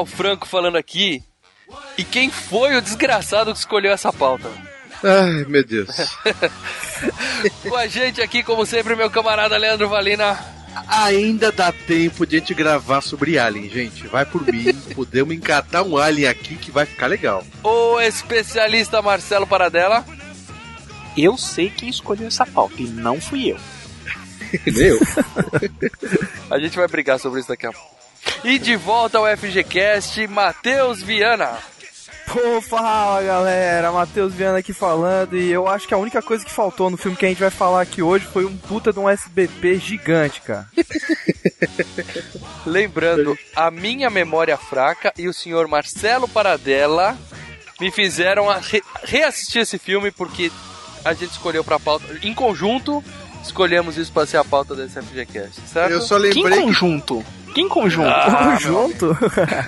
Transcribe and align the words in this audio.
Mal 0.00 0.06
Franco 0.06 0.46
falando 0.46 0.76
aqui. 0.76 1.22
E 1.98 2.04
quem 2.04 2.30
foi 2.30 2.74
o 2.74 2.80
desgraçado 2.80 3.52
que 3.52 3.58
escolheu 3.58 3.92
essa 3.92 4.10
pauta? 4.10 4.50
Ai, 5.04 5.44
meu 5.46 5.62
Deus. 5.62 5.88
Com 7.68 7.76
a 7.76 7.86
gente 7.86 8.22
aqui, 8.22 8.42
como 8.42 8.64
sempre, 8.64 8.96
meu 8.96 9.10
camarada 9.10 9.58
Leandro 9.58 9.90
Valina. 9.90 10.38
Ainda 10.88 11.52
dá 11.52 11.70
tempo 11.70 12.26
de 12.26 12.36
a 12.36 12.38
gente 12.38 12.54
gravar 12.54 13.02
sobre 13.02 13.38
Alien, 13.38 13.68
gente. 13.68 14.06
Vai 14.06 14.24
por 14.24 14.46
mim. 14.46 14.72
Podemos 14.94 15.34
encatar 15.34 15.82
um 15.82 15.98
Alien 15.98 16.28
aqui 16.28 16.56
que 16.56 16.70
vai 16.70 16.86
ficar 16.86 17.06
legal. 17.06 17.44
O 17.62 18.00
especialista 18.00 19.02
Marcelo 19.02 19.46
Paradela. 19.46 20.04
Eu 21.16 21.36
sei 21.36 21.68
quem 21.68 21.90
escolheu 21.90 22.28
essa 22.28 22.46
pauta 22.46 22.80
e 22.80 22.86
não 22.86 23.20
fui 23.20 23.50
eu. 23.50 23.58
Meu. 24.72 24.98
A 26.50 26.58
gente 26.58 26.76
vai 26.76 26.88
brigar 26.88 27.18
sobre 27.18 27.40
isso 27.40 27.48
daqui 27.48 27.66
a 27.66 27.72
pouco. 27.72 27.90
E 28.44 28.58
de 28.58 28.76
volta 28.76 29.18
ao 29.18 29.36
FGCast, 29.36 30.26
Matheus 30.28 31.02
Viana. 31.02 31.58
Pô, 32.26 32.60
fala 32.62 33.20
galera, 33.22 33.90
Matheus 33.90 34.32
Viana 34.32 34.58
aqui 34.58 34.72
falando 34.72 35.36
e 35.36 35.50
eu 35.50 35.66
acho 35.66 35.88
que 35.88 35.94
a 35.94 35.98
única 35.98 36.22
coisa 36.22 36.44
que 36.44 36.50
faltou 36.52 36.88
no 36.88 36.96
filme 36.96 37.16
que 37.16 37.26
a 37.26 37.28
gente 37.28 37.40
vai 37.40 37.50
falar 37.50 37.80
aqui 37.82 38.00
hoje 38.02 38.24
foi 38.24 38.44
um 38.44 38.56
puta 38.56 38.92
de 38.92 39.00
um 39.00 39.08
SBP 39.08 39.78
gigante, 39.78 40.40
cara. 40.42 40.66
Lembrando, 42.64 43.36
a 43.54 43.70
minha 43.70 44.08
memória 44.10 44.56
fraca 44.56 45.12
e 45.18 45.28
o 45.28 45.34
senhor 45.34 45.66
Marcelo 45.66 46.28
Paradela 46.28 47.18
me 47.80 47.90
fizeram 47.90 48.46
re- 48.60 48.82
reassistir 49.02 49.62
esse 49.62 49.78
filme 49.78 50.10
porque 50.10 50.52
a 51.04 51.12
gente 51.12 51.32
escolheu 51.32 51.64
pra 51.64 51.80
pauta. 51.80 52.04
Em 52.22 52.32
conjunto, 52.34 53.02
escolhemos 53.42 53.96
isso 53.96 54.12
pra 54.12 54.26
ser 54.26 54.36
a 54.38 54.44
pauta 54.44 54.74
desse 54.74 55.00
FGCast, 55.00 55.60
certo? 55.72 55.90
Eu 55.92 56.00
só 56.00 56.18
Que 56.20 56.28
em 56.28 56.42
lembrei 56.42 56.58
que 56.58 56.64
conjunto? 56.64 57.24
Que 57.54 57.60
em 57.62 57.68
conjunto? 57.68 58.08
Ah, 58.08 58.56
Junto? 58.62 59.16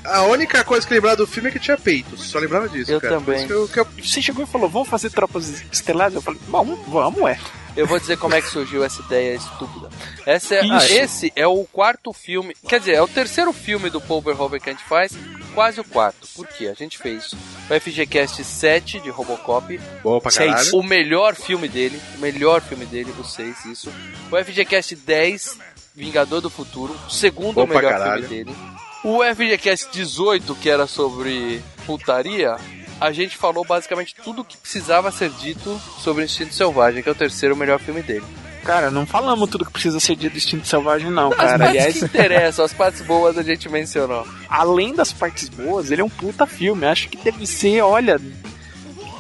a 0.04 0.22
única 0.24 0.62
coisa 0.62 0.86
que 0.86 0.92
eu 0.92 0.96
lembrava 0.96 1.16
do 1.16 1.26
filme 1.26 1.48
é 1.48 1.52
que 1.52 1.58
tinha 1.58 1.76
peitos. 1.76 2.22
Só 2.30 2.38
lembrava 2.38 2.68
disso, 2.68 2.92
Eu 2.92 3.00
cara. 3.00 3.14
também. 3.18 3.44
Que 3.46 3.52
eu- 3.52 3.66
que 3.68 3.80
eu- 3.80 3.86
Você 4.02 4.22
chegou 4.22 4.44
e 4.44 4.46
falou, 4.46 4.68
vamos 4.68 4.88
fazer 4.88 5.10
tropas 5.10 5.64
estelares? 5.72 6.14
Eu 6.14 6.22
falei, 6.22 6.38
vamos, 6.48 6.78
vamos, 6.86 7.20
é. 7.28 7.38
Eu 7.74 7.86
vou 7.86 7.98
dizer 7.98 8.18
como 8.18 8.34
é 8.34 8.42
que 8.42 8.48
surgiu 8.50 8.84
essa 8.84 9.00
ideia 9.00 9.34
estúpida. 9.34 9.88
Essa 10.26 10.56
é, 10.56 10.64
Isso. 10.64 10.92
esse 10.92 11.32
é 11.34 11.46
o 11.46 11.64
quarto 11.64 12.12
filme, 12.12 12.54
quer 12.68 12.78
dizer, 12.80 12.94
é 12.94 13.02
o 13.02 13.08
terceiro 13.08 13.52
filme 13.52 13.88
do 13.88 14.00
Paul 14.00 14.20
Verhoeven 14.20 14.60
que 14.60 14.68
a 14.68 14.72
gente 14.72 14.84
faz, 14.84 15.12
quase 15.54 15.80
o 15.80 15.84
quarto. 15.84 16.28
Por 16.34 16.46
quê? 16.46 16.68
A 16.68 16.74
gente 16.74 16.98
fez 16.98 17.32
o 17.32 17.80
FGCast 17.80 18.44
7 18.44 19.00
de 19.00 19.08
Robocop, 19.10 19.80
Bom 20.02 20.20
pra 20.20 20.30
caralho. 20.30 20.76
o 20.76 20.82
melhor 20.82 21.34
filme 21.34 21.68
dele, 21.68 22.00
o 22.16 22.20
melhor 22.20 22.60
filme 22.60 22.84
dele, 22.84 23.12
o 23.18 23.24
6, 23.24 23.64
isso. 23.66 23.92
O 24.30 24.36
FGCast 24.36 24.94
10, 24.96 25.58
Vingador 25.94 26.40
do 26.40 26.50
Futuro, 26.50 26.94
o 27.06 27.10
segundo 27.10 27.54
Bom 27.54 27.66
pra 27.66 27.80
melhor 27.80 28.18
filme 28.20 28.28
dele. 28.28 28.56
O 29.04 29.20
FGCast 29.24 29.88
18, 29.92 30.54
que 30.56 30.70
era 30.70 30.86
sobre 30.86 31.62
putaria, 31.86 32.56
a 33.02 33.10
gente 33.10 33.36
falou 33.36 33.64
basicamente 33.64 34.14
tudo 34.14 34.42
o 34.42 34.44
que 34.44 34.56
precisava 34.56 35.10
ser 35.10 35.30
dito 35.30 35.80
sobre 35.98 36.22
o 36.22 36.24
Instinto 36.24 36.54
Selvagem, 36.54 37.02
que 37.02 37.08
é 37.08 37.12
o 37.12 37.16
terceiro 37.16 37.56
melhor 37.56 37.80
filme 37.80 38.00
dele. 38.00 38.24
Cara, 38.64 38.92
não 38.92 39.04
falamos 39.04 39.50
tudo 39.50 39.64
que 39.64 39.72
precisa 39.72 39.98
ser 39.98 40.14
dito 40.14 40.32
do 40.32 40.38
Instinto 40.38 40.68
Selvagem, 40.68 41.10
não, 41.10 41.30
As 41.30 41.36
cara. 41.36 41.58
partes 41.58 41.68
Aliás, 41.68 41.98
que 41.98 42.04
interessam, 42.04 42.64
as 42.64 42.72
partes 42.72 43.00
boas 43.02 43.36
a 43.36 43.42
gente 43.42 43.68
mencionou. 43.68 44.24
além 44.48 44.94
das 44.94 45.12
partes 45.12 45.48
boas, 45.48 45.90
ele 45.90 46.00
é 46.00 46.04
um 46.04 46.08
puta 46.08 46.46
filme. 46.46 46.86
Acho 46.86 47.08
que 47.08 47.16
deve 47.16 47.44
ser, 47.44 47.80
olha, 47.82 48.20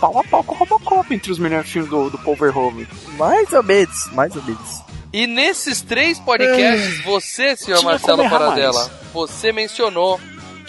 pau 0.00 0.16
a 0.16 0.22
pau 0.22 0.44
com 0.44 0.54
o 0.54 0.58
Robocop 0.58 1.12
entre 1.12 1.32
os 1.32 1.40
melhores 1.40 1.68
filmes 1.68 1.90
do, 1.90 2.08
do 2.08 2.18
Paul 2.18 2.36
Verhoeven. 2.36 2.86
mais 3.18 3.52
ou 3.52 3.64
menos, 3.64 4.08
mais 4.12 4.36
ou 4.36 4.42
menos. 4.44 4.80
E 5.12 5.26
nesses 5.26 5.82
três 5.82 6.20
podcasts, 6.20 7.04
você, 7.04 7.56
senhor 7.56 7.80
Tinha 7.80 7.90
Marcelo 7.90 8.30
Paradela, 8.30 8.78
mais. 8.78 9.12
você 9.12 9.52
mencionou 9.52 10.20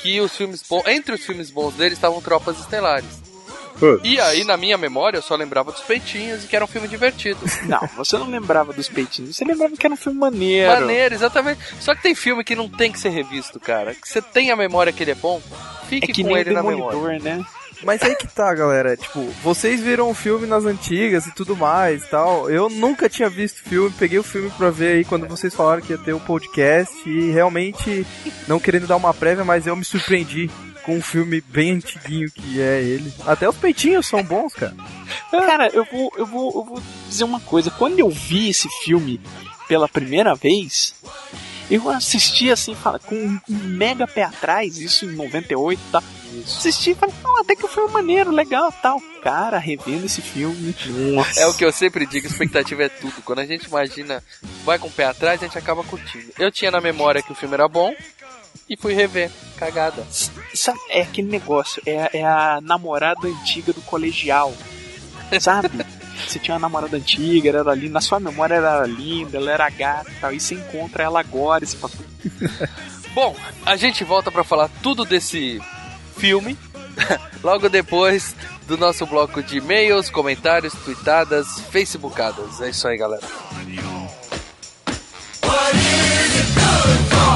que 0.04 0.20
os 0.20 0.36
filmes 0.36 0.62
bons, 0.70 0.86
entre 0.86 1.16
os 1.16 1.26
filmes 1.26 1.50
bons 1.50 1.74
dele 1.76 1.94
estavam 1.94 2.22
Tropas 2.22 2.60
Estelares. 2.60 3.24
Pô, 3.80 4.00
E 4.04 4.20
aí, 4.20 4.44
na 4.44 4.56
minha 4.56 4.78
memória, 4.78 5.18
eu 5.18 5.22
só 5.22 5.36
lembrava 5.36 5.72
dos 5.72 5.82
peitinhos 5.82 6.44
e 6.44 6.48
que 6.48 6.56
era 6.56 6.64
um 6.64 6.68
filme 6.68 6.88
divertido. 6.88 7.40
Não, 7.66 7.80
você 7.98 8.18
não 8.18 8.30
lembrava 8.30 8.72
dos 8.72 8.88
peitinhos, 8.88 9.36
você 9.36 9.44
lembrava 9.46 9.76
que 9.76 9.86
era 9.86 9.94
um 9.94 9.98
filme 9.98 10.20
maneiro. 10.20 10.72
Maneiro, 10.72 11.16
exatamente. 11.16 11.60
Só 11.80 11.96
que 11.96 12.04
tem 12.04 12.14
filme 12.14 12.44
que 12.44 12.56
não 12.56 12.70
tem 12.70 12.92
que 12.92 13.00
ser 13.00 13.10
revisto, 13.10 13.60
cara. 13.60 13.96
Que 13.96 14.08
você 14.08 14.22
tem 14.22 14.52
a 14.52 14.56
memória 14.56 14.94
que 14.94 15.02
ele 15.02 15.12
é 15.12 15.16
bom, 15.16 15.42
É 15.52 15.86
fique 15.88 16.14
que 16.14 16.22
com 16.22 16.28
nem 16.28 16.38
o 16.38 16.40
ele 16.40 16.52
na 16.52 16.62
memória. 16.62 17.20
Né? 17.20 17.44
Mas 17.84 18.02
aí 18.02 18.16
que 18.16 18.28
tá, 18.28 18.54
galera. 18.54 18.96
Tipo, 18.96 19.22
vocês 19.44 19.82
viram 19.82 20.10
o 20.10 20.14
filme 20.14 20.48
nas 20.48 20.66
antigas 20.66 21.28
e 21.28 21.32
tudo 21.34 21.56
mais 21.56 22.08
tal. 22.08 22.50
Eu 22.50 22.70
nunca 22.70 23.10
tinha 23.10 23.30
visto 23.30 23.64
filme, 23.64 23.94
peguei 23.98 24.20
o 24.20 24.24
filme 24.24 24.50
pra 24.52 24.70
ver 24.70 24.98
aí 24.98 25.06
quando 25.06 25.28
vocês 25.28 25.54
falaram 25.54 25.82
que 25.82 25.92
ia 25.92 25.98
ter 25.98 26.14
o 26.14 26.20
podcast 26.20 26.94
e 27.08 27.32
realmente, 27.32 28.06
não 28.48 28.60
querendo 28.60 28.88
dar 28.88 28.96
uma 28.96 29.14
prévia, 29.14 29.44
mas 29.44 29.68
eu 29.68 29.76
me 29.76 29.86
surpreendi 29.86 30.50
com 30.84 30.98
um 30.98 31.02
filme 31.02 31.42
bem 31.42 31.74
antiguinho 31.74 32.30
que 32.32 32.62
é 32.62 32.82
ele. 32.82 33.14
Até 33.26 33.48
os 33.48 33.56
peitinhos 33.56 34.08
são 34.08 34.24
bons, 34.24 34.54
cara. 34.54 34.76
Cara, 35.32 35.68
eu 35.70 35.86
vou, 35.86 36.12
eu 36.18 36.26
vou, 36.26 36.52
eu 36.56 36.64
vou 36.64 36.84
dizer 37.08 37.24
uma 37.24 37.40
coisa. 37.40 37.72
Quando 37.72 38.00
eu 38.00 38.10
vi 38.10 38.50
esse 38.50 38.70
filme 38.84 39.20
pela 39.68 39.88
primeira 39.88 40.36
vez, 40.36 40.94
eu 41.70 41.90
assisti 41.90 42.52
assim, 42.52 42.76
com 43.06 43.16
um 43.16 43.40
mega 43.50 44.06
pé 44.06 44.24
atrás, 44.24 44.78
isso 44.78 45.06
em 45.06 45.16
98, 45.16 45.82
tá? 45.92 46.04
Assisti 46.44 46.92
e 46.92 46.96
falei, 46.96 47.16
não, 47.24 47.40
até 47.40 47.56
que 47.56 47.66
o 47.66 47.70
filme 47.70 47.90
é 47.90 47.94
maneiro, 47.94 48.32
legal, 48.32 48.72
tal. 48.82 49.02
Cara, 49.22 49.58
revendo 49.58 50.06
esse 50.06 50.22
filme, 50.22 50.76
nossa. 51.14 51.40
É 51.40 51.48
o 51.48 51.54
que 51.54 51.64
eu 51.64 51.72
sempre 51.72 52.06
digo, 52.06 52.28
expectativa 52.28 52.84
é 52.84 52.90
tudo. 52.90 53.22
Quando 53.24 53.40
a 53.40 53.46
gente 53.46 53.66
imagina, 53.66 54.22
vai 54.66 54.78
com 54.78 54.88
o 54.88 54.92
pé 54.92 55.06
atrás, 55.06 55.42
a 55.42 55.46
gente 55.46 55.58
acaba 55.58 55.84
curtindo. 55.84 56.32
Eu 56.38 56.52
tinha 56.52 56.70
na 56.70 56.82
memória 56.82 57.24
que 57.24 57.32
o 57.32 57.36
filme 57.36 57.54
era 57.54 57.68
bom 57.68 57.94
e 58.70 58.76
fui 58.76 58.94
rever. 58.94 59.32
Cagada. 59.58 60.06
Sabe, 60.54 60.80
é 60.90 61.02
aquele 61.02 61.30
negócio, 61.30 61.82
é, 61.86 62.20
é 62.20 62.26
a 62.26 62.60
namorada 62.62 63.28
antiga 63.28 63.72
do 63.72 63.82
colegial, 63.82 64.54
sabe? 65.40 65.70
Você 66.28 66.40
tinha 66.40 66.54
uma 66.54 66.60
namorada 66.60 66.96
antiga, 66.96 67.50
ela 67.50 67.60
era 67.60 67.72
ali, 67.72 67.90
na 67.90 68.00
sua 68.00 68.20
memória 68.20 68.56
ela 68.56 68.78
era 68.78 68.86
linda, 68.86 69.38
ela 69.38 69.52
era 69.52 69.70
gata 69.70 70.12
e 70.12 70.16
tal, 70.16 70.34
e 70.34 70.40
você 70.40 70.54
encontra 70.54 71.04
ela 71.04 71.20
agora 71.20 71.64
e 71.64 71.68
você 71.68 71.76
fala, 71.76 71.94
Bom, 73.14 73.36
a 73.66 73.76
gente 73.76 74.04
volta 74.04 74.32
pra 74.32 74.44
falar 74.44 74.70
tudo 74.82 75.06
desse 75.06 75.60
filme 76.14 76.58
logo 77.44 77.70
depois 77.70 78.36
do 78.68 78.78
nosso 78.78 79.06
bloco 79.06 79.44
de 79.44 79.58
e-mails, 79.58 80.10
comentários, 80.10 80.74
tweetadas, 80.74 81.60
facebookadas. 81.72 82.62
É 82.62 82.70
isso 82.70 82.88
aí, 82.88 82.98
galera. 82.98 83.24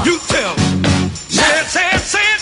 You 0.05 0.19
tell 0.27 0.55
me. 0.55 1.09
Say 1.29 1.97
say. 1.99 2.36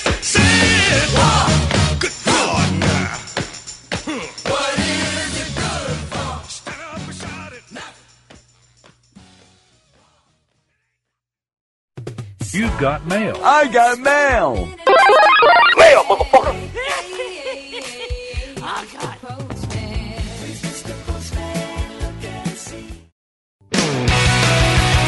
You've 12.55 12.77
got 12.79 13.05
mail. 13.05 13.35
I 13.43 13.67
got 13.67 13.99
mail! 13.99 14.69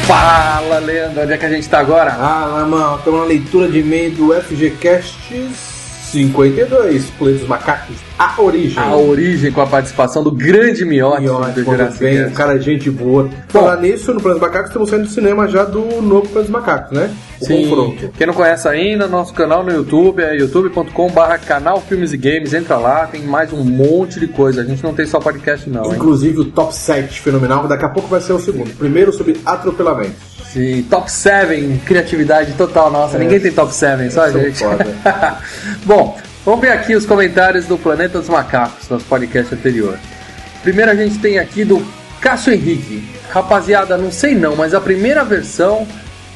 Fala, 0.05 0.79
Leandro, 0.79 1.23
onde 1.23 1.31
é 1.31 1.37
que 1.37 1.45
a 1.45 1.49
gente 1.49 1.69
tá 1.69 1.79
agora? 1.79 2.11
Ah, 2.19 2.65
mano, 2.69 2.97
estamos 2.97 3.21
na 3.21 3.25
leitura 3.25 3.69
de 3.69 3.79
e-mail 3.79 4.11
do 4.11 4.33
FGCast 4.33 5.49
52, 6.11 7.05
Planeta 7.11 7.39
dos 7.39 7.47
Macacos, 7.47 7.95
A 8.19 8.41
Origem. 8.41 8.83
A 8.83 8.93
origem 8.93 9.53
com 9.53 9.61
a 9.61 9.67
participação 9.67 10.21
do 10.21 10.31
grande 10.31 10.83
Miotti 10.83 11.21
Miotti, 11.21 11.61
do 11.61 11.77
Cast. 11.77 12.33
cara, 12.33 12.59
gente 12.59 12.91
boa. 12.91 13.29
Falar 13.47 13.77
nisso, 13.77 14.13
no 14.13 14.19
Planeta 14.19 14.41
dos 14.41 14.49
Macacos, 14.49 14.69
estamos 14.69 14.89
saindo 14.89 15.05
do 15.05 15.11
cinema 15.11 15.47
já 15.47 15.63
do 15.63 16.01
novo 16.01 16.27
Planeta 16.27 16.41
dos 16.41 16.49
Macacos, 16.49 16.91
né? 16.91 17.09
O 17.39 17.45
Sim. 17.45 17.63
confronto. 17.63 18.09
Quem 18.17 18.27
não 18.27 18.33
conhece 18.33 18.67
ainda, 18.67 19.07
nosso 19.07 19.33
canal 19.33 19.63
no 19.63 19.71
YouTube 19.71 20.23
é 20.23 20.35
youtube.com/barra 20.35 21.37
canal 21.37 21.81
Filmes 21.81 22.13
e 22.13 22.17
Games. 22.17 22.53
Entra 22.53 22.77
lá, 22.77 23.05
tem 23.05 23.21
mais 23.21 23.53
um 23.53 23.63
monte 23.63 24.19
de 24.19 24.27
coisa. 24.27 24.61
A 24.61 24.65
gente 24.65 24.83
não 24.83 24.93
tem 24.93 25.05
só 25.05 25.19
podcast, 25.19 25.69
não, 25.69 25.85
hein? 25.85 25.93
Inclusive 25.95 26.39
o 26.39 26.45
top 26.45 26.73
7 26.73 27.21
fenomenal, 27.21 27.67
daqui 27.67 27.85
a 27.85 27.89
pouco 27.89 28.09
vai 28.09 28.21
ser 28.21 28.33
o 28.33 28.39
segundo. 28.39 28.75
Primeiro 28.75 29.13
sobre 29.13 29.39
atropelamentos. 29.45 30.37
Sim, 30.51 30.83
top 30.89 31.11
7, 31.11 31.81
criatividade 31.85 32.53
total 32.53 32.89
nossa. 32.89 33.17
É. 33.17 33.19
Ninguém 33.19 33.39
tem 33.39 33.51
top 33.51 33.73
7, 33.73 34.11
só 34.11 34.23
a 34.23 34.31
gente. 34.31 34.63
Bom, 35.85 36.17
vamos 36.43 36.61
ver 36.61 36.71
aqui 36.71 36.95
os 36.95 37.05
comentários 37.05 37.65
do 37.65 37.77
Planeta 37.77 38.19
dos 38.19 38.29
Macacos, 38.29 38.89
nosso 38.89 39.05
podcast 39.05 39.53
anterior. 39.53 39.97
Primeiro 40.63 40.91
a 40.91 40.95
gente 40.95 41.19
tem 41.19 41.37
aqui 41.37 41.63
do 41.63 41.85
Cássio 42.19 42.53
Henrique. 42.53 43.07
Rapaziada, 43.29 43.97
não 43.97 44.11
sei 44.11 44.33
não, 44.33 44.55
mas 44.55 44.73
a 44.73 44.81
primeira 44.81 45.23
versão 45.23 45.85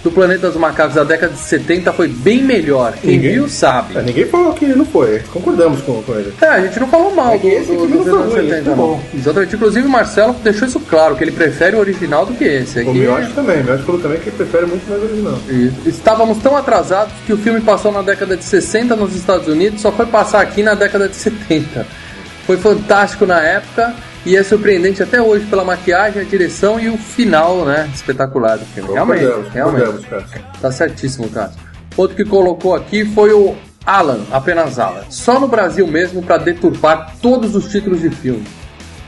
do 0.04 0.10
Planeta 0.12 0.48
dos 0.48 0.58
Macacos 0.58 0.96
da 0.96 1.04
década 1.04 1.34
de 1.34 1.40
70 1.40 1.94
foi 1.94 2.08
bem 2.08 2.42
melhor. 2.44 2.94
Quem 3.00 3.12
Ninguém- 3.18 3.34
viu 3.34 3.48
sabe. 3.50 3.98
É, 3.98 4.02
ninguém 4.02 4.26
falou 4.26 4.52
que 4.54 4.66
não 4.66 4.86
foi, 4.86 5.20
concordamos 5.32 5.82
com, 5.82 6.02
com 6.02 6.14
ele. 6.16 6.34
É, 6.42 6.46
a 6.48 6.62
gente 6.62 6.80
não 6.80 6.88
falou 6.88 7.14
mal 7.14 7.34
É 7.34 7.38
do, 7.38 7.42
que 7.42 7.48
esse 7.48 7.72
do, 7.72 7.86
do 7.88 8.16
anos 8.16 8.34
ruim, 8.34 8.42
70, 8.42 8.56
esse 8.56 8.64
tá 8.64 8.70
não. 8.72 8.76
bom. 8.78 9.04
Exatamente. 9.14 9.56
Inclusive 9.56 9.88
o 9.88 9.90
Marcelo 9.90 10.34
deixou 10.44 10.68
isso 10.68 10.80
claro, 10.80 11.16
que 11.16 11.24
ele 11.24 11.32
prefere 11.32 11.76
o 11.76 11.80
original 11.80 12.26
do 12.26 12.34
que 12.34 12.44
esse. 12.44 12.80
O 12.80 12.82
Aqui, 12.90 13.00
Miotti 13.00 13.34
também, 13.34 13.62
o 13.62 13.64
Miotti 13.64 13.84
falou 13.84 14.02
também 14.02 14.20
que 14.20 14.30
ele 14.30 14.38
prefere 14.38 14.66
muito 14.66 14.90
mais 14.90 15.04
original. 15.04 15.38
E 15.50 15.72
Estávamos 15.90 16.38
tão 16.40 16.58
atrasados 16.58 17.14
que 17.26 17.34
o 17.34 17.38
filme 17.38 17.62
passou 17.62 17.92
na 17.92 18.02
década 18.02 18.36
de 18.36 18.44
60 18.44 18.96
nos 18.96 19.16
Estados 19.16 19.48
Unidos, 19.48 19.82
só 19.82 19.92
foi 19.92 20.08
passar 20.08 20.42
aqui 20.42 20.64
na 20.64 20.74
década 20.74 21.08
de 21.08 21.16
70. 21.16 21.86
Foi 22.48 22.58
fantástico 22.58 23.26
na 23.28 23.40
época 23.40 23.94
e 24.26 24.36
é 24.36 24.44
surpreendente 24.44 25.02
até 25.02 25.22
hoje 25.22 25.46
pela 25.46 25.64
maquiagem, 25.64 26.22
a 26.22 26.26
direção 26.26 26.80
e 26.80 26.90
o 26.90 26.98
final, 26.98 27.66
né? 27.66 27.90
Espetacular 27.94 28.58
do 28.58 28.66
filme. 28.66 28.94
Realmente, 28.94 29.22
Concordamos, 29.26 29.54
realmente. 29.54 29.86
concordamos, 29.86 30.06
cara. 30.30 30.44
Tá 30.62 30.72
certíssimo, 30.72 31.30
cara. 31.30 31.52
Outro 31.98 32.16
que 32.16 32.24
colocou 32.26 32.76
aqui 32.76 33.04
foi 33.04 33.34
o 33.34 33.56
Alan, 33.86 34.22
apenas 34.32 34.78
Alan. 34.80 35.04
Só 35.10 35.40
no 35.40 35.48
Brasil 35.48 35.88
mesmo 35.88 36.22
para 36.22 36.38
deturpar 36.38 37.16
todos 37.22 37.56
os 37.56 37.70
títulos 37.70 38.00
de 38.02 38.10
filme. 38.10 38.46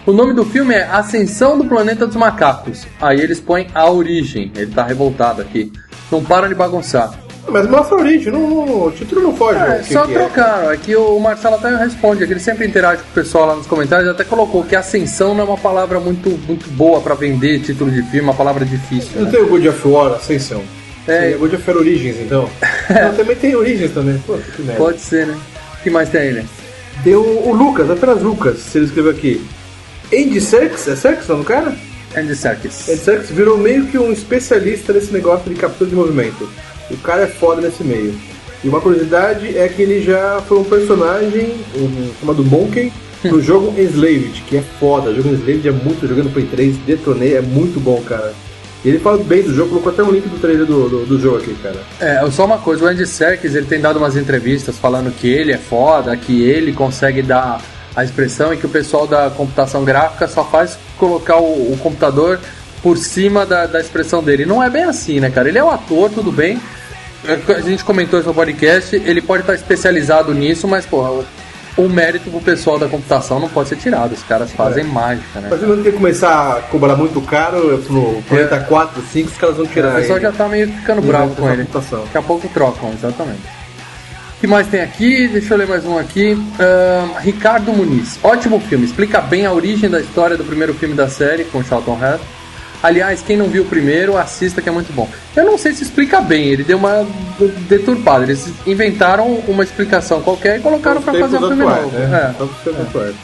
O 0.06 0.12
nome 0.12 0.34
do 0.34 0.44
filme 0.44 0.74
é 0.74 0.84
Ascensão 0.84 1.58
do 1.58 1.64
Planeta 1.66 2.06
dos 2.06 2.16
Macacos. 2.18 2.86
Aí 3.00 3.22
eles 3.22 3.40
põem 3.40 3.68
a 3.74 3.90
origem. 3.90 4.52
Ele 4.56 4.72
tá 4.74 4.84
revoltado 4.84 5.42
aqui. 5.42 5.72
Não 6.12 6.22
para 6.22 6.50
de 6.50 6.56
bagunçar. 6.56 7.14
Mas 7.50 7.68
mostra 7.70 7.98
a 7.98 8.00
origem, 8.00 8.32
não, 8.32 8.66
não- 8.66 8.86
o 8.88 8.92
título 8.92 9.22
não 9.22 9.36
foge. 9.36 9.60
É, 9.60 9.80
que 9.86 9.94
só 9.94 10.06
que 10.08 10.14
trocaram. 10.14 10.72
É 10.72 10.78
que 10.78 10.96
o 10.96 11.20
Marcelo 11.20 11.56
até 11.56 11.76
responde, 11.76 12.24
é 12.24 12.28
que 12.28 12.34
ele 12.34 12.40
sempre 12.40 12.66
interage 12.66 13.04
com 13.04 13.10
o 13.10 13.14
pessoal 13.14 13.46
lá 13.48 13.56
nos 13.56 13.68
comentários, 13.68 14.08
até 14.10 14.24
colocou 14.24 14.64
que 14.64 14.76
ascensão 14.76 15.34
não 15.36 15.42
é 15.42 15.48
uma 15.48 15.58
palavra 15.58 16.00
muito, 16.00 16.30
muito 16.48 16.70
boa 16.72 17.02
pra 17.02 17.16
vender 17.16 17.60
título 17.60 17.92
de 17.92 18.02
filme, 18.04 18.22
uma 18.22 18.34
palavra 18.34 18.64
difícil. 18.66 19.12
Não 19.16 19.26
Né? 19.26 19.32
tem 19.32 19.42
o 19.42 19.48
God 19.48 19.66
of 19.66 19.88
War, 19.88 20.14
Ascensão. 20.14 20.64
É. 21.06 21.20
Seria 21.20 21.38
God 21.38 21.54
of 21.54 21.70
War 21.70 21.80
Origins, 21.80 22.16
então. 22.22 22.50
Não, 22.90 23.14
também 23.14 23.36
tem 23.36 23.56
Origins 23.56 23.92
também. 23.92 24.18
Pô, 24.26 24.38
que 24.38 24.62
merda. 24.62 24.82
Pode 24.82 25.02
ser, 25.02 25.28
né? 25.28 25.38
O 25.80 25.84
que 25.84 25.90
mais 25.90 26.08
tem 26.10 26.22
aí, 26.22 26.32
né? 26.34 26.46
Tem 27.04 27.14
o, 27.16 27.22
o 27.50 27.54
Lucas, 27.54 27.90
apenas 27.92 28.22
Lucas, 28.22 28.60
se 28.60 28.78
ele 28.78 28.86
escreveu 28.86 29.12
aqui. 29.12 29.46
Andy 30.14 30.40
Serkis, 30.40 30.88
é 30.88 30.96
Serkis 30.96 31.26
o 31.28 31.34
nome 31.34 31.44
do 31.44 31.48
cara? 31.48 31.76
Andy 32.16 32.36
Serkis. 32.36 32.88
Andy 32.88 33.00
Serkis 33.00 33.30
virou 33.32 33.58
meio 33.58 33.86
que 33.88 33.98
um 33.98 34.14
especialista 34.14 34.94
nesse 34.94 35.12
negócio 35.12 35.50
de 35.52 35.60
captura 35.60 35.90
de 35.90 35.96
movimento. 35.96 36.48
O 36.92 36.98
cara 36.98 37.24
é 37.24 37.28
foda 37.28 37.62
nesse 37.62 37.84
meio. 37.84 38.14
E 38.64 38.70
uma 38.70 38.80
curiosidade 38.80 39.58
é 39.58 39.68
que 39.68 39.82
ele 39.82 40.02
já 40.02 40.42
foi 40.48 40.60
um 40.60 40.64
personagem 40.64 41.56
um, 41.76 42.12
chamado 42.20 42.44
Monkey 42.46 42.94
no 43.24 43.42
jogo 43.44 43.78
Enslaved, 43.80 44.42
que 44.48 44.58
é 44.58 44.62
foda. 44.80 45.10
O 45.10 45.16
jogo 45.16 45.30
Enslaved 45.30 45.68
é 45.68 45.72
muito 45.72 46.08
jogando 46.08 46.32
Play 46.32 46.46
3, 46.46 46.78
detonei, 46.78 47.36
é 47.36 47.42
muito 47.42 47.80
bom, 47.80 48.02
cara. 48.02 48.34
E 48.86 48.90
ele 48.90 49.00
fala 49.00 49.18
bem 49.18 49.42
do 49.42 49.54
jogo, 49.54 49.70
colocou 49.70 49.92
até 49.94 50.04
um 50.04 50.12
link 50.12 50.28
do 50.28 50.40
trailer 50.40 50.66
do, 50.66 50.90
do, 50.90 51.06
do 51.06 51.20
jogo 51.20 51.38
aqui, 51.38 51.56
cara. 51.56 51.82
É, 52.00 52.30
só 52.32 52.46
uma 52.46 52.58
coisa, 52.58 52.84
o 52.84 52.88
Andy 52.88 53.06
Serkis 53.06 53.56
ele 53.56 53.66
tem 53.66 53.80
dado 53.80 53.98
umas 53.98 54.18
entrevistas 54.18 54.78
falando 54.78 55.10
que 55.12 55.28
ele 55.28 55.54
é 55.54 55.58
foda, 55.58 56.16
que 56.18 56.44
ele 56.44 56.74
consegue 56.74 57.22
dar 57.22 57.62
a 57.96 58.04
expressão 58.04 58.54
e 58.54 58.58
que 58.58 58.66
o 58.66 58.70
pessoal 58.70 59.08
da 59.08 59.30
computação 59.30 59.86
gráfica 59.86 60.28
só 60.28 60.44
faz 60.44 60.78
colocar 60.98 61.38
o, 61.38 61.74
o 61.74 61.78
computador 61.78 62.40
por 62.84 62.98
cima 62.98 63.46
da, 63.46 63.66
da 63.66 63.80
expressão 63.80 64.22
dele. 64.22 64.46
Não 64.46 64.62
é 64.62 64.70
bem 64.70 64.84
assim, 64.84 65.20
né, 65.20 65.30
cara? 65.32 65.48
Ele 65.50 65.58
é 65.58 65.64
um 65.64 65.72
ator, 65.72 66.10
tudo 66.12 66.32
bem. 66.32 66.62
A 67.56 67.62
gente 67.62 67.84
comentou 67.86 68.20
isso 68.20 68.28
no 68.28 68.36
podcast, 68.36 68.94
ele 68.98 69.22
pode 69.22 69.44
estar 69.44 69.56
especializado 69.56 70.34
nisso, 70.34 70.68
mas, 70.68 70.86
porra, 70.86 71.10
o, 71.12 71.26
o 71.78 71.88
mérito 71.88 72.30
pro 72.30 72.42
pessoal 72.42 72.78
da 72.78 72.86
computação 72.90 73.40
não 73.40 73.48
pode 73.48 73.70
ser 73.70 73.78
tirado. 73.78 74.12
Os 74.12 74.22
caras 74.24 74.52
fazem 74.52 74.84
mágica, 74.84 75.40
né? 75.40 75.48
Mas 75.50 75.62
não 75.62 75.76
tem 75.82 75.86
que 75.94 75.98
começar 75.98 76.58
a 76.58 76.62
cobrar 76.64 76.98
muito 76.98 77.22
caro 77.22 77.82
no 77.90 78.22
Planeta 78.24 78.60
4, 78.60 79.02
5, 79.14 79.30
os 79.30 79.38
caras 79.38 79.56
vão 79.56 79.66
O 79.66 79.70
tirar. 79.70 79.96
pessoal 79.96 80.18
ele. 80.18 80.26
já 80.26 80.32
tá 80.34 80.50
meio 80.50 80.68
ficando 80.68 81.02
bravo 81.02 81.28
vai 81.30 81.36
com 81.38 81.48
ele. 81.50 81.62
computação. 81.64 82.02
Daqui 82.04 82.18
a 82.18 82.22
pouco 82.22 82.50
trocam, 82.50 82.92
exatamente. 82.94 83.40
O 84.38 84.42
que 84.42 84.48
mais 84.48 84.68
tem 84.68 84.82
aqui? 84.82 85.26
Deixa 85.30 85.54
eu 85.54 85.58
ler 85.58 85.68
mais 85.68 85.86
um 85.86 85.98
aqui. 85.98 86.34
Ahn, 86.60 87.20
Ricardo 87.22 87.72
Muniz. 87.72 88.20
Ótimo 88.22 88.60
filme. 88.60 88.84
Explica 88.84 89.22
bem 89.22 89.46
a 89.46 89.54
origem 89.54 89.90
da 89.90 90.02
história 90.02 90.36
do 90.36 90.44
primeiro 90.44 90.74
filme 90.74 90.94
da 90.94 91.08
série, 91.08 91.46
com 91.46 91.64
Charlton 91.64 91.94
Heston. 92.04 92.26
Aliás, 92.84 93.22
quem 93.22 93.38
não 93.38 93.48
viu 93.48 93.64
o 93.64 93.66
primeiro, 93.66 94.18
assista 94.18 94.62
que 94.62 94.68
é 94.68 94.72
muito 94.72 94.92
bom. 94.92 95.10
Eu 95.34 95.46
não 95.46 95.58
sei 95.58 95.74
se 95.74 95.84
explica 95.84 96.20
bem, 96.20 96.48
ele 96.50 96.66
deu 96.66 96.78
uma 96.78 97.08
deturpada. 97.70 98.26
Eles 98.26 98.50
inventaram 98.68 99.26
uma 99.48 99.64
explicação 99.64 100.22
qualquer 100.22 100.60
e 100.60 100.62
colocaram 100.62 101.02
pra 101.02 101.14
fazer 101.14 101.38
um 101.38 101.48
filme 101.48 101.64
atuais, 101.64 101.84
novo. 101.84 101.98
né? 101.98 102.36
É. 102.38 102.82
Atuais. 102.82 103.16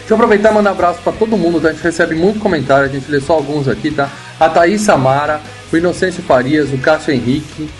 Deixa 0.00 0.10
eu 0.10 0.14
aproveitar 0.16 0.50
e 0.50 0.54
mandar 0.54 0.70
um 0.70 0.74
abraço 0.74 1.00
pra 1.02 1.12
todo 1.12 1.36
mundo, 1.38 1.60
tá? 1.60 1.68
A 1.68 1.72
gente 1.72 1.82
recebe 1.82 2.14
muito 2.14 2.38
comentário, 2.40 2.84
a 2.84 2.88
gente 2.88 3.10
lê 3.10 3.20
só 3.20 3.32
alguns 3.32 3.68
aqui, 3.68 3.90
tá? 3.90 4.10
A 4.38 4.48
Thaís 4.50 4.82
Samara, 4.82 5.40
o 5.72 5.76
Inocêncio 5.76 6.22
Farias, 6.22 6.70
o 6.72 6.78
Cássio 6.78 7.14
Henrique, 7.14 7.70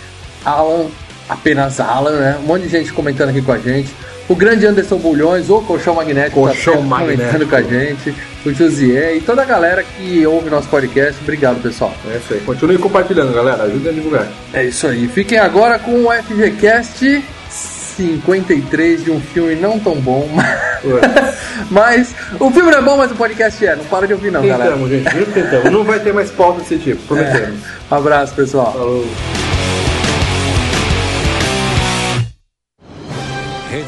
Alan, 0.43 0.87
apenas 1.29 1.79
Alan, 1.79 2.19
né? 2.19 2.37
Um 2.41 2.47
monte 2.47 2.63
de 2.63 2.69
gente 2.69 2.91
comentando 2.93 3.29
aqui 3.29 3.41
com 3.41 3.51
a 3.51 3.59
gente. 3.59 3.93
O 4.29 4.35
grande 4.35 4.65
Anderson 4.65 4.97
Bulhões, 4.97 5.49
o 5.49 5.61
Colchão 5.61 5.95
Magnético, 5.95 6.39
Colchão 6.41 6.77
tá 6.77 6.81
Magnético. 6.81 7.27
comentando 7.27 7.49
com 7.49 7.55
a 7.55 7.61
gente. 7.61 8.15
O 8.45 8.53
Josié 8.53 9.15
e 9.15 9.21
toda 9.21 9.41
a 9.41 9.45
galera 9.45 9.83
que 9.83 10.25
ouve 10.25 10.49
nosso 10.49 10.67
podcast. 10.69 11.15
Obrigado, 11.21 11.61
pessoal. 11.61 11.93
É 12.11 12.17
isso 12.17 12.33
aí. 12.33 12.39
Continue 12.41 12.77
compartilhando, 12.77 13.33
galera. 13.33 13.63
Ajudem 13.63 13.91
a 13.91 13.93
divulgar. 13.93 14.27
É 14.53 14.63
isso 14.63 14.87
aí. 14.87 15.07
Fiquem 15.07 15.37
agora 15.37 15.77
com 15.77 16.05
o 16.05 16.11
FGCast 16.11 17.23
53 17.49 19.03
de 19.03 19.11
um 19.11 19.19
filme 19.19 19.55
não 19.55 19.77
tão 19.79 19.95
bom, 19.95 20.27
mas 21.69 22.15
o 22.39 22.49
filme 22.49 22.71
não 22.71 22.79
é 22.79 22.81
bom, 22.81 22.97
mas 22.97 23.11
o 23.11 23.15
podcast 23.15 23.65
é. 23.65 23.75
Não 23.75 23.83
para 23.85 24.07
de 24.07 24.13
ouvir 24.13 24.31
não, 24.31 24.45
galera. 24.45 24.71
Tentamos, 24.71 24.89
gente. 24.89 25.25
Tentamos. 25.33 25.71
Não 25.71 25.83
vai 25.83 25.99
ter 25.99 26.13
mais 26.13 26.31
pauta 26.31 26.61
desse 26.61 26.77
tipo, 26.77 27.01
prometemos. 27.03 27.59
Um 27.91 27.95
abraço, 27.95 28.33
pessoal. 28.33 28.71
Falou. 28.73 29.05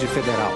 Rede 0.04 0.08
Federal. 0.08 0.52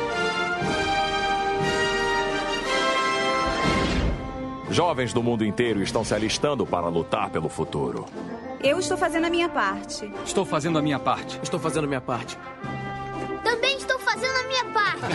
Jovens 4.70 5.14
do 5.14 5.24
mundo 5.24 5.46
inteiro 5.46 5.82
estão 5.82 6.04
se 6.04 6.14
alistando 6.14 6.66
para 6.66 6.88
lutar 6.88 7.30
pelo 7.30 7.48
futuro. 7.48 8.06
Eu 8.62 8.78
estou 8.80 8.98
fazendo 8.98 9.26
a 9.26 9.30
minha 9.30 9.48
parte. 9.48 10.12
Estou 10.26 10.44
fazendo 10.44 10.78
a 10.78 10.82
minha 10.82 11.00
parte. 11.00 11.40
Estou 11.42 11.60
fazendo 11.60 11.86
a 11.86 11.88
minha 11.88 12.02
parte. 12.02 12.38
Também 13.44 13.78
estou 13.78 13.98
fazendo 14.00 14.36
a 14.36 14.44
minha 14.48 14.66
parte. 14.66 15.06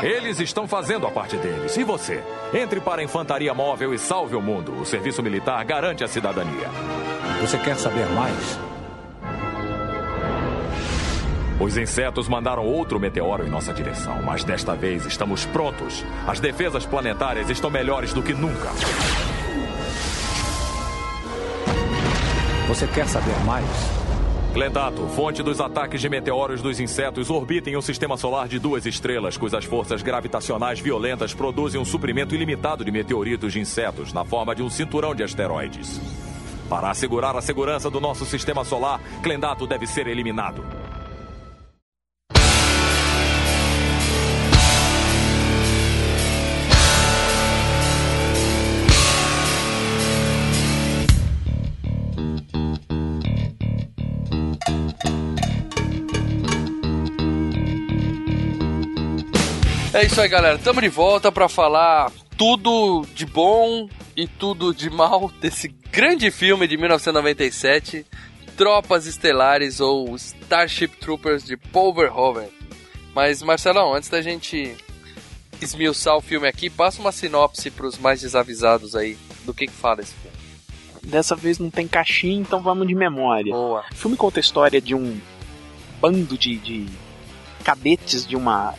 Eles 0.06 0.40
estão 0.40 0.66
fazendo 0.66 1.06
a 1.06 1.10
parte 1.10 1.36
deles. 1.36 1.76
E 1.76 1.84
você? 1.84 2.24
Entre 2.54 2.80
para 2.80 3.02
a 3.02 3.04
Infantaria 3.04 3.52
Móvel 3.52 3.92
e 3.92 3.98
salve 3.98 4.34
o 4.34 4.40
mundo. 4.40 4.80
O 4.80 4.86
serviço 4.86 5.22
militar 5.22 5.62
garante 5.64 6.02
a 6.02 6.08
cidadania. 6.08 6.70
Você 7.42 7.58
quer 7.58 7.76
saber 7.76 8.06
mais? 8.06 8.65
Os 11.58 11.78
insetos 11.78 12.28
mandaram 12.28 12.66
outro 12.66 13.00
meteoro 13.00 13.46
em 13.46 13.48
nossa 13.48 13.72
direção, 13.72 14.22
mas 14.22 14.44
desta 14.44 14.74
vez 14.74 15.06
estamos 15.06 15.46
prontos. 15.46 16.04
As 16.26 16.38
defesas 16.38 16.84
planetárias 16.84 17.48
estão 17.48 17.70
melhores 17.70 18.12
do 18.12 18.22
que 18.22 18.34
nunca. 18.34 18.68
Você 22.68 22.86
quer 22.88 23.08
saber 23.08 23.38
mais? 23.46 23.64
Clendato, 24.52 25.06
fonte 25.08 25.42
dos 25.42 25.60
ataques 25.60 26.00
de 26.00 26.08
meteoros 26.10 26.60
dos 26.60 26.78
insetos, 26.78 27.30
orbita 27.30 27.70
em 27.70 27.76
um 27.76 27.82
sistema 27.82 28.16
solar 28.18 28.48
de 28.48 28.58
duas 28.58 28.84
estrelas, 28.84 29.36
cujas 29.36 29.64
forças 29.64 30.02
gravitacionais 30.02 30.80
violentas 30.80 31.32
produzem 31.32 31.80
um 31.80 31.84
suprimento 31.84 32.34
ilimitado 32.34 32.84
de 32.84 32.90
meteoritos 32.90 33.52
de 33.52 33.60
insetos 33.60 34.12
na 34.12 34.24
forma 34.24 34.54
de 34.54 34.62
um 34.62 34.68
cinturão 34.68 35.14
de 35.14 35.22
asteroides. 35.22 36.00
Para 36.68 36.90
assegurar 36.90 37.36
a 37.36 37.40
segurança 37.40 37.90
do 37.90 38.00
nosso 38.00 38.26
sistema 38.26 38.64
solar, 38.64 39.00
Clendato 39.22 39.66
deve 39.66 39.86
ser 39.86 40.06
eliminado. 40.06 40.64
É 59.96 60.04
isso 60.04 60.20
aí, 60.20 60.28
galera. 60.28 60.58
Tamo 60.58 60.82
de 60.82 60.90
volta 60.90 61.32
pra 61.32 61.48
falar 61.48 62.12
tudo 62.36 63.06
de 63.14 63.24
bom 63.24 63.88
e 64.14 64.28
tudo 64.28 64.74
de 64.74 64.90
mal 64.90 65.32
desse 65.40 65.68
grande 65.90 66.30
filme 66.30 66.68
de 66.68 66.76
1997, 66.76 68.04
Tropas 68.58 69.06
Estelares 69.06 69.80
ou 69.80 70.14
Starship 70.14 70.88
Troopers 70.98 71.46
de 71.46 71.56
Paul 71.56 71.94
Verhoeven. 71.94 72.50
Mas, 73.14 73.40
Marcelão, 73.40 73.94
antes 73.94 74.10
da 74.10 74.20
gente 74.20 74.76
esmiuçar 75.62 76.14
o 76.14 76.20
filme 76.20 76.46
aqui, 76.46 76.68
passa 76.68 77.00
uma 77.00 77.10
sinopse 77.10 77.70
pros 77.70 77.96
mais 77.96 78.20
desavisados 78.20 78.94
aí 78.94 79.16
do 79.46 79.54
que 79.54 79.66
que 79.66 79.72
fala 79.72 80.02
esse 80.02 80.12
filme. 80.12 80.36
Dessa 81.04 81.34
vez 81.34 81.58
não 81.58 81.70
tem 81.70 81.88
caixinha, 81.88 82.38
então 82.38 82.60
vamos 82.60 82.86
de 82.86 82.94
memória. 82.94 83.50
Boa. 83.50 83.82
O 83.90 83.94
filme 83.94 84.14
conta 84.14 84.40
a 84.40 84.42
história 84.42 84.78
de 84.78 84.94
um 84.94 85.18
bando 86.02 86.36
de, 86.36 86.58
de 86.58 86.86
cadetes 87.64 88.26
de 88.26 88.36
uma. 88.36 88.74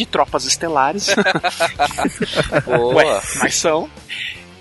De 0.00 0.06
tropas 0.06 0.44
estelares. 0.44 1.08
Boa. 2.64 2.94
Ué, 2.94 3.20
mas 3.40 3.54
são. 3.56 3.88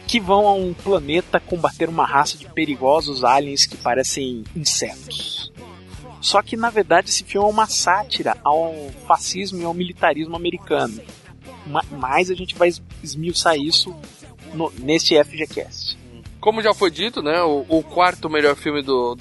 Que 0.07 0.19
vão 0.19 0.47
a 0.47 0.53
um 0.53 0.73
planeta 0.73 1.39
combater 1.39 1.87
uma 1.87 2.05
raça 2.05 2.37
de 2.37 2.45
perigosos 2.45 3.23
aliens 3.23 3.65
que 3.65 3.77
parecem 3.77 4.43
insetos. 4.55 5.51
Só 6.19 6.41
que 6.41 6.57
na 6.57 6.69
verdade 6.69 7.09
esse 7.09 7.23
filme 7.23 7.47
é 7.47 7.49
uma 7.49 7.67
sátira 7.67 8.35
ao 8.43 8.73
fascismo 9.07 9.61
e 9.61 9.65
ao 9.65 9.73
militarismo 9.73 10.35
americano. 10.35 10.99
Ma- 11.67 11.85
Mas 11.91 12.29
a 12.31 12.35
gente 12.35 12.55
vai 12.55 12.69
es- 12.69 12.81
esmiuçar 13.03 13.55
isso 13.55 13.95
no, 14.53 14.73
nesse 14.79 15.15
FGCast. 15.23 15.97
Como 16.41 16.61
já 16.61 16.73
foi 16.73 16.89
dito, 16.89 17.21
né, 17.21 17.41
o, 17.43 17.65
o 17.69 17.83
quarto 17.83 18.29
melhor 18.29 18.55
filme 18.55 18.81
do 18.81 19.15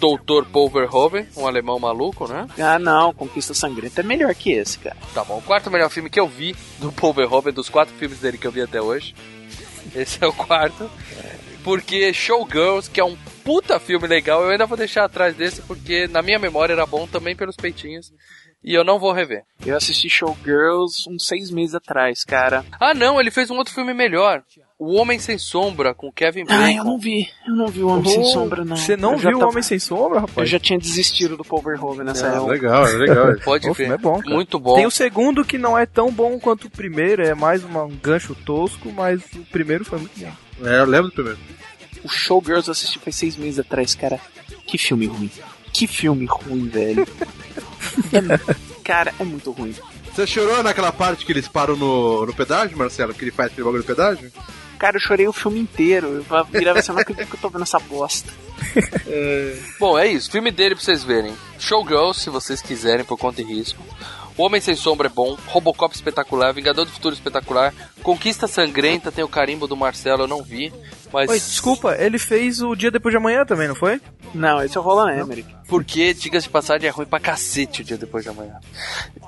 Dr. 0.00 0.46
Paul 0.50 0.70
Verhoeven, 0.70 1.26
um 1.36 1.46
alemão 1.46 1.78
maluco, 1.78 2.26
né? 2.26 2.46
Ah 2.58 2.78
não, 2.78 3.12
Conquista 3.12 3.52
Sangrenta 3.52 4.00
é 4.00 4.04
melhor 4.04 4.34
que 4.34 4.52
esse, 4.52 4.78
cara. 4.78 4.96
Tá 5.12 5.22
bom, 5.22 5.38
o 5.38 5.42
quarto 5.42 5.70
melhor 5.70 5.90
filme 5.90 6.08
que 6.08 6.18
eu 6.18 6.26
vi 6.26 6.56
do 6.78 6.90
Paul 6.90 7.12
Verhoeven, 7.12 7.52
dos 7.52 7.68
quatro 7.68 7.94
filmes 7.94 8.18
dele 8.18 8.38
que 8.38 8.46
eu 8.46 8.52
vi 8.52 8.62
até 8.62 8.80
hoje. 8.80 9.14
Esse 9.94 10.24
é 10.24 10.26
o 10.26 10.32
quarto. 10.32 10.90
Porque 11.62 12.12
Showgirls, 12.14 12.88
que 12.90 13.00
é 13.00 13.04
um 13.04 13.16
puta 13.44 13.78
filme 13.78 14.08
legal, 14.08 14.42
eu 14.42 14.50
ainda 14.50 14.64
vou 14.64 14.78
deixar 14.78 15.04
atrás 15.04 15.36
desse, 15.36 15.60
porque 15.62 16.08
na 16.08 16.22
minha 16.22 16.38
memória 16.38 16.72
era 16.72 16.86
bom 16.86 17.06
também 17.06 17.36
pelos 17.36 17.56
peitinhos. 17.56 18.10
E 18.62 18.74
eu 18.74 18.84
não 18.84 18.98
vou 18.98 19.12
rever. 19.12 19.42
Eu 19.64 19.76
assisti 19.76 20.08
Showgirls 20.08 21.08
uns 21.08 21.26
seis 21.26 21.50
meses 21.50 21.74
atrás, 21.74 22.24
cara. 22.24 22.64
Ah 22.78 22.94
não, 22.94 23.20
ele 23.20 23.30
fez 23.30 23.50
um 23.50 23.56
outro 23.56 23.74
filme 23.74 23.92
melhor. 23.92 24.42
O 24.82 24.94
Homem 24.94 25.18
Sem 25.18 25.36
Sombra, 25.36 25.92
com 25.92 26.10
Kevin 26.10 26.46
Bacon. 26.46 26.62
Ah, 26.62 26.72
eu 26.72 26.84
não 26.84 26.98
vi. 26.98 27.28
Eu 27.46 27.54
não 27.54 27.66
vi 27.68 27.82
o 27.82 27.88
Homem 27.88 28.10
Sem 28.10 28.20
Oh, 28.22 28.24
Sombra, 28.24 28.64
não. 28.64 28.76
Você 28.78 28.96
não 28.96 29.12
Eu 29.12 29.18
viu 29.18 29.30
o 29.36 29.38
tava- 29.40 29.50
Homem 29.50 29.62
Sem 29.62 29.78
Sombra, 29.78 30.16
Eu 30.16 30.20
rapaz? 30.22 30.48
já 30.48 30.58
tinha 30.58 30.78
desistido 30.78 31.36
do 31.36 31.44
Paul 31.44 31.60
Verhoeven 31.60 32.06
nessa 32.06 32.26
É, 32.26 32.30
época. 32.36 32.50
legal, 32.50 32.86
é 32.86 32.92
legal. 32.94 33.26
Pode 33.44 33.68
O 33.68 33.74
ver. 33.74 33.76
filme 33.76 33.94
é 33.94 33.98
bom, 33.98 34.18
cara. 34.18 34.34
Muito 34.34 34.58
bom. 34.58 34.74
Tem 34.76 34.86
o 34.86 34.90
segundo 34.90 35.44
que 35.44 35.58
não 35.58 35.76
é 35.76 35.84
tão 35.84 36.10
bom 36.10 36.38
quanto 36.40 36.66
o 36.66 36.70
primeiro, 36.70 37.22
é 37.22 37.34
mais 37.34 37.62
uma- 37.62 37.84
um 37.84 37.94
gancho 37.94 38.34
tosco, 38.34 38.90
mas 38.90 39.20
o 39.36 39.40
primeiro 39.52 39.84
foi 39.84 39.98
muito 39.98 40.18
bom. 40.18 40.66
É, 40.66 40.80
eu 40.80 40.86
lembro 40.86 41.08
do 41.08 41.12
primeiro. 41.12 41.38
O 42.02 42.08
Showgirls 42.08 42.66
eu 42.68 42.72
assisti 42.72 42.98
faz 42.98 43.16
seis 43.16 43.36
meses 43.36 43.58
atrás, 43.58 43.94
cara. 43.94 44.18
Que 44.66 44.78
filme 44.78 45.04
ruim. 45.06 45.30
Que 45.74 45.86
filme 45.86 46.24
ruim, 46.24 46.68
velho. 46.68 47.06
É- 48.12 48.54
cara, 48.82 49.12
é 49.18 49.24
muito 49.24 49.50
ruim. 49.50 49.74
Você 50.12 50.26
chorou 50.26 50.62
naquela 50.62 50.90
parte 50.92 51.24
que 51.26 51.32
eles 51.32 51.46
param 51.48 51.76
no, 51.76 52.24
no 52.26 52.32
pedágio, 52.34 52.76
Marcelo? 52.78 53.12
Que 53.14 53.24
ele 53.24 53.30
faz 53.30 53.50
aquele 53.52 53.64
bagulho 53.64 53.82
no 53.82 53.86
pedágio? 53.86 54.30
Cara, 54.80 54.96
eu 54.96 55.00
chorei 55.00 55.28
o 55.28 55.32
filme 55.32 55.60
inteiro. 55.60 56.24
Eu 56.26 56.44
virava 56.46 56.78
assim, 56.78 56.90
eu 56.90 56.94
não 56.94 57.02
acredito 57.02 57.28
que 57.28 57.36
eu 57.36 57.40
tô 57.40 57.50
vendo 57.50 57.64
essa 57.64 57.78
bosta. 57.78 58.32
Bom, 59.78 59.98
é 59.98 60.06
isso. 60.06 60.30
Filme 60.30 60.50
dele 60.50 60.74
pra 60.74 60.82
vocês 60.82 61.04
verem. 61.04 61.34
Showgirls, 61.58 62.22
se 62.22 62.30
vocês 62.30 62.62
quiserem, 62.62 63.04
por 63.04 63.18
conta 63.18 63.42
e 63.42 63.44
risco. 63.44 63.82
O 64.36 64.42
Homem 64.42 64.60
Sem 64.60 64.74
Sombra 64.74 65.08
é 65.08 65.10
bom. 65.10 65.36
Robocop 65.46 65.94
espetacular. 65.94 66.52
Vingador 66.52 66.84
do 66.84 66.90
Futuro 66.90 67.14
espetacular. 67.14 67.74
Conquista 68.02 68.46
Sangrenta 68.46 69.12
tem 69.12 69.22
o 69.22 69.28
carimbo 69.28 69.66
do 69.66 69.76
Marcelo, 69.76 70.22
eu 70.24 70.28
não 70.28 70.42
vi. 70.42 70.72
Mas. 71.12 71.30
Oi, 71.30 71.38
desculpa, 71.38 71.96
ele 71.98 72.18
fez 72.18 72.62
o 72.62 72.74
Dia 72.74 72.90
Depois 72.90 73.12
de 73.12 73.18
Amanhã 73.18 73.44
também, 73.44 73.68
não 73.68 73.74
foi? 73.74 74.00
Não, 74.32 74.62
esse 74.62 74.76
é 74.76 74.80
o 74.80 74.82
Roland 74.82 75.20
Emmerich. 75.20 75.48
Porque, 75.66 76.14
diga-se 76.14 76.46
de 76.46 76.52
passagem, 76.52 76.88
é 76.88 76.90
ruim 76.90 77.06
pra 77.06 77.20
cacete 77.20 77.82
o 77.82 77.84
dia 77.84 77.96
depois 77.96 78.24
de 78.24 78.30
amanhã. 78.30 78.58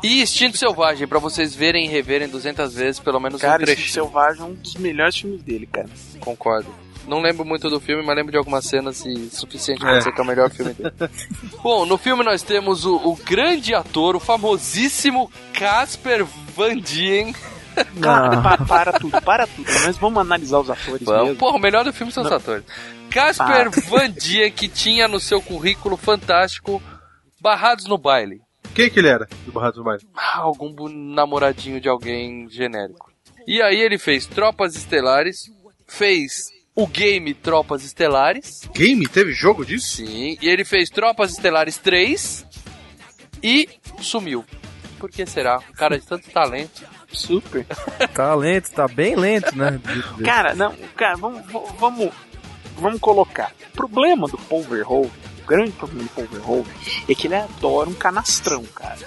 E 0.02 0.22
Instinto 0.22 0.56
Selvagem, 0.56 1.06
pra 1.06 1.18
vocês 1.18 1.54
verem 1.54 1.86
e 1.86 1.88
reverem 1.88 2.28
200 2.28 2.74
vezes, 2.74 3.00
pelo 3.00 3.20
menos 3.20 3.38
um 3.38 3.40
Cara, 3.40 3.64
trecho. 3.64 3.92
Selvagem 3.92 4.42
é 4.42 4.44
um 4.44 4.54
dos 4.54 4.74
melhores 4.74 5.16
filmes 5.16 5.42
dele, 5.42 5.66
cara. 5.66 5.88
Concordo. 6.20 6.68
Não 7.06 7.20
lembro 7.20 7.44
muito 7.44 7.68
do 7.68 7.80
filme, 7.80 8.02
mas 8.04 8.14
lembro 8.16 8.30
de 8.32 8.38
algumas 8.38 8.64
cenas 8.64 9.04
e 9.04 9.28
suficiente 9.30 9.80
pra 9.80 9.94
É. 9.94 9.98
dizer 9.98 10.12
que 10.12 10.20
é 10.20 10.24
o 10.24 10.26
melhor 10.26 10.50
filme 10.50 10.72
dele. 10.72 10.92
Bom, 11.62 11.84
no 11.84 11.98
filme 11.98 12.22
nós 12.24 12.42
temos 12.42 12.84
o, 12.84 12.94
o 12.96 13.16
grande 13.16 13.74
ator, 13.74 14.14
o 14.16 14.20
famosíssimo 14.20 15.30
Casper 15.52 16.24
Van 16.24 16.76
Dien. 16.76 17.34
Cara, 18.00 18.40
pa- 18.42 18.64
para 18.66 18.92
tudo, 18.92 19.22
para 19.22 19.46
tudo. 19.46 19.66
Mas 19.84 19.96
vamos 19.96 20.20
analisar 20.20 20.60
os 20.60 20.68
atores 20.70 21.02
Vamos. 21.02 21.22
mesmo. 21.24 21.38
Porra, 21.38 21.56
o 21.56 21.60
melhor 21.60 21.84
do 21.84 21.92
filme 21.92 22.12
são 22.12 22.22
os 22.22 22.30
Não. 22.30 22.36
atores. 22.36 22.64
Casper 23.10 23.70
Van 23.88 24.10
Dien, 24.10 24.50
que 24.52 24.68
tinha 24.68 25.08
no 25.08 25.18
seu 25.18 25.40
currículo 25.42 25.96
fantástico 25.96 26.82
Barrados 27.40 27.86
no 27.86 27.98
Baile. 27.98 28.40
Quem 28.74 28.88
que 28.88 29.00
ele 29.00 29.08
era 29.08 29.28
do 29.44 29.52
Barrados 29.52 29.76
do 29.78 29.84
Baile? 29.84 30.02
Ah, 30.16 30.38
algum 30.38 30.88
namoradinho 30.88 31.80
de 31.80 31.88
alguém 31.88 32.48
genérico. 32.48 33.10
E 33.46 33.60
aí 33.60 33.80
ele 33.80 33.98
fez 33.98 34.24
Tropas 34.26 34.76
Estelares, 34.76 35.50
fez 35.86 36.44
o 36.74 36.86
game 36.86 37.34
Tropas 37.34 37.84
Estelares. 37.84 38.68
Game? 38.74 39.06
Teve 39.06 39.32
jogo 39.32 39.64
disso? 39.64 39.96
Sim, 39.96 40.36
e 40.40 40.48
ele 40.48 40.64
fez 40.64 40.88
Tropas 40.88 41.32
Estelares 41.32 41.76
3 41.78 42.46
e 43.42 43.68
sumiu. 44.00 44.44
Por 44.98 45.10
que 45.10 45.26
será? 45.26 45.58
Um 45.58 45.74
cara 45.74 45.98
de 45.98 46.06
tanto 46.06 46.30
talento. 46.30 46.82
Super. 47.12 47.66
Tá 48.14 48.34
lento, 48.34 48.70
tá 48.70 48.86
bem 48.88 49.16
lento, 49.16 49.56
né? 49.56 49.80
Cara, 50.24 50.54
não, 50.54 50.74
cara, 50.96 51.16
vamos, 51.16 51.42
vamos, 51.78 52.10
vamos 52.76 53.00
colocar. 53.00 53.52
O 53.72 53.76
problema 53.76 54.28
do 54.28 54.36
Paul 54.36 54.62
Verhoeven, 54.62 55.10
o 55.42 55.46
grande 55.46 55.72
problema 55.72 56.04
do 56.04 56.10
Paul 56.10 56.26
Verhoeven, 56.26 56.72
é 57.08 57.14
que 57.14 57.26
ele 57.26 57.34
adora 57.34 57.88
um 57.88 57.94
canastrão, 57.94 58.64
cara. 58.64 58.98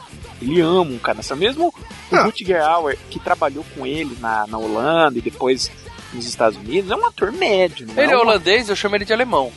Ele 0.41 0.60
ama 0.60 0.91
um 0.91 0.98
canastrão. 0.98 1.38
Mesmo 1.38 1.74
o 2.12 2.15
Rutger 2.15 2.62
Hauer, 2.63 2.98
que 3.10 3.19
trabalhou 3.19 3.65
com 3.75 3.86
ele 3.86 4.17
na, 4.19 4.48
na 4.48 4.57
Holanda 4.57 5.19
e 5.19 5.22
depois 5.22 5.72
nos 6.15 6.25
Estados 6.25 6.57
Unidos, 6.57 6.89
é 6.89 6.95
um 6.95 7.05
ator 7.05 7.31
médio. 7.31 7.86
Não 7.88 8.01
Ele 8.01 8.12
é 8.13 8.17
holandês, 8.17 8.69
eu 8.69 8.75
chamo 8.75 8.95
ele 8.95 9.05
de 9.05 9.13
alemão. 9.13 9.51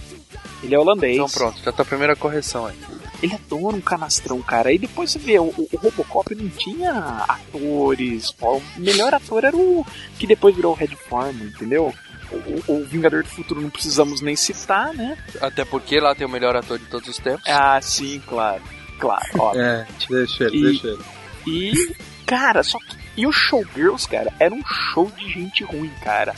Ele 0.62 0.74
é 0.74 0.78
holandês. 0.78 1.14
Então 1.16 1.28
pronto, 1.28 1.60
já 1.64 1.70
tá 1.72 1.82
a 1.82 1.86
primeira 1.86 2.16
correção 2.16 2.66
aí. 2.66 2.76
Ele 3.22 3.34
adora 3.34 3.76
um 3.76 3.80
canastrão, 3.80 4.40
cara. 4.42 4.68
Aí 4.68 4.78
depois 4.78 5.10
você 5.10 5.18
vê, 5.18 5.38
o, 5.38 5.44
o 5.46 5.68
Robocop 5.76 6.34
não 6.34 6.48
tinha 6.50 6.92
atores. 7.28 8.32
O 8.40 8.60
melhor 8.76 9.14
ator 9.14 9.44
era 9.44 9.56
o 9.56 9.84
que 10.18 10.26
depois 10.26 10.54
virou 10.54 10.72
o 10.72 10.76
Red 10.76 10.88
Foreman, 11.08 11.46
entendeu? 11.48 11.92
O, 12.30 12.36
o- 12.72 12.80
o 12.80 12.84
Vingador 12.84 13.22
do 13.22 13.28
Futuro 13.28 13.60
não 13.60 13.70
precisamos 13.70 14.20
nem 14.20 14.36
citar, 14.36 14.92
né? 14.94 15.16
Até 15.40 15.64
porque 15.64 15.98
lá 15.98 16.14
tem 16.14 16.26
o 16.26 16.30
melhor 16.30 16.54
ator 16.56 16.78
de 16.78 16.84
todos 16.86 17.08
os 17.08 17.18
tempos. 17.18 17.42
Ah, 17.48 17.80
sim, 17.80 18.20
claro. 18.26 18.62
Claro, 18.98 19.24
ó. 19.38 19.54
É, 19.54 19.86
deixa 20.08 20.44
ele, 20.44 20.56
E- 20.58 20.62
deixa 20.62 20.86
ele. 20.88 21.04
E, 21.46 21.94
cara, 22.26 22.62
só 22.62 22.78
que. 22.78 23.07
E 23.18 23.26
o 23.26 23.32
Showgirls, 23.32 24.06
cara, 24.08 24.32
era 24.38 24.54
um 24.54 24.62
show 24.64 25.10
de 25.16 25.28
gente 25.30 25.64
ruim, 25.64 25.90
cara. 26.02 26.34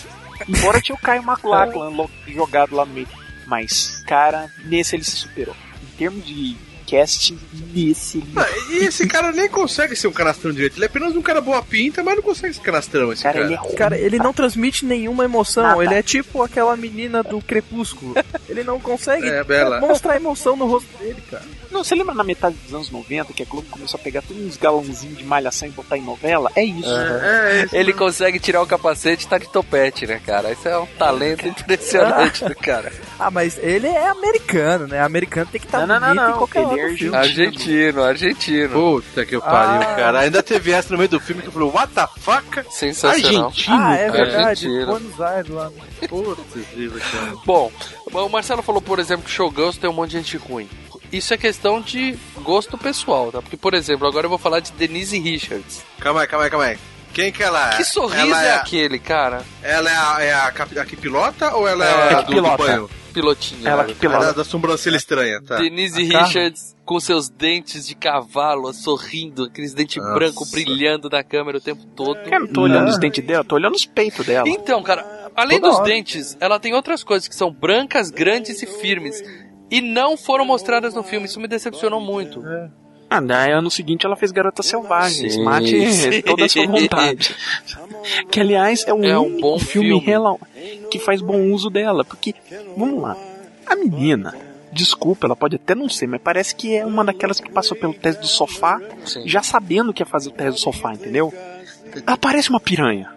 Embora 0.48 0.80
tinha 0.80 0.96
o 0.96 0.98
Caio 0.98 1.22
McLachlan 1.22 1.90
lo- 1.94 2.10
jogado 2.26 2.74
lá 2.74 2.84
no 2.86 2.92
meio. 2.94 3.06
Mas, 3.46 4.02
cara, 4.06 4.50
nesse 4.64 4.96
ele 4.96 5.04
se 5.04 5.10
superou. 5.16 5.54
Em 5.82 5.96
termos 5.98 6.24
de 6.24 6.56
casting, 6.90 7.38
nesse. 7.74 8.22
Ah, 8.36 8.46
e 8.70 8.84
esse 8.84 9.06
cara 9.06 9.30
nem 9.32 9.48
consegue 9.48 9.94
ser 9.94 10.08
um 10.08 10.12
canastrão 10.12 10.52
direito. 10.52 10.76
Ele 10.76 10.84
é 10.84 10.88
apenas 10.88 11.14
um 11.14 11.22
cara 11.22 11.40
boa 11.40 11.62
pinta, 11.62 12.02
mas 12.02 12.16
não 12.16 12.22
consegue 12.22 12.54
ser 12.54 12.60
canastrão, 12.60 13.12
esse 13.12 13.22
cara. 13.22 13.34
Cara, 13.34 13.44
ele 13.46 13.54
é 13.54 13.58
ruim. 13.58 13.74
Cara, 13.76 13.98
ele 13.98 14.18
não 14.18 14.32
transmite 14.32 14.84
nenhuma 14.84 15.24
emoção. 15.24 15.62
Nada. 15.62 15.84
Ele 15.84 15.94
é 15.94 16.02
tipo 16.02 16.42
aquela 16.42 16.76
menina 16.76 17.22
do 17.22 17.40
Crepúsculo. 17.40 18.14
Ele 18.48 18.64
não 18.64 18.80
consegue 18.80 19.28
É, 19.28 19.44
Bela. 19.44 19.80
mostrar 19.80 20.16
emoção 20.16 20.56
no 20.56 20.66
rosto 20.66 20.88
dele, 20.98 21.22
cara. 21.30 21.44
Não, 21.70 21.84
você 21.84 21.94
lembra 21.94 22.12
na 22.14 22.24
metade 22.24 22.56
dos 22.64 22.74
anos 22.74 22.90
90 22.90 23.32
que 23.32 23.44
a 23.44 23.46
Globo 23.46 23.68
começou 23.70 23.98
a 23.98 24.02
pegar 24.02 24.22
todos 24.22 24.42
uns 24.42 24.56
galãozinhos 24.56 25.16
de 25.18 25.22
malhação 25.24 25.68
e 25.68 25.70
botar 25.70 25.96
em 25.96 26.02
novela? 26.02 26.50
É 26.56 26.64
isso. 26.64 26.88
É, 26.90 27.62
esse- 27.64 27.76
Ele 27.76 27.92
consegue 27.92 28.40
tirar 28.40 28.60
o 28.60 28.66
capacete 28.66 29.24
e 29.24 29.28
tá 29.28 29.38
de 29.38 29.48
topete, 29.48 30.04
né, 30.06 30.20
cara? 30.26 30.50
Isso 30.50 30.66
é 30.66 30.76
um 30.76 30.86
talento 30.86 31.46
impressionante 31.46 32.44
do 32.44 32.54
cara. 32.56 32.92
Ah, 33.18 33.30
mas 33.30 33.56
ele 33.58 33.86
é 33.86 34.08
americano, 34.08 34.88
né? 34.88 35.00
Americano 35.00 35.46
tem 35.52 35.60
que 35.60 35.66
estar 35.68 35.86
Não, 35.86 35.86
não, 35.86 36.00
não, 36.00 36.08
bonito 36.08 36.22
em 36.22 36.30
não. 36.30 36.38
qualquer 36.38 36.60
Ele 36.62 36.79
é 36.80 36.96
filme. 36.96 37.16
Argentino, 37.16 38.02
argentino. 38.02 38.68
Puta 38.72 39.24
que 39.26 39.36
eu 39.36 39.40
pariu, 39.40 39.88
Ah. 39.88 39.94
cara. 39.94 40.20
Ainda 40.20 40.42
teve 40.42 40.72
essa 40.72 40.90
no 40.92 40.98
meio 40.98 41.08
do 41.10 41.20
filme 41.20 41.42
que 41.42 41.48
eu 41.48 41.52
falei, 41.52 41.68
what 41.68 41.92
the 41.94 42.06
fuck? 42.18 42.64
Sensacional. 42.70 43.46
Argentino? 43.46 43.76
Ah, 43.80 43.94
é 43.96 44.10
verdade. 44.10 44.44
Argentino. 44.66 44.86
Buenos 44.86 45.20
Aires 45.20 45.48
lá. 45.50 45.70
Putz, 46.08 46.66
grila, 46.74 47.00
cara. 47.00 47.32
Bom, 47.44 47.72
o 48.12 48.28
Marcelo 48.28 48.62
falou, 48.62 48.80
por 48.82 48.98
exemplo, 48.98 49.24
que 49.24 49.30
Showgirls 49.30 49.78
tem 49.78 49.88
um 49.88 49.92
monte 49.92 50.10
de 50.10 50.16
gente 50.18 50.36
ruim. 50.36 50.68
Isso 51.12 51.34
é 51.34 51.36
questão 51.36 51.80
de 51.80 52.16
gosto 52.42 52.78
pessoal, 52.78 53.32
tá? 53.32 53.42
Porque, 53.42 53.56
por 53.56 53.74
exemplo, 53.74 54.06
agora 54.06 54.26
eu 54.26 54.30
vou 54.30 54.38
falar 54.38 54.60
de 54.60 54.70
Denise 54.72 55.18
Richards. 55.18 55.82
Calma 55.98 56.20
aí, 56.22 56.26
calma 56.28 56.44
aí, 56.44 56.50
calma 56.50 56.66
aí. 56.66 56.78
Quem 57.12 57.32
que 57.32 57.42
ela 57.42 57.72
é? 57.74 57.76
Que 57.76 57.84
sorriso 57.84 58.22
ela 58.28 58.44
é, 58.44 58.48
é, 58.50 58.54
aquele, 58.54 58.96
cara? 59.00 59.42
Ela 59.60 59.90
é 59.90 59.96
a, 59.96 60.16
é 60.22 60.34
a, 60.34 60.52
cap- 60.52 60.78
a 60.78 60.84
que 60.84 60.94
pilota 60.96 61.52
ou 61.56 61.66
ela 61.66 61.84
é, 61.84 62.12
É, 62.12 62.14
a 62.14 62.22
que 62.22 62.34
do, 62.36 62.42
do 62.42 62.56
banho? 62.56 62.88
Pilotinha. 63.10 63.68
Ela 63.68 63.82
né? 63.82 63.88
que 63.88 63.94
pilota. 63.94 64.26
Da, 64.26 64.32
da 64.32 64.44
sobrancelha 64.44 64.96
estranha, 64.96 65.42
tá. 65.42 65.56
Denise 65.56 66.02
A 66.02 66.12
carro. 66.12 66.26
Richards 66.26 66.76
com 66.84 66.98
seus 66.98 67.28
dentes 67.28 67.86
de 67.86 67.94
cavalo 67.94 68.72
sorrindo, 68.72 69.44
aqueles 69.44 69.72
dentes 69.74 70.02
Nossa. 70.02 70.14
brancos 70.14 70.50
brilhando 70.50 71.08
na 71.08 71.22
câmera 71.22 71.58
o 71.58 71.60
tempo 71.60 71.86
todo. 71.94 72.18
Eu 72.18 72.40
não 72.40 72.46
tô 72.48 72.62
olhando 72.62 72.88
os 72.88 72.98
dentes 72.98 73.24
dela, 73.24 73.44
tô 73.44 73.54
olhando 73.54 73.74
os 73.74 73.86
peitos 73.86 74.26
dela. 74.26 74.48
Então, 74.48 74.82
cara, 74.82 75.30
além 75.36 75.60
Toda 75.60 75.70
dos 75.70 75.80
hora. 75.80 75.88
dentes, 75.88 76.36
ela 76.40 76.58
tem 76.58 76.74
outras 76.74 77.04
coisas 77.04 77.28
que 77.28 77.34
são 77.34 77.52
brancas, 77.52 78.10
grandes 78.10 78.62
e 78.62 78.66
firmes. 78.66 79.22
E 79.70 79.80
não 79.80 80.16
foram 80.16 80.44
mostradas 80.44 80.94
no 80.94 81.04
filme. 81.04 81.26
Isso 81.26 81.38
me 81.38 81.46
decepcionou 81.46 82.00
muito. 82.00 82.42
Ah, 83.12 83.20
daí 83.20 83.50
ano 83.50 83.68
seguinte 83.70 84.06
ela 84.06 84.14
fez 84.14 84.30
Garotas 84.30 84.66
Selvagens. 84.66 85.34
Sim, 85.34 85.42
Mate 85.44 85.92
sim. 85.92 86.22
toda 86.22 86.44
a 86.44 86.48
sua 86.48 86.64
vontade. 86.66 87.34
que 88.30 88.38
aliás 88.40 88.84
é 88.86 88.94
o 88.94 89.04
É 89.04 89.18
um 89.18 89.40
bom 89.40 89.58
filme, 89.58 89.88
filme. 89.88 90.04
real 90.06 90.40
que 90.90 90.98
faz 91.00 91.20
bom 91.20 91.50
uso 91.50 91.68
dela. 91.68 92.04
Porque, 92.04 92.34
vamos 92.76 93.02
lá, 93.02 93.16
a 93.66 93.74
menina, 93.74 94.32
desculpa, 94.72 95.26
ela 95.26 95.34
pode 95.34 95.56
até 95.56 95.74
não 95.74 95.88
ser, 95.88 96.06
mas 96.06 96.20
parece 96.22 96.54
que 96.54 96.76
é 96.76 96.86
uma 96.86 97.04
daquelas 97.04 97.40
que 97.40 97.50
passou 97.50 97.76
pelo 97.76 97.92
teste 97.92 98.20
do 98.22 98.28
sofá, 98.28 98.80
Sim. 99.04 99.26
já 99.26 99.42
sabendo 99.42 99.92
que 99.92 100.02
ia 100.02 100.06
fazer 100.06 100.28
o 100.28 100.32
teste 100.32 100.52
do 100.52 100.58
sofá, 100.60 100.92
entendeu? 100.94 101.34
Ela 102.06 102.16
parece 102.16 102.48
uma 102.50 102.60
piranha. 102.60 103.10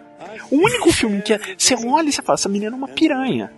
O 0.50 0.56
único 0.56 0.92
filme 0.92 1.22
que 1.22 1.38
você 1.56 1.74
olha 1.74 2.08
e 2.08 2.12
você 2.12 2.20
fala, 2.20 2.34
essa 2.34 2.48
menina 2.48 2.74
é 2.74 2.76
uma 2.76 2.88
piranha. 2.88 3.52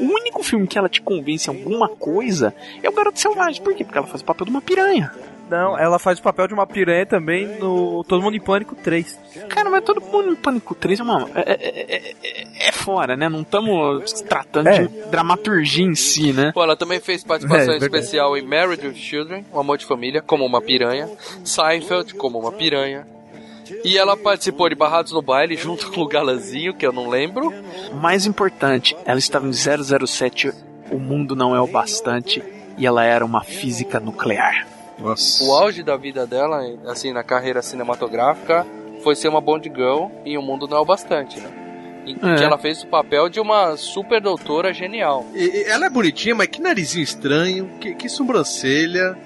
O 0.00 0.04
único 0.04 0.42
filme 0.42 0.66
que 0.66 0.78
ela 0.78 0.88
te 0.88 1.00
convence 1.02 1.48
em 1.50 1.54
alguma 1.54 1.88
coisa 1.88 2.54
é 2.82 2.88
o 2.88 2.92
Garoto 2.92 3.20
Selvagem. 3.20 3.62
Por 3.62 3.74
quê? 3.74 3.84
Porque 3.84 3.98
ela 3.98 4.06
faz 4.06 4.22
o 4.22 4.24
papel 4.24 4.46
de 4.46 4.50
uma 4.50 4.62
piranha. 4.62 5.12
Não, 5.50 5.78
ela 5.78 5.98
faz 5.98 6.18
o 6.18 6.22
papel 6.22 6.48
de 6.48 6.54
uma 6.54 6.66
piranha 6.66 7.04
também 7.04 7.46
no 7.58 8.02
Todo 8.04 8.22
Mundo 8.22 8.34
em 8.36 8.40
Pânico 8.40 8.74
3. 8.74 9.18
Cara, 9.48 9.68
mas 9.70 9.84
todo 9.84 10.00
mundo 10.00 10.32
em 10.32 10.34
Pânico 10.34 10.74
3 10.74 11.00
é, 11.00 11.02
uma, 11.02 11.28
é, 11.34 11.40
é, 11.52 11.96
é- 11.96 12.14
é- 12.22 12.68
é 12.68 12.72
fora, 12.72 13.16
né? 13.16 13.28
Não 13.28 13.42
estamos 13.42 14.10
tratando 14.22 14.68
É. 14.68 14.82
de 14.82 14.88
dramaturgia 15.10 15.84
em 15.84 15.94
si, 15.94 16.32
né? 16.32 16.50
Pô, 16.52 16.62
ela 16.62 16.76
também 16.76 16.98
fez 16.98 17.22
participação 17.22 17.74
É, 17.74 17.76
especial 17.76 18.36
em 18.36 18.42
Married 18.42 18.86
with 18.86 18.94
Children, 18.94 19.44
Um 19.52 19.60
Amor 19.60 19.76
de 19.78 19.84
Família, 19.86 20.22
como 20.22 20.44
uma 20.46 20.60
piranha. 20.62 21.08
Seinfeld, 21.44 22.14
como 22.14 22.38
uma 22.38 22.50
piranha. 22.52 23.06
E 23.84 23.96
ela 23.96 24.16
participou 24.16 24.68
de 24.68 24.74
Barrados 24.74 25.12
no 25.12 25.22
Baile 25.22 25.56
junto 25.56 25.90
com 25.92 26.00
o 26.02 26.08
Galanzinho, 26.08 26.74
que 26.74 26.86
eu 26.86 26.92
não 26.92 27.08
lembro. 27.08 27.52
Mais 27.94 28.26
importante, 28.26 28.96
ela 29.04 29.18
estava 29.18 29.46
em 29.46 29.52
007, 29.52 30.52
O 30.90 30.98
Mundo 30.98 31.34
Não 31.36 31.54
É 31.56 31.60
o 31.60 31.66
Bastante, 31.66 32.42
e 32.76 32.86
ela 32.86 33.04
era 33.04 33.24
uma 33.24 33.42
física 33.42 33.98
nuclear. 34.00 34.66
O 34.98 35.52
auge 35.54 35.82
da 35.82 35.96
vida 35.96 36.26
dela, 36.26 36.60
assim, 36.86 37.12
na 37.12 37.22
carreira 37.22 37.60
cinematográfica, 37.62 38.66
foi 39.02 39.14
ser 39.14 39.28
uma 39.28 39.40
Bond 39.40 39.68
Girl 39.74 40.06
e 40.24 40.36
o 40.38 40.42
mundo 40.42 40.66
não 40.68 40.78
é 40.78 40.80
o 40.80 40.84
bastante, 40.84 41.40
né? 41.40 41.50
Em 42.06 42.12
É. 42.22 42.36
que 42.36 42.44
ela 42.44 42.58
fez 42.58 42.82
o 42.82 42.86
papel 42.86 43.28
de 43.28 43.40
uma 43.40 43.76
super 43.76 44.20
doutora 44.20 44.72
genial. 44.72 45.24
E- 45.34 45.64
ela 45.66 45.86
é 45.86 45.90
bonitinha, 45.90 46.34
mas 46.34 46.48
que 46.48 46.60
narizinho 46.60 47.02
estranho, 47.02 47.70
que, 47.80 47.94
que 47.94 48.08
sobrancelha. 48.08 49.16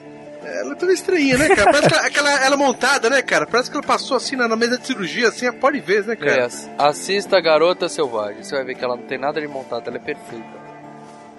Ela 0.44 0.72
é 0.72 0.74
toda 0.76 0.92
estranha, 0.92 1.36
né, 1.36 1.48
cara? 1.54 1.70
Parece 1.72 1.88
que 1.88 1.94
ela, 1.94 2.06
aquela, 2.06 2.44
ela 2.44 2.54
é 2.54 2.58
montada, 2.58 3.10
né, 3.10 3.20
cara? 3.20 3.46
Parece 3.46 3.70
que 3.70 3.76
ela 3.76 3.84
passou 3.86 4.16
assim 4.16 4.36
na, 4.36 4.48
na 4.48 4.56
mesa 4.56 4.78
de 4.78 4.86
cirurgia, 4.86 5.28
assim, 5.28 5.50
pode 5.52 5.78
ver, 5.80 6.04
né, 6.06 6.16
cara? 6.16 6.44
Yes. 6.44 6.70
Assista 6.78 7.38
Garota 7.40 7.88
Selvagem, 7.88 8.42
você 8.42 8.54
vai 8.54 8.64
ver 8.64 8.74
que 8.76 8.82
ela 8.84 8.96
não 8.96 9.02
tem 9.02 9.18
nada 9.18 9.40
de 9.40 9.48
montada, 9.48 9.88
ela 9.88 9.96
é 9.96 10.00
perfeita. 10.00 10.67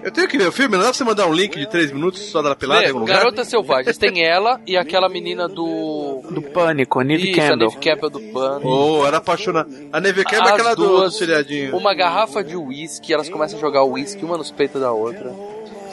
Eu 0.02 0.12
tenho 0.12 0.28
que 0.28 0.38
ver 0.38 0.48
o 0.48 0.52
filme, 0.52 0.78
não 0.78 0.84
dá 0.84 0.90
pra 0.90 0.94
você 0.94 1.04
mandar 1.04 1.28
um 1.28 1.34
link 1.34 1.58
de 1.58 1.70
3 1.70 1.92
minutos 1.92 2.22
só 2.22 2.42
dela 2.42 2.56
pelada 2.56 2.84
em 2.86 2.88
algum 2.88 3.00
lugar? 3.00 3.18
Garotas 3.18 3.48
Selvagens, 3.50 3.98
tem 3.98 4.24
ela 4.24 4.62
e 4.66 4.78
aquela 4.78 5.10
menina 5.10 5.48
do... 5.48 6.22
Do 6.30 6.42
Pânico, 6.42 7.00
a 7.00 7.04
Neve 7.04 7.32
Isso, 7.32 7.36
a. 7.42 7.66
Neve 7.66 7.78
Campbell 7.78 8.10
do 8.10 8.20
Pânico. 8.20 8.68
Oh, 8.68 9.06
era 9.06 9.18
apaixonada. 9.18 9.70
A 9.92 10.00
Neve 10.00 10.24
Campbell 10.24 10.40
é 10.40 10.48
As 10.48 10.54
aquela 10.54 10.76
do, 10.76 10.84
do 10.84 10.98
duas, 10.98 11.18
seriadinho. 11.18 11.76
Uma 11.76 11.94
garrafa 11.94 12.42
de 12.44 12.56
uísque, 12.56 13.14
elas 13.14 13.28
começam 13.28 13.58
a 13.58 13.62
jogar 13.62 13.84
uísque 13.84 14.24
uma 14.24 14.38
nos 14.38 14.52
peitos 14.52 14.80
da 14.80 14.92
outra. 14.92 15.34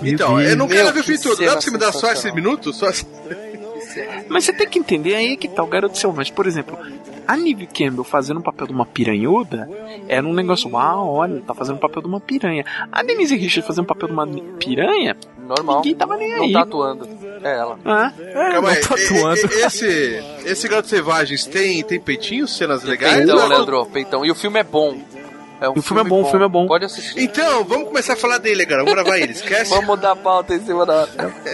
Então, 0.03 0.41
eu 0.41 0.57
não 0.57 0.67
Meu, 0.67 0.77
quero 0.77 0.93
ver 0.93 1.01
o 1.01 1.03
que 1.03 1.19
filme 1.19 1.23
todo. 1.23 1.45
Dá 1.45 1.53
pra 1.53 1.61
você 1.61 1.71
me 1.71 1.79
dar 1.79 1.93
só 1.93 2.13
esse 2.13 2.23
sensacional. 2.23 2.37
minuto? 2.37 2.73
Só. 2.73 2.87
Mas 4.29 4.45
você 4.45 4.53
tem 4.53 4.69
que 4.69 4.79
entender 4.79 5.15
aí 5.15 5.37
que 5.37 5.49
tá 5.49 5.63
o 5.63 5.67
Garoto 5.67 5.97
Selvagem. 5.97 6.33
Por 6.33 6.47
exemplo, 6.47 6.79
a 7.27 7.37
Neve 7.37 7.67
Campbell 7.67 8.05
fazendo 8.05 8.39
o 8.39 8.43
papel 8.43 8.67
de 8.67 8.73
uma 8.73 8.87
piranhuda 8.87 9.69
era 10.09 10.27
um 10.27 10.33
negócio, 10.33 10.71
uau, 10.71 11.09
olha, 11.15 11.41
tá 11.47 11.55
fazendo 11.55 11.77
o 11.77 11.81
papel 11.81 12.03
de 12.03 12.09
uma 12.09 12.21
piranha. 12.21 12.65
A 12.93 13.03
Denise 13.03 13.37
Richards 13.37 13.67
fazendo 13.67 13.85
o 13.85 13.89
papel 13.89 14.09
de 14.09 14.15
uma 14.15 14.27
piranha, 14.59 15.17
Normal. 15.47 15.77
ninguém 15.77 15.95
tava 15.95 16.17
nem 16.17 16.37
Não 16.37 16.45
aí. 16.45 16.53
tá 16.53 16.61
atuando. 16.63 17.09
É 17.43 17.59
ela. 17.59 17.79
Ah, 17.85 18.13
Calma 18.53 18.71
aí, 18.71 18.81
tá 18.81 18.95
e- 18.97 19.01
e- 19.59 19.65
esse, 19.65 20.25
esse 20.45 20.69
Garoto 20.69 20.89
Selvagens 20.89 21.45
tem, 21.47 21.83
tem 21.85 22.01
peitinhos, 22.01 22.57
cenas 22.57 22.83
legais? 22.83 23.17
Peitão, 23.19 23.37
Ou- 23.37 23.49
Leandro, 23.49 23.87
peitão. 23.87 24.25
E 24.25 24.31
o 24.31 24.35
filme 24.35 24.59
é 24.61 24.65
bom. 24.65 24.97
É 25.61 25.69
um 25.69 25.73
o 25.77 25.83
filme 25.83 26.03
é 26.03 26.05
bom, 26.05 26.23
o 26.23 26.27
filme 26.27 26.45
é 26.45 26.49
bom. 26.49 26.67
Pode 26.67 26.85
assistir. 26.85 27.19
Então, 27.23 27.65
vamos 27.65 27.89
começar 27.89 28.13
a 28.13 28.17
falar 28.17 28.39
dele 28.39 28.63
agora. 28.63 28.85
Vamos 28.85 28.95
gravar 28.95 29.19
ele, 29.19 29.33
esquece? 29.33 29.71
Vamos 29.75 29.99
dar 30.01 30.15
pauta 30.17 30.55
em 30.55 30.61
cima 30.61 30.85
da. 30.85 31.07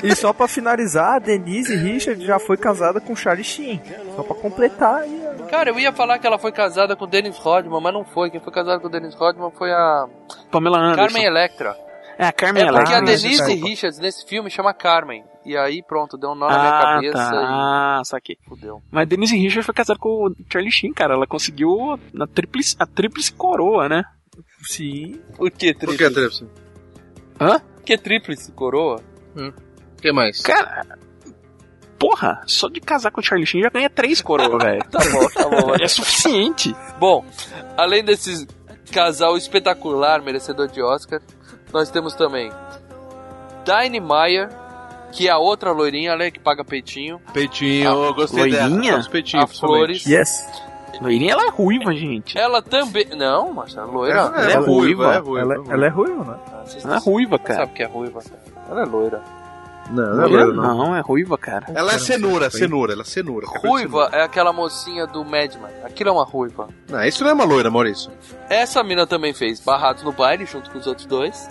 E 0.03 0.15
só 0.17 0.33
pra 0.33 0.49
finalizar, 0.49 1.15
a 1.15 1.19
Denise 1.19 1.75
Richard 1.77 2.25
já 2.25 2.39
foi 2.39 2.57
casada 2.57 3.01
com 3.01 3.15
Charlie 3.15 3.45
Sheen. 3.45 3.81
Só 4.17 4.23
pra 4.23 4.35
completar. 4.35 5.05
Cara, 5.49 5.71
eu 5.71 5.79
ia 5.79 5.93
falar 5.93 6.19
que 6.19 6.27
ela 6.27 6.39
foi 6.39 6.51
casada 6.51 6.97
com 6.97 7.05
o 7.05 7.07
Dennis 7.07 7.37
Rodman, 7.37 7.81
mas 7.81 7.93
não 7.93 8.05
foi. 8.05 8.31
Quem 8.31 8.41
foi 8.41 8.53
casada 8.53 8.81
com 8.81 8.87
o 8.87 8.91
Dennis 8.91 9.15
Rodman 9.15 9.51
foi 9.57 9.71
a 9.71 10.07
Pamela 10.51 10.79
Anderson. 10.79 11.03
Carmen 11.03 11.25
Electra. 11.25 11.77
É, 12.19 12.27
a 12.27 12.33
Carmen 12.33 12.63
É 12.63 12.67
porque 12.67 12.93
a 12.93 12.99
Electra. 12.99 13.17
Denise. 13.19 13.55
Richards 13.55 13.99
nesse 13.99 14.25
filme 14.27 14.51
chama 14.51 14.73
Carmen. 14.75 15.25
E 15.45 15.57
aí 15.57 15.83
pronto, 15.83 16.17
deu 16.17 16.31
um 16.31 16.35
nó 16.35 16.49
na 16.49 16.59
minha 16.59 16.71
Ah, 16.71 16.83
cabeça 16.95 17.13
tá. 17.19 17.41
Ah, 17.99 18.03
saquei. 18.05 18.37
e 18.41 18.49
fudeu. 18.49 18.83
Mas 18.91 19.09
Denise 19.09 19.37
Richards 19.37 19.67
foi 19.67 19.75
casada 19.75 19.99
com 19.99 20.27
o 20.27 20.35
Charlie 20.51 20.71
Sheen, 20.71 20.93
cara. 20.93 21.15
Ela 21.15 21.27
conseguiu 21.27 21.93
a 22.21 22.27
tríplice, 22.27 22.77
a 22.79 22.87
tríplice 22.87 23.33
coroa, 23.33 23.89
né? 23.89 24.05
Sim. 24.63 25.21
O 25.39 25.51
que 25.51 25.75
Por 25.75 25.97
que, 25.97 26.09
Tríplice? 26.11 26.47
Hã? 27.41 27.61
Que 27.85 27.99
tríplice 27.99 28.53
coroa? 28.53 29.01
O 29.37 30.01
que 30.01 30.13
mais? 30.13 30.41
Cara, 30.41 30.87
porra, 31.99 32.43
só 32.47 32.69
de 32.69 32.81
casar 32.81 33.11
com 33.11 33.21
o 33.21 33.25
Charlie 33.25 33.47
Sheen 33.47 33.63
já 33.65 33.69
ganha 33.71 33.91
três 33.91 34.23
coroas, 34.23 34.63
velho. 34.63 34.85
Tá 34.91 34.99
bom, 35.11 35.29
tá 35.29 35.49
bom. 35.49 35.75
É 35.83 35.89
suficiente. 35.89 36.75
Bom, 37.01 37.25
além 37.77 38.05
desse 38.05 38.47
casal 38.93 39.37
espetacular, 39.37 40.23
merecedor 40.23 40.69
de 40.69 40.81
Oscar, 40.83 41.21
nós 41.73 41.91
temos 41.91 42.15
também 42.15 42.51
Dinah 43.65 44.01
Meyer, 44.07 44.49
que 45.13 45.29
é 45.29 45.31
a 45.31 45.39
outra 45.39 45.71
loirinha, 45.73 46.17
né, 46.17 46.31
que 46.31 46.41
paga 46.41 46.65
peitinho. 46.65 47.21
Peitinho, 47.33 47.89
eu 48.07 48.15
gostei 48.15 48.41
Loirinha? 48.51 48.81
dela. 48.91 48.99
Os 49.01 49.09
peitinhos, 49.09 49.45
A 49.45 49.47
Flores. 49.47 50.07
Yes. 50.07 50.47
Loirinha, 51.01 51.33
ela 51.33 51.47
é 51.47 51.51
ruiva, 51.51 51.93
gente. 51.95 52.39
Ela 52.39 52.63
também... 52.63 53.07
Não, 53.17 53.53
mas 53.53 53.77
a 53.77 53.85
loira... 53.85 54.15
Ela 54.19 54.41
é 54.41 54.43
Ela 54.45 54.53
é 54.53 54.57
ruiva, 54.57 54.75
ruiva. 54.75 55.15
é 55.15 55.19
ruiva. 55.19 55.41
Ela, 55.55 55.65
ela 55.75 55.87
é 55.87 55.89
ruiva, 55.89 56.25
né? 56.25 56.39
Ela 56.85 56.97
é 56.97 56.99
ruiva, 56.99 57.39
cara. 57.39 57.61
Sabe 57.61 57.73
que 57.73 57.83
é 57.83 57.87
ruiva? 57.87 58.21
Ela 58.71 58.83
é 58.83 58.85
loira. 58.85 59.23
Não, 59.91 60.15
não 60.15 60.23
é 60.23 60.27
Loira 60.27 60.45
loira, 60.45 60.53
não. 60.63 60.77
não, 60.79 60.97
é 60.97 61.01
ruiva, 61.01 61.37
cara. 61.37 61.67
Ela 61.75 61.93
é 61.95 61.99
cenoura, 61.99 62.49
cenoura, 62.51 62.93
ela 62.93 63.03
é 63.03 63.05
cenoura. 63.05 63.47
Ruiva 63.49 64.09
é 64.13 64.23
aquela 64.23 64.53
mocinha 64.53 65.07
do 65.09 65.25
Madman. 65.25 65.71
Aquilo 65.85 66.11
é 66.11 66.13
uma 66.13 66.25
ruiva. 66.25 66.69
Não, 66.89 67.03
isso 67.05 67.25
não 67.25 67.31
é 67.31 67.35
uma 67.35 67.45
loira, 67.45 67.69
Maurício. 67.71 68.11
Essa 68.49 68.83
mina 68.85 69.07
também 69.09 69.35
fez 69.35 69.59
Barrados 69.61 70.05
no 70.05 70.13
Baile, 70.13 70.47
junto 70.47 70.71
com 70.71 70.79
os 70.79 70.87
outros 70.87 71.05
dois. 71.07 71.49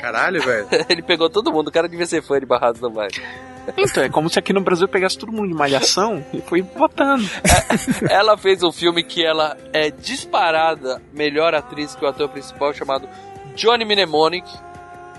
Caralho, 0.00 0.42
velho. 0.42 0.68
Ele 0.88 1.02
pegou 1.02 1.28
todo 1.28 1.52
mundo, 1.52 1.68
o 1.68 1.72
cara 1.72 1.88
devia 1.88 2.06
ser 2.06 2.22
fã 2.22 2.38
de 2.38 2.46
Barrados 2.46 2.80
no 2.80 2.90
Baile. 2.90 3.22
Então, 3.76 4.02
é 4.02 4.08
como 4.08 4.30
se 4.30 4.38
aqui 4.38 4.52
no 4.52 4.62
Brasil 4.62 4.88
pegasse 4.88 5.18
todo 5.18 5.30
mundo 5.30 5.48
de 5.48 5.54
malhação 5.54 6.24
e 6.32 6.40
foi 6.40 6.62
votando. 6.62 7.24
ela 8.08 8.36
fez 8.36 8.62
um 8.62 8.72
filme 8.72 9.02
que 9.02 9.24
ela 9.24 9.56
é 9.72 9.90
disparada 9.90 11.02
melhor 11.12 11.54
atriz 11.54 11.94
que 11.94 12.04
o 12.04 12.08
ator 12.08 12.28
principal, 12.28 12.72
chamado 12.72 13.08
Johnny 13.54 13.84
Mnemonic. 13.84 14.48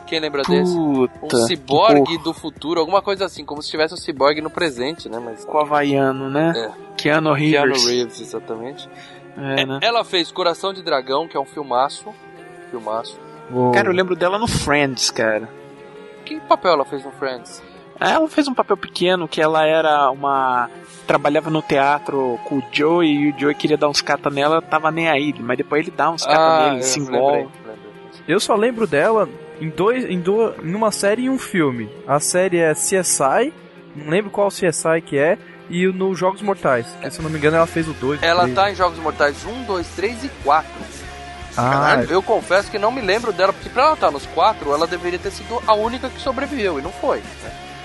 Quem 0.08 0.20
lembra 0.20 0.42
desse? 0.42 0.74
Puta. 0.76 1.38
Um 1.38 1.46
ciborgue 1.46 2.18
do 2.18 2.34
futuro, 2.34 2.80
alguma 2.80 3.02
coisa 3.02 3.26
assim, 3.26 3.46
como 3.46 3.62
se 3.62 3.70
tivesse 3.70 3.94
um 3.94 3.98
ciborgue 3.98 4.42
no 4.42 4.50
presente, 4.50 5.08
né? 5.08 5.20
Mas 5.24 5.46
Com 5.46 5.56
o 5.56 5.62
Havaiano, 5.62 6.32
né? 6.32 6.52
É. 6.56 6.72
Keanu 6.98 7.36
Keanu 7.36 7.36
Reeves. 7.36 7.86
Reeves, 7.86 8.20
exatamente. 8.20 8.90
É, 9.38 9.66
né? 9.66 9.80
Ela 9.84 10.04
fez 10.04 10.32
Coração 10.32 10.74
de 10.74 10.82
Dragão, 10.82 11.28
que 11.28 11.38
é 11.38 11.40
um 11.40 11.46
filmaço. 11.46 12.12
Filmaço. 12.72 13.29
Cara, 13.74 13.90
eu 13.90 13.94
lembro 13.94 14.16
dela 14.16 14.38
no 14.38 14.48
Friends, 14.48 15.10
cara. 15.10 15.50
Que 16.26 16.40
papel 16.42 16.74
ela 16.74 16.86
fez 16.86 17.04
no 17.04 17.12
Friends? 17.12 17.62
Ela 18.00 18.30
fez 18.30 18.48
um 18.48 18.54
papel 18.54 18.78
pequeno 18.78 19.28
que 19.28 19.42
ela 19.42 19.66
era 19.66 20.10
uma. 20.12 20.70
Trabalhava 21.06 21.50
no 21.50 21.62
teatro 21.62 22.40
com 22.46 22.60
o 22.60 22.64
Joey 22.72 23.10
e 23.10 23.32
o 23.32 23.40
Joey 23.40 23.56
queria 23.56 23.78
dar 23.78 23.90
uns 23.90 24.02
cata 24.02 24.30
nela, 24.30 24.62
tava 24.62 24.92
nem 24.92 25.10
aí, 25.10 25.34
mas 25.40 25.58
depois 25.58 25.82
ele 25.82 25.96
dá 25.96 26.10
uns 26.12 26.24
cata 26.24 26.40
Ah, 26.40 26.68
nele, 26.68 26.80
eu 26.80 26.84
se 26.84 27.00
envolve. 27.00 27.50
Eu 28.28 28.40
só 28.40 28.56
lembro 28.56 28.86
dela 28.86 29.28
em 29.60 29.70
dois, 29.70 30.06
em 30.06 30.20
duas, 30.20 30.56
em 30.64 30.74
uma 30.74 30.92
série 30.92 31.24
e 31.24 31.30
um 31.30 31.40
filme. 31.40 31.90
A 32.08 32.20
série 32.20 32.58
é 32.60 32.74
CSI, 32.74 33.52
não 33.96 34.10
lembro 34.10 34.30
qual 34.30 34.50
CSI 34.50 35.02
que 35.04 35.18
é, 35.18 35.38
e 35.70 35.88
no 35.88 36.16
Jogos 36.16 36.42
Mortais. 36.42 36.86
Que, 37.02 37.10
se 37.10 37.20
eu 37.20 37.24
não 37.24 37.30
me 37.30 37.38
engano, 37.38 37.58
ela 37.58 37.68
fez 37.68 37.88
o 37.88 37.94
2. 37.94 38.22
Ela 38.24 38.48
tá 38.50 38.72
em 38.72 38.76
Jogos 38.76 39.00
Mortais 39.00 39.46
1, 39.46 39.64
2, 39.64 39.88
3 39.96 40.24
e 40.26 40.30
4. 40.44 40.70
Ah, 41.60 42.06
Eu 42.10 42.22
confesso 42.24 42.70
que 42.72 42.80
não 42.80 42.92
me 42.92 43.02
lembro 43.02 43.32
dela, 43.34 43.52
porque 43.54 43.70
pra 43.70 43.84
ela 43.84 43.94
estar 43.94 44.12
nos 44.12 44.26
quatro, 44.28 44.74
ela 44.74 44.88
deveria 44.88 45.20
ter 45.20 45.32
sido 45.32 45.62
a 45.68 45.74
única 45.74 46.10
que 46.10 46.22
sobreviveu, 46.22 46.80
e 46.80 46.82
não 46.82 46.92
foi. 46.92 47.22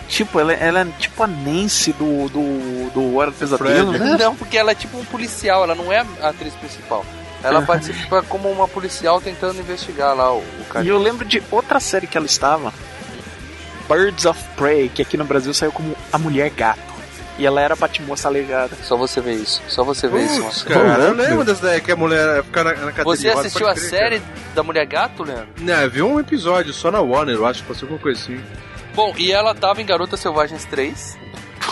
Tipo, 0.09 0.39
ela, 0.39 0.53
ela 0.53 0.81
é 0.81 0.87
tipo 0.99 1.23
a 1.23 1.27
Nancy 1.27 1.93
do, 1.95 2.29
do, 2.29 2.91
do 2.91 3.17
Hora 3.17 3.31
do 3.31 3.37
Pesadelo, 3.37 3.93
né? 3.93 4.17
Não, 4.19 4.37
porque 4.37 4.57
ela 4.59 4.73
é 4.73 4.75
tipo 4.75 4.99
um 4.99 5.05
policial, 5.05 5.65
ela 5.65 5.75
não 5.75 5.91
é 5.93 6.05
a 6.21 6.29
atriz 6.29 6.53
principal. 6.55 7.05
Ela 7.43 7.61
participa 7.63 8.23
como 8.23 8.51
uma 8.51 8.67
policial 8.69 9.21
tentando 9.21 9.59
investigar 9.61 10.15
lá 10.15 10.33
o, 10.33 10.39
o 10.39 10.65
cara. 10.71 10.85
E 10.85 10.89
eu 10.89 10.99
lembro 10.99 11.25
de 11.27 11.43
outra 11.51 11.79
série 11.81 12.07
que 12.07 12.17
ela 12.17 12.27
estava, 12.27 12.73
Birds 13.89 14.25
of 14.25 14.43
Prey, 14.57 14.89
que 14.89 15.03
aqui 15.03 15.17
no 15.17 15.25
Brasil 15.25 15.53
saiu 15.53 15.73
como 15.73 15.95
A 16.13 16.19
Mulher 16.19 16.51
Gato. 16.51 16.94
E 17.37 17.45
ela 17.45 17.61
era 17.61 17.75
Batmoça 17.75 18.29
aleijada. 18.29 18.77
Só 18.85 18.97
você 18.97 19.21
vê 19.21 19.33
isso. 19.35 19.61
Só 19.69 19.83
você 19.83 20.07
vê 20.07 20.23
isso, 20.25 20.41
Putz, 20.41 20.45
Marcelo. 20.65 20.87
cara, 20.87 21.03
eu 21.05 21.15
lembro 21.15 21.45
dessa 21.45 21.63
daí 21.67 21.81
que 21.81 21.91
a 21.91 21.97
mulher 21.97 22.45
fica 22.45 22.63
na, 22.63 22.71
na 22.71 22.93
cadeira 22.93 23.05
Você 23.05 23.23
de 23.23 23.29
rodas, 23.29 23.47
assistiu 23.47 23.69
a 23.69 23.75
crer, 23.75 23.91
série 23.91 24.21
cara. 24.21 24.33
da 24.55 24.63
Mulher 24.63 24.87
Gato, 24.87 25.23
Leandro? 25.25 25.49
Não, 25.61 25.75
eu 25.83 25.91
vi 25.91 26.03
um 26.03 26.21
episódio 26.21 26.73
só 26.73 26.91
na 26.93 27.01
Warner, 27.01 27.35
eu 27.35 27.45
acho 27.47 27.63
que 27.63 27.69
passou 27.69 27.87
alguma 27.87 28.01
coisa 28.01 28.21
assim. 28.21 28.41
Bom, 28.95 29.13
e 29.19 29.33
ela 29.33 29.53
tava 29.55 29.83
em 29.83 29.87
Garotas 29.87 30.21
Selvagens 30.21 30.65
3. 30.67 31.19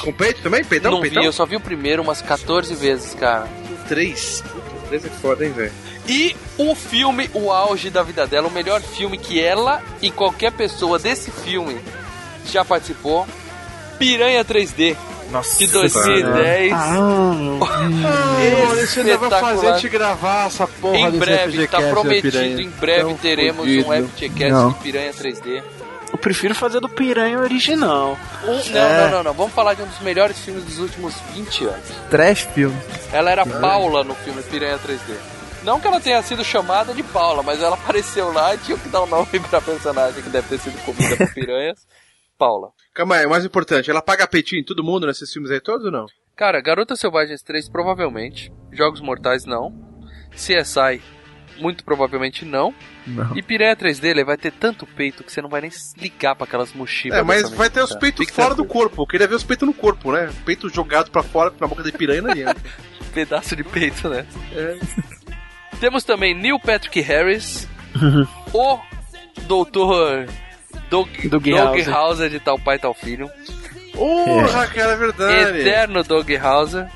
Com 0.03 0.13
peito 0.13 0.43
também? 0.43 0.65
Peitão? 0.65 0.91
Não 0.91 1.01
peitão? 1.01 1.21
vi, 1.23 1.27
eu 1.29 1.33
só 1.33 1.47
vi 1.47 1.55
o 1.55 1.61
primeiro 1.61 2.03
umas 2.03 2.21
14 2.21 2.75
vezes, 2.75 3.15
cara. 3.15 3.47
Três. 3.87 4.43
Puta, 4.53 4.87
três 4.89 5.05
é 5.05 5.09
foda, 5.09 5.45
hein, 5.47 5.53
velho. 5.53 5.73
E 6.09 6.35
o 6.59 6.75
filme, 6.75 7.31
o 7.33 7.53
auge 7.53 7.89
da 7.89 8.03
vida 8.03 8.27
dela, 8.27 8.49
o 8.49 8.51
melhor 8.51 8.81
filme 8.81 9.17
que 9.17 9.41
ela 9.41 9.81
e 10.01 10.11
qualquer 10.11 10.51
pessoa 10.51 10.99
desse 10.99 11.31
filme 11.31 11.81
já 12.51 12.65
participou, 12.65 13.25
Piranha 13.99 14.45
3D. 14.45 14.97
Nossa, 15.33 15.59
de 15.59 15.67
2010. 15.69 16.73
Mano, 16.73 17.61
isso 18.83 19.01
ainda 19.01 19.19
vai 19.19 19.31
fazer 19.41 19.67
a 19.69 19.73
gente 19.75 19.89
gravar 19.89 20.47
essa 20.47 20.67
porra 20.67 20.99
Em 20.99 21.11
breve, 21.19 21.67
tá 21.67 21.81
da 21.81 21.91
prometido, 21.91 22.39
em 22.43 22.69
breve 22.71 23.15
teremos 23.15 23.65
fudido. 23.65 23.89
um 23.89 24.09
FGCast 24.09 24.51
Não. 24.53 24.73
de 24.73 24.79
Piranha 24.81 25.13
3D. 25.13 25.63
Eu 26.13 26.19
prefiro 26.19 26.55
fazer 26.55 26.79
do 26.81 26.89
Piranha 26.91 27.39
original. 27.39 28.19
Um- 28.45 28.71
não, 28.71 28.79
É. 28.79 29.01
não, 29.05 29.11
não, 29.11 29.23
não. 29.25 29.33
Vamos 29.33 29.53
falar 29.55 29.73
de 29.75 29.83
um 29.83 29.87
dos 29.87 29.99
melhores 30.01 30.39
filmes 30.39 30.63
dos 30.65 30.79
últimos 30.79 31.15
20 31.35 31.65
anos. 31.65 31.89
Trash 32.11 32.41
filme. 32.55 32.77
Ela 33.13 33.31
era 33.31 33.47
Paula 33.47 34.05
no 34.05 34.15
filme 34.17 34.43
Piranha 34.43 34.79
3D. 34.79 35.15
Não 35.63 35.81
que 35.81 35.87
ela 35.87 36.01
tenha 36.01 36.21
sido 36.23 36.45
chamada 36.45 36.93
de 36.93 37.03
Paula, 37.03 37.43
mas 37.43 37.63
ela 37.63 37.77
apareceu 37.77 38.31
lá 38.33 38.55
e 38.55 38.59
tinha 38.59 38.77
que 38.77 38.89
dar 38.91 39.03
um 39.05 39.07
nome 39.07 39.27
pra 39.49 39.61
personagem 39.61 40.23
que 40.23 40.29
deve 40.29 40.49
ter 40.49 40.59
sido 40.59 40.77
comida 40.85 41.17
por 41.17 41.29
piranhas. 41.33 41.79
Paula. 42.37 42.69
Calma 42.95 43.17
aí, 43.17 43.27
o 43.27 43.31
mais 43.31 43.45
importante, 43.45 43.91
ela 43.91 44.03
paga 44.03 44.27
peitinho 44.27 44.61
em 44.61 44.65
todo 44.65 44.85
mundo 44.85 45.07
nesses 45.07 45.33
filmes 45.33 45.51
aí 45.51 45.61
todos 45.61 45.87
ou 45.87 45.93
não? 45.93 46.07
Cara, 46.37 46.61
Garotas 46.61 47.01
Selvagens 47.01 47.43
3 47.43 47.69
provavelmente. 47.69 48.53
Jogos 48.71 49.01
Mortais 49.01 49.45
não. 49.45 49.73
CSI 50.31 51.01
muito 51.59 51.85
provavelmente 51.85 52.45
não. 52.45 52.75
Não. 53.07 53.37
E 53.37 53.43
Piranha 53.43 53.77
3D 53.77 54.05
ele 54.05 54.25
vai 54.25 54.37
ter 54.37 54.53
tanto 54.53 54.87
peito 54.87 55.23
que 55.23 55.33
você 55.33 55.41
não 55.43 55.49
vai 55.49 55.61
nem 55.61 55.71
se 55.71 55.99
ligar 55.99 56.35
pra 56.35 56.45
aquelas 56.45 56.73
mochilas. 56.73 57.19
É, 57.19 57.23
mas 57.23 57.51
vai 57.51 57.71
ter 57.71 57.83
os 57.83 57.95
peitos 57.95 58.27
cara. 58.27 58.43
fora 58.43 58.55
do 58.55 58.65
corpo. 58.65 59.03
Eu 59.03 59.07
queria 59.07 59.27
ver 59.27 59.35
os 59.35 59.45
peitos 59.45 59.67
no 59.67 59.75
corpo, 59.75 60.13
né? 60.13 60.31
Peito 60.45 60.69
jogado 60.69 61.11
pra 61.11 61.23
fora 61.23 61.53
na 61.61 61.67
boca 61.67 61.83
de 61.83 61.93
piranha 61.93 62.23
não 62.23 62.31
adianta. 62.31 62.61
pedaço 63.13 63.55
de 63.55 63.65
peito, 63.65 64.09
né? 64.09 64.27
Temos 65.81 66.05
também 66.05 66.35
Neil 66.35 66.59
Patrick 66.59 67.01
Harris, 67.01 67.69
o 68.55 68.79
doutor 69.47 70.27
Doug 71.25 71.49
Hauser. 71.49 71.95
Hauser 71.95 72.31
de 72.31 72.39
Tal 72.39 72.59
Pai 72.59 72.79
Tal 72.79 72.93
Filho. 72.93 73.31
Porra, 73.95 74.67
cara, 74.67 74.93
é 74.93 74.97
verdade. 74.97 75.61
Eterno 75.61 76.03
Doug 76.03 76.31
Hauser. 76.31 76.87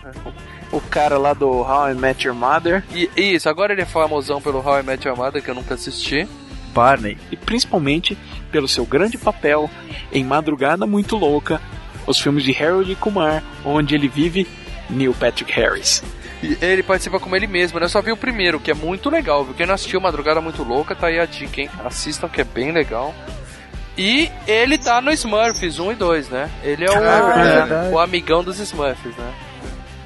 O 0.71 0.81
cara 0.81 1.17
lá 1.17 1.33
do 1.33 1.49
How 1.49 1.91
I 1.91 1.95
Met 1.95 2.27
Your 2.27 2.37
Mother. 2.37 2.85
E 2.93 3.09
isso, 3.17 3.49
agora 3.49 3.73
ele 3.73 3.83
é 3.83 3.87
famosão 3.87 4.41
pelo 4.41 4.59
How 4.59 4.81
I 4.81 4.83
Met 4.83 5.07
Your 5.07 5.17
Mother, 5.17 5.43
que 5.43 5.51
eu 5.51 5.55
nunca 5.55 5.75
assisti. 5.75 6.29
Barney. 6.75 7.17
E 7.31 7.37
principalmente 7.37 8.19
pelo 8.53 8.69
seu 8.69 8.85
grande 8.85 9.17
papel 9.17 9.71
em 10.13 10.25
Madrugada 10.25 10.87
Muito 10.87 11.17
Louca, 11.17 11.61
os 12.07 12.21
filmes 12.21 12.45
de 12.45 12.55
Harold 12.63 12.91
e 12.93 12.97
Kumar, 12.97 13.43
onde 13.65 13.95
ele 13.95 14.09
vive 14.09 14.47
Neil 14.91 15.15
Patrick 15.15 15.53
Harris. 15.53 16.03
E 16.43 16.57
ele 16.61 16.83
participa 16.83 17.19
como 17.19 17.35
ele 17.35 17.47
mesmo, 17.47 17.79
né? 17.79 17.87
Eu 17.87 17.89
só 17.89 18.03
vi 18.03 18.13
o 18.13 18.17
primeiro, 18.17 18.61
que 18.61 18.71
é 18.71 18.75
muito 18.75 19.09
legal, 19.09 19.45
viu? 19.45 19.55
Quem 19.55 19.67
não 19.67 19.75
assistiu 19.75 20.01
Madrugada 20.01 20.41
Muito 20.41 20.63
Louca, 20.63 20.95
tá 20.95 21.07
aí 21.07 21.19
a 21.19 21.25
dica, 21.25 21.63
hein? 21.63 21.71
Assistam, 21.85 22.29
que 22.29 22.41
é 22.41 22.45
bem 22.45 22.73
legal. 22.73 23.15
E 23.99 24.31
ele 24.47 24.77
tá 24.77 25.01
no 25.01 25.11
Smurfs 25.13 25.79
1 25.79 25.93
e 25.93 25.95
2, 25.95 26.29
né? 26.29 26.51
Ele 26.63 26.85
é 26.85 26.91
o, 26.91 26.95
Ah, 26.95 27.89
é, 27.89 27.91
o 27.91 27.99
amigão 27.99 28.45
dos 28.45 28.59
Smurfs, 28.61 29.17
né? 29.17 29.35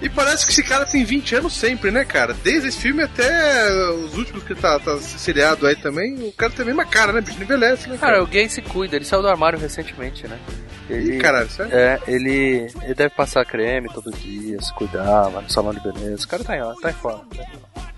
E 0.03 0.09
parece 0.09 0.47
que 0.47 0.53
esse 0.53 0.63
cara 0.63 0.87
tem 0.87 1.05
20 1.05 1.35
anos 1.37 1.53
sempre, 1.53 1.91
né, 1.91 2.05
cara? 2.07 2.33
Desde 2.33 2.69
esse 2.69 2.79
filme 2.79 3.03
até 3.03 3.71
os 3.91 4.17
últimos 4.17 4.43
que 4.45 4.55
tá, 4.55 4.79
tá 4.79 4.97
seriado 4.99 5.67
aí 5.67 5.77
também, 5.77 6.15
o 6.29 6.33
cara 6.33 6.51
tem 6.53 6.63
a 6.63 6.67
mesma 6.67 6.87
cara, 6.87 7.13
né, 7.13 7.21
bicho? 7.21 7.37
Não 7.37 7.45
envelhece, 7.45 7.87
né, 7.89 7.99
Cara, 7.99 8.13
cara? 8.13 8.25
o 8.25 8.27
gay 8.27 8.49
se 8.49 8.63
cuida, 8.63 8.97
ele 8.97 9.05
saiu 9.05 9.21
do 9.21 9.29
armário 9.29 9.59
recentemente, 9.59 10.27
né? 10.27 10.39
Ele, 10.89 11.17
Ih, 11.17 11.19
caralho, 11.19 11.51
sério? 11.51 11.71
É, 11.77 11.99
ele, 12.09 12.67
ele 12.83 12.95
deve 12.95 13.11
passar 13.11 13.45
creme 13.45 13.91
todo 13.93 14.11
dia, 14.11 14.59
se 14.63 14.73
cuidar, 14.73 15.29
vai 15.29 15.43
no 15.43 15.51
salão 15.51 15.75
de 15.75 15.81
beleza. 15.81 16.25
O 16.25 16.29
cara 16.29 16.45
tá 16.45 16.57
em, 16.57 16.61
tá 16.81 16.91
em 16.91 16.95
forma. 16.95 17.27
tá 17.37 17.43
em 17.43 17.47
forma. 17.47 17.91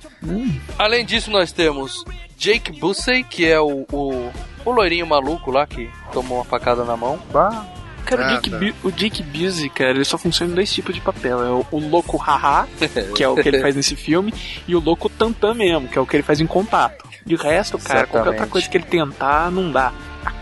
Além 0.79 1.05
disso, 1.05 1.31
nós 1.31 1.53
temos 1.53 2.05
Jake 2.39 2.73
Busey, 2.79 3.25
que 3.25 3.47
é 3.47 3.61
o, 3.61 3.87
o, 3.93 4.31
o 4.65 4.71
loirinho 4.71 5.07
maluco 5.07 5.51
lá 5.51 5.67
que 5.67 5.91
tomou 6.13 6.39
uma 6.39 6.45
facada 6.45 6.85
na 6.85 6.97
mão. 6.97 7.19
Cara, 8.05 8.27
Ah, 8.27 8.33
o 8.33 8.35
Jake, 8.35 8.51
tá. 8.51 8.59
Bu- 8.59 8.89
o 8.89 8.91
Jake 8.93 9.23
Busey, 9.23 9.69
cara, 9.69 9.91
ele 9.91 10.05
só 10.05 10.19
funciona 10.19 10.51
em 10.51 10.55
dois 10.57 10.73
tipos 10.73 10.95
de 10.95 11.01
papel. 11.01 11.41
É 11.45 11.51
o, 11.51 11.65
o 11.71 11.79
louco 11.89 12.17
haha, 12.17 12.67
que 13.15 13.23
é 13.23 13.29
o 13.29 13.35
que 13.37 13.49
ele 13.49 13.61
faz 13.61 13.77
nesse 13.77 13.95
filme, 13.95 14.33
e 14.67 14.75
o 14.75 14.81
louco 14.81 15.09
tantã 15.09 15.55
mesmo, 15.55 15.87
que 15.89 15.97
é 15.97 16.01
o 16.01 16.07
que 16.07 16.17
ele 16.17 16.23
faz 16.25 16.41
em 16.41 16.47
contato. 16.47 17.05
De 17.25 17.37
resto, 17.37 17.79
cara, 17.79 18.01
qualquer 18.01 18.19
outra 18.19 18.31
Exatamente. 18.33 18.51
coisa 18.51 18.69
que 18.69 18.77
ele 18.77 18.85
tentar, 18.85 19.51
não 19.53 19.71
dá. 19.71 19.93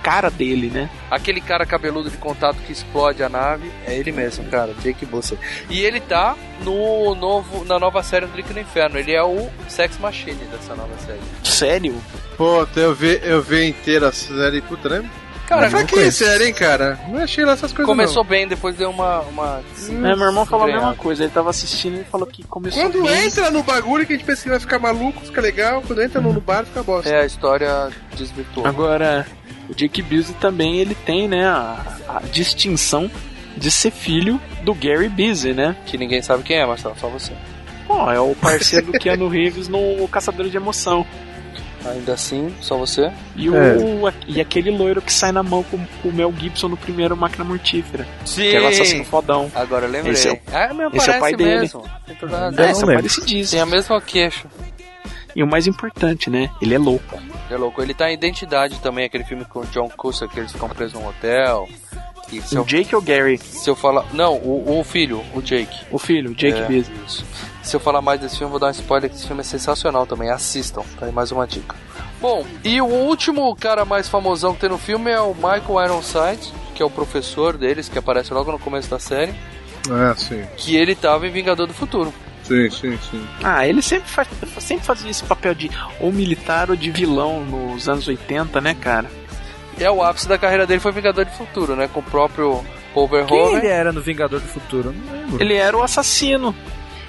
Cara 0.02 0.30
dele, 0.30 0.70
né? 0.70 0.88
Aquele 1.10 1.40
cara 1.40 1.66
cabeludo 1.66 2.08
de 2.10 2.16
contato 2.16 2.56
que 2.66 2.72
explode 2.72 3.22
a 3.22 3.28
nave 3.28 3.70
é 3.86 3.94
ele 3.94 4.10
mesmo, 4.12 4.44
cara, 4.46 4.72
Jake 4.82 5.04
Busey. 5.04 5.38
E 5.68 5.80
ele 5.80 6.00
tá 6.00 6.36
no 6.62 7.14
novo, 7.14 7.64
na 7.64 7.78
nova 7.78 8.02
série 8.02 8.26
do 8.26 8.32
Drink 8.32 8.52
no 8.54 8.60
Inferno. 8.60 8.98
Ele 8.98 9.12
é 9.12 9.22
o 9.22 9.48
Sex 9.68 9.98
Machine 9.98 10.42
dessa 10.46 10.74
nova 10.74 10.96
série. 11.04 11.20
Sério? 11.44 11.94
Puta, 12.36 12.80
eu 12.80 12.94
vi, 12.94 13.20
eu 13.22 13.42
vi 13.42 13.66
inteira 13.68 14.08
a 14.08 14.12
série, 14.12 14.62
puta, 14.62 14.88
né? 14.88 15.10
Cara, 15.46 15.68
pra 15.68 15.82
que 15.82 15.96
conheço. 15.96 16.24
série, 16.24 16.44
hein, 16.46 16.54
cara? 16.54 16.96
Não 17.08 17.20
achei 17.20 17.44
lá 17.44 17.54
essas 17.54 17.72
coisas 17.72 17.84
Começou 17.86 18.22
não. 18.22 18.30
bem, 18.30 18.46
depois 18.46 18.76
deu 18.76 18.88
uma. 18.88 19.18
uma 19.22 19.60
É, 19.88 19.90
meu 19.90 20.26
irmão 20.28 20.46
falou 20.46 20.68
a 20.68 20.72
mesma 20.72 20.94
coisa. 20.94 21.24
Ele 21.24 21.32
tava 21.32 21.50
assistindo 21.50 22.00
e 22.00 22.04
falou 22.04 22.24
que 22.24 22.44
começou 22.44 22.80
Quando 22.80 23.02
bem. 23.02 23.26
entra 23.26 23.50
no 23.50 23.60
bagulho 23.64 24.06
que 24.06 24.12
a 24.12 24.16
gente 24.16 24.24
pensa 24.24 24.44
que 24.44 24.48
vai 24.48 24.60
ficar 24.60 24.78
maluco, 24.78 25.20
fica 25.22 25.40
legal. 25.40 25.82
Quando 25.84 26.02
entra 26.02 26.20
no, 26.20 26.32
no 26.32 26.40
bar, 26.40 26.64
fica 26.64 26.84
bosta. 26.84 27.10
É, 27.10 27.22
a 27.22 27.26
história 27.26 27.90
desvirtuou. 28.16 28.64
Agora, 28.64 29.26
o 29.70 29.74
Jake 29.74 30.02
Busey 30.02 30.34
também 30.40 30.78
ele 30.78 30.94
tem, 30.94 31.28
né, 31.28 31.46
a, 31.46 31.96
a 32.08 32.20
distinção 32.32 33.10
de 33.56 33.70
ser 33.70 33.90
filho 33.90 34.40
do 34.62 34.74
Gary 34.74 35.08
Busey, 35.08 35.52
né? 35.54 35.76
Que 35.86 35.96
ninguém 35.98 36.22
sabe 36.22 36.42
quem 36.42 36.56
é, 36.56 36.66
Marcelo, 36.66 36.94
só 37.00 37.08
você. 37.08 37.32
Pô, 37.86 38.10
é 38.10 38.20
o 38.20 38.34
parceiro 38.34 38.86
do 38.86 38.92
Keanu 38.98 39.28
Reeves 39.28 39.68
no 39.68 40.06
Caçador 40.08 40.48
de 40.48 40.56
Emoção. 40.56 41.04
Ainda 41.84 42.12
assim, 42.12 42.54
só 42.60 42.76
você. 42.76 43.10
E, 43.34 43.48
o, 43.48 43.56
É. 43.56 44.12
e 44.28 44.38
aquele 44.40 44.70
loiro 44.70 45.00
que 45.00 45.12
sai 45.12 45.32
na 45.32 45.42
mão 45.42 45.62
com, 45.62 45.78
com 46.02 46.08
o 46.10 46.12
Mel 46.12 46.32
Gibson 46.38 46.68
no 46.68 46.76
primeiro 46.76 47.16
Máquina 47.16 47.42
Mortífera. 47.42 48.06
Sim. 48.24 48.42
Que 48.42 48.56
é 48.56 48.60
o 48.60 48.66
assassino 48.68 49.04
fodão. 49.04 49.50
Agora 49.54 49.86
eu 49.86 49.90
lembrei. 49.90 50.12
Esse 50.12 50.28
é 50.28 50.32
o- 50.34 50.40
ah, 50.54 50.74
meu, 50.74 50.90
esse 50.92 51.10
é 51.10 51.16
o 51.16 51.20
pai 51.20 51.34
dele. 51.34 51.60
mesmo. 51.60 51.82
Tem 52.06 52.14
toda 52.16 52.38
razão. 52.38 52.64
É, 52.64 52.70
esse 52.70 52.80
é 52.82 52.84
o 52.84 52.86
pai 52.86 53.02
desse 53.02 53.24
disco. 53.24 53.52
Tem 53.52 53.60
a 53.60 53.66
mesma 53.66 54.00
queixa. 54.00 54.44
E 55.34 55.42
o 55.42 55.46
mais 55.46 55.66
importante, 55.66 56.28
né? 56.28 56.50
Ele 56.60 56.74
é 56.74 56.78
louco. 56.78 57.18
É 57.50 57.56
louco. 57.56 57.82
Ele 57.82 57.92
tá 57.94 58.10
em 58.10 58.14
Identidade 58.14 58.78
também, 58.80 59.04
aquele 59.04 59.24
filme 59.24 59.44
com 59.44 59.60
o 59.60 59.66
John 59.66 59.88
Cusack, 59.88 60.32
que 60.32 60.40
eles 60.40 60.52
ficam 60.52 60.68
presos 60.68 60.94
num 60.94 61.06
hotel. 61.06 61.68
E 62.32 62.40
se 62.40 62.54
O 62.54 62.58
eu, 62.60 62.64
Jake 62.64 62.94
ou 62.94 63.02
Gary? 63.02 63.38
se 63.38 63.68
eu 63.68 63.74
falar... 63.74 64.04
Não, 64.12 64.36
o, 64.36 64.78
o 64.78 64.84
filho, 64.84 65.20
o 65.34 65.42
Jake. 65.42 65.84
O 65.90 65.98
filho, 65.98 66.30
o 66.30 66.34
Jake 66.34 66.60
É, 66.60 66.72
isso. 66.76 67.24
Se 67.62 67.74
eu 67.74 67.80
falar 67.80 68.00
mais 68.00 68.20
desse 68.20 68.36
filme, 68.38 68.46
eu 68.46 68.50
vou 68.52 68.60
dar 68.60 68.68
um 68.68 68.70
spoiler 68.70 69.10
que 69.10 69.16
esse 69.16 69.26
filme 69.26 69.40
é 69.40 69.44
sensacional 69.44 70.06
também. 70.06 70.30
Assistam, 70.30 70.82
tá 70.98 71.06
aí 71.06 71.12
mais 71.12 71.32
uma 71.32 71.46
dica. 71.46 71.74
Bom, 72.20 72.46
e 72.62 72.80
o 72.80 72.86
último 72.86 73.54
cara 73.56 73.84
mais 73.84 74.08
famosão 74.08 74.54
que 74.54 74.60
tem 74.60 74.70
no 74.70 74.78
filme 74.78 75.10
é 75.10 75.20
o 75.20 75.34
Michael 75.34 75.84
Ironside, 75.86 76.52
que 76.74 76.82
é 76.82 76.86
o 76.86 76.90
professor 76.90 77.56
deles, 77.56 77.88
que 77.88 77.98
aparece 77.98 78.32
logo 78.32 78.52
no 78.52 78.58
começo 78.58 78.88
da 78.88 78.98
série, 79.00 79.34
Ah, 79.90 80.14
sim. 80.16 80.44
que 80.56 80.76
ele 80.76 80.94
tava 80.94 81.26
em 81.26 81.30
Vingador 81.30 81.66
do 81.66 81.74
Futuro. 81.74 82.12
Sim, 82.50 82.68
sim, 82.68 82.98
sim. 83.10 83.26
Ah, 83.44 83.64
ele 83.64 83.80
sempre, 83.80 84.10
faz, 84.10 84.26
sempre 84.58 84.84
fazia 84.84 85.08
esse 85.08 85.22
papel 85.22 85.54
de 85.54 85.70
ou 86.00 86.12
militar 86.12 86.68
ou 86.68 86.74
de 86.74 86.90
vilão 86.90 87.44
nos 87.44 87.88
anos 87.88 88.08
80, 88.08 88.60
né, 88.60 88.74
cara? 88.74 89.08
É 89.78 89.88
o 89.88 90.02
ápice 90.02 90.26
da 90.26 90.36
carreira 90.36 90.66
dele 90.66 90.80
foi 90.80 90.90
Vingador 90.90 91.24
do 91.24 91.30
Futuro, 91.30 91.76
né? 91.76 91.88
Com 91.88 92.00
o 92.00 92.02
próprio 92.02 92.64
Paul 92.92 93.08
Quem 93.26 93.54
ele 93.54 93.68
era 93.68 93.92
no 93.92 94.00
Vingador 94.00 94.40
do 94.40 94.46
Futuro? 94.48 94.88
Eu 94.88 94.92
Não 94.92 95.20
lembro. 95.20 95.42
Ele 95.42 95.54
era 95.54 95.76
o 95.76 95.82
assassino. 95.82 96.52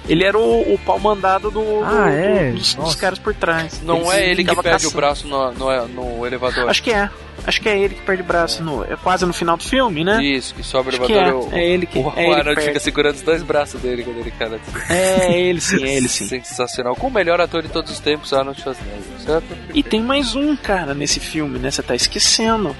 Ele 0.08 0.24
era 0.24 0.36
o, 0.36 0.74
o 0.74 0.78
pau 0.78 0.98
mandado 0.98 1.48
do, 1.50 1.60
do- 1.60 1.84
Ah, 1.84 2.10
é? 2.10 2.50
do- 2.50 2.56
dos, 2.58 2.74
dos 2.74 2.94
caras 2.96 3.18
por 3.20 3.32
trás. 3.34 3.80
Não 3.82 4.12
é 4.12 4.28
ele 4.28 4.44
que 4.44 4.50
perde 4.56 4.86
o 4.86 4.90
caçando. 4.90 4.96
braço 4.96 5.26
no, 5.28 5.52
no, 5.52 5.88
no 5.88 6.26
elevador. 6.26 6.68
Acho 6.68 6.82
que 6.82 6.90
é. 6.92 7.08
Acho 7.46 7.60
que 7.60 7.68
é 7.68 7.78
ele 7.78 7.94
que 7.94 8.02
perde 8.02 8.22
o 8.22 8.24
braço. 8.24 8.62
No, 8.64 8.84
é 8.84 8.96
quase 8.96 9.24
no 9.24 9.32
final 9.32 9.56
do 9.56 9.62
filme, 9.62 10.02
né? 10.04 10.22
Isso, 10.22 10.54
que 10.54 10.62
sobe 10.64 10.90
o 10.90 10.92
Acho 11.02 11.04
elevador. 11.12 11.48
é. 11.54 11.60
É 11.60 11.68
ele 11.68 11.86
que- 11.86 11.98
O, 12.00 12.12
é 12.16 12.24
ele 12.30 12.40
o 12.40 12.44
perde. 12.44 12.60
fica 12.62 12.80
segurando 12.80 13.14
os 13.14 13.22
dois 13.22 13.42
braços 13.44 13.80
dele 13.80 14.02
quando 14.02 14.18
ele 14.18 14.30
cai. 14.32 14.60
É 14.90 15.40
ele 15.40 15.60
sim, 15.60 15.84
é 15.84 15.94
ele 15.96 16.08
sim. 16.08 16.26
Sensacional. 16.26 16.96
Com 16.96 17.06
o 17.06 17.10
melhor 17.10 17.40
ator 17.40 17.62
de 17.62 17.68
todos 17.68 17.90
os 17.92 18.00
tempos, 18.00 18.32
Arnold 18.32 18.60
Schwarzenegger, 18.60 19.02
certo? 19.24 19.46
E 19.72 19.82
tem 19.84 20.02
mais 20.02 20.34
um, 20.34 20.56
cara, 20.56 20.94
nesse 20.94 21.20
filme, 21.20 21.58
né? 21.60 21.70
Você 21.70 21.82
tá 21.82 21.94
esquecendo. 21.94 22.74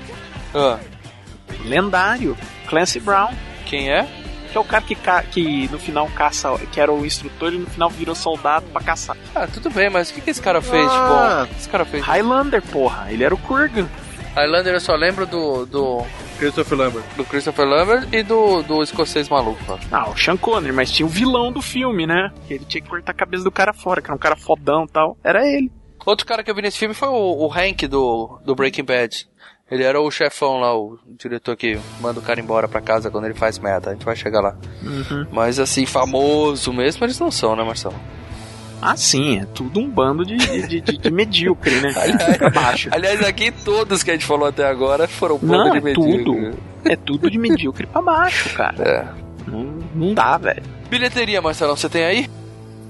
Ah, 0.54 0.78
Lendário. 1.64 2.36
Clancy 2.68 2.98
Brown. 3.00 3.30
quem 3.66 3.90
é? 3.90 4.06
Que 4.52 4.58
é 4.58 4.60
o 4.60 4.64
cara 4.64 4.82
que, 4.84 4.94
ca... 4.94 5.22
que 5.22 5.66
no 5.72 5.78
final 5.78 6.06
caça, 6.08 6.50
que 6.70 6.78
era 6.78 6.92
o 6.92 7.04
instrutor 7.06 7.52
e 7.54 7.58
no 7.58 7.66
final 7.66 7.88
virou 7.88 8.14
soldado 8.14 8.66
pra 8.66 8.82
caçar. 8.82 9.16
Ah, 9.34 9.46
tudo 9.46 9.70
bem, 9.70 9.88
mas 9.88 10.10
o 10.10 10.14
que, 10.14 10.20
que 10.20 10.30
esse 10.30 10.42
cara 10.42 10.60
fez 10.60 10.84
de 10.88 10.94
Ah. 10.96 11.38
bom? 11.38 11.44
O 11.44 11.48
que 11.48 11.60
esse 11.60 11.68
cara 11.68 11.84
fez? 11.86 12.04
Highlander, 12.04 12.60
porra. 12.62 13.10
Ele 13.10 13.24
era 13.24 13.34
o 13.34 13.38
Kurgan. 13.38 13.88
Highlander 14.34 14.74
eu 14.74 14.80
só 14.80 14.94
lembro 14.94 15.26
do. 15.26 15.66
do. 15.66 16.02
Christopher 16.38 16.76
Lambert. 16.78 17.04
Do 17.16 17.24
Christopher 17.24 17.64
Lambert 17.66 18.08
e 18.12 18.22
do, 18.22 18.62
do 18.62 18.82
escocês 18.82 19.28
maluco. 19.28 19.60
ó. 19.68 19.78
Ah, 19.92 20.10
o 20.10 20.16
Sean 20.18 20.36
Connery, 20.36 20.72
mas 20.72 20.90
tinha 20.90 21.06
o 21.06 21.08
vilão 21.08 21.52
do 21.52 21.62
filme, 21.62 22.06
né? 22.06 22.32
Que 22.48 22.54
ele 22.54 22.64
tinha 22.64 22.82
que 22.82 22.88
cortar 22.88 23.12
a 23.12 23.14
cabeça 23.14 23.44
do 23.44 23.50
cara 23.50 23.72
fora, 23.72 24.00
que 24.02 24.08
era 24.08 24.14
um 24.14 24.18
cara 24.18 24.34
fodão 24.36 24.84
e 24.84 24.88
tal. 24.88 25.16
Era 25.22 25.46
ele. 25.46 25.70
Outro 26.04 26.26
cara 26.26 26.42
que 26.42 26.50
eu 26.50 26.54
vi 26.54 26.62
nesse 26.62 26.78
filme 26.78 26.94
foi 26.94 27.06
o, 27.08 27.46
o 27.46 27.52
Hank 27.52 27.86
do, 27.86 28.40
do 28.44 28.54
Breaking 28.56 28.82
Bad. 28.84 29.28
Ele 29.72 29.84
era 29.84 29.98
o 29.98 30.10
chefão 30.10 30.60
lá, 30.60 30.76
o 30.76 30.98
diretor 31.18 31.56
que 31.56 31.78
manda 31.98 32.20
o 32.20 32.22
cara 32.22 32.38
embora 32.38 32.68
pra 32.68 32.82
casa 32.82 33.10
quando 33.10 33.24
ele 33.24 33.32
faz 33.32 33.58
merda. 33.58 33.88
A 33.88 33.92
gente 33.94 34.04
vai 34.04 34.14
chegar 34.14 34.42
lá. 34.42 34.54
Uhum. 34.82 35.26
Mas 35.32 35.58
assim, 35.58 35.86
famoso 35.86 36.70
mesmo 36.74 37.02
eles 37.06 37.18
não 37.18 37.30
são, 37.30 37.56
né, 37.56 37.64
Marcelo? 37.64 37.94
Ah, 38.82 38.94
sim, 38.96 39.38
é 39.38 39.46
tudo 39.46 39.80
um 39.80 39.88
bando 39.88 40.26
de, 40.26 40.36
de, 40.36 40.80
de, 40.82 40.98
de 40.98 41.08
medíocre, 41.10 41.80
né? 41.80 41.90
Aliás, 41.96 42.88
aliás, 42.90 43.22
aqui 43.22 43.50
todos 43.50 44.02
que 44.02 44.10
a 44.10 44.12
gente 44.14 44.26
falou 44.26 44.46
até 44.46 44.66
agora 44.68 45.08
foram 45.08 45.36
um 45.36 45.38
bando 45.38 45.64
Não, 45.64 45.70
de 45.70 45.78
é 45.78 45.80
medíocre. 45.80 46.24
tudo. 46.24 46.58
É 46.84 46.96
tudo 46.96 47.30
de 47.30 47.38
medíocre 47.38 47.86
pra 47.86 48.02
baixo, 48.02 48.54
cara. 48.54 48.76
É. 48.82 49.50
Não, 49.50 49.78
não 49.94 50.12
dá, 50.12 50.36
velho. 50.36 50.62
Bilheteria, 50.90 51.40
Marcelão, 51.40 51.76
você 51.76 51.88
tem 51.88 52.04
aí? 52.04 52.28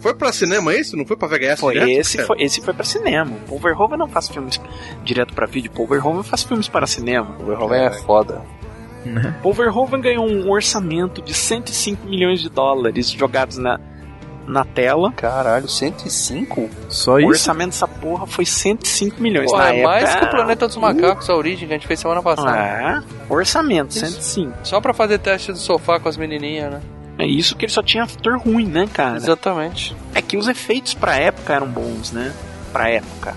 Foi 0.03 0.13
pra 0.15 0.33
cinema 0.33 0.75
isso? 0.75 0.97
Não 0.97 1.07
foi 1.07 1.17
pra 1.17 1.29
VHS 1.29 1.61
Foi 1.61 1.75
direto? 1.75 1.89
esse, 1.91 2.17
cara? 2.17 2.27
foi, 2.27 2.43
esse 2.43 2.61
foi 2.61 2.75
pra 2.75 2.85
cinema. 2.85 3.31
O 3.47 3.49
Paul 3.49 3.61
Verhoeven 3.61 3.97
não 3.99 4.09
faz 4.09 4.29
filmes 4.29 4.61
direto 5.05 5.33
pra 5.33 5.47
vídeo. 5.47 5.71
Paul 5.71 5.87
Verhoeven 5.87 6.23
faz 6.25 6.43
filmes 6.43 6.69
para 6.69 6.87
cinema. 6.87 7.37
O 7.41 7.45
Verhoeven 7.47 7.85
é 7.87 7.91
foda. 8.03 8.43
Paul 9.43 9.55
Verhoeven 9.55 10.01
ganhou 10.01 10.27
um 10.29 10.51
orçamento 10.51 11.23
de 11.23 11.33
105 11.35 12.07
milhões 12.07 12.41
de 12.41 12.49
dólares 12.49 13.11
jogados 13.11 13.59
na, 13.59 13.81
na 14.47 14.65
tela. 14.65 15.13
Caralho, 15.13 15.69
105? 15.69 16.69
Só 16.89 17.15
O 17.15 17.19
isso? 17.21 17.29
orçamento 17.29 17.71
dessa 17.71 17.89
porra 17.89 18.27
foi 18.27 18.45
105 18.45 19.21
milhões. 19.23 19.51
Pô, 19.51 19.57
na 19.59 19.75
é 19.75 19.83
mais 19.83 20.05
época, 20.11 20.19
que 20.21 20.27
o 20.27 20.31
Planeta 20.31 20.67
dos 20.69 20.77
Macacos, 20.77 21.29
a 21.31 21.35
origem 21.35 21.67
que 21.67 21.75
a 21.75 21.77
gente 21.77 21.87
fez 21.87 21.99
semana 22.01 22.23
passada. 22.23 22.57
É, 22.57 23.03
orçamento, 23.29 23.93
105. 23.95 24.53
Só 24.65 24.81
pra 24.81 24.93
fazer 24.95 25.19
teste 25.19 25.53
do 25.53 25.59
sofá 25.59 25.99
com 25.99 26.09
as 26.09 26.17
menininhas, 26.17 26.73
né? 26.73 26.81
É 27.19 27.27
isso 27.27 27.55
que 27.57 27.65
ele 27.67 27.73
só 27.73 27.83
tinha 27.83 28.05
ator 28.05 28.39
ruim, 28.39 28.67
né, 28.67 28.89
cara? 28.93 29.17
Exatamente. 29.17 29.95
É 30.15 30.21
que 30.23 30.37
os 30.37 30.49
efeitos 30.49 30.95
pra 30.95 31.17
época 31.17 31.53
eram 31.55 31.67
bons, 31.69 32.11
né? 32.13 32.33
Pra 32.73 32.89
época. 32.89 33.37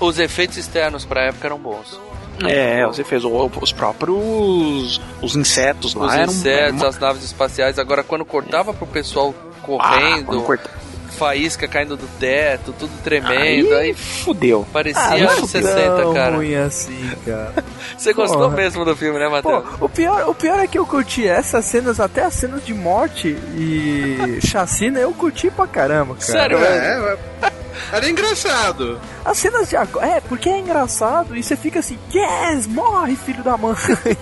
Os 0.00 0.18
efeitos 0.18 0.56
externos 0.56 1.04
pra 1.04 1.22
época 1.26 1.46
eram 1.46 1.58
bons. 1.58 2.00
É, 2.44 2.86
os 2.86 2.98
efeitos, 2.98 3.30
os 3.62 3.72
próprios. 3.72 5.00
Os 5.22 5.36
insetos 5.36 5.94
lá 5.94 6.06
Os 6.06 6.12
eram. 6.14 6.32
insetos, 6.32 6.80
eram 6.80 6.88
as 6.88 6.98
naves 6.98 7.24
espaciais. 7.24 7.78
Agora, 7.78 8.02
quando 8.02 8.24
cortava 8.24 8.72
pro 8.74 8.86
pessoal 8.86 9.34
Ah, 9.38 9.54
correndo, 9.62 10.26
quando 10.26 10.42
corta- 10.42 10.70
faísca 11.14 11.66
caindo 11.68 11.96
do 11.96 12.06
teto, 12.18 12.72
tudo 12.78 12.92
tremendo, 13.02 13.72
aí, 13.74 13.88
Aí 13.88 13.94
fudeu. 13.94 14.66
parecia 14.72 15.00
Ah, 15.02 15.14
anos 15.14 15.54
é 15.54 15.62
60, 15.62 15.96
tão 16.02 16.14
cara. 16.14 16.36
ruim 16.36 16.54
assim, 16.54 17.10
cara. 17.24 17.52
Você 17.96 18.12
gostou 18.12 18.42
Porra. 18.42 18.56
mesmo 18.56 18.84
do 18.84 18.94
filme, 18.96 19.18
né, 19.18 19.26
Pô, 19.26 19.30
Matheus? 19.52 19.64
o 19.80 19.88
pior, 19.88 20.28
o 20.28 20.34
pior 20.34 20.58
é 20.58 20.66
que 20.66 20.78
eu 20.78 20.84
curti 20.86 21.26
essas 21.26 21.64
cenas, 21.64 22.00
até 22.00 22.22
as 22.24 22.34
cenas 22.34 22.64
de 22.64 22.74
morte 22.74 23.28
e 23.56 24.38
chacina, 24.44 24.98
eu 24.98 25.12
curti 25.12 25.50
pra 25.50 25.66
caramba, 25.66 26.14
cara. 26.14 26.26
Sério, 26.26 26.58
velho? 26.58 26.74
É, 26.74 27.18
é. 27.42 27.52
Era 27.92 28.08
engraçado. 28.08 29.00
As 29.24 29.38
cenas 29.38 29.68
de 29.68 29.76
agora. 29.76 30.06
É, 30.06 30.20
porque 30.20 30.48
é 30.48 30.58
engraçado 30.58 31.36
e 31.36 31.42
você 31.42 31.56
fica 31.56 31.80
assim, 31.80 31.98
yes, 32.12 32.66
morre, 32.66 33.16
filho 33.16 33.42
da 33.42 33.56
mãe. 33.56 33.74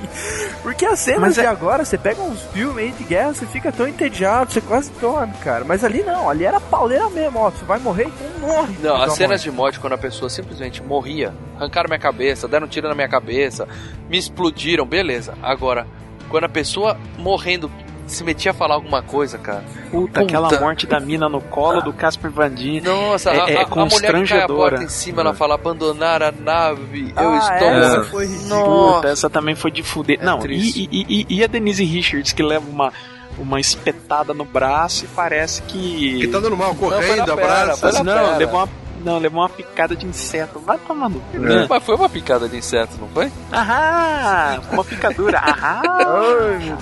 porque 0.62 0.84
as 0.86 0.98
cenas 1.00 1.20
Mas 1.20 1.38
é- 1.38 1.42
de 1.42 1.46
agora, 1.46 1.84
você 1.84 1.98
pega 1.98 2.20
uns 2.22 2.42
filmes 2.52 2.84
aí 2.84 2.92
de 2.92 3.04
guerra, 3.04 3.34
você 3.34 3.46
fica 3.46 3.70
tão 3.72 3.86
entediado, 3.88 4.52
você 4.52 4.60
quase 4.60 4.90
dorme, 5.00 5.32
cara. 5.42 5.64
Mas 5.64 5.84
ali 5.84 6.02
não, 6.02 6.28
ali 6.28 6.44
era 6.44 6.60
pauleira 6.60 7.08
mesmo, 7.10 7.38
ó. 7.38 7.50
Você 7.50 7.64
vai 7.64 7.78
morrer, 7.78 8.04
então 8.04 8.48
morre. 8.48 8.76
Não, 8.82 8.96
as 9.02 9.14
cenas 9.14 9.44
mãe. 9.44 9.50
de 9.50 9.56
morte 9.56 9.80
quando 9.80 9.94
a 9.94 9.98
pessoa 9.98 10.28
simplesmente 10.30 10.82
morria, 10.82 11.34
arrancaram 11.56 11.88
minha 11.88 11.98
cabeça, 11.98 12.46
deram 12.48 12.66
um 12.66 12.70
tiro 12.70 12.88
na 12.88 12.94
minha 12.94 13.08
cabeça, 13.08 13.66
me 14.08 14.18
explodiram, 14.18 14.86
beleza. 14.86 15.34
Agora, 15.42 15.86
quando 16.28 16.44
a 16.44 16.48
pessoa 16.48 16.98
morrendo 17.18 17.70
se 18.06 18.22
metia 18.24 18.50
a 18.50 18.54
falar 18.54 18.74
alguma 18.74 19.02
coisa, 19.02 19.38
cara. 19.38 19.62
Puta, 19.90 20.20
aquela 20.20 20.48
morte 20.60 20.86
da 20.86 20.98
mina 21.00 21.28
no 21.28 21.40
colo 21.40 21.80
do 21.82 21.92
Casper 21.92 22.30
Van 22.30 22.50
Dien. 22.50 22.80
Nossa, 22.80 23.30
é, 23.30 23.40
a, 23.40 23.48
é 23.50 23.56
a- 23.56 23.62
a 23.62 23.66
mulher 23.66 23.66
que 23.66 23.68
cai 23.68 23.78
a 23.78 23.86
constrangedora. 23.88 24.46
porta 24.70 24.84
em 24.84 24.88
cima, 24.88 25.20
ela 25.22 25.34
fala 25.34 25.54
abandonar 25.54 26.22
a 26.22 26.32
nave, 26.32 27.12
eu 27.16 27.28
Ah, 27.30 27.38
estou... 27.38 27.68
essa 27.68 28.04
foi. 28.04 28.26
Puta, 28.28 29.08
essa 29.08 29.30
também 29.30 29.54
foi 29.54 29.70
de 29.70 29.82
fuder. 29.82 30.18
É 30.20 30.24
Não, 30.24 30.44
e, 30.46 30.88
e- 30.90 31.06
e- 31.08 31.26
e 31.38 31.44
a 31.44 31.46
Denise 31.46 31.84
Richards 31.84 32.32
que 32.32 32.42
leva 32.42 32.68
uma, 32.68 32.92
uma 33.38 33.58
espetada 33.60 34.34
no 34.34 34.44
braço 34.44 35.04
e 35.04 35.08
parece 35.08 35.62
que. 35.62 36.20
Que 36.20 36.28
tá 36.28 36.38
dando 36.40 36.56
mal, 36.56 36.74
correndo, 36.74 37.32
abraço. 37.32 37.84
não, 38.04 38.04
perna. 38.14 38.36
levou 38.36 38.60
uma, 38.60 38.68
não, 39.02 39.18
levou 39.18 39.40
uma 39.42 39.48
picada 39.48 39.94
de 39.96 40.06
inseto. 40.06 40.58
Vai 40.60 40.78
tomando. 40.78 41.20
cu, 41.30 41.36
É. 41.36 41.40
né? 41.40 41.66
Mas 41.68 41.82
foi 41.84 41.94
uma 41.96 42.08
picada 42.08 42.48
de 42.48 42.56
inseto, 42.56 42.96
não 43.00 43.08
foi? 43.08 43.30
Ahá! 43.50 44.60
Uma 44.72 44.84
picadura. 44.84 45.38
Ahá! 45.38 45.82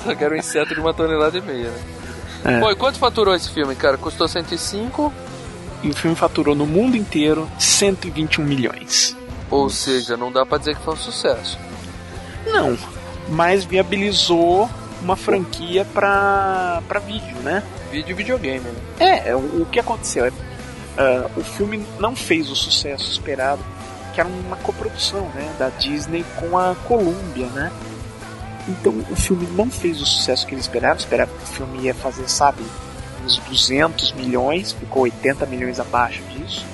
Só 0.05 0.15
que 0.15 0.25
era 0.25 0.35
um 0.35 0.37
inseto 0.39 0.75
de 0.75 0.81
uma 0.81 0.93
tonelada 0.95 1.37
e 1.39 1.41
meia, 1.41 1.69
né? 1.71 1.81
É. 2.45 2.61
Pô, 2.61 2.71
e 2.71 2.75
quanto 2.77 2.99
faturou 2.99 3.35
esse 3.35 3.51
filme, 3.51 3.75
cara? 3.75 3.99
Custou 3.99 4.27
105, 4.29 5.13
E 5.83 5.91
o 5.91 5.95
filme 5.95 6.15
faturou 6.17 6.55
no 6.55 6.67
mundo 6.67 6.97
inteiro 6.97 7.49
121 7.59 8.45
milhões. 8.45 9.17
ou 9.51 9.69
seja, 9.71 10.17
não 10.17 10.31
dá 10.31 10.45
pra 10.47 10.59
dizer 10.59 10.77
que 10.77 10.83
foi 10.83 10.95
um 10.95 10.97
sucesso. 10.97 11.59
Não, 12.47 12.77
mas 13.29 13.65
viabilizou 13.65 14.69
uma 15.03 15.17
franquia 15.17 15.85
pra, 15.95 16.83
pra 16.89 17.01
vídeo, 17.01 17.37
né? 17.43 17.63
Vídeo 17.91 18.11
e 18.13 18.15
videogame, 18.15 18.61
né? 18.99 19.23
É, 19.29 19.35
o, 19.35 19.39
o 19.63 19.67
que 19.71 19.81
aconteceu 19.81 20.25
é 20.27 20.33
ah, 20.97 21.31
o 21.37 21.43
filme 21.43 21.85
não 21.99 22.15
fez 22.15 22.51
o 22.51 22.57
sucesso 22.57 23.11
esperado, 23.11 23.63
que 24.15 24.21
era 24.21 24.29
uma 24.29 24.57
coprodução, 24.57 25.29
né, 25.35 25.55
da 25.59 25.69
Disney 25.69 26.25
com 26.39 26.59
a 26.59 26.75
Columbia, 26.87 27.47
né? 27.47 27.73
Então 28.69 28.93
o 29.11 29.17
filme 29.17 29.47
não 29.53 29.71
fez 29.71 30.01
o 30.01 30.07
sucesso 30.07 30.47
que 30.47 30.55
eles 30.55 30.65
esperavam, 30.65 30.99
esperavam 30.99 31.35
que 31.37 31.45
o 31.45 31.47
filme 31.47 31.79
ia 31.81 31.95
fazer, 31.95 32.29
sabe, 32.29 32.63
uns 33.25 33.39
200 33.39 34.13
milhões, 34.13 34.73
ficou 34.73 35.03
80 35.03 35.47
milhões 35.47 35.81
abaixo 35.81 36.23
disso, 36.25 36.65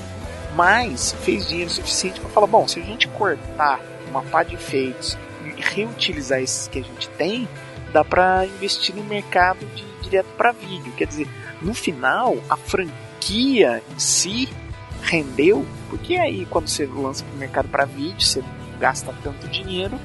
mas 0.54 1.14
fez 1.22 1.46
dinheiro 1.46 1.70
suficiente 1.70 2.20
para 2.20 2.30
falar, 2.30 2.46
bom, 2.46 2.66
se 2.66 2.80
a 2.80 2.82
gente 2.82 3.08
cortar 3.08 3.80
uma 4.08 4.22
pá 4.22 4.42
de 4.42 4.54
efeitos 4.54 5.16
e 5.44 5.60
reutilizar 5.60 6.40
esses 6.40 6.68
que 6.68 6.78
a 6.78 6.82
gente 6.82 7.08
tem, 7.10 7.48
dá 7.92 8.04
para 8.04 8.46
investir 8.46 8.94
no 8.94 9.04
mercado 9.04 9.64
de 9.74 9.84
direto 10.02 10.28
para 10.36 10.52
vídeo, 10.52 10.92
quer 10.96 11.06
dizer, 11.06 11.28
no 11.60 11.74
final 11.74 12.36
a 12.48 12.56
franquia 12.56 13.05
em 13.34 13.98
si 13.98 14.48
rendeu, 15.02 15.64
porque 15.88 16.16
aí 16.16 16.46
quando 16.50 16.68
você 16.68 16.86
lança 16.86 17.24
pro 17.24 17.38
mercado 17.38 17.68
para 17.68 17.84
vídeo, 17.84 18.20
você 18.20 18.42
gasta 18.78 19.14
tanto 19.22 19.46
dinheiro, 19.48 19.98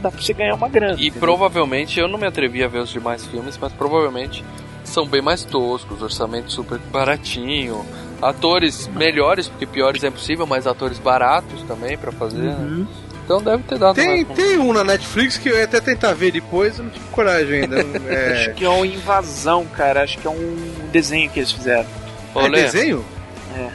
dá 0.00 0.10
pra 0.10 0.20
você 0.20 0.32
ganhar 0.32 0.54
uma 0.54 0.68
grana. 0.68 0.94
E 0.94 1.06
entendeu? 1.06 1.20
provavelmente, 1.20 1.98
eu 1.98 2.08
não 2.08 2.18
me 2.18 2.26
atrevi 2.26 2.62
a 2.62 2.68
ver 2.68 2.78
os 2.80 2.90
demais 2.90 3.24
filmes, 3.26 3.58
mas 3.60 3.72
provavelmente 3.72 4.44
são 4.84 5.06
bem 5.06 5.22
mais 5.22 5.44
toscos, 5.44 6.02
orçamento 6.02 6.52
super 6.52 6.78
baratinho, 6.78 7.84
atores 8.20 8.88
melhores, 8.88 9.48
porque 9.48 9.66
piores 9.66 10.04
é 10.04 10.08
impossível, 10.08 10.46
mas 10.46 10.66
atores 10.66 10.98
baratos 10.98 11.62
também 11.62 11.96
pra 11.96 12.12
fazer. 12.12 12.38
né? 12.38 12.56
Uhum. 12.58 12.86
Então 13.24 13.40
deve 13.40 13.62
ter 13.62 13.78
dado 13.78 13.94
Tem, 13.94 14.24
tem 14.24 14.58
um 14.58 14.72
na 14.72 14.82
Netflix 14.82 15.38
que 15.38 15.48
eu 15.48 15.56
ia 15.56 15.64
até 15.64 15.80
tentar 15.80 16.12
ver 16.12 16.32
depois, 16.32 16.78
eu 16.78 16.84
não 16.84 16.90
tive 16.90 17.04
coragem 17.10 17.62
ainda. 17.62 17.76
É, 18.06 18.32
Acho 18.32 18.54
que 18.54 18.64
é 18.64 18.68
uma 18.68 18.86
invasão, 18.86 19.64
cara. 19.64 20.02
Acho 20.02 20.18
que 20.18 20.26
é 20.26 20.30
um 20.30 20.56
desenho 20.90 21.30
que 21.30 21.38
eles 21.38 21.52
fizeram. 21.52 21.86
Ô, 22.34 22.40
é 22.40 22.50
desenho? 22.50 23.04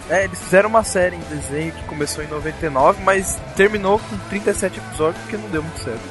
É, 0.09 0.23
eles 0.23 0.39
fizeram 0.39 0.69
uma 0.69 0.83
série 0.83 1.15
em 1.15 1.35
desenho 1.35 1.71
que 1.71 1.83
começou 1.83 2.23
em 2.23 2.27
99, 2.27 3.03
mas 3.03 3.37
terminou 3.55 3.99
com 3.99 4.17
37 4.29 4.79
episódios 4.79 5.21
porque 5.21 5.37
não 5.37 5.49
deu 5.49 5.61
muito 5.61 5.79
certo. 5.83 6.01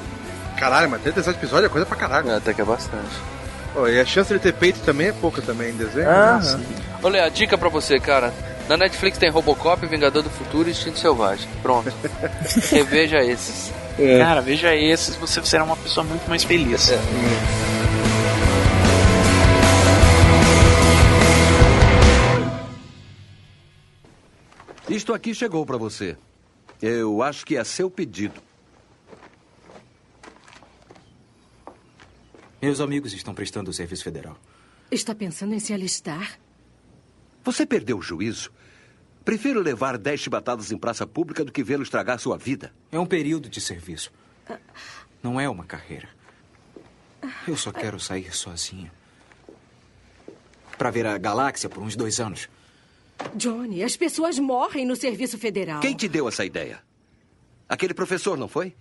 Caralho, 0.57 0.89
mas 0.89 1.03
37 1.03 1.37
episódios 1.37 1.67
é 1.67 1.73
coisa 1.73 1.87
pra 1.87 1.97
caralho. 1.97 2.35
Até 2.35 2.55
que 2.55 2.61
é 2.61 2.65
bastante. 2.65 3.15
Pô, 3.75 3.87
e 3.89 4.01
a 4.01 4.07
chance 4.07 4.33
de 4.33 4.39
ter 4.39 4.55
peito 4.55 4.81
também 4.81 5.09
é 5.09 5.13
pouca 5.13 5.43
também 5.43 5.71
em 5.71 5.77
desenho. 5.77 6.09
Ah, 6.09 6.39
né? 6.41 6.65
Olha, 7.03 7.25
a 7.25 7.29
dica 7.29 7.59
pra 7.59 7.69
você, 7.69 7.99
cara. 7.99 8.33
Na 8.69 8.77
Netflix 8.77 9.19
tem 9.19 9.31
Robocop, 9.31 9.85
Vingador 9.87 10.23
do 10.23 10.31
Futuro 10.31 10.69
e 10.69 10.73
Instinto 10.73 10.99
Selvagem. 10.99 11.49
Pronto. 11.63 11.93
Reveja 12.73 13.19
esses. 13.23 13.73
É. 13.99 14.19
Cara, 14.19 14.41
veja 14.41 14.75
esses, 14.75 15.15
você 15.17 15.45
será 15.45 15.65
uma 15.65 15.77
pessoa 15.77 16.05
muito 16.05 16.29
mais 16.29 16.43
feliz. 16.43 16.91
É. 16.91 17.76
Isto 24.89 25.13
aqui 25.13 25.35
chegou 25.35 25.67
para 25.67 25.77
você. 25.77 26.17
Eu 26.81 27.23
acho 27.23 27.45
que 27.45 27.57
é 27.57 27.65
seu 27.65 27.91
pedido. 27.91 28.41
Meus 32.63 32.81
amigos 32.81 33.13
estão 33.13 33.35
prestando 33.35 33.71
o 33.71 33.75
serviço 33.75 34.05
federal. 34.05 34.37
Está 34.91 35.15
pensando 35.15 35.55
em 35.55 35.59
se 35.59 35.73
alistar? 35.73 36.39
Você 37.45 37.67
perdeu 37.67 37.99
o 37.99 38.03
juízo? 38.03 38.53
Prefiro 39.25 39.61
levar 39.61 39.99
dez 39.99 40.21
chibatadas 40.21 40.71
em 40.71 40.79
praça 40.79 41.07
pública 41.07 41.45
do 41.45 41.51
que 41.51 41.65
vê-lo 41.65 41.83
estragar 41.83 42.19
sua 42.19 42.39
vida. 42.39 42.73
É 42.93 42.99
um 42.99 43.07
período 43.07 43.49
de 43.49 43.61
serviço. 43.61 44.13
Não 45.21 45.41
é 45.41 45.49
uma 45.49 45.65
carreira. 45.65 46.09
Eu 47.47 47.57
só 47.57 47.73
quero 47.73 47.99
sair 47.99 48.35
sozinho. 48.35 48.91
Pra 50.79 50.91
ver 50.91 51.07
a 51.07 51.19
galáxia 51.19 51.69
por 51.69 51.83
uns 51.83 51.97
dois 51.97 52.21
anos. 52.21 52.49
Johnny, 53.35 53.83
as 53.83 53.97
pessoas 53.97 54.39
morrem 54.39 54.87
no 54.87 54.97
serviço 54.97 55.39
federal. 55.39 55.81
Quem 55.81 55.95
te 55.95 56.09
deu 56.09 56.29
essa 56.29 56.45
ideia? 56.45 56.83
Aquele 57.69 57.95
professor, 57.95 58.37
não 58.37 58.49
foi? 58.49 58.75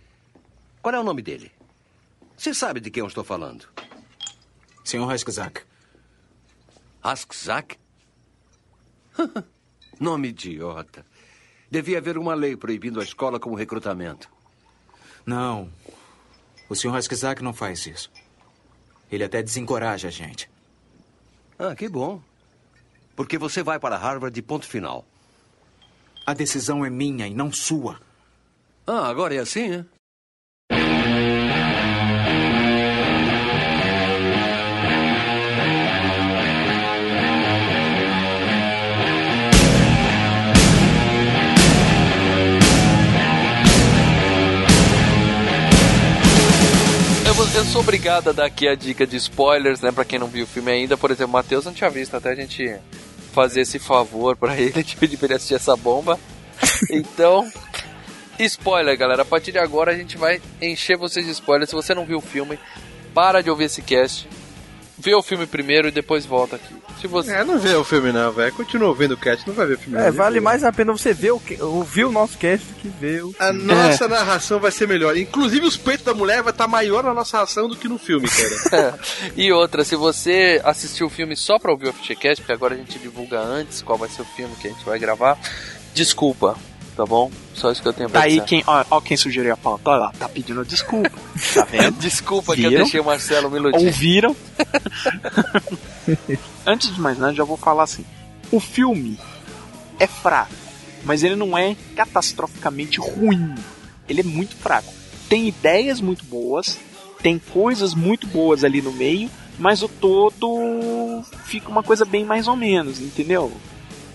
Qual 0.82 0.94
é 0.94 1.00
o 1.00 1.04
nome 1.04 1.22
dele? 1.22 1.52
Você 2.38 2.54
sabe 2.54 2.80
de 2.80 2.92
quem 2.92 3.02
eu 3.02 3.08
estou 3.08 3.24
falando? 3.24 3.68
Senhor 4.84 5.10
Haskzak. 5.12 5.62
Haskzak? 7.02 7.78
nome 10.00 10.30
idiota. 10.30 11.06
Devia 11.70 11.98
haver 11.98 12.18
uma 12.18 12.36
lei 12.36 12.56
proibindo 12.56 13.00
a 13.00 13.04
escola 13.04 13.40
como 13.40 13.56
recrutamento. 13.56 14.30
Não. 15.26 15.72
O 16.70 16.76
Sr. 16.76 16.96
Haskzak 16.96 17.44
não 17.44 17.54
faz 17.54 17.86
isso. 17.86 18.12
Ele 19.12 19.24
até 19.24 19.42
desencoraja 19.42 20.08
a 20.08 20.12
gente. 20.12 20.50
Ah, 21.58 21.76
que 21.76 21.88
bom. 21.88 22.22
Porque 23.16 23.38
você 23.38 23.64
vai 23.64 23.80
para 23.80 23.98
Harvard 23.98 24.34
de 24.34 24.42
ponto 24.42 24.68
final. 24.68 25.06
A 26.26 26.34
decisão 26.34 26.84
é 26.86 26.90
minha 26.90 27.28
e 27.28 27.34
não 27.34 27.52
sua. 27.52 28.00
Ah, 28.86 29.08
agora 29.08 29.34
é 29.34 29.40
assim, 29.40 29.72
é? 29.72 29.86
Eu, 47.56 47.64
sou 47.64 47.80
obrigado 47.80 48.30
a 48.30 48.34
dar 48.34 48.48
aqui 48.48 48.68
a 48.68 48.76
dica 48.76 49.08
de 49.08 49.16
spoilers, 49.16 49.80
né? 49.80 49.90
Pra 49.90 50.04
quem 50.04 50.20
não 50.20 50.28
viu 50.28 50.44
o 50.44 50.48
filme 50.48 50.70
ainda. 50.70 50.98
Por 50.98 51.10
exemplo, 51.10 51.30
o 51.30 51.34
Matheus 51.38 51.64
não 51.64 51.72
tinha 51.72 51.90
visto, 51.90 52.14
até 52.14 52.32
a 52.32 52.36
gente 52.36 52.76
fazer 53.32 53.62
esse 53.62 53.80
favor 53.80 54.36
pra 54.36 54.56
ele, 54.60 54.84
de 54.84 54.98
pedir 54.98 55.16
pra 55.16 55.28
ele 55.28 55.36
assistir 55.36 55.54
essa 55.54 55.74
bomba. 55.74 56.20
Então, 56.92 57.50
spoiler, 58.40 58.98
galera. 58.98 59.22
A 59.22 59.26
partir 59.26 59.54
de 59.54 59.58
agora 59.58 59.94
a 59.94 59.96
gente 59.96 60.18
vai 60.18 60.42
encher 60.62 60.98
vocês 60.98 61.26
de 61.26 61.32
spoilers. 61.32 61.70
Se 61.70 61.76
você 61.76 61.96
não 61.96 62.06
viu 62.06 62.18
o 62.18 62.22
filme, 62.22 62.60
para 63.14 63.42
de 63.42 63.50
ouvir 63.50 63.64
esse 63.66 63.82
cast. 63.82 64.28
Vê 64.98 65.14
o 65.14 65.22
filme 65.22 65.46
primeiro 65.46 65.90
e 65.90 65.92
depois 65.92 66.26
volta 66.26 66.56
aqui. 66.56 66.74
Se 67.02 67.08
você... 67.08 67.34
É, 67.34 67.44
não 67.44 67.60
vê 67.60 67.76
o 67.76 67.84
filme 67.84 68.14
não, 68.14 68.32
velho. 68.32 68.54
Continua 68.54 68.96
vendo 68.96 69.12
o 69.14 69.18
cast, 69.18 69.46
não 69.46 69.54
vai 69.54 69.66
ver 69.68 69.74
o 69.74 69.78
filme 69.78 70.00
É, 70.00 70.06
não. 70.06 70.14
vale 70.14 70.40
mais 70.40 70.64
a 70.64 70.72
pena 70.72 70.94
você 70.94 71.14
ver 71.14 71.32
o, 71.32 71.40
que- 71.40 71.62
ouvir 71.62 72.06
o 72.06 72.12
nosso 72.12 72.38
cast 72.38 72.66
do 72.66 72.74
que 72.76 72.88
ver 72.88 73.24
o. 73.26 73.36
A 73.38 73.52
nossa 73.52 74.08
narração 74.08 74.58
vai 74.60 74.72
ser 74.72 74.88
melhor. 74.88 75.18
Inclusive 75.18 75.66
os 75.66 75.76
peitos 75.76 76.06
da 76.06 76.14
mulher 76.14 76.42
vai 76.42 76.52
estar 76.54 76.68
maior 76.68 77.04
na 77.04 77.14
nossa 77.14 77.42
ação 77.42 77.68
do 77.68 77.76
que 77.76 77.90
no 77.90 77.98
filme, 78.00 78.28
cara. 78.70 78.98
e 79.36 79.52
outra, 79.52 79.84
se 79.84 79.98
você 79.98 80.62
assistiu 80.64 81.08
o 81.08 81.10
filme 81.10 81.36
só 81.36 81.60
pra 81.60 81.72
ouvir 81.72 81.90
o 81.90 81.94
FGCast, 81.94 82.42
porque 82.42 82.54
agora 82.54 82.74
a 82.74 82.78
gente 82.78 82.98
divulga 82.98 83.40
antes 83.42 83.82
qual 83.82 83.98
vai 83.98 84.08
ser 84.08 84.22
o 84.22 84.26
filme 84.26 84.56
que 84.62 84.68
a 84.68 84.72
gente 84.72 84.86
vai 84.86 84.98
gravar, 84.98 85.38
desculpa, 85.94 86.56
tá 86.96 87.06
bom? 87.06 87.30
Só 87.54 87.72
isso 87.72 87.82
que 87.82 87.88
eu 87.88 87.94
tenho 87.94 88.10
pra 88.10 88.22
Tá 88.22 88.26
aí 88.26 88.34
dizer. 88.36 88.46
quem, 88.46 88.64
ó, 88.66 88.84
ó 88.90 89.02
quem 89.02 89.18
sugeriu 89.18 89.54
a 89.54 89.58
pauta, 89.58 89.90
olha 89.90 90.00
lá, 90.00 90.12
tá 90.18 90.28
pedindo 90.30 90.64
desculpa. 90.66 91.12
Tá 91.54 91.64
vendo? 91.66 91.92
Desculpa 92.00 92.56
que 92.56 92.64
eu 92.64 92.70
Viram? 92.70 92.84
deixei 92.84 93.00
o 93.00 93.06
Marcelo 93.06 93.50
me 93.52 93.58
iludir. 93.58 93.86
Ouviram? 93.86 94.36
Antes 96.66 96.94
de 96.94 97.00
mais 97.02 97.18
nada, 97.18 97.34
já 97.34 97.44
vou 97.44 97.58
falar 97.58 97.84
assim. 97.84 98.06
O 98.52 98.60
filme 98.60 99.18
é 100.00 100.08
fraco, 100.08 100.54
mas 101.04 101.24
ele 101.24 101.36
não 101.36 101.58
é 101.58 101.76
catastroficamente 101.96 103.00
ruim. 103.00 103.56
Ele 104.08 104.22
é 104.22 104.24
muito 104.24 104.56
fraco. 104.56 104.94
Tem 105.30 105.48
ideias 105.48 106.00
muito 106.00 106.24
boas, 106.26 106.78
tem 107.22 107.40
coisas 107.40 107.94
muito 107.94 108.28
boas 108.28 108.64
ali 108.64 108.82
no 108.82 108.92
meio, 108.92 109.30
mas 109.58 109.82
o 109.82 109.88
todo 109.90 111.24
fica 111.46 111.70
uma 111.70 111.82
coisa 111.82 112.06
bem 112.06 112.24
mais 112.24 112.48
ou 112.48 112.56
menos, 112.56 113.00
entendeu? 113.00 113.52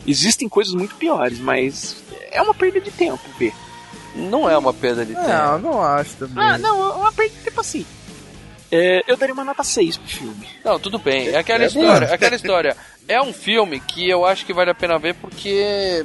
Existem 0.07 0.49
coisas 0.49 0.73
muito 0.75 0.95
piores, 0.97 1.39
mas 1.39 1.97
é 2.31 2.41
uma 2.41 2.55
perda 2.55 2.81
de 2.81 2.91
tempo 2.91 3.21
ver. 3.39 3.53
Não 4.15 4.49
é 4.51 4.57
uma 4.59 4.73
perda 4.75 5.05
de 5.05 5.13
Não, 5.13 5.23
É, 5.23 5.59
não 5.59 5.83
acho 5.83 6.17
também. 6.17 6.43
Ah, 6.45 6.59
não, 6.59 6.83
é 6.91 6.95
uma 6.97 7.13
perda 7.13 7.35
de 7.35 7.41
tempo 7.43 7.61
assim. 7.61 7.87
É, 8.73 9.03
eu 9.07 9.17
daria 9.17 9.35
uma 9.35 9.45
nota 9.45 9.63
6 9.65 9.97
pro 9.99 10.09
filme. 10.09 10.49
Não, 10.65 10.79
tudo 10.79 10.99
bem. 10.99 11.29
É 11.29 11.39
aquela 11.39 11.65
É 11.65 11.67
história, 11.67 12.07
bom. 12.07 12.13
é 12.13 12.15
aquela 12.15 12.37
história. 12.37 12.77
É 13.09 13.21
um 13.21 13.33
filme 13.33 13.81
que 13.81 14.09
eu 14.09 14.25
acho 14.25 14.47
que 14.47 14.53
vale 14.53 14.71
a 14.71 14.75
pena 14.75 14.99
ver 14.99 15.15
porque 15.15 16.05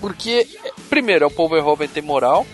porque 0.00 0.46
primeiro, 0.88 1.24
é 1.24 1.26
o 1.26 1.30
Paul 1.30 1.48
Verhoeven 1.48 1.88
tem 1.88 2.02
moral 2.02 2.46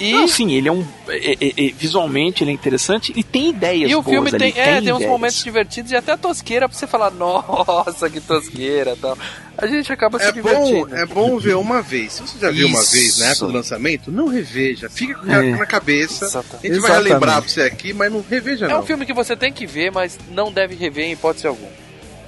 e 0.00 0.12
Não, 0.14 0.26
sim, 0.26 0.52
ele 0.52 0.68
é 0.68 0.72
um. 0.72 0.84
é- 1.08 1.32
é- 1.40 1.66
é- 1.68 1.72
visualmente 1.72 2.42
ele 2.42 2.50
é 2.50 2.54
interessante 2.54 3.12
e 3.14 3.22
tem 3.22 3.50
ideias 3.50 3.90
E 3.90 3.94
o 3.94 4.00
boas 4.02 4.14
filme 4.14 4.28
ali, 4.30 4.38
tem, 4.38 4.60
é, 4.62 4.80
tem 4.80 4.92
uns 4.92 4.96
ideias. 4.96 5.10
momentos 5.10 5.44
divertidos 5.44 5.92
e 5.92 5.96
até 5.96 6.16
tosqueira 6.16 6.68
pra 6.68 6.76
você 6.76 6.86
falar, 6.86 7.10
nossa, 7.10 8.08
que 8.10 8.20
tosqueira 8.20 8.92
e 8.92 8.96
tal. 8.96 9.16
A 9.58 9.66
gente 9.66 9.92
acaba 9.92 10.18
se 10.18 10.24
É 10.24 10.32
divertindo. 10.32 10.86
bom, 10.88 10.96
é 10.96 11.04
bom 11.06 11.38
ver 11.38 11.54
uma 11.56 11.82
vez. 11.82 12.14
Se 12.14 12.22
você 12.22 12.38
já 12.38 12.50
viu 12.50 12.66
uma 12.66 12.82
vez 12.82 13.18
na 13.18 13.26
época 13.26 13.46
do 13.46 13.52
lançamento, 13.52 14.10
não 14.10 14.26
reveja. 14.26 14.88
Fica 14.88 15.14
com 15.16 15.30
É. 15.30 15.50
na 15.54 15.66
cabeça. 15.66 16.24
Exato. 16.24 16.46
A 16.56 16.56
gente 16.56 16.70
vai 16.70 16.78
Exatamente. 16.78 17.08
relembrar 17.08 17.40
pra 17.42 17.48
você 17.50 17.60
aqui, 17.62 17.92
mas 17.92 18.10
não 18.10 18.24
reveja 18.28 18.64
É 18.64 18.68
não. 18.70 18.80
um 18.80 18.86
filme 18.86 19.04
que 19.04 19.12
você 19.12 19.36
tem 19.36 19.52
que 19.52 19.66
ver, 19.66 19.92
mas 19.92 20.18
não 20.30 20.50
deve 20.50 20.74
rever 20.74 21.04
em 21.04 21.12
hipótese 21.12 21.46
alguma. 21.46 21.68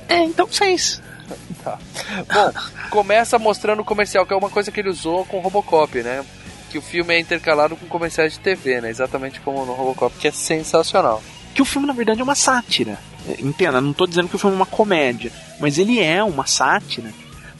É, 0.08 0.18
então 0.22 0.46
seis. 0.50 1.00
Tá. 1.64 1.78
Bom, 2.34 2.52
começa 2.90 3.38
mostrando 3.38 3.80
o 3.80 3.84
comercial, 3.84 4.26
que 4.26 4.34
é 4.34 4.36
uma 4.36 4.50
coisa 4.50 4.70
que 4.70 4.78
ele 4.80 4.90
usou 4.90 5.24
com 5.24 5.38
o 5.38 5.40
Robocop, 5.40 6.02
né? 6.02 6.22
Que 6.72 6.78
o 6.78 6.82
filme 6.82 7.14
é 7.14 7.20
intercalado 7.20 7.76
com 7.76 7.86
comerciais 7.86 8.32
de 8.32 8.40
TV, 8.40 8.80
né? 8.80 8.88
Exatamente 8.90 9.38
como 9.40 9.64
no 9.66 9.74
Robocop, 9.74 10.16
que 10.18 10.26
é 10.26 10.30
sensacional. 10.32 11.22
Que 11.54 11.60
o 11.62 11.64
filme, 11.66 11.86
na 11.86 11.92
verdade, 11.92 12.20
é 12.20 12.24
uma 12.24 12.34
sátira. 12.34 12.98
Entenda, 13.38 13.80
não 13.80 13.92
tô 13.92 14.06
dizendo 14.06 14.26
que 14.28 14.36
o 14.36 14.38
filme 14.38 14.56
é 14.56 14.58
uma 14.58 14.66
comédia, 14.66 15.30
mas 15.60 15.76
ele 15.78 16.00
é 16.00 16.24
uma 16.24 16.46
sátira 16.46 17.12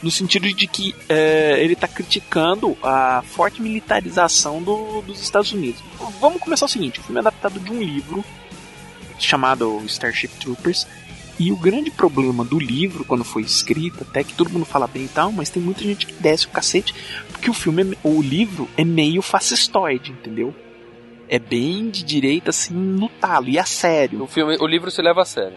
no 0.03 0.11
sentido 0.11 0.53
de 0.53 0.66
que 0.66 0.94
é, 1.09 1.59
ele 1.61 1.77
tá 1.77 1.87
criticando 1.87 2.77
a 2.83 3.22
forte 3.25 3.62
militarização 3.62 4.61
do- 4.62 5.03
dos 5.03 5.20
Estados 5.22 5.53
Unidos. 5.53 5.81
Vamos 6.20 6.40
começar 6.40 6.64
o 6.64 6.68
seguinte: 6.68 6.98
o 6.98 7.03
filme 7.03 7.18
é 7.18 7.20
adaptado 7.20 7.61
de 7.61 7.70
um 7.70 7.81
livro 7.81 8.25
chamado 9.18 9.81
Starship 9.87 10.29
Troopers. 10.40 10.87
E 11.38 11.51
o 11.51 11.57
grande 11.57 11.90
problema 11.90 12.44
do 12.44 12.59
livro, 12.59 13.05
quando 13.05 13.25
foi 13.25 13.42
escrito, 13.42 14.03
até 14.09 14.22
que 14.22 14.35
todo 14.35 14.51
mundo 14.51 14.64
fala 14.66 14.87
bem 14.87 15.05
e 15.05 15.09
tal, 15.09 15.33
mas 15.33 15.48
tem 15.48 15.62
muita 15.62 15.83
gente 15.83 16.07
que 16.07 16.12
desce 16.14 16.46
o 16.46 16.51
cacete, 16.51 16.94
porque 17.42 17.50
o 17.50 17.55
filme, 17.55 17.83
é 17.83 17.85
me- 17.85 17.98
o 18.05 18.22
livro 18.22 18.68
é 18.76 18.85
meio 18.85 19.20
fascistoide, 19.20 20.12
entendeu? 20.12 20.55
É 21.28 21.40
bem 21.40 21.90
de 21.90 22.05
direita, 22.05 22.50
assim, 22.50 22.72
no 22.72 23.09
talo, 23.09 23.48
e 23.48 23.59
a 23.59 23.64
sério. 23.64 24.22
O, 24.22 24.26
filme, 24.28 24.57
o 24.61 24.66
livro 24.66 24.92
se 24.92 25.02
leva 25.02 25.22
a 25.22 25.24
sério. 25.24 25.57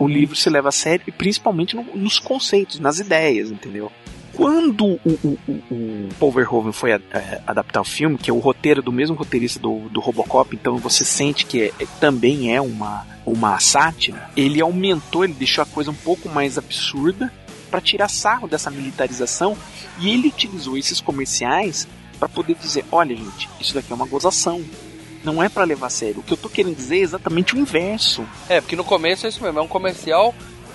O 0.00 0.08
livro 0.08 0.34
se 0.34 0.50
leva 0.50 0.70
a 0.70 0.72
sério, 0.72 1.04
e 1.06 1.12
principalmente 1.12 1.76
no- 1.76 1.84
nos 1.94 2.18
conceitos, 2.18 2.80
nas 2.80 2.98
ideias, 2.98 3.52
entendeu? 3.52 3.92
Quando 4.34 4.84
o, 4.84 4.98
o, 5.04 5.38
o, 5.70 6.08
Paul 6.18 6.32
Verhoeven 6.32 6.72
foi 6.72 6.92
a- 6.94 7.00
é, 7.12 7.40
adaptar 7.46 7.82
o 7.82 7.84
filme, 7.84 8.18
que 8.18 8.28
é 8.28 8.32
o 8.34 8.38
roteiro 8.38 8.82
do 8.82 8.90
mesmo 8.90 9.14
roteirista 9.14 9.60
do, 9.60 9.88
do 9.90 10.00
Robocop, 10.00 10.56
então 10.56 10.76
você 10.78 11.04
sente 11.04 11.46
que 11.46 11.62
é- 11.62 11.72
é- 11.78 11.86
também 12.00 12.52
é 12.52 12.60
uma, 12.60 13.06
uma 13.24 13.60
sátira, 13.60 14.28
ele 14.36 14.60
aumentou, 14.60 15.22
ele 15.22 15.34
deixou 15.34 15.62
a 15.62 15.66
coisa 15.66 15.90
um 15.92 15.94
pouco 15.94 16.28
mais 16.28 16.58
absurda 16.58 17.32
para 17.72 17.80
tirar 17.80 18.08
sarro 18.08 18.46
dessa 18.46 18.70
militarização 18.70 19.56
e 19.98 20.10
ele 20.12 20.28
utilizou 20.28 20.76
esses 20.76 21.00
comerciais 21.00 21.88
para 22.18 22.28
poder 22.28 22.54
dizer, 22.54 22.84
olha 22.92 23.16
gente, 23.16 23.48
isso 23.58 23.72
daqui 23.74 23.90
é 23.90 23.94
uma 23.94 24.06
gozação. 24.06 24.62
Não 25.24 25.42
é 25.42 25.48
para 25.48 25.64
levar 25.64 25.86
a 25.86 25.90
sério. 25.90 26.18
O 26.20 26.22
que 26.22 26.32
eu 26.32 26.36
tô 26.36 26.48
querendo 26.50 26.76
dizer 26.76 26.96
é 26.98 27.00
exatamente 27.00 27.54
o 27.54 27.58
inverso. 27.58 28.26
É, 28.48 28.60
porque 28.60 28.76
no 28.76 28.84
começo 28.84 29.24
é 29.24 29.30
isso 29.30 29.42
mesmo, 29.42 29.58
é 29.58 29.62
um 29.62 29.68
comercial 29.68 30.34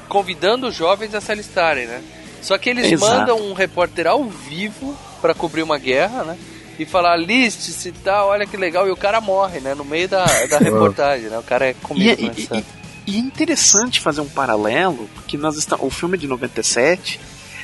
convidando 0.10 0.68
os 0.68 0.76
jovens 0.76 1.14
a 1.14 1.22
se 1.22 1.32
alistarem, 1.32 1.86
né? 1.86 2.02
Só 2.42 2.58
que 2.58 2.70
eles 2.70 2.92
Exato. 2.92 3.12
mandam 3.14 3.40
um 3.42 3.54
repórter 3.54 4.08
ao 4.08 4.24
vivo 4.24 4.98
pra 5.22 5.34
cobrir 5.36 5.62
uma 5.64 5.78
guerra, 5.78 6.24
né? 6.24 6.38
E 6.80 6.86
falar, 6.86 7.14
aliste-se 7.14 7.90
e 7.90 7.92
tal, 7.92 8.30
olha 8.30 8.46
que 8.48 8.56
legal, 8.58 8.88
e 8.88 8.92
o 8.92 8.96
cara 8.98 9.20
morre, 9.22 9.60
né? 9.60 9.74
No 9.76 9.84
meio 9.84 10.08
da, 10.08 10.26
da 10.50 10.58
reportagem, 10.64 11.30
né? 11.30 11.38
O 11.38 11.44
cara 11.44 11.66
é 11.68 11.72
E, 11.72 11.74
comigo, 11.74 12.22
é- 12.22 12.26
né? 12.26 12.34
e-? 12.38 12.77
E- 13.08 13.16
é 13.16 13.20
interessante 13.20 14.00
fazer 14.00 14.22
um 14.22 14.30
paralelo, 14.30 15.10
porque 15.16 15.38
nós 15.38 15.58
estamos, 15.58 15.86
o 15.86 15.90
filme 15.90 16.16
é 16.16 16.20
de 16.20 16.28
97, 16.28 17.20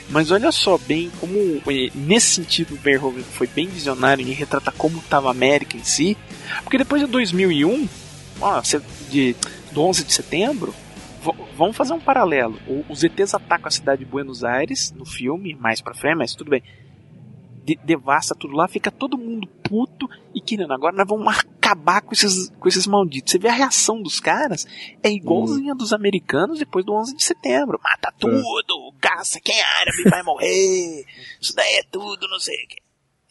mas 0.10 0.32
olha 0.32 0.51
só 0.51 0.77
bem 0.77 1.12
como, 1.19 1.38
eh, 1.67 1.89
nesse 1.93 2.27
sentido, 2.36 2.73
o 2.73 2.77
Verhoeven 2.77 3.23
foi 3.23 3.47
bem 3.47 3.67
visionário 3.67 4.27
em 4.27 4.32
retratar 4.32 4.73
como 4.77 4.97
estava 4.99 5.27
a 5.27 5.32
América 5.32 5.77
em 5.77 5.84
si, 5.84 6.17
porque 6.63 6.77
depois 6.77 7.01
de 7.01 7.08
2001, 7.08 7.88
ó, 8.41 8.62
de, 9.10 9.36
do 9.71 9.82
11 9.82 10.03
de 10.03 10.13
setembro, 10.13 10.73
vamos 11.58 11.77
fazer 11.77 11.93
um 11.93 11.99
paralelo. 11.99 12.60
Os 12.89 13.03
ETs 13.03 13.34
atacam 13.34 13.67
a 13.67 13.71
cidade 13.71 14.03
de 14.03 14.10
Buenos 14.10 14.43
Aires, 14.43 14.91
no 14.97 15.06
filme, 15.06 15.56
mais 15.56 15.79
pra 15.82 15.93
frente, 15.93 16.17
mas 16.17 16.36
tudo 16.36 16.49
bem. 16.49 16.62
De- 17.63 17.80
devasta 17.84 18.36
tudo 18.36 18.56
lá, 18.56 18.67
fica 18.67 18.91
todo 18.91 19.18
mundo 19.18 19.47
puto 19.64 20.09
e 20.36 20.41
querendo. 20.41 20.74
Agora 20.74 20.95
nós 20.95 21.07
vamos 21.07 21.28
acabar 21.28 22.01
com 22.01 22.14
esses, 22.14 22.49
com 22.59 22.68
esses 22.68 22.86
malditos. 22.86 23.32
Você 23.32 23.39
vê 23.39 23.47
a 23.47 23.53
reação 23.53 24.01
dos 24.01 24.20
caras, 24.20 24.68
é 25.01 25.09
igualzinha 25.09 25.74
dos 25.74 25.93
americanos 25.93 26.59
depois 26.59 26.86
do 26.86 26.93
11 26.93 27.16
de 27.16 27.24
setembro. 27.24 27.80
Mata 27.84 28.14
tudo, 28.20 28.93
caça 28.99 29.39
quem 29.41 29.57
é 29.57 29.64
árabe 29.82 30.03
vai 30.09 30.24
morrer, 30.24 31.05
isso 31.39 31.55
daí 31.55 31.76
é 31.76 31.84
tudo, 31.89 32.28
não 32.28 32.39
sei 32.39 32.55
o 32.55 32.68
que. 32.68 32.84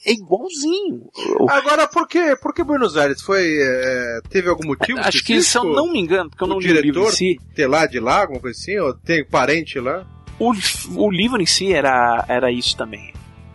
É 0.05 0.13
igualzinho. 0.13 1.09
Agora, 1.49 1.87
por 1.87 2.09
que, 2.09 2.35
por 2.37 2.53
que 2.53 2.65
Buenos 2.65 2.97
Aires? 2.97 3.23
Foi, 3.23 3.47
é, 3.47 4.21
teve 4.29 4.49
algum 4.49 4.67
motivo 4.67 4.99
Acho 4.99 5.23
que, 5.23 5.41
se 5.41 5.57
eu 5.57 5.63
não 5.63 5.93
me 5.93 6.01
engano, 6.01 6.29
porque 6.29 6.43
eu 6.43 6.49
não 6.49 6.59
li 6.59 6.73
o 6.73 6.81
livro 6.81 6.83
diretor 7.03 7.13
em 7.13 7.17
si, 7.17 7.37
ter 7.55 7.69
lá 7.69 7.87
de 7.87 8.01
lá, 8.01 8.23
alguma 8.23 8.41
coisa 8.41 8.59
assim? 8.59 8.77
Ou 8.79 8.95
tem 8.95 9.25
parente 9.25 9.79
lá? 9.79 10.05
o, 10.41 10.53
o 10.97 11.09
livro 11.09 11.41
em 11.41 11.47
si 11.47 11.73
era, 11.73 12.25
era 12.29 12.51
isso 12.51 12.77
também. 12.77 13.13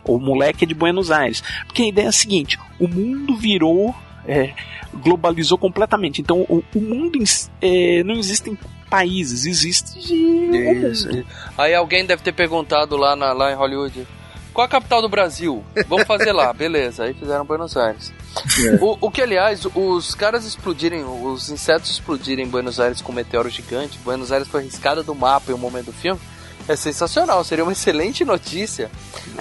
O 0.08 0.18
moleque 0.20 0.64
é 0.64 0.68
de 0.68 0.74
Buenos 0.74 1.12
Aires. 1.12 1.44
Porque 1.66 1.84
a 1.84 1.88
ideia 1.88 2.06
é 2.06 2.10
a 2.10 2.12
seguinte: 2.14 2.58
o 2.80 2.88
mundo 2.88 3.36
virou. 3.36 3.94
é, 4.28 4.54
globalizou 4.94 5.58
completamente. 5.58 6.22
Então 6.22 6.42
o, 6.50 6.64
o 6.76 6.80
mundo 6.82 7.20
é, 7.62 8.04
não 8.04 8.16
existem 8.16 8.58
países, 8.90 9.46
existe 9.46 10.00
Isso. 10.00 11.08
mundo. 11.10 11.26
Aí 11.58 11.74
alguém 11.76 12.06
deve 12.06 12.24
ter 12.24 12.32
perguntado 12.34 12.96
lá, 12.98 13.16
na- 13.16 13.34
lá 13.34 13.52
em 13.52 13.56
Hollywood. 13.56 14.08
Qual 14.54 14.66
a 14.66 14.68
capital 14.68 15.02
do 15.02 15.10
Brasil? 15.10 15.64
Vamos 15.88 16.08
fazer 16.08 16.32
lá, 16.32 16.52
beleza. 16.56 17.04
Aí 17.04 17.14
fizeram 17.14 17.46
Buenos 17.46 17.78
Aires. 17.78 18.12
O, 18.82 18.98
o 19.08 19.12
que, 19.12 19.22
aliás, 19.22 19.66
os 19.76 20.16
caras 20.16 20.46
explodirem, 20.46 21.04
os 21.04 21.50
insetos 21.50 21.92
explodirem 21.92 22.46
em 22.46 22.50
Buenos 22.50 22.80
Aires 22.80 23.02
com 23.02 23.12
um 23.12 23.16
meteoro 23.16 23.50
gigante, 23.50 24.00
Buenos 24.04 24.32
Aires 24.32 24.48
foi 24.48 24.64
riscada 24.64 25.04
do 25.04 25.14
mapa 25.14 25.52
em 25.52 25.56
um 25.56 25.58
momento 25.60 25.88
do 25.88 25.94
filme, 25.94 26.20
é 26.68 26.76
sensacional, 26.76 27.44
seria 27.44 27.64
uma 27.64 27.72
excelente 27.72 28.26
notícia. 28.26 28.90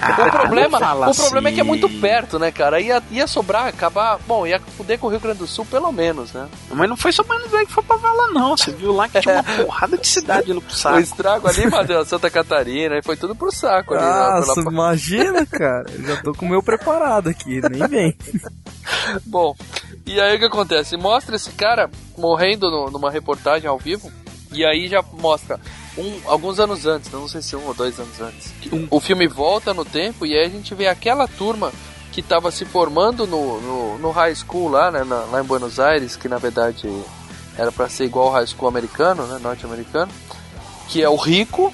Ah, 0.01 0.27
o 0.27 0.31
problema, 0.31 0.79
o 1.09 1.15
problema 1.15 1.49
é 1.49 1.53
que 1.53 1.59
é 1.59 1.63
assim. 1.63 1.69
muito 1.69 1.89
perto, 2.01 2.39
né, 2.39 2.53
cara? 2.53 2.81
Ia, 2.81 3.03
ia 3.11 3.27
sobrar, 3.27 3.67
acabar. 3.67 4.19
Bom, 4.27 4.47
ia 4.47 4.61
fuder 4.61 4.99
com 4.99 5.07
o 5.07 5.11
Rio 5.11 5.21
Grande 5.21 5.39
do 5.39 5.47
Sul, 5.47 5.65
pelo 5.67 5.91
menos, 5.91 6.33
né? 6.33 6.47
Mas 6.71 6.89
não 6.89 6.97
foi 6.97 7.13
só 7.13 7.23
Buenos 7.25 7.53
Aires 7.53 7.69
que 7.69 7.75
foi 7.75 7.83
pra 7.83 7.97
lá, 7.97 8.29
não. 8.29 8.57
Você 8.57 8.71
viu 8.73 8.93
lá 8.93 9.09
que 9.09 9.21
tinha 9.21 9.35
uma 9.37 9.43
porrada 9.65 9.97
de 9.99 10.07
cidade 10.07 10.53
no 10.53 10.61
O 10.61 10.71
saco. 10.71 11.01
estrago 11.01 11.49
ali, 11.49 11.67
Matheus, 11.69 12.09
Santa 12.09 12.29
Catarina, 12.31 12.97
e 12.99 13.03
foi 13.03 13.17
tudo 13.17 13.35
pro 13.35 13.51
saco 13.51 13.95
ali. 13.95 14.03
né, 14.05 14.11
Nossa, 14.11 14.55
pela- 14.55 14.71
imagina, 14.71 15.47
cara. 15.47 15.85
Já 16.05 16.23
tô 16.23 16.33
com 16.35 16.47
o 16.47 16.49
meu 16.49 16.63
preparado 16.63 17.29
aqui, 17.29 17.61
nem 17.71 17.89
vem. 17.89 18.17
Bom, 19.25 19.55
e 20.05 20.21
aí 20.21 20.37
o 20.37 20.39
que 20.39 20.45
acontece? 20.45 20.97
Mostra 20.97 21.37
esse 21.37 21.51
cara 21.53 21.91
morrendo 22.17 22.71
no- 22.71 22.91
numa 22.91 23.11
reportagem 23.11 23.69
ao 23.69 23.79
vivo, 23.79 24.13
e 24.53 24.65
aí 24.65 24.89
já 24.89 25.03
mostra 25.15 25.59
um, 25.99 26.21
alguns 26.27 26.59
anos 26.61 26.87
antes, 26.87 27.11
não 27.11 27.27
sei 27.29 27.41
se 27.43 27.57
um 27.57 27.67
ou 27.67 27.75
dois 27.75 27.99
anos 27.99 28.21
antes. 28.21 28.53
O 28.91 29.01
filme 29.01 29.27
volta 29.27 29.73
no 29.75 29.85
tempo 29.85 30.27
e 30.27 30.35
aí 30.37 30.45
a 30.47 30.49
gente 30.49 30.75
vê 30.75 30.87
aquela 30.89 31.27
turma 31.27 31.73
que 32.13 32.21
estava 32.21 32.51
se 32.51 32.65
formando 32.65 33.27
no, 33.27 33.61
no, 33.61 33.99
no 33.99 34.11
high 34.11 34.35
school 34.35 34.69
lá, 34.71 34.91
né, 34.91 35.05
na- 35.05 35.25
lá 35.25 35.41
em 35.41 35.45
Buenos 35.45 35.79
Aires, 35.81 36.17
que 36.17 36.29
na 36.29 36.39
verdade 36.39 36.89
era 37.59 37.71
para 37.73 37.89
ser 37.89 38.05
igual 38.05 38.29
ao 38.29 38.33
high 38.35 38.47
school 38.47 38.69
americano, 38.69 39.27
né, 39.27 39.39
norte-americano, 39.43 40.11
que 40.89 41.03
é 41.03 41.09
o 41.09 41.17
Rico, 41.17 41.73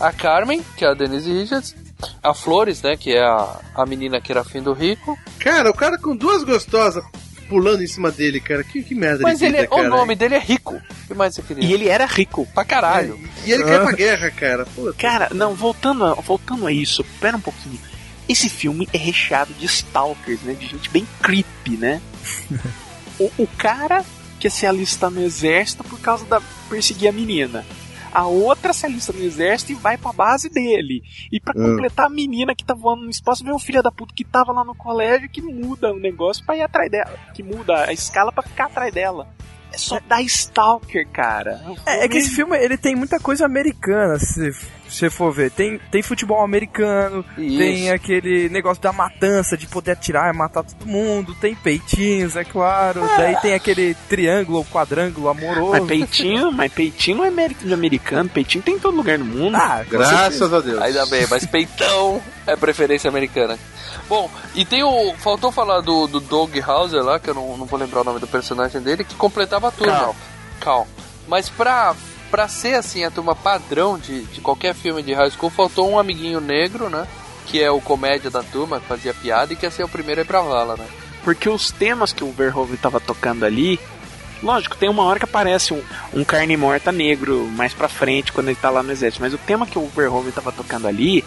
a 0.00 0.12
Carmen, 0.12 0.64
que 0.76 0.84
é 0.84 0.88
a 0.88 0.94
Denise 0.94 1.32
Richards, 1.32 1.74
a 2.22 2.34
Flores, 2.34 2.82
né, 2.82 2.96
que 2.96 3.12
é 3.14 3.22
a, 3.24 3.60
a 3.74 3.86
menina 3.86 4.20
que 4.20 4.30
era 4.30 4.40
afim 4.42 4.62
do 4.62 4.72
Rico, 4.72 5.16
Cara, 5.38 5.70
o 5.70 5.74
cara 5.74 5.96
com 5.98 6.16
duas 6.16 6.42
gostosas 6.42 7.04
pulando 7.48 7.82
em 7.82 7.86
cima 7.86 8.10
dele, 8.10 8.40
cara. 8.40 8.62
Que, 8.62 8.82
que 8.82 8.94
merda 8.94 9.22
Mas 9.22 9.40
ele, 9.40 9.58
vida, 9.58 9.68
o 9.70 9.76
cara. 9.76 9.88
nome 9.88 10.14
dele 10.14 10.34
é 10.34 10.38
Rico. 10.38 10.74
O 10.76 11.06
que 11.08 11.14
mais 11.14 11.34
você 11.34 11.42
queria? 11.42 11.64
E 11.64 11.72
ele 11.72 11.88
era 11.88 12.04
rico. 12.06 12.46
Pra 12.54 12.64
caralho. 12.64 13.18
E 13.44 13.52
ele 13.52 13.64
quer 13.64 13.80
ir 13.80 13.84
pra 13.84 13.92
guerra, 13.92 14.30
cara. 14.30 14.66
Puta. 14.66 14.92
Cara, 14.94 15.28
não, 15.32 15.54
voltando 15.54 16.04
a, 16.04 16.14
voltando 16.14 16.66
a 16.66 16.72
isso, 16.72 17.04
pera 17.20 17.36
um 17.36 17.40
pouquinho. 17.40 17.78
Esse 18.28 18.48
filme 18.48 18.88
é 18.92 18.98
recheado 18.98 19.54
de 19.54 19.66
stalkers, 19.66 20.40
né? 20.42 20.54
De 20.54 20.66
gente 20.66 20.90
bem 20.90 21.06
creepy, 21.22 21.76
né? 21.76 22.00
o, 23.20 23.30
o 23.38 23.46
cara 23.56 24.04
quer 24.40 24.50
se 24.50 24.66
alistar 24.66 25.10
no 25.10 25.22
exército 25.22 25.84
por 25.84 26.00
causa 26.00 26.24
da 26.24 26.40
perseguir 26.68 27.08
a 27.08 27.12
menina. 27.12 27.64
A 28.16 28.26
outra 28.26 28.72
se 28.72 28.86
alista 28.86 29.12
no 29.12 29.20
exército 29.22 29.72
e 29.72 29.74
vai 29.74 29.98
pra 29.98 30.10
base 30.10 30.48
dele. 30.48 31.02
E 31.30 31.38
pra 31.38 31.52
Hum. 31.54 31.72
completar 31.76 32.06
a 32.06 32.08
menina 32.08 32.54
que 32.54 32.64
tá 32.64 32.72
voando 32.72 33.02
no 33.02 33.10
espaço, 33.10 33.44
vem 33.44 33.52
o 33.52 33.58
filho 33.58 33.82
da 33.82 33.92
puta 33.92 34.14
que 34.14 34.24
tava 34.24 34.52
lá 34.52 34.64
no 34.64 34.74
colégio 34.74 35.28
que 35.28 35.42
muda 35.42 35.92
o 35.92 35.98
negócio 35.98 36.42
pra 36.46 36.56
ir 36.56 36.62
atrás 36.62 36.90
dela. 36.90 37.12
Que 37.34 37.42
muda 37.42 37.84
a 37.84 37.92
escala 37.92 38.32
pra 38.32 38.42
ficar 38.42 38.66
atrás 38.66 38.90
dela. 38.94 39.28
É 39.70 39.76
só 39.76 40.00
dar 40.08 40.22
stalker, 40.22 41.06
cara. 41.10 41.60
É, 41.84 42.04
é 42.04 42.08
que 42.08 42.16
esse 42.16 42.30
filme 42.30 42.56
ele 42.56 42.78
tem 42.78 42.96
muita 42.96 43.20
coisa 43.20 43.44
americana, 43.44 44.18
se 44.18 44.50
você 44.88 45.10
for 45.10 45.32
ver. 45.32 45.50
Tem, 45.50 45.78
tem 45.90 46.02
futebol 46.02 46.42
americano, 46.42 47.24
Isso. 47.36 47.58
tem 47.58 47.90
aquele 47.90 48.48
negócio 48.48 48.82
da 48.82 48.92
matança, 48.92 49.56
de 49.56 49.66
poder 49.66 49.92
atirar 49.92 50.32
e 50.32 50.36
matar 50.36 50.64
todo 50.64 50.86
mundo, 50.86 51.34
tem 51.34 51.54
peitinhos, 51.54 52.36
é 52.36 52.44
claro. 52.44 53.00
Daí 53.16 53.36
tem 53.40 53.54
aquele 53.54 53.94
triângulo 54.08 54.58
ou 54.58 54.64
quadrângulo 54.64 55.28
amoroso. 55.28 55.72
Mas 55.72 55.86
peitinho, 55.86 56.52
mas 56.52 56.72
peitinho 56.72 57.18
não 57.18 57.24
é 57.24 57.30
mérito 57.30 57.66
de 57.66 57.72
americano, 57.72 58.28
peitinho 58.28 58.62
tem 58.62 58.74
em 58.74 58.78
todo 58.78 58.96
lugar 58.96 59.18
no 59.18 59.24
mundo. 59.24 59.56
Ah, 59.56 59.84
Graças 59.88 60.52
a 60.52 60.60
Deus. 60.60 60.80
Ainda 60.80 61.06
bem, 61.06 61.26
mas 61.28 61.46
peitão 61.46 62.22
é 62.46 62.56
preferência 62.56 63.08
americana. 63.08 63.58
Bom, 64.08 64.30
e 64.54 64.64
tem 64.64 64.82
o. 64.82 65.14
Faltou 65.18 65.50
falar 65.50 65.80
do, 65.80 66.06
do 66.06 66.20
Doug 66.20 66.56
Hauser 66.64 67.02
lá, 67.02 67.18
que 67.18 67.30
eu 67.30 67.34
não, 67.34 67.56
não 67.56 67.66
vou 67.66 67.78
lembrar 67.78 68.02
o 68.02 68.04
nome 68.04 68.20
do 68.20 68.26
personagem 68.26 68.80
dele, 68.80 69.04
que 69.04 69.14
completava 69.14 69.68
a 69.68 69.70
turma. 69.72 69.92
Cal. 69.92 70.16
Cal. 70.60 70.88
Mas 71.26 71.48
pra, 71.48 71.94
pra 72.30 72.48
ser 72.48 72.74
assim, 72.74 73.04
a 73.04 73.10
turma 73.10 73.34
padrão 73.34 73.98
de, 73.98 74.22
de 74.24 74.40
qualquer 74.40 74.74
filme 74.74 75.02
de 75.02 75.14
high 75.14 75.30
school, 75.30 75.50
faltou 75.50 75.90
um 75.90 75.98
amiguinho 75.98 76.40
negro, 76.40 76.88
né? 76.88 77.06
Que 77.46 77.62
é 77.62 77.70
o 77.70 77.80
comédia 77.80 78.30
da 78.30 78.42
turma, 78.42 78.80
que 78.80 78.86
fazia 78.86 79.14
piada 79.14 79.52
e 79.52 79.56
que 79.56 79.64
ia 79.64 79.70
ser 79.70 79.84
o 79.84 79.88
primeiro 79.88 80.20
a 80.20 80.24
ir 80.24 80.26
pra 80.26 80.40
vala, 80.40 80.76
né? 80.76 80.86
Porque 81.22 81.48
os 81.48 81.70
temas 81.70 82.12
que 82.12 82.22
o 82.22 82.30
Verhoeven 82.30 82.76
tava 82.76 83.00
tocando 83.00 83.44
ali, 83.44 83.80
lógico, 84.42 84.76
tem 84.76 84.88
uma 84.88 85.02
hora 85.02 85.18
que 85.18 85.24
aparece 85.24 85.72
um, 85.72 85.82
um 86.12 86.24
carne 86.24 86.56
morta 86.56 86.92
negro 86.92 87.48
mais 87.52 87.72
pra 87.72 87.88
frente 87.88 88.32
quando 88.32 88.48
ele 88.48 88.56
tá 88.56 88.70
lá 88.70 88.82
no 88.82 88.92
exército, 88.92 89.22
mas 89.22 89.34
o 89.34 89.38
tema 89.38 89.66
que 89.66 89.78
o 89.78 89.88
Verhoeven 89.88 90.32
tava 90.32 90.52
tocando 90.52 90.86
ali, 90.86 91.24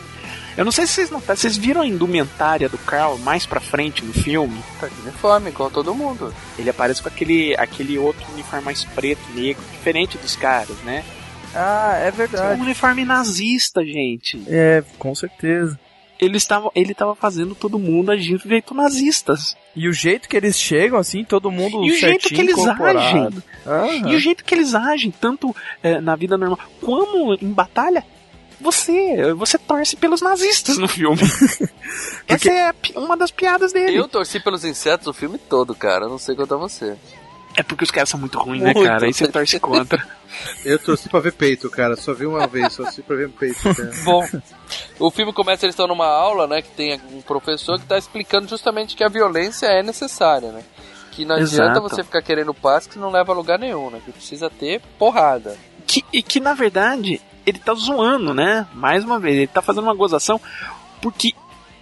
eu 0.59 0.65
não 0.65 0.71
sei 0.71 0.85
se 0.85 0.93
vocês 0.93 1.09
notaram, 1.09 1.37
vocês 1.37 1.57
viram 1.57 1.81
a 1.81 1.87
indumentária 1.87 2.67
do 2.67 2.77
Carl 2.77 3.17
mais 3.19 3.45
pra 3.45 3.59
frente 3.59 4.03
no 4.03 4.13
filme? 4.13 4.59
Tá 4.79 4.87
de 4.87 5.01
uniforme, 5.01 5.49
igual 5.49 5.71
todo 5.71 5.95
mundo. 5.95 6.33
Ele 6.57 6.69
aparece 6.69 7.01
com 7.01 7.07
aquele, 7.07 7.55
aquele 7.57 7.97
outro 7.97 8.25
uniforme 8.33 8.65
mais 8.65 8.83
preto, 8.83 9.21
negro, 9.33 9.63
diferente 9.71 10.17
dos 10.17 10.35
caras, 10.35 10.75
né? 10.83 11.03
Ah, 11.55 11.97
é 12.01 12.07
É 12.07 12.11
um 12.11 12.15
verdade. 12.15 12.61
uniforme 12.61 13.05
nazista, 13.05 13.83
gente. 13.83 14.43
É, 14.47 14.83
com 14.99 15.15
certeza. 15.15 15.79
Ele 16.19 16.35
estava, 16.35 16.69
ele 16.75 16.93
tava 16.93 17.15
fazendo 17.15 17.55
todo 17.55 17.79
mundo 17.79 18.11
agir 18.11 18.37
do 18.37 18.49
jeito 18.49 18.73
nazistas. 18.73 19.55
E 19.73 19.87
o 19.87 19.93
jeito 19.93 20.27
que 20.27 20.35
eles 20.35 20.59
chegam, 20.59 20.99
assim, 20.99 21.23
todo 21.23 21.49
mundo 21.49 21.85
E 21.85 21.91
o 21.91 21.97
jeito 21.97 22.27
que 22.27 22.41
eles 22.41 22.57
incorporado. 22.57 22.99
agem. 22.99 23.43
Aham. 23.65 24.09
E 24.11 24.15
o 24.15 24.19
jeito 24.19 24.43
que 24.43 24.53
eles 24.53 24.75
agem, 24.75 25.09
tanto 25.11 25.55
eh, 25.81 26.01
na 26.01 26.17
vida 26.17 26.37
normal 26.37 26.59
como 26.81 27.33
em 27.35 27.53
batalha, 27.53 28.03
você 28.59 29.33
você 29.33 29.57
torce 29.57 29.95
pelos 29.95 30.21
nazistas 30.21 30.77
no 30.77 30.87
filme. 30.87 31.21
Essa 32.27 32.51
é 32.51 32.73
uma 32.95 33.15
das 33.15 33.31
piadas 33.31 33.71
dele. 33.71 33.97
Eu 33.97 34.07
torci 34.07 34.39
pelos 34.39 34.63
insetos 34.65 35.07
o 35.07 35.13
filme 35.13 35.37
todo, 35.37 35.73
cara. 35.73 36.07
Não 36.07 36.17
sei 36.17 36.35
quanto 36.35 36.53
a 36.53 36.57
você. 36.57 36.97
É 37.55 37.63
porque 37.63 37.83
os 37.83 37.91
caras 37.91 38.09
são 38.09 38.19
muito 38.19 38.37
ruins, 38.39 38.61
né, 38.61 38.73
cara? 38.73 39.05
Aí 39.05 39.13
você 39.13 39.27
torce 39.27 39.59
contra. 39.59 40.05
Eu 40.63 40.77
torci 40.77 41.09
pra 41.09 41.19
ver 41.19 41.33
peito, 41.33 41.69
cara. 41.69 41.95
Só 41.95 42.13
vi 42.13 42.25
uma 42.25 42.47
vez, 42.47 42.73
só 42.73 42.83
torci 42.83 43.01
pra 43.01 43.15
ver 43.15 43.29
peito, 43.29 43.61
cara. 43.61 43.91
Bom, 44.05 44.25
o 44.99 45.11
filme 45.11 45.33
começa, 45.33 45.65
eles 45.65 45.73
estão 45.73 45.87
numa 45.87 46.05
aula, 46.05 46.47
né? 46.47 46.61
Que 46.61 46.69
tem 46.69 47.01
um 47.11 47.21
professor 47.21 47.79
que 47.79 47.85
tá 47.85 47.97
explicando 47.97 48.47
justamente 48.47 48.95
que 48.95 49.03
a 49.03 49.09
violência 49.09 49.65
é 49.65 49.81
necessária, 49.81 50.51
né? 50.51 50.63
Que 51.11 51.25
não 51.25 51.35
adianta 51.35 51.79
Exato. 51.79 51.81
você 51.81 52.03
ficar 52.03 52.21
querendo 52.21 52.53
paz 52.53 52.87
que 52.87 52.99
não 52.99 53.11
leva 53.11 53.33
a 53.33 53.35
lugar 53.35 53.57
nenhum, 53.57 53.89
né? 53.89 53.99
Que 54.05 54.11
precisa 54.11 54.49
ter 54.49 54.81
porrada. 54.97 55.57
Que, 55.85 56.05
e 56.13 56.21
que 56.21 56.39
na 56.39 56.53
verdade 56.53 57.19
ele 57.45 57.59
tá 57.59 57.73
zoando, 57.73 58.33
né? 58.33 58.67
Mais 58.73 59.03
uma 59.03 59.19
vez, 59.19 59.35
ele 59.35 59.47
tá 59.47 59.61
fazendo 59.61 59.83
uma 59.83 59.93
gozação, 59.93 60.39
porque 61.01 61.33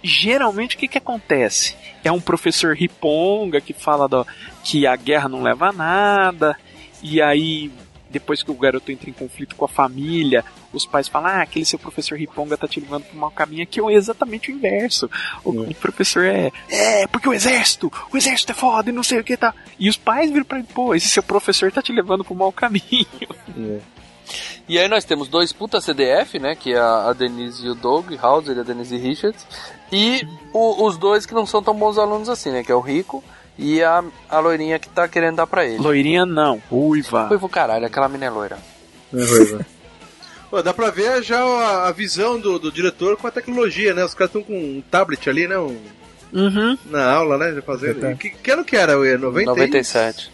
geralmente 0.02 0.76
o 0.76 0.78
que, 0.78 0.88
que 0.88 0.98
acontece? 0.98 1.76
É 2.04 2.12
um 2.12 2.20
professor 2.20 2.74
riponga 2.74 3.60
que 3.60 3.72
fala 3.72 4.08
do, 4.08 4.26
que 4.64 4.86
a 4.86 4.96
guerra 4.96 5.28
não 5.28 5.42
leva 5.42 5.68
a 5.68 5.72
nada, 5.72 6.56
e 7.02 7.20
aí 7.20 7.70
depois 8.10 8.42
que 8.42 8.50
o 8.50 8.54
garoto 8.54 8.90
entra 8.90 9.10
em 9.10 9.12
conflito 9.12 9.54
com 9.54 9.64
a 9.64 9.68
família, 9.68 10.44
os 10.72 10.86
pais 10.86 11.08
falam: 11.08 11.30
Ah, 11.30 11.42
aquele 11.42 11.64
seu 11.64 11.78
professor 11.78 12.18
riponga 12.18 12.56
tá 12.56 12.66
te 12.66 12.80
levando 12.80 13.04
pro 13.04 13.18
mau 13.18 13.30
caminho. 13.30 13.62
Aqui 13.62 13.80
é 13.80 13.92
exatamente 13.92 14.50
o 14.50 14.54
inverso. 14.54 15.10
O, 15.44 15.50
o 15.50 15.74
professor 15.74 16.24
é: 16.24 16.50
É, 16.68 17.06
porque 17.06 17.28
o 17.28 17.34
exército, 17.34 17.92
o 18.12 18.16
exército 18.16 18.52
é 18.52 18.54
foda 18.54 18.90
e 18.90 18.92
não 18.92 19.02
sei 19.02 19.20
o 19.20 19.24
que 19.24 19.36
tá. 19.36 19.54
E 19.78 19.88
os 19.88 19.96
pais 19.96 20.30
viram 20.30 20.44
pra 20.44 20.58
ele: 20.58 20.68
Pô, 20.72 20.94
esse 20.94 21.08
seu 21.08 21.22
professor 21.22 21.70
tá 21.70 21.82
te 21.82 21.92
levando 21.92 22.24
pro 22.24 22.34
mau 22.34 22.52
caminho. 22.52 22.82
E 24.68 24.78
aí 24.78 24.88
nós 24.88 25.04
temos 25.04 25.28
dois 25.28 25.52
puta 25.52 25.80
CDF, 25.80 26.38
né? 26.38 26.54
Que 26.54 26.72
é 26.74 26.78
a 26.78 27.08
a 27.08 27.12
Denise 27.12 27.66
e 27.66 27.70
o 27.70 27.74
Doug 27.74 28.12
Hauser 28.20 28.56
e 28.56 28.60
a 28.60 28.62
Denise 28.62 28.96
Richards. 28.96 29.46
E 29.92 30.26
o- 30.52 30.84
os 30.86 30.96
dois 30.98 31.24
que 31.26 31.34
não 31.34 31.46
são 31.46 31.62
tão 31.62 31.74
bons 31.74 31.96
alunos 31.98 32.28
assim, 32.28 32.50
né? 32.50 32.62
Que 32.62 32.70
é 32.72 32.74
o 32.74 32.80
Rico 32.80 33.22
e 33.58 33.82
a, 33.82 34.04
a 34.28 34.38
loirinha 34.38 34.78
que 34.78 34.88
tá 34.88 35.08
querendo 35.08 35.36
dar 35.36 35.46
pra 35.46 35.64
ele. 35.64 35.78
Loirinha 35.78 36.24
não, 36.26 36.62
ruiva. 36.70 37.26
Ruivo 37.28 37.48
caralho, 37.48 37.86
aquela 37.86 38.08
mina 38.08 38.26
é 38.26 38.30
loira. 38.30 38.58
É 39.14 39.24
ruiva. 39.24 39.66
Pô, 40.50 40.62
dá 40.62 40.72
pra 40.72 40.90
ver 40.90 41.22
já 41.22 41.38
a, 41.42 41.88
a 41.88 41.92
visão 41.92 42.40
do, 42.40 42.58
do 42.58 42.72
diretor 42.72 43.16
com 43.18 43.26
a 43.26 43.30
tecnologia, 43.30 43.92
né? 43.92 44.02
Os 44.04 44.14
caras 44.14 44.30
estão 44.34 44.42
com 44.42 44.54
um 44.58 44.82
tablet 44.90 45.28
ali, 45.28 45.46
né? 45.48 45.58
Um- 45.58 45.76
Uhum. 46.30 46.76
na 46.90 47.10
aula, 47.10 47.38
né? 47.38 47.54
Já 47.54 47.62
fazendo. 47.62 48.14
Que, 48.18 48.28
que 48.28 48.50
ano 48.50 48.62
que 48.62 48.76
era? 48.76 48.92
É 49.08 49.16
90 49.16 49.42
e- 49.42 49.46
97. 49.46 50.30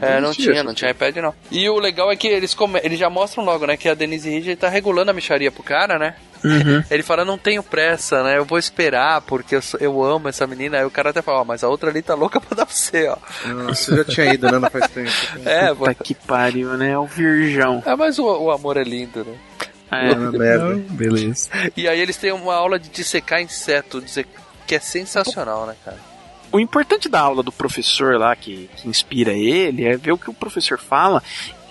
É, 0.00 0.20
não 0.20 0.30
existia, 0.30 0.52
tinha, 0.52 0.64
não 0.64 0.74
tinha 0.74 0.90
iPad 0.90 1.16
não. 1.16 1.34
E 1.50 1.68
o 1.68 1.78
legal 1.78 2.10
é 2.10 2.16
que 2.16 2.26
eles, 2.28 2.54
come... 2.54 2.80
eles 2.82 2.98
já 2.98 3.08
mostram 3.10 3.44
logo, 3.44 3.66
né, 3.66 3.76
que 3.76 3.88
a 3.88 3.94
Denise 3.94 4.28
Ridge 4.30 4.56
tá 4.56 4.68
regulando 4.68 5.10
a 5.10 5.14
micharia 5.14 5.50
pro 5.50 5.62
cara, 5.62 5.98
né? 5.98 6.14
Uhum. 6.42 6.82
Ele 6.90 7.02
fala, 7.02 7.22
não 7.24 7.36
tenho 7.36 7.62
pressa, 7.62 8.22
né? 8.22 8.38
Eu 8.38 8.44
vou 8.46 8.58
esperar 8.58 9.20
porque 9.22 9.56
eu, 9.56 9.60
sou- 9.62 9.78
eu 9.78 10.02
amo 10.02 10.28
essa 10.28 10.46
menina. 10.46 10.78
Aí 10.78 10.84
o 10.86 10.90
cara 10.90 11.10
até 11.10 11.20
fala, 11.20 11.40
ó, 11.40 11.44
mas 11.44 11.62
a 11.62 11.68
outra 11.68 11.90
ali 11.90 12.00
tá 12.00 12.14
louca 12.14 12.40
pra 12.40 12.56
dar 12.56 12.64
pra 12.64 12.74
você, 12.74 13.08
ó. 13.08 13.16
Nossa, 13.48 13.94
já 13.96 14.04
tinha 14.04 14.32
ido, 14.32 14.50
né? 14.50 14.58
Não 14.58 14.70
faz 14.70 14.88
tempo. 14.90 15.10
É, 15.44 15.74
Puta 15.74 15.94
que 15.94 16.14
pariu, 16.14 16.70
né? 16.78 16.96
O 16.98 17.04
virgão. 17.04 17.82
É, 17.84 17.94
mas 17.94 18.18
o, 18.18 18.24
o 18.24 18.50
amor 18.50 18.78
é 18.78 18.82
lindo, 18.82 19.22
né? 19.24 19.34
É, 19.92 20.14
Puta 20.14 20.30
merda. 20.38 20.74
Beleza. 20.88 21.50
E 21.76 21.86
aí 21.86 22.00
eles 22.00 22.16
têm 22.16 22.32
uma 22.32 22.54
aula 22.54 22.78
de 22.78 22.88
dissecar 22.88 23.42
inseto, 23.42 24.00
dizer 24.00 24.26
que 24.66 24.74
é 24.74 24.80
sensacional, 24.80 25.66
né, 25.66 25.74
cara? 25.84 25.98
O 26.52 26.58
importante 26.58 27.08
da 27.08 27.20
aula 27.20 27.42
do 27.42 27.52
professor 27.52 28.18
lá, 28.18 28.34
que, 28.34 28.68
que 28.76 28.88
inspira 28.88 29.32
ele, 29.32 29.84
é 29.84 29.96
ver 29.96 30.12
o 30.12 30.18
que 30.18 30.30
o 30.30 30.34
professor 30.34 30.78
fala. 30.78 31.22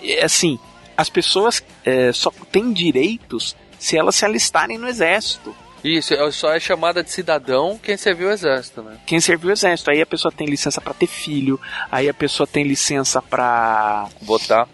É 0.02 0.24
assim, 0.24 0.58
as 0.96 1.10
pessoas 1.10 1.62
é, 1.84 2.12
só 2.12 2.30
têm 2.50 2.72
direitos 2.72 3.54
se 3.78 3.96
elas 3.96 4.14
se 4.14 4.24
alistarem 4.24 4.78
no 4.78 4.88
exército. 4.88 5.54
Isso, 5.82 6.12
é- 6.12 6.30
só 6.30 6.52
é 6.54 6.60
chamada 6.60 7.02
de 7.02 7.10
cidadão 7.10 7.78
quem 7.82 7.96
serviu 7.96 8.28
o 8.28 8.32
exército, 8.32 8.82
né? 8.82 8.98
Quem 9.06 9.18
serviu 9.20 9.48
o 9.48 9.52
exército, 9.52 9.90
aí 9.90 10.00
a 10.02 10.06
pessoa 10.06 10.30
tem 10.30 10.46
licença 10.46 10.80
pra 10.80 10.92
ter 10.92 11.06
filho, 11.06 11.58
aí 11.90 12.08
a 12.08 12.14
pessoa 12.14 12.46
tem 12.46 12.64
licença 12.64 13.22
pra 13.22 14.06
Votar. 14.20 14.68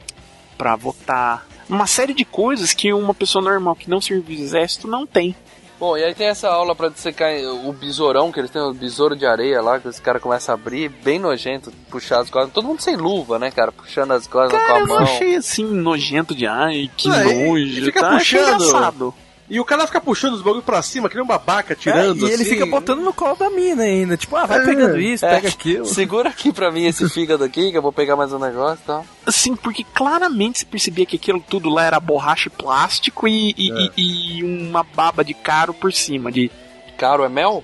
para 0.59 0.75
votar, 0.75 1.47
uma 1.69 1.87
série 1.87 2.13
de 2.15 2.25
coisas 2.25 2.73
que 2.73 2.93
uma 2.93 3.15
pessoa 3.15 3.43
normal 3.45 3.77
que 3.77 3.89
não 3.91 4.01
serviu 4.01 4.37
o 4.37 4.41
exército 4.43 4.89
não 4.89 5.07
tem. 5.07 5.35
Bom, 5.79 5.95
e 5.97 6.03
aí 6.03 6.15
tem 6.15 6.29
essa 6.29 6.49
aula 6.49 6.75
pra 6.75 6.89
dissecar 6.89 7.31
o 7.67 7.71
besourão, 7.73 8.33
que 8.33 8.41
eles 8.41 8.51
têm 8.51 8.63
o 8.63 8.73
besouro 8.73 9.15
de 9.15 9.27
areia 9.27 9.61
lá, 9.61 9.79
que 9.79 9.87
os 9.87 10.01
caras 10.01 10.23
começam 10.23 10.55
a 10.55 10.59
abrir, 10.59 10.89
bem 10.89 11.19
nojento, 11.19 11.71
puxar 11.91 12.21
as 12.21 12.31
cordas. 12.31 12.51
Todo 12.53 12.67
mundo 12.67 12.81
sem 12.81 12.97
luva, 12.97 13.39
né, 13.39 13.51
cara? 13.51 13.71
Puxando 13.71 14.13
as 14.13 14.27
cordas 14.27 14.59
com 14.59 14.67
Cara, 14.67 14.79
a 14.79 14.81
eu 14.81 14.87
não 14.87 14.95
mão. 14.95 15.05
achei 15.05 15.37
assim 15.37 15.65
nojento 15.65 16.35
de 16.35 16.47
ai, 16.47 16.91
que 16.97 17.09
e- 17.09 17.47
nojo, 17.51 17.85
fica 17.85 18.01
tá? 18.01 18.11
Puxando. 18.17 18.43
engraçado. 18.65 19.15
E 19.49 19.61
o 19.61 19.65
cara 19.65 19.87
fica 19.87 20.01
puxando 20.01 20.35
os 20.35 20.43
bagulho 20.43 20.63
pra 20.63 20.83
cima, 20.83 21.09
que 21.09 21.15
nem 21.15 21.23
um 21.23 21.27
babaca, 21.27 21.75
tirando 21.77 22.27
É, 22.27 22.31
e 22.31 22.33
ele 22.33 22.43
assim. 22.43 22.51
fica 22.51 22.67
botando 22.67 23.01
no 23.03 23.13
colo 23.15 23.37
da 23.37 23.49
mina 23.49 23.85
ainda. 23.85 24.17
Tipo, 24.17 24.35
ah, 24.35 24.45
vai 24.45 24.59
É. 24.61 24.65
pegando 24.65 24.99
isso, 25.01 25.25
É, 25.25 25.37
pega 25.37 25.49
aquilo. 25.49 25.85
Segura 25.87 26.31
aqui 26.31 26.53
pra 26.53 26.73
mim 26.73 26.85
esse 26.85 27.09
fígado 27.09 27.45
aqui, 27.45 27.71
que 27.71 27.79
eu 27.79 27.83
vou 27.83 27.93
pegar 27.93 28.17
mais 28.17 28.33
um 28.33 28.39
negócio 28.41 28.81
e 28.83 28.87
tal. 28.87 29.07
Assim, 29.25 29.55
porque 29.55 29.85
claramente 29.95 30.59
se 30.59 30.67
percebia 30.67 31.07
que 31.07 31.15
aquilo 31.17 31.41
tudo 31.49 31.69
lá 31.69 31.85
era 31.85 32.01
borracha 32.01 32.49
e 32.49 32.51
plástico 32.51 33.29
e, 33.29 33.55
e, 33.57 33.71
É. 33.71 33.91
e- 33.97 34.39
e 34.39 34.43
uma 34.43 34.83
baba 34.83 35.23
de 35.25 35.33
caro 35.33 35.73
por 35.73 35.93
cima. 35.93 36.33
De... 36.33 36.51
Caro 36.99 37.23
é 37.23 37.29
mel? 37.29 37.63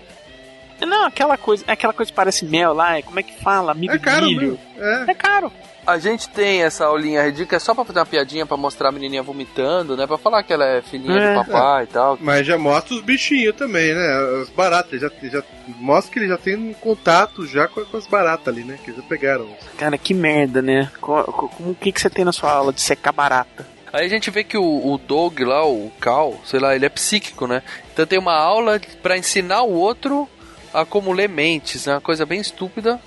Não, 0.81 1.05
aquela 1.07 1.37
coisa, 1.37 1.65
é 1.67 1.73
aquela 1.73 1.93
coisa 1.93 2.11
que 2.11 2.17
parece 2.17 2.45
mel 2.45 2.73
lá, 2.73 2.99
é- 2.99 3.03
como 3.03 3.19
é 3.19 3.23
que 3.23 3.41
fala? 3.43 3.71
Amigo 3.73 3.93
É 3.95 3.99
caro, 3.99 4.27
de 4.27 4.35
milho. 4.37 4.59
É. 4.77 5.05
É 5.09 5.15
caro. 5.15 5.53
A 5.85 5.99
gente 5.99 6.29
tem 6.29 6.63
essa 6.63 6.85
aulinha 6.87 7.25
ridícula 7.25 7.57
é 7.57 7.59
só 7.61 7.75
pra 7.75 7.85
fazer 7.85 7.99
uma 7.99 8.07
piadinha, 8.07 8.47
pra 8.47 8.57
mostrar 8.57 8.91
a 8.91 8.93
menininha 8.93 9.23
vomitando, 9.23 9.97
né? 9.97 10.07
Pra 10.07 10.17
falar 10.17 10.43
que 10.45 10.53
ela 10.53 10.65
é 10.65 10.81
filhinha 10.81 11.19
É. 11.19 11.31
de 11.39 11.45
papai 11.45 11.85
e 11.85 11.87
tal. 11.89 12.17
Mas 12.21 12.47
já 12.47 12.57
mostra 12.57 12.95
os 12.95 13.03
bichinhos 13.03 13.57
também, 13.57 13.93
né? 13.93 14.41
As 14.43 14.49
baratas. 14.51 15.01
Já, 15.01 15.11
já 15.23 15.43
mostra 15.67 16.13
que 16.13 16.19
ele 16.21 16.29
já 16.29 16.39
tem 16.39 16.57
um 16.57 16.73
contato 16.73 17.45
já 17.47 17.67
com, 17.67 17.85
com 17.85 17.97
as 17.97 18.07
baratas 18.07 18.47
ali, 18.55 18.63
né? 18.63 18.79
Que 18.85 18.93
já 18.93 19.03
pegaram. 19.03 19.49
Cara, 19.77 19.99
que 19.99 20.15
merda, 20.15 20.63
né? 20.63 20.89
O 21.03 21.75
que, 21.75 21.91
que 21.91 22.01
você 22.01 22.09
tem 22.09 22.25
na 22.25 22.33
sua 22.33 22.53
aula 22.53 22.73
de 22.73 22.81
secar 22.81 23.13
barata? 23.13 23.67
Aí 23.93 24.07
a 24.07 24.09
gente 24.09 24.31
vê 24.31 24.45
que 24.45 24.57
o, 24.57 24.63
o 24.93 24.97
Doug 24.99 25.41
lá, 25.41 25.67
o 25.67 25.91
Cal, 26.01 26.41
sei 26.47 26.61
lá, 26.61 26.75
ele 26.77 26.87
é 26.87 26.89
psíquico, 26.89 27.47
né? 27.49 27.61
Então 27.93 28.07
tem 28.07 28.19
uma 28.19 28.35
aula 28.35 28.81
pra 29.03 29.19
ensinar 29.19 29.63
o 29.63 29.73
outro 29.73 30.29
a 30.73 30.85
como 30.87 31.13
ler 31.13 31.29
mentes, 31.29 31.87
né? 31.87 31.95
Uma 31.95 32.01
coisa 32.01 32.25
bem 32.25 32.41
estúpida. 32.41 32.99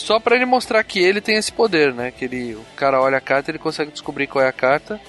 Só 0.00 0.18
pra 0.18 0.34
ele 0.36 0.44
mostrar 0.46 0.82
que 0.82 0.98
ele 0.98 1.20
tem 1.20 1.36
esse 1.36 1.52
poder, 1.52 1.92
né? 1.94 2.10
Que 2.10 2.24
ele, 2.24 2.54
o 2.54 2.64
cara 2.76 3.00
olha 3.00 3.18
a 3.18 3.20
carta, 3.20 3.50
ele 3.50 3.58
consegue 3.58 3.90
descobrir 3.90 4.26
qual 4.26 4.44
é 4.44 4.48
a 4.48 4.52
carta. 4.52 5.00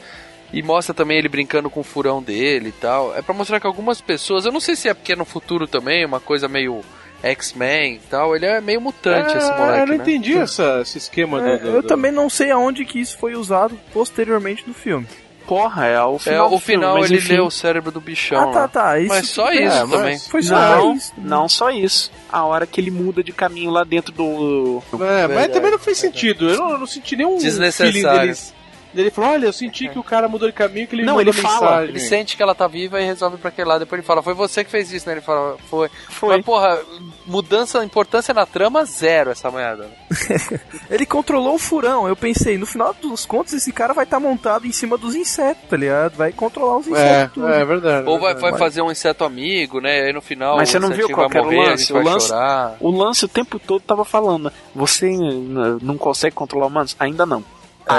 E 0.53 0.61
mostra 0.61 0.93
também 0.93 1.17
ele 1.17 1.29
brincando 1.29 1.69
com 1.69 1.79
o 1.79 1.83
furão 1.83 2.21
dele 2.21 2.69
e 2.69 2.73
tal. 2.73 3.15
É 3.17 3.21
pra 3.21 3.33
mostrar 3.33 3.59
que 3.59 3.65
algumas 3.67 4.01
pessoas, 4.01 4.45
eu 4.45 4.51
não 4.51 4.59
sei 4.59 4.75
se 4.75 4.89
é 4.89 4.93
porque 4.93 5.13
é 5.13 5.15
no 5.15 5.23
futuro 5.23 5.65
também, 5.65 6.05
uma 6.05 6.19
coisa 6.19 6.47
meio 6.49 6.81
X-Men 7.23 7.95
e 7.95 7.99
tal. 8.09 8.35
Ele 8.35 8.45
é 8.45 8.59
meio 8.59 8.81
mutante, 8.81 9.37
esse 9.37 9.49
Ah, 9.51 9.55
moleque, 9.55 9.79
eu 9.79 9.87
não 9.87 9.95
né? 9.95 10.01
entendi 10.03 10.37
essa, 10.37 10.79
esse 10.81 10.97
esquema 10.97 11.41
É, 11.41 11.57
do, 11.57 11.63
do- 11.71 11.75
eu 11.77 11.83
também 11.83 12.11
não 12.11 12.29
sei 12.29 12.51
aonde 12.51 12.83
que 12.83 12.99
isso 12.99 13.17
foi 13.17 13.33
usado 13.33 13.79
posteriormente 13.93 14.65
no 14.67 14.73
filme. 14.73 15.07
Porra, 15.51 15.85
é 15.85 16.01
o 16.01 16.15
É, 16.15 16.19
final. 16.19 16.49
do 16.49 16.55
o 16.55 16.59
filme, 16.59 16.81
final 16.85 16.97
mas 16.97 17.11
ele 17.11 17.19
enfim. 17.19 17.33
lê 17.33 17.39
o 17.41 17.51
cérebro 17.51 17.91
do 17.91 17.99
bichão. 17.99 18.39
Ah, 18.39 18.53
tá, 18.53 18.59
lá. 18.61 18.67
tá. 18.69 18.99
Isso, 18.99 19.09
Mas 19.09 19.27
só 19.27 19.51
é, 19.51 19.55
isso 19.65 19.87
mas 19.87 19.89
também. 19.91 20.19
Foi 20.19 20.41
só 20.43 20.55
Não, 20.55 20.93
isso. 20.95 21.13
não 21.17 21.49
só 21.49 21.69
isso. 21.69 22.09
A 22.31 22.45
hora 22.45 22.65
que 22.65 22.79
ele 22.79 22.89
muda 22.89 23.21
de 23.21 23.33
caminho 23.33 23.69
lá 23.69 23.83
dentro 23.83 24.13
do. 24.13 24.81
É, 24.93 24.97
mas 24.97 25.27
Verdade, 25.27 25.51
também 25.53 25.71
não 25.71 25.77
fez 25.79 25.97
sentido. 25.97 26.49
Eu 26.49 26.57
não, 26.57 26.69
eu 26.71 26.77
não 26.77 26.87
senti 26.87 27.17
nenhum 27.17 27.37
Desnecessário. 27.37 27.91
feeling 27.91 28.17
deles. 28.19 28.53
Ele 28.93 29.09
falou, 29.11 29.31
olha, 29.31 29.45
eu 29.45 29.53
senti 29.53 29.87
que 29.87 29.97
o 29.99 30.03
cara 30.03 30.27
mudou 30.27 30.47
de 30.49 30.53
caminho, 30.53 30.87
que 30.87 30.95
ele 30.95 31.03
Não, 31.03 31.19
ele 31.21 31.31
fala, 31.31 31.53
mensagem. 31.61 31.89
Ele 31.89 31.99
sente 31.99 32.35
que 32.37 32.43
ela 32.43 32.53
tá 32.53 32.67
viva 32.67 32.99
e 33.01 33.05
resolve 33.05 33.37
pra 33.37 33.49
aquele 33.49 33.67
lado. 33.67 33.79
Depois 33.79 33.99
ele 33.99 34.05
fala, 34.07 34.21
foi 34.21 34.33
você 34.33 34.63
que 34.63 34.69
fez 34.71 34.91
isso, 34.91 35.07
né? 35.07 35.13
Ele 35.13 35.21
fala, 35.21 35.57
foi. 35.69 35.89
Foi. 36.09 36.35
Mas, 36.37 36.45
porra, 36.45 36.79
mudança, 37.25 37.83
importância 37.83 38.33
na 38.33 38.45
trama, 38.45 38.83
zero 38.85 39.31
essa 39.31 39.49
merda. 39.51 39.87
Ele 40.89 41.05
controlou 41.05 41.55
o 41.55 41.59
furão. 41.59 42.07
Eu 42.07 42.15
pensei, 42.15 42.57
no 42.57 42.65
final 42.65 42.93
dos 42.93 43.25
contos, 43.25 43.53
esse 43.53 43.71
cara 43.71 43.93
vai 43.93 44.03
estar 44.03 44.19
montado 44.19 44.65
em 44.67 44.71
cima 44.71 44.97
dos 44.97 45.15
insetos, 45.15 45.63
tá 45.69 45.77
ligado? 45.77 46.15
Vai 46.15 46.31
controlar 46.31 46.77
os 46.77 46.87
É, 46.87 46.91
insetos. 46.91 47.33
tudo. 47.35 47.47
é 47.47 47.63
verdade. 47.65 48.07
Ou 48.09 48.19
vai, 48.19 48.33
verdade. 48.33 48.51
vai 48.51 48.59
fazer 48.59 48.81
um 48.81 48.91
inseto 48.91 49.23
amigo, 49.23 49.79
né? 49.79 50.01
Aí 50.01 50.13
no 50.13 50.21
final 50.21 50.57
Mas 50.57 50.69
você 50.69 50.79
não 50.79 50.89
viu 50.89 51.09
qual 51.09 51.29
era 51.29 51.41
o 51.41 51.45
morrer, 51.45 51.69
lance? 51.69 51.91
O 51.91 51.95
vai 51.95 52.03
lance- 52.03 52.27
chorar. 52.27 52.75
O 52.79 52.91
lance 52.91 53.25
o 53.25 53.29
tempo 53.29 53.57
todo 53.59 53.81
tava 53.81 54.03
falando. 54.03 54.51
Você 54.75 55.07
n- 55.07 55.77
não 55.81 55.97
consegue 55.97 56.35
controlar 56.35 56.67
humanos? 56.67 56.95
Ainda 56.99 57.25
não. 57.25 57.43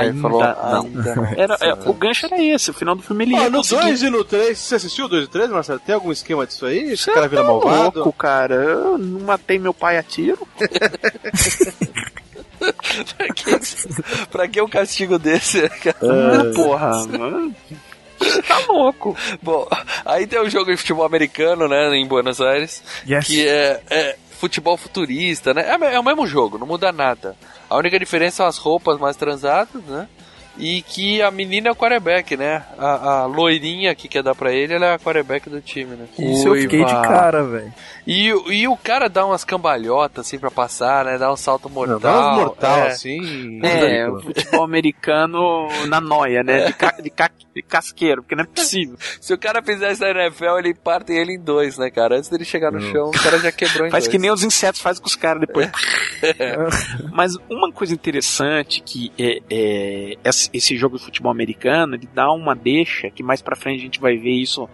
É, 0.00 0.06
ainda 0.06 0.20
falou, 0.22 0.40
não. 0.40 0.80
ainda 0.82 1.14
não. 1.16 1.24
Era, 1.36 1.56
é, 1.60 1.72
o 1.88 1.92
gancho 1.92 2.26
era 2.26 2.42
esse. 2.42 2.70
O 2.70 2.74
final 2.74 2.94
do 2.94 3.02
filme 3.02 3.24
ele 3.24 3.34
Ó, 3.34 3.42
ia 3.42 3.50
no 3.50 3.58
conseguir- 3.58 3.82
2 3.82 4.02
e 4.02 4.10
no 4.10 4.24
3, 4.24 4.58
você 4.58 4.74
assistiu 4.76 5.04
o 5.04 5.08
2 5.08 5.24
e 5.24 5.28
3, 5.28 5.50
Marcelo? 5.50 5.80
Tem 5.80 5.94
algum 5.94 6.12
esquema 6.12 6.46
disso 6.46 6.64
aí? 6.66 6.92
Esse 6.92 7.04
Você 7.04 7.12
cara 7.12 7.28
vira 7.28 7.42
tá 7.42 7.48
malvado? 7.48 7.98
louco, 8.00 8.12
cara. 8.12 8.54
Eu 8.54 8.98
não 8.98 9.20
matei 9.20 9.58
meu 9.58 9.74
pai 9.74 9.98
a 9.98 10.02
tiro. 10.02 10.46
pra, 13.16 13.28
que, 13.34 14.26
pra 14.30 14.48
que 14.48 14.60
um 14.60 14.68
castigo 14.68 15.18
desse, 15.18 15.68
cara? 15.80 15.96
Ah, 16.02 16.54
porra, 16.54 17.06
mano. 17.06 17.54
Tá 18.46 18.58
louco. 18.68 19.16
Bom, 19.42 19.66
aí 20.04 20.26
tem 20.28 20.40
um 20.40 20.48
jogo 20.48 20.70
de 20.70 20.76
futebol 20.76 21.04
americano, 21.04 21.66
né, 21.68 21.88
em 21.96 22.06
Buenos 22.06 22.40
Aires, 22.40 22.82
Yes. 23.08 23.26
que 23.26 23.46
é, 23.48 23.80
é 23.90 24.16
futebol 24.42 24.76
futurista, 24.76 25.54
né? 25.54 25.62
É, 25.68 25.94
é 25.94 26.00
o 26.00 26.02
mesmo 26.02 26.26
jogo, 26.26 26.58
não 26.58 26.66
muda 26.66 26.90
nada. 26.90 27.36
A 27.70 27.76
única 27.76 27.96
diferença 27.96 28.38
são 28.38 28.46
as 28.46 28.58
roupas 28.58 28.98
mais 28.98 29.14
transadas, 29.14 29.80
né? 29.84 30.08
E 30.58 30.82
que 30.82 31.22
a 31.22 31.30
menina 31.30 31.68
é 31.68 31.72
o 31.72 31.76
quarterback, 31.76 32.36
né? 32.36 32.62
A, 32.78 33.22
a 33.22 33.26
loirinha 33.26 33.94
que 33.94 34.06
quer 34.06 34.22
dar 34.22 34.34
pra 34.34 34.52
ele, 34.52 34.74
ela 34.74 34.86
é 34.86 34.94
a 34.94 34.98
quarterback 34.98 35.48
do 35.48 35.60
time, 35.62 35.96
né? 35.96 36.06
Isso 36.18 36.48
eu 36.48 36.54
fiquei 36.54 36.84
de 36.84 36.92
Uiva. 36.92 37.02
cara, 37.02 37.42
velho. 37.42 37.72
E, 38.06 38.32
o- 38.32 38.52
e 38.52 38.68
o 38.68 38.76
cara 38.76 39.08
dá 39.08 39.24
umas 39.24 39.44
cambalhotas 39.44 40.26
assim 40.26 40.38
pra 40.38 40.50
passar, 40.50 41.04
né? 41.06 41.16
Dá 41.16 41.32
um 41.32 41.36
salto 41.36 41.70
mortal. 41.70 41.94
Não, 41.94 42.00
dá 42.00 42.32
uns 42.32 42.36
mortal, 42.36 42.78
é. 42.80 42.86
assim. 42.88 43.60
É, 43.62 44.08
o 44.08 44.20
futebol 44.20 44.62
americano 44.64 45.68
na 45.88 46.00
noia, 46.00 46.42
né? 46.42 46.66
De, 46.66 46.72
ca- 46.74 46.96
de, 47.00 47.10
ca- 47.10 47.30
de 47.54 47.62
casqueiro, 47.62 48.22
porque 48.22 48.34
não 48.34 48.44
é 48.44 48.46
possível. 48.46 48.96
Se 49.20 49.32
o 49.32 49.38
cara 49.38 49.62
fizesse 49.62 50.00
na 50.02 50.10
NFL, 50.10 50.58
ele 50.58 50.74
parte 50.74 51.12
ele 51.12 51.34
em 51.36 51.40
dois, 51.40 51.78
né, 51.78 51.90
cara? 51.90 52.16
Antes 52.18 52.28
dele 52.28 52.44
chegar 52.44 52.70
no 52.70 52.80
chão, 52.80 53.08
o 53.08 53.12
cara 53.12 53.38
já 53.38 53.50
quebrou 53.52 53.86
em 53.86 53.90
Faz 53.90 54.04
dois. 54.04 54.10
que 54.12 54.18
nem 54.18 54.30
os 54.30 54.42
insetos 54.42 54.80
fazem 54.82 55.00
com 55.00 55.08
os 55.08 55.16
caras 55.16 55.40
depois. 55.40 55.70
Mas 57.12 57.36
uma 57.48 57.70
coisa 57.72 57.94
interessante 57.94 58.80
que 58.82 59.12
é, 59.18 59.38
é 59.50 60.16
esse 60.24 60.41
esse 60.52 60.76
jogo 60.76 60.98
de 60.98 61.04
futebol 61.04 61.30
americano, 61.30 61.94
ele 61.94 62.08
dá 62.12 62.30
uma 62.32 62.54
deixa 62.54 63.10
que 63.10 63.22
mais 63.22 63.42
pra 63.42 63.56
frente 63.56 63.80
a 63.80 63.82
gente 63.84 64.00
vai 64.00 64.16
ver 64.16 64.32
isso 64.32 64.68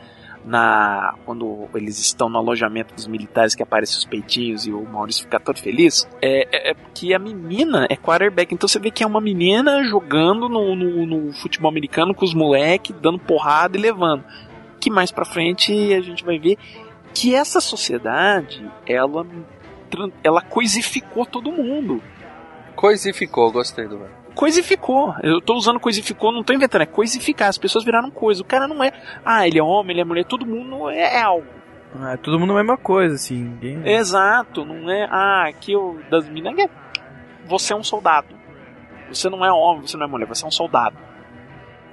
na 0.45 1.15
quando 1.27 1.69
eles 1.75 1.99
estão 1.99 2.29
no 2.29 2.39
alojamento 2.39 2.95
dos 2.95 3.07
militares 3.07 3.55
que 3.55 3.63
aparecem 3.63 3.99
os 3.99 4.05
peitinhos 4.05 4.67
e 4.67 4.73
o 4.73 4.83
Maurício 4.85 5.25
fica 5.25 5.39
todo 5.39 5.59
feliz, 5.59 6.09
é, 6.23 6.49
é, 6.51 6.71
é 6.71 6.75
que 6.95 7.13
a 7.13 7.19
menina 7.19 7.87
é 7.91 7.97
quarterback, 7.97 8.55
então 8.55 8.69
você 8.69 8.79
vê 8.79 8.91
que 8.91 9.03
é 9.03 9.07
uma 9.07 9.21
menina 9.21 9.83
jogando 9.85 10.49
no, 10.49 10.75
no, 10.75 11.07
no 11.07 11.33
futebol 11.35 11.71
americano 11.71 12.15
com 12.15 12.25
os 12.25 12.35
moleques, 12.35 12.95
dando 13.01 13.19
porrada 13.19 13.77
e 13.77 13.81
levando. 13.81 14.25
Que 14.81 14.91
mais 14.91 15.11
pra 15.11 15.25
frente 15.25 15.73
a 15.93 16.01
gente 16.01 16.25
vai 16.25 16.39
ver 16.39 16.57
que 17.13 17.35
essa 17.35 17.61
sociedade, 17.61 18.65
ela 18.87 19.27
ela 20.23 20.43
coisificou 20.43 21.25
todo 21.25 21.51
mundo. 21.51 22.03
Coisificou, 22.77 23.51
gostei 23.51 23.89
do 23.89 23.99
nome. 23.99 24.11
Coisificou. 24.39 25.17
Eu 25.21 25.41
tô 25.41 25.55
usando 25.55 25.81
coisificou, 25.81 26.31
não 26.31 26.45
tô 26.45 26.53
inventando, 26.53 26.83
é 26.83 26.87
coisificar. 26.87 27.49
As 27.49 27.59
pessoas 27.59 27.85
viraram 27.85 28.09
coisa. 28.09 28.41
O 28.41 28.45
cara 28.45 28.69
não 28.69 28.85
é, 28.85 28.93
ah, 29.25 29.45
ele 29.45 29.59
é 29.59 29.63
homem, 29.63 29.95
ele 29.95 30.01
é 30.01 30.05
mulher, 30.05 30.25
todo 30.25 30.47
mundo 30.47 30.89
é, 30.89 31.17
é 31.17 31.23
algo. 31.23 31.49
Ah, 32.01 32.17
todo 32.17 32.39
mundo 32.39 32.53
a 32.53 32.57
mesma 32.57 32.77
coisa, 32.77 33.17
assim. 33.17 33.35
Ninguém... 33.35 33.85
Exato, 33.85 34.65
não 34.65 34.89
é, 34.89 35.09
ah, 35.11 35.49
aqui 35.49 35.75
o 35.75 35.99
das 36.09 36.29
meninas 36.29 36.57
é, 36.57 36.71
você 37.49 37.73
é 37.73 37.77
um 37.77 37.83
soldado. 37.83 38.29
Você 39.09 39.29
não 39.29 39.45
é 39.45 39.51
homem, 39.51 39.85
você 39.85 39.97
não 39.97 40.07
é 40.07 40.09
mulher, 40.09 40.29
você 40.29 40.45
é 40.45 40.47
um 40.47 40.53
soldado. 40.53 40.97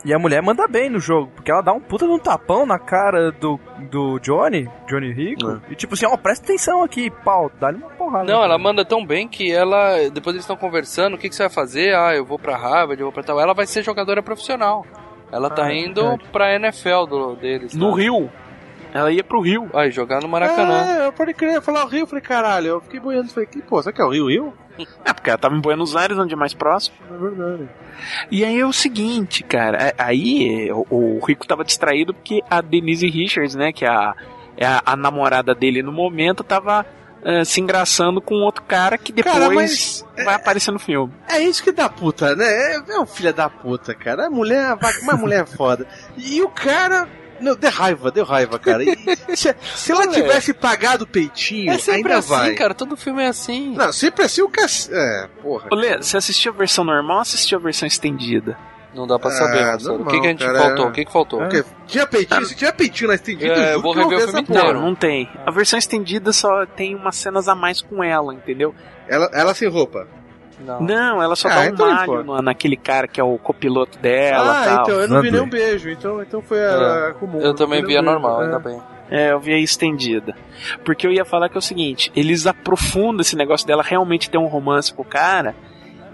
E 0.05 0.13
a 0.13 0.19
mulher 0.19 0.39
manda 0.41 0.67
bem 0.67 0.87
no 0.87 0.99
jogo, 0.99 1.31
porque 1.35 1.49
ela 1.51 1.61
dá 1.61 1.73
um 1.73 1.79
puta 1.81 2.05
de 2.05 2.11
um 2.13 2.19
tapão 2.19 2.63
na 2.63 2.77
cara 2.77 3.31
do, 3.31 3.59
do 3.89 4.19
Johnny, 4.19 4.69
Johnny 4.87 5.11
Rico, 5.11 5.59
e 5.67 5.73
tipo 5.75 5.95
assim, 5.95 6.05
ó, 6.05 6.15
presta 6.15 6.45
atenção 6.45 6.83
aqui, 6.83 7.09
pau, 7.09 7.51
dá-lhe 7.59 7.77
uma 7.79 7.89
porrada. 7.89 8.31
Não, 8.31 8.43
ela 8.43 8.57
manda 8.59 8.85
tão 8.85 9.03
bem 9.03 9.27
que 9.27 9.51
ela. 9.51 9.97
Depois 10.13 10.35
eles 10.35 10.43
estão 10.43 10.55
conversando, 10.55 11.15
o 11.15 11.17
que, 11.17 11.27
que 11.27 11.35
você 11.35 11.41
vai 11.43 11.49
fazer? 11.51 11.95
Ah, 11.95 12.15
eu 12.15 12.23
vou 12.23 12.37
pra 12.37 12.55
Harvard, 12.55 13.01
eu 13.01 13.07
vou 13.07 13.11
pra 13.11 13.23
tal. 13.23 13.39
Ela 13.39 13.55
vai 13.55 13.65
ser 13.65 13.81
jogadora 13.83 14.21
profissional. 14.21 14.85
Ela 15.31 15.49
tá 15.49 15.65
Ah, 15.65 15.73
indo 15.73 16.01
verdade. 16.01 16.29
pra 16.31 16.55
NFL 16.55 17.05
do, 17.09 17.35
deles. 17.35 17.73
No 17.73 17.89
tá? 17.91 17.97
Rio. 17.97 18.29
Ela 18.95 19.11
ia 19.11 19.23
pro 19.25 19.41
Rio. 19.41 19.69
Aí, 19.73 19.91
jogar 19.91 20.21
no 20.21 20.29
Maracanã. 20.29 20.85
É, 21.03 21.07
eu 21.07 21.11
pode 21.11 21.33
crer, 21.33 21.61
falar 21.61 21.83
o 21.83 21.87
Rio, 21.89 22.03
eu 22.03 22.07
falei, 22.07 22.23
caralho, 22.23 22.67
eu 22.67 22.81
fiquei 22.81 22.97
boiando, 22.97 23.27
falei, 23.27 23.45
que, 23.45 23.61
pô, 23.61 23.83
será 23.83 23.93
que 23.93 24.01
é 24.01 24.05
o 24.05 24.09
Rio, 24.09 24.29
Rio? 24.29 24.53
É, 25.05 25.13
porque 25.13 25.29
ela 25.29 25.37
tava 25.37 25.55
em 25.55 25.61
Buenos 25.61 25.95
Aires, 25.95 26.17
onde 26.17 26.33
é 26.33 26.37
mais 26.37 26.53
próximo. 26.53 26.95
É 27.09 27.17
verdade. 27.17 27.69
E 28.31 28.43
aí 28.43 28.59
é 28.59 28.65
o 28.65 28.73
seguinte, 28.73 29.43
cara, 29.43 29.77
é- 29.77 29.93
aí 29.97 30.69
o, 30.71 30.85
o 31.17 31.25
Rico 31.25 31.45
tava 31.47 31.63
distraído 31.63 32.13
porque 32.13 32.41
a 32.49 32.59
Denise 32.61 33.07
Richards, 33.07 33.55
né, 33.55 33.71
que 33.71 33.85
é 33.85 33.89
a, 33.89 34.13
é 34.57 34.65
a, 34.65 34.81
a 34.85 34.95
namorada 34.97 35.53
dele 35.55 35.81
no 35.81 35.93
momento, 35.93 36.43
tava 36.43 36.85
eh, 37.23 37.45
se 37.45 37.61
engraçando 37.61 38.19
com 38.21 38.35
outro 38.35 38.63
cara 38.63 38.97
que 38.97 39.13
depois 39.13 39.33
Cara, 39.33 39.49
mas 39.53 40.05
vai 40.25 40.35
aparecer 40.35 40.71
no 40.71 40.79
filme. 40.79 41.13
É 41.29 41.39
isso 41.39 41.63
que 41.63 41.71
dá 41.71 41.87
puta, 41.89 42.35
né? 42.35 42.45
É, 42.45 42.75
é 42.95 42.99
um 42.99 43.05
filho 43.05 43.33
da 43.33 43.49
puta, 43.49 43.95
cara. 43.95 44.27
A 44.27 44.29
mulher, 44.29 44.77
uma 45.03 45.15
mulher 45.15 45.45
foda. 45.47 45.87
E 46.17 46.41
o 46.41 46.49
cara. 46.49 47.07
Não, 47.39 47.55
deu 47.55 47.69
raiva, 47.71 48.11
deu 48.11 48.23
raiva, 48.25 48.57
cara. 48.59 48.83
E 48.83 48.95
se, 49.35 49.55
se 49.75 49.91
ela 49.91 50.01
Olha, 50.01 50.11
tivesse 50.11 50.53
pagado 50.53 51.03
o 51.03 51.07
peitinho, 51.07 51.71
É 51.71 51.77
sempre 51.77 52.13
ainda 52.13 52.17
assim, 52.19 52.29
vai. 52.29 52.53
cara. 52.55 52.73
Todo 52.73 52.95
filme 52.95 53.23
é 53.23 53.27
assim. 53.27 53.73
Não, 53.75 53.91
sempre 53.91 54.23
assim 54.25 54.41
o 54.41 54.49
cara. 54.49 54.69
É, 54.91 55.27
porra. 55.41 55.67
Ô, 55.71 55.75
Lê, 55.75 55.97
você 55.97 56.17
assistiu 56.17 56.53
a 56.53 56.55
versão 56.55 56.83
normal 56.83 57.17
ou 57.17 57.21
assistiu 57.21 57.57
a 57.57 57.61
versão 57.61 57.87
estendida? 57.87 58.57
Não 58.93 59.05
dá 59.05 59.19
pra 59.19 59.29
saber, 59.29 59.59
Ah, 59.61 59.71
Marcelo. 59.71 60.03
O 60.03 60.05
que, 60.05 60.21
que 60.21 60.25
a 60.25 60.29
gente 60.29 60.45
cara, 60.45 60.57
faltou? 60.57 60.85
é. 60.85 60.87
O 60.87 60.91
que, 60.93 61.03
que 61.05 61.11
faltou? 61.11 61.39
Porque 61.39 61.65
tinha 61.85 62.07
peitinho, 62.07 62.45
se 62.45 62.55
tiver 62.55 62.71
peitinho 62.71 63.09
na 63.09 63.15
estendida, 63.15 63.53
É, 63.53 63.73
eu 63.73 63.81
vou 63.81 63.93
que 63.93 63.99
rever 63.99 64.17
o 64.19 64.21
filme 64.31 64.43
porra. 64.45 64.73
Não, 64.73 64.81
não 64.83 64.95
tem. 64.95 65.29
A 65.45 65.51
versão 65.51 65.77
estendida 65.77 66.31
só 66.31 66.65
tem 66.65 66.95
umas 66.95 67.17
cenas 67.17 67.49
a 67.49 67.53
mais 67.55 67.81
com 67.81 68.01
ela, 68.01 68.33
entendeu? 68.33 68.73
Ela, 69.09 69.29
ela 69.33 69.53
sem 69.53 69.67
roupa. 69.67 70.07
Não. 70.59 70.79
Não, 70.81 71.21
ela 71.21 71.35
só 71.35 71.47
Ah, 71.49 71.55
dá 71.55 71.61
um 71.61 71.65
então 71.65 71.87
não 71.87 72.23
malho 72.25 72.41
naquele 72.41 72.77
cara 72.77 73.07
que 73.07 73.19
é 73.19 73.23
o 73.23 73.37
copiloto 73.37 73.97
dela 73.99 74.61
ah, 74.61 74.65
tal. 74.65 74.83
então 74.83 75.01
eu 75.01 75.07
não 75.07 75.21
vi 75.21 75.31
nenhum 75.31 75.49
beijo, 75.49 75.89
então, 75.89 76.21
então 76.21 76.41
foi 76.41 76.59
a, 76.63 77.09
É. 77.09 77.13
comum. 77.19 77.39
Eu 77.41 77.53
também 77.53 77.83
vi 77.83 77.97
a 77.97 78.01
normal, 78.01 78.37
beijo, 78.39 78.55
ainda 78.55 78.69
é. 78.69 78.71
bem. 78.71 78.81
É, 79.07 79.31
eu 79.33 79.39
vi 79.39 79.53
a 79.53 79.59
estendida. 79.59 80.33
Porque 80.83 81.05
eu 81.05 81.11
ia 81.11 81.25
falar 81.25 81.49
que 81.49 81.55
é 81.55 81.59
o 81.59 81.61
seguinte, 81.61 82.11
eles 82.15 82.47
aprofundam 82.47 83.21
esse 83.21 83.35
negócio 83.35 83.67
dela 83.67 83.83
realmente 83.83 84.29
ter 84.29 84.37
um 84.37 84.47
romance 84.47 84.91
com 84.93 85.01
o 85.01 85.05
cara, 85.05 85.53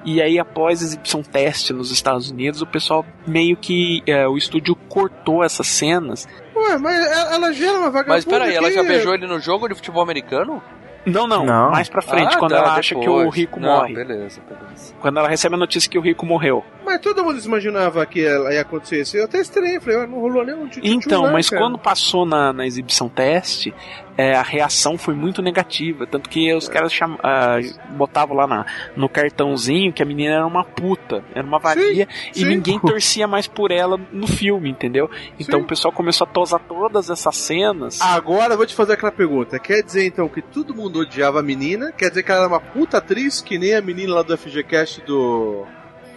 e 0.03 0.19
aí 0.21 0.39
após 0.39 0.81
a 0.81 0.85
exibição 0.85 1.21
teste 1.21 1.71
nos 1.71 1.91
Estados 1.91 2.31
Unidos, 2.31 2.61
o 2.61 2.65
pessoal 2.65 3.05
meio 3.25 3.55
que, 3.55 4.01
é, 4.07 4.27
o 4.27 4.35
estúdio 4.35 4.75
cortou 4.89 5.43
essas 5.43 5.67
cenas. 5.67 6.27
Ué, 6.55 6.77
mas 6.79 6.95
ela, 7.11 7.35
ela 7.35 7.53
gera 7.53 7.73
uma 7.77 7.91
vagabunda 7.91 8.13
Mas 8.15 8.25
peraí, 8.25 8.55
ela 8.55 8.67
que- 8.69 8.73
já 8.75 8.83
beijou 8.83 9.13
ele 9.13 9.27
no 9.27 9.39
jogo 9.39 9.69
de 9.69 9.75
futebol 9.75 10.01
americano? 10.03 10.61
Não, 11.05 11.25
não, 11.27 11.43
Não. 11.45 11.71
mais 11.71 11.89
pra 11.89 12.01
frente, 12.01 12.35
Ah, 12.35 12.37
quando 12.37 12.51
tá, 12.51 12.57
ela 12.57 12.75
acha 12.75 12.93
que 12.93 13.09
o 13.09 13.17
depois. 13.17 13.35
Rico 13.35 13.59
Não, 13.59 13.69
morre. 13.69 13.95
Beleza, 13.95 14.39
beleza. 14.47 14.93
Quando 14.99 15.17
ela 15.17 15.27
recebe 15.27 15.55
a 15.55 15.57
notícia 15.57 15.89
que 15.89 15.97
o 15.97 16.01
Rico 16.01 16.25
morreu. 16.25 16.63
Mas 16.85 16.99
todo 17.01 17.23
mundo 17.23 17.39
imaginava 17.43 18.05
que 18.05 18.23
ela 18.25 18.53
ia 18.53 18.61
acontecer 18.61 19.01
isso. 19.01 19.17
Eu 19.17 19.25
até 19.25 19.39
estranhei, 19.39 19.79
falei, 19.79 19.99
ah, 20.03 20.07
não 20.07 20.19
rolou 20.19 20.45
nenhum 20.45 20.67
tchutchu 20.67 20.87
Então, 20.87 21.31
mas 21.31 21.49
quando 21.49 21.77
passou 21.77 22.25
na, 22.25 22.53
na 22.53 22.65
exibição 22.67 23.09
teste, 23.09 23.73
é, 24.22 24.36
a 24.36 24.43
reação 24.43 24.99
foi 24.99 25.15
muito 25.15 25.41
negativa. 25.41 26.05
Tanto 26.05 26.30
que 26.30 26.53
os 26.53 26.69
caras 26.69 26.93
cham, 26.93 27.17
ah, 27.24 27.57
botavam 27.89 28.38
lá 28.38 28.45
na, 28.45 28.65
no 28.95 29.09
cartãozinho 29.09 29.91
que 29.91 30.03
a 30.03 30.05
menina 30.05 30.36
era 30.36 30.45
uma 30.45 30.63
puta, 30.63 31.24
era 31.34 31.45
uma 31.45 31.57
vadia, 31.57 32.07
e 32.36 32.39
sim. 32.39 32.45
ninguém 32.45 32.78
torcia 32.80 33.28
mais 33.28 33.47
por 33.47 33.72
ela 33.72 33.99
no 34.11 34.28
filme, 34.28 34.69
entendeu? 34.69 35.09
Então 35.39 35.59
Sim. 35.59 35.65
o 35.65 35.67
pessoal 35.67 35.91
começou 35.91 36.26
a 36.26 36.30
tosar 36.30 36.59
todas 36.59 37.09
essas 37.09 37.36
cenas. 37.36 37.99
Agora 37.99 38.53
eu 38.53 38.57
vou 38.57 38.65
te 38.67 38.76
fazer 38.76 38.93
aquela 38.93 39.11
pergunta. 39.11 39.57
Quer 39.57 39.82
dizer 39.82 40.05
então 40.05 40.30
que 40.30 40.41
todo 40.41 40.76
mundo 40.76 40.99
odiava 40.99 41.39
a 41.39 41.43
menina? 41.43 41.91
Quer 41.91 42.09
dizer 42.09 42.22
que 42.22 42.32
ela 42.32 42.41
era 42.41 42.47
uma 42.47 42.59
puta 42.59 42.99
atriz, 42.99 43.41
que 43.41 43.57
nem 43.57 43.74
a 43.74 43.82
menina 43.82 44.13
lá 44.13 44.22
do 44.22 44.38
FGCast 44.38 45.01
do 45.01 45.65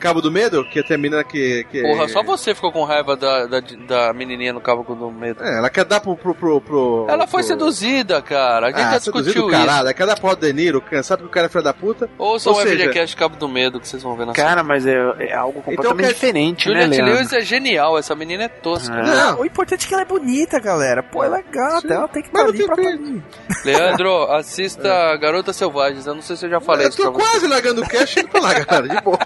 Cabo 0.05 0.21
do 0.21 0.31
Medo? 0.31 0.65
Que 0.69 0.83
tem 0.83 0.97
a 0.97 0.99
menina 0.99 1.25
que. 1.25 1.65
que... 1.71 1.81
Porra, 1.81 2.07
só 2.09 2.23
você 2.23 2.55
ficou 2.55 2.71
com 2.71 2.85
raiva 2.85 3.17
da, 3.17 3.47
da, 3.47 3.61
da 3.89 4.13
menininha 4.13 4.53
no 4.53 4.61
Cabo 4.61 4.83
do 4.95 5.11
Medo. 5.11 5.43
É, 5.43 5.57
ela 5.59 5.71
quer 5.71 5.85
dar 5.85 5.99
pro. 6.01 6.15
pro, 6.15 6.35
pro, 6.35 6.61
pro- 6.61 7.07
Ela 7.09 7.27
foi 7.27 7.41
pro- 7.43 7.49
seduzida, 7.49 8.21
cara. 8.21 8.67
A 8.67 8.71
gente 8.71 8.81
Ah, 8.83 8.91
já 8.93 8.99
discutiu 8.99 9.33
do 9.33 9.39
isso. 9.41 9.49
caralho. 9.49 9.81
Ela 9.81 9.95
quer 9.95 10.07
dar 10.07 10.21
pro 10.21 10.37
De 10.37 10.53
Niro, 10.53 10.83
que 10.83 11.03
sabe 11.03 11.23
que 11.23 11.29
o 11.29 11.31
cara 11.33 11.47
é 11.47 11.49
filho 11.49 11.65
da 11.65 11.73
puta. 11.73 12.09
Ouçam 12.19 12.53
Ou 12.53 12.59
o 12.59 12.63
seja- 12.63 12.85
FGCast 12.85 13.17
Cabo 13.17 13.37
do 13.37 13.49
Medo 13.49 13.81
que 13.81 13.89
vocês 13.89 14.03
vão 14.03 14.15
ver 14.15 14.27
na 14.27 14.33
Cara, 14.35 14.63
mas 14.63 14.87
é, 14.87 14.95
é 15.21 15.35
algo 15.35 15.63
completamente 15.63 16.07
quer- 16.07 16.13
diferente, 16.13 16.69
né, 16.69 16.83
Juliette? 16.83 17.03
Lewis 17.03 17.33
é 17.33 17.41
genial, 17.41 17.97
essa 17.99 18.15
menina 18.15 18.45
é 18.45 18.49
tosca. 18.49 18.95
Não, 18.95 19.41
o 19.41 19.47
importante 19.47 19.87
é 19.87 19.89
que 19.89 19.95
ela 19.95 20.03
é 20.03 20.07
bonita, 20.07 20.61
galera. 20.61 21.03
Pô, 21.03 21.25
ela 21.25 21.39
é 21.39 21.43
gata, 21.43 21.93
ela 21.95 22.09
tem 22.09 22.23
que 22.23 22.29
estar 22.29 22.43
não 22.43 22.49
ali 22.51 22.67
pra 22.67 22.77
tá. 22.77 22.83
Leandro, 23.65 24.31
assista 24.33 25.17
Garotas 25.17 25.57
Selvagens. 25.57 26.07
Eu 26.07 26.15
não 26.15 26.23
sei 26.23 26.37
se 26.37 26.45
eu 26.47 26.51
já 26.51 26.61
falei 26.61 26.87
Eu 26.87 26.91
isso 26.91 26.99
pra 27.01 27.07
tô 27.11 27.19
quase 27.19 27.47
largando 27.47 27.81
o 27.83 27.89
cast 27.89 28.21
indo 28.21 28.29
pra 28.29 28.41
lá, 28.41 28.55
cara, 28.67 28.89
de 28.89 29.01
boa. 29.01 29.19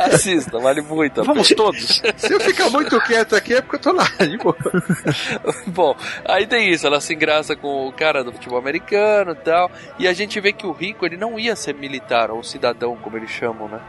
Assista, 0.00 0.58
vale 0.58 0.80
muito. 0.80 1.22
Vamos 1.24 1.48
todos. 1.50 2.00
Se 2.16 2.32
eu 2.32 2.40
ficar 2.40 2.70
muito 2.70 3.00
quieto 3.02 3.34
aqui 3.36 3.54
é 3.54 3.60
porque 3.62 3.76
eu 3.76 3.80
tô 3.80 3.92
lá, 3.92 4.04
de 4.26 4.36
boa. 4.36 4.56
Bom, 5.66 5.96
aí 6.24 6.46
tem 6.46 6.70
isso, 6.70 6.86
ela 6.86 7.00
se 7.00 7.14
engraça 7.14 7.54
com 7.56 7.86
o 7.88 7.92
cara 7.92 8.22
do 8.24 8.32
futebol 8.32 8.58
americano 8.58 9.32
e 9.32 9.36
tal, 9.36 9.70
e 9.98 10.06
a 10.08 10.12
gente 10.12 10.40
vê 10.40 10.52
que 10.52 10.66
o 10.66 10.72
Rico, 10.72 11.04
ele 11.06 11.16
não 11.16 11.38
ia 11.38 11.54
ser 11.56 11.74
militar, 11.74 12.30
ou 12.30 12.42
cidadão, 12.42 12.96
como 12.96 13.16
eles 13.16 13.30
chamam, 13.30 13.68
né? 13.68 13.80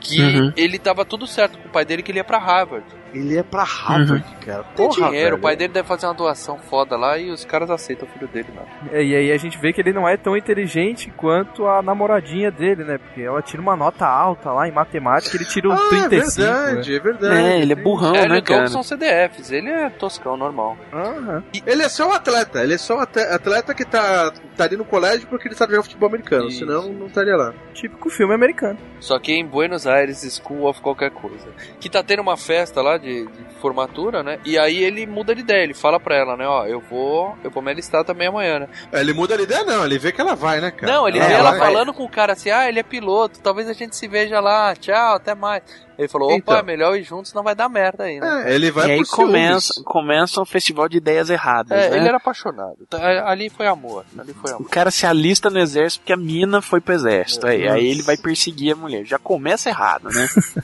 Que 0.00 0.20
Uhum. 0.20 0.52
ele 0.56 0.78
tava 0.78 1.04
tudo 1.04 1.26
certo 1.26 1.58
com 1.58 1.68
o 1.68 1.72
pai 1.72 1.84
dele, 1.84 2.02
que 2.02 2.12
ele 2.12 2.20
ia 2.20 2.24
pra 2.24 2.38
Harvard. 2.38 2.84
Ele 3.14 3.36
é 3.38 3.42
pra 3.42 3.62
Harvard, 3.64 4.24
cara. 4.44 4.64
Tem 4.64 4.86
Porra, 4.86 5.06
dinheiro, 5.08 5.30
velho. 5.30 5.36
o 5.36 5.40
pai 5.40 5.56
dele 5.56 5.72
deve 5.72 5.88
fazer 5.88 6.06
uma 6.06 6.14
doação 6.14 6.58
foda 6.58 6.96
lá 6.96 7.18
e 7.18 7.30
os 7.30 7.44
caras 7.44 7.70
aceitam 7.70 8.06
o 8.08 8.10
filho 8.12 8.28
dele 8.28 8.48
lá. 8.54 8.62
É, 8.92 9.02
e 9.02 9.14
aí 9.16 9.32
a 9.32 9.36
gente 9.38 9.58
vê 9.58 9.72
que 9.72 9.80
ele 9.80 9.92
não 9.92 10.08
é 10.08 10.16
tão 10.16 10.36
inteligente 10.36 11.10
quanto 11.16 11.66
a 11.66 11.80
namoradinha 11.82 12.50
dele, 12.50 12.84
né? 12.84 12.98
Porque 12.98 13.22
ela 13.22 13.40
tira 13.42 13.62
uma 13.62 13.74
nota 13.76 14.06
alta 14.06 14.50
lá 14.52 14.68
em 14.68 14.72
matemática, 14.72 15.36
ele 15.36 15.44
tira 15.46 15.68
um 15.68 15.72
Ah, 15.72 15.88
35. 15.88 16.42
é 16.42 16.46
verdade, 16.46 16.90
né? 16.90 16.96
é 16.96 17.00
verdade. 17.00 17.34
É, 17.48 17.60
ele 17.60 17.72
é 17.72 17.76
burrão, 17.76 18.14
é, 18.14 18.28
né, 18.28 18.34
ele 18.36 18.42
cara? 18.42 18.68
são 18.68 18.82
CDFs, 18.82 19.50
ele 19.50 19.70
é 19.70 19.88
toscão, 19.90 20.36
normal. 20.36 20.76
Aham. 20.92 21.42
Ele 21.66 21.82
é 21.82 21.88
só 21.88 22.08
um 22.08 22.12
atleta, 22.12 22.62
ele 22.62 22.74
é 22.74 22.78
só 22.78 22.96
um 22.98 23.00
atleta 23.00 23.74
que 23.74 23.84
tá, 23.84 24.32
tá 24.56 24.64
ali 24.64 24.76
no 24.76 24.84
colégio 24.84 25.26
porque 25.28 25.48
ele 25.48 25.54
sabe 25.54 25.72
jogar 25.72 25.84
futebol 25.84 26.08
americano, 26.08 26.48
Isso. 26.48 26.58
senão 26.58 26.92
não 26.92 27.06
estaria 27.06 27.36
lá. 27.36 27.54
Típico 27.72 28.10
filme 28.10 28.34
americano. 28.34 28.78
Só 29.00 29.18
que 29.18 29.32
em 29.32 29.46
Buenos 29.46 29.86
Aires, 29.86 30.18
School 30.44 30.68
of 30.68 30.80
qualquer 30.82 31.10
coisa. 31.10 31.46
Que 31.80 31.88
tá 31.88 32.02
tendo 32.02 32.20
uma 32.20 32.36
festa 32.36 32.82
lá 32.82 32.97
de, 32.98 33.26
de 33.26 33.44
formatura, 33.60 34.22
né? 34.22 34.38
E 34.44 34.58
aí 34.58 34.82
ele 34.82 35.06
muda 35.06 35.34
de 35.34 35.40
ideia, 35.40 35.62
ele 35.64 35.74
fala 35.74 35.98
pra 35.98 36.16
ela, 36.16 36.36
né? 36.36 36.46
Ó, 36.46 36.64
eu 36.66 36.80
vou, 36.80 37.36
eu 37.42 37.50
vou 37.50 37.62
me 37.62 37.70
alistar 37.70 38.04
também 38.04 38.28
amanhã, 38.28 38.60
né? 38.60 38.68
É, 38.92 39.00
Ele 39.00 39.12
muda 39.12 39.34
a 39.36 39.40
ideia, 39.42 39.64
não, 39.64 39.84
ele 39.84 39.98
vê 39.98 40.12
que 40.12 40.20
ela 40.20 40.34
vai, 40.34 40.60
né, 40.60 40.70
cara? 40.70 40.92
Não, 40.92 41.08
ele 41.08 41.18
É, 41.18 41.26
vê 41.26 41.32
ela 41.34 41.50
vai. 41.50 41.58
falando 41.60 41.92
com 41.94 42.04
o 42.04 42.08
cara 42.08 42.32
assim, 42.34 42.50
ah, 42.50 42.68
ele 42.68 42.78
é 42.78 42.82
piloto, 42.82 43.40
talvez 43.40 43.68
a 43.68 43.72
gente 43.72 43.96
se 43.96 44.06
veja 44.08 44.40
lá, 44.40 44.74
tchau, 44.76 45.14
até 45.16 45.34
mais. 45.34 45.62
Ele 45.98 46.06
falou, 46.06 46.28
opa, 46.28 46.36
Então. 46.38 46.56
é 46.58 46.62
melhor 46.62 46.96
ir 46.96 47.02
juntos, 47.02 47.32
não 47.34 47.42
vai 47.42 47.56
dar 47.56 47.68
merda 47.68 48.04
aí, 48.04 48.20
né? 48.20 48.44
É, 48.46 48.54
ele 48.54 48.70
vai 48.70 48.86
e 48.86 48.90
aí 48.92 49.04
ciúmes. 49.04 49.10
começa, 49.10 49.82
começa 49.84 50.40
um 50.40 50.44
festival 50.44 50.88
de 50.88 50.96
ideias 50.98 51.28
erradas. 51.28 51.76
É, 51.76 51.90
né? 51.90 51.96
ele 51.96 52.06
era 52.06 52.18
apaixonado. 52.18 52.76
Tá, 52.88 53.28
Ali 53.28 53.50
foi 53.50 53.66
amor, 53.66 54.04
ali 54.16 54.32
foi 54.32 54.52
O 54.52 54.56
amor. 54.56 54.68
cara 54.70 54.92
se 54.92 55.04
alista 55.06 55.50
no 55.50 55.58
exército 55.58 56.02
porque 56.02 56.12
a 56.12 56.16
mina 56.16 56.62
foi 56.62 56.80
pro 56.80 56.94
exército. 56.94 57.48
Aí, 57.48 57.66
aí 57.68 57.88
ele 57.88 58.02
vai 58.02 58.16
perseguir 58.16 58.74
a 58.74 58.76
mulher. 58.76 59.04
Já 59.04 59.18
começa 59.18 59.68
errado, 59.68 60.08
né? 60.08 60.28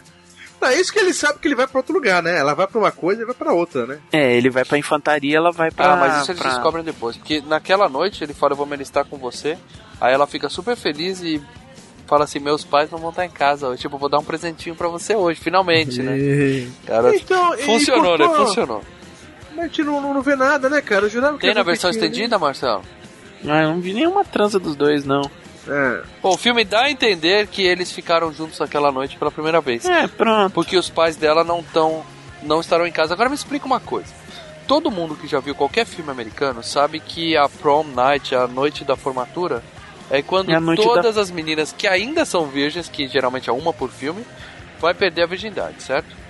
Não, 0.65 0.71
é 0.71 0.81
isso 0.81 0.93
que 0.93 0.99
ele 0.99 1.13
sabe 1.13 1.39
que 1.39 1.49
ele 1.49 1.55
vai 1.55 1.67
pra 1.67 1.79
outro 1.81 1.93
lugar, 1.95 2.23
né? 2.23 2.39
Ela 2.39 2.55
vai 2.55 2.67
pra 2.67 2.79
uma 2.79 2.91
coisa 2.91 3.23
e 3.23 3.25
vai 3.25 3.35
pra 3.35 3.53
outra, 3.53 3.87
né? 3.87 3.99
é, 4.13 4.35
ele 4.37 4.49
vai 4.51 4.65
pra 4.65 4.79
infantaria, 4.79 5.37
ela 5.37 5.53
vai 5.53 5.71
pra. 5.71 5.93
Ah, 5.93 5.97
mas 5.97 6.23
isso 6.23 6.31
eles 6.33 6.41
pra- 6.41 6.51
descobrem 6.53 6.83
depois. 6.85 7.17
Porque 7.17 7.43
naquela 7.47 7.89
noite 7.89 8.25
ele 8.25 8.33
fala, 8.35 8.53
eu 8.53 8.57
vou 8.57 8.67
me 8.67 8.75
alistar 8.75 9.05
com 9.05 9.17
você. 9.19 9.59
Aí 10.01 10.13
ela 10.13 10.27
fica 10.27 10.49
super 10.49 10.77
feliz 10.77 11.21
e 11.23 11.41
fala 12.07 12.25
assim, 12.25 12.39
meus 12.39 12.65
pais 12.65 12.91
não 12.91 12.99
vão 12.99 13.11
estar 13.11 13.25
em 13.25 13.31
casa 13.31 13.69
hoje. 13.69 13.81
Tipo, 13.83 13.97
eu 13.97 14.01
vou 14.01 14.09
dar 14.09 14.19
um 14.19 14.25
presentinho 14.25 14.75
pra 14.75 14.89
você 14.89 15.15
hoje, 15.15 15.41
finalmente, 15.41 16.03
né? 16.03 16.17
E- 16.19 16.69
Cara, 16.87 17.15
Então, 17.15 17.55
e 17.55 17.63
funcionou, 17.63 18.17
né? 18.19 18.27
Funcionou. 18.29 18.83
Mas 19.51 19.59
a 19.59 19.63
gente 19.69 19.83
não, 19.85 20.01
não, 20.01 20.15
não 20.15 20.23
vê 20.23 20.35
nada, 20.35 20.69
né, 20.69 20.81
cara? 20.81 21.07
Eu 21.07 21.11
jurava 21.11 21.35
que 21.39 21.43
Tem 21.47 21.55
na 21.55 21.63
ver 21.63 21.73
versão 21.73 21.91
peitinho, 21.91 22.11
estendida, 22.11 22.39
Marcelo? 22.39 22.83
Ah, 23.47 23.63
eu 23.63 23.69
não 23.69 23.81
vi 23.81 23.93
nenhuma 23.93 24.25
transa 24.25 24.59
dos 24.59 24.75
dois, 24.75 25.05
não. 25.05 25.23
É. 25.69 26.03
Bom, 26.23 26.35
o 26.35 26.39
filme 26.39 26.65
dá 26.65 26.83
a 26.83 26.91
entender 26.91 27.47
que 27.47 27.63
eles 27.63 27.91
ficaram 27.91 28.33
juntos 28.33 28.61
aquela 28.61 28.93
noite 28.93 29.17
pela 29.17 29.31
primeira 29.31 29.61
vez. 29.61 29.85
É, 29.85 30.07
pronto. 30.07 30.53
Porque 30.53 30.77
os 30.77 30.91
pais 30.91 31.17
dela 31.17 31.43
não 31.43 31.63
tão, 31.63 32.05
não 32.43 32.61
estarão 32.61 32.87
em 32.87 32.93
casa. 32.93 33.15
Agora 33.15 33.29
me 33.29 33.35
explica 33.35 33.67
uma 33.67 33.81
coisa. 33.81 34.13
Todo 34.67 34.91
mundo 34.91 35.15
que 35.15 35.27
já 35.27 35.41
viu 35.41 35.55
qualquer 35.55 35.85
filme 35.85 36.11
americano 36.11 36.63
sabe 36.63 36.99
que 37.01 37.37
a 37.37 37.49
prom 37.49 37.85
night, 37.85 38.35
a 38.35 38.47
noite 38.47 38.85
da 38.85 38.97
formatura, 38.97 39.63
é 40.11 40.23
quando 40.23 40.51
É 40.51 40.77
todas 40.77 41.19
as 41.19 41.31
meninas 41.31 41.73
que 41.73 41.87
ainda 41.87 42.25
são 42.25 42.47
virgens, 42.47 42.89
que 42.89 43.07
geralmente 43.07 43.51
é 43.51 43.53
uma 43.53 43.73
por 43.73 43.91
filme, 43.91 44.25
vai 44.81 44.95
perder 44.95 45.23
a 45.23 45.27
virgindade, 45.27 45.83
certo? 45.83 46.24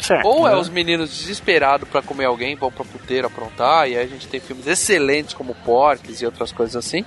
Certo. 0.00 0.26
Ou 0.26 0.46
é 0.46 0.52
né? 0.52 0.56
os 0.56 0.68
meninos 0.68 1.10
desesperados 1.10 1.88
pra 1.88 2.02
comer 2.02 2.26
alguém, 2.26 2.54
vão 2.54 2.70
pra 2.70 2.84
puteiro 2.84 3.26
aprontar, 3.26 3.88
e 3.88 3.96
aí 3.96 4.04
a 4.04 4.06
gente 4.06 4.28
tem 4.28 4.40
filmes 4.40 4.66
excelentes 4.66 5.34
como 5.34 5.54
Porques 5.54 6.20
e 6.20 6.26
outras 6.26 6.52
coisas 6.52 6.76
assim. 6.76 7.04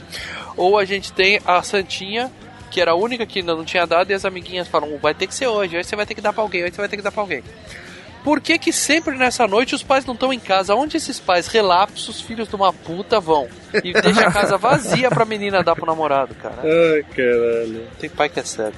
Ou 0.58 0.78
a 0.78 0.86
gente 0.86 1.14
tem 1.14 1.40
a 1.46 1.62
Santinha, 1.62 2.32
que 2.70 2.82
era 2.82 2.92
a 2.92 2.96
única 2.96 3.26
que 3.26 3.40
ainda 3.40 3.56
não 3.56 3.64
tinha 3.64 3.86
dado, 3.86 4.12
e 4.12 4.14
as 4.14 4.26
amiguinhas 4.26 4.68
falam, 4.68 4.98
vai 4.98 5.14
ter 5.14 5.28
que 5.28 5.36
ser 5.36 5.48
hoje, 5.48 5.78
hoje 5.78 5.88
você 5.88 5.96
vai 5.96 6.06
ter 6.06 6.16
que 6.16 6.22
dar 6.22 6.34
pra 6.34 6.44
alguém, 6.44 6.64
hoje 6.64 6.74
você 6.74 6.82
vai 6.82 6.90
ter 6.90 6.98
que 6.98 7.04
dar 7.04 7.12
pra 7.12 7.22
alguém. 7.22 7.44
Por 8.24 8.42
que 8.42 8.60
que 8.60 8.74
sempre 8.74 9.18
nessa 9.18 9.48
noite 9.48 9.74
os 9.74 9.82
pais 9.82 10.06
não 10.06 10.14
estão 10.14 10.34
em 10.34 10.40
casa? 10.40 10.76
Onde 10.76 10.98
esses 10.98 11.20
pais 11.20 11.48
relapsos, 11.48 12.20
filhos 12.20 12.50
de 12.50 12.56
uma 12.56 12.74
puta, 12.74 13.20
vão? 13.20 13.48
E 13.82 13.94
deixa 13.94 14.28
a 14.28 14.32
casa 14.32 14.58
vazia 14.58 15.10
pra 15.10 15.24
menina 15.24 15.64
dar 15.64 15.74
pro 15.74 15.86
namorado, 15.86 16.36
cara. 16.36 16.58
Ai, 16.62 17.04
caralho. 17.16 17.88
Tem 17.98 18.10
pai 18.10 18.28
que 18.28 18.40
é 18.40 18.44
cego. 18.44 18.76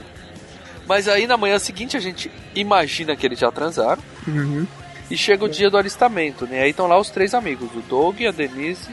Mas 0.88 1.08
aí 1.08 1.26
na 1.28 1.38
manhã 1.38 1.58
seguinte 1.60 1.96
a 1.96 2.00
gente 2.00 2.32
imagina 2.56 3.16
que 3.16 3.26
eles 3.26 3.40
já 3.40 3.52
transaram. 3.52 4.02
Uhum. 4.28 4.66
E 5.10 5.18
chega 5.18 5.44
o 5.46 5.50
dia 5.50 5.70
do 5.70 5.78
alistamento, 5.78 6.46
né? 6.48 6.62
Aí 6.62 6.70
estão 6.72 6.88
lá 6.88 6.98
os 7.00 7.10
três 7.10 7.34
amigos, 7.34 7.70
o 7.76 7.82
Doug, 7.82 8.22
a 8.24 8.32
Denise 8.32 8.90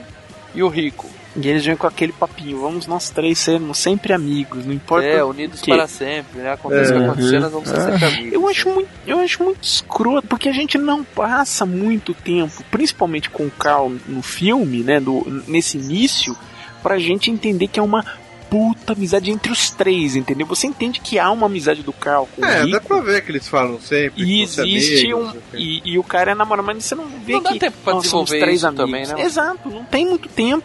e 0.55 0.63
o 0.63 0.69
Rico. 0.69 1.09
E 1.37 1.47
eles 1.47 1.65
vêm 1.65 1.77
com 1.77 1.87
aquele 1.87 2.13
papinho, 2.13 2.61
vamos 2.61 2.87
nós 2.89 3.11
três 3.11 3.39
sermos 3.39 3.79
sempre 3.79 4.13
amigos, 4.13 4.65
não 4.67 4.73
importa 4.73 5.07
É, 5.07 5.23
o 5.23 5.29
unidos 5.29 5.61
quê. 5.61 5.71
para 5.71 5.87
sempre, 5.87 6.41
né? 6.41 6.53
Aconteça 6.53 6.93
o 6.93 6.99
que 6.99 7.03
É. 7.05 7.07
acontecer, 7.07 7.39
nós 7.39 7.53
vamos 7.53 7.69
ser 7.69 7.81
sempre 7.81 8.05
amigos. 8.07 8.33
Eu 8.33 8.49
acho 8.49 8.69
muito, 8.69 8.89
eu 9.07 9.21
acho 9.21 9.43
muito 9.45 9.63
escroto, 9.63 10.27
porque 10.27 10.49
a 10.49 10.53
gente 10.53 10.77
não 10.77 11.05
passa 11.05 11.65
muito 11.65 12.13
tempo, 12.15 12.65
principalmente 12.71 13.31
com 13.31 13.47
o 13.47 13.51
Carl 13.51 13.93
no 14.09 14.23
filme, 14.23 14.83
né, 14.83 14.99
do, 14.99 15.25
nesse 15.47 15.79
início, 15.79 16.37
pra 16.83 16.99
gente 16.99 17.31
entender 17.31 17.69
que 17.69 17.79
é 17.79 17.83
uma 17.83 18.05
puta 18.51 18.93
amizade 18.95 19.31
entre 19.31 19.53
os 19.53 19.71
três, 19.71 20.17
entendeu? 20.17 20.47
Você 20.47 20.67
entende 20.67 21.01
que 21.01 21.19
há 21.19 21.31
uma 21.31 21.47
amizade 21.47 21.83
do 21.83 21.93
Carl 21.93 22.27
com 22.35 22.45
É, 22.45 22.63
o 22.63 22.65
Rico, 22.67 22.71
dá 22.73 22.81
pra 22.81 23.01
ver 23.01 23.23
que 23.25 23.31
eles 23.31 23.47
falam 23.49 23.81
sempre. 23.81 24.23
e 24.25 24.43
existe 24.43 25.07
amigos, 25.13 25.35
um. 25.53 25.57
E, 25.57 25.83
e 25.85 25.99
o 25.99 26.03
cara 26.03 26.33
é 26.33 26.35
namorado, 26.35 26.67
mas 26.67 26.85
você 26.85 26.95
não 26.95 27.07
vê 27.07 27.33
Não 27.35 27.43
dá 27.43 27.53
que 27.53 27.59
tempo 27.59 27.77
pra 27.85 27.95
nós 27.95 28.07
somos 28.07 28.27
desenvolver 28.31 28.47
três 28.47 28.65
amigos. 28.65 28.85
também, 28.87 29.07
né? 29.07 29.23
Exato, 29.25 29.69
não 29.69 29.85
tem 29.85 30.07
muito 30.07 30.29
tempo. 30.29 30.65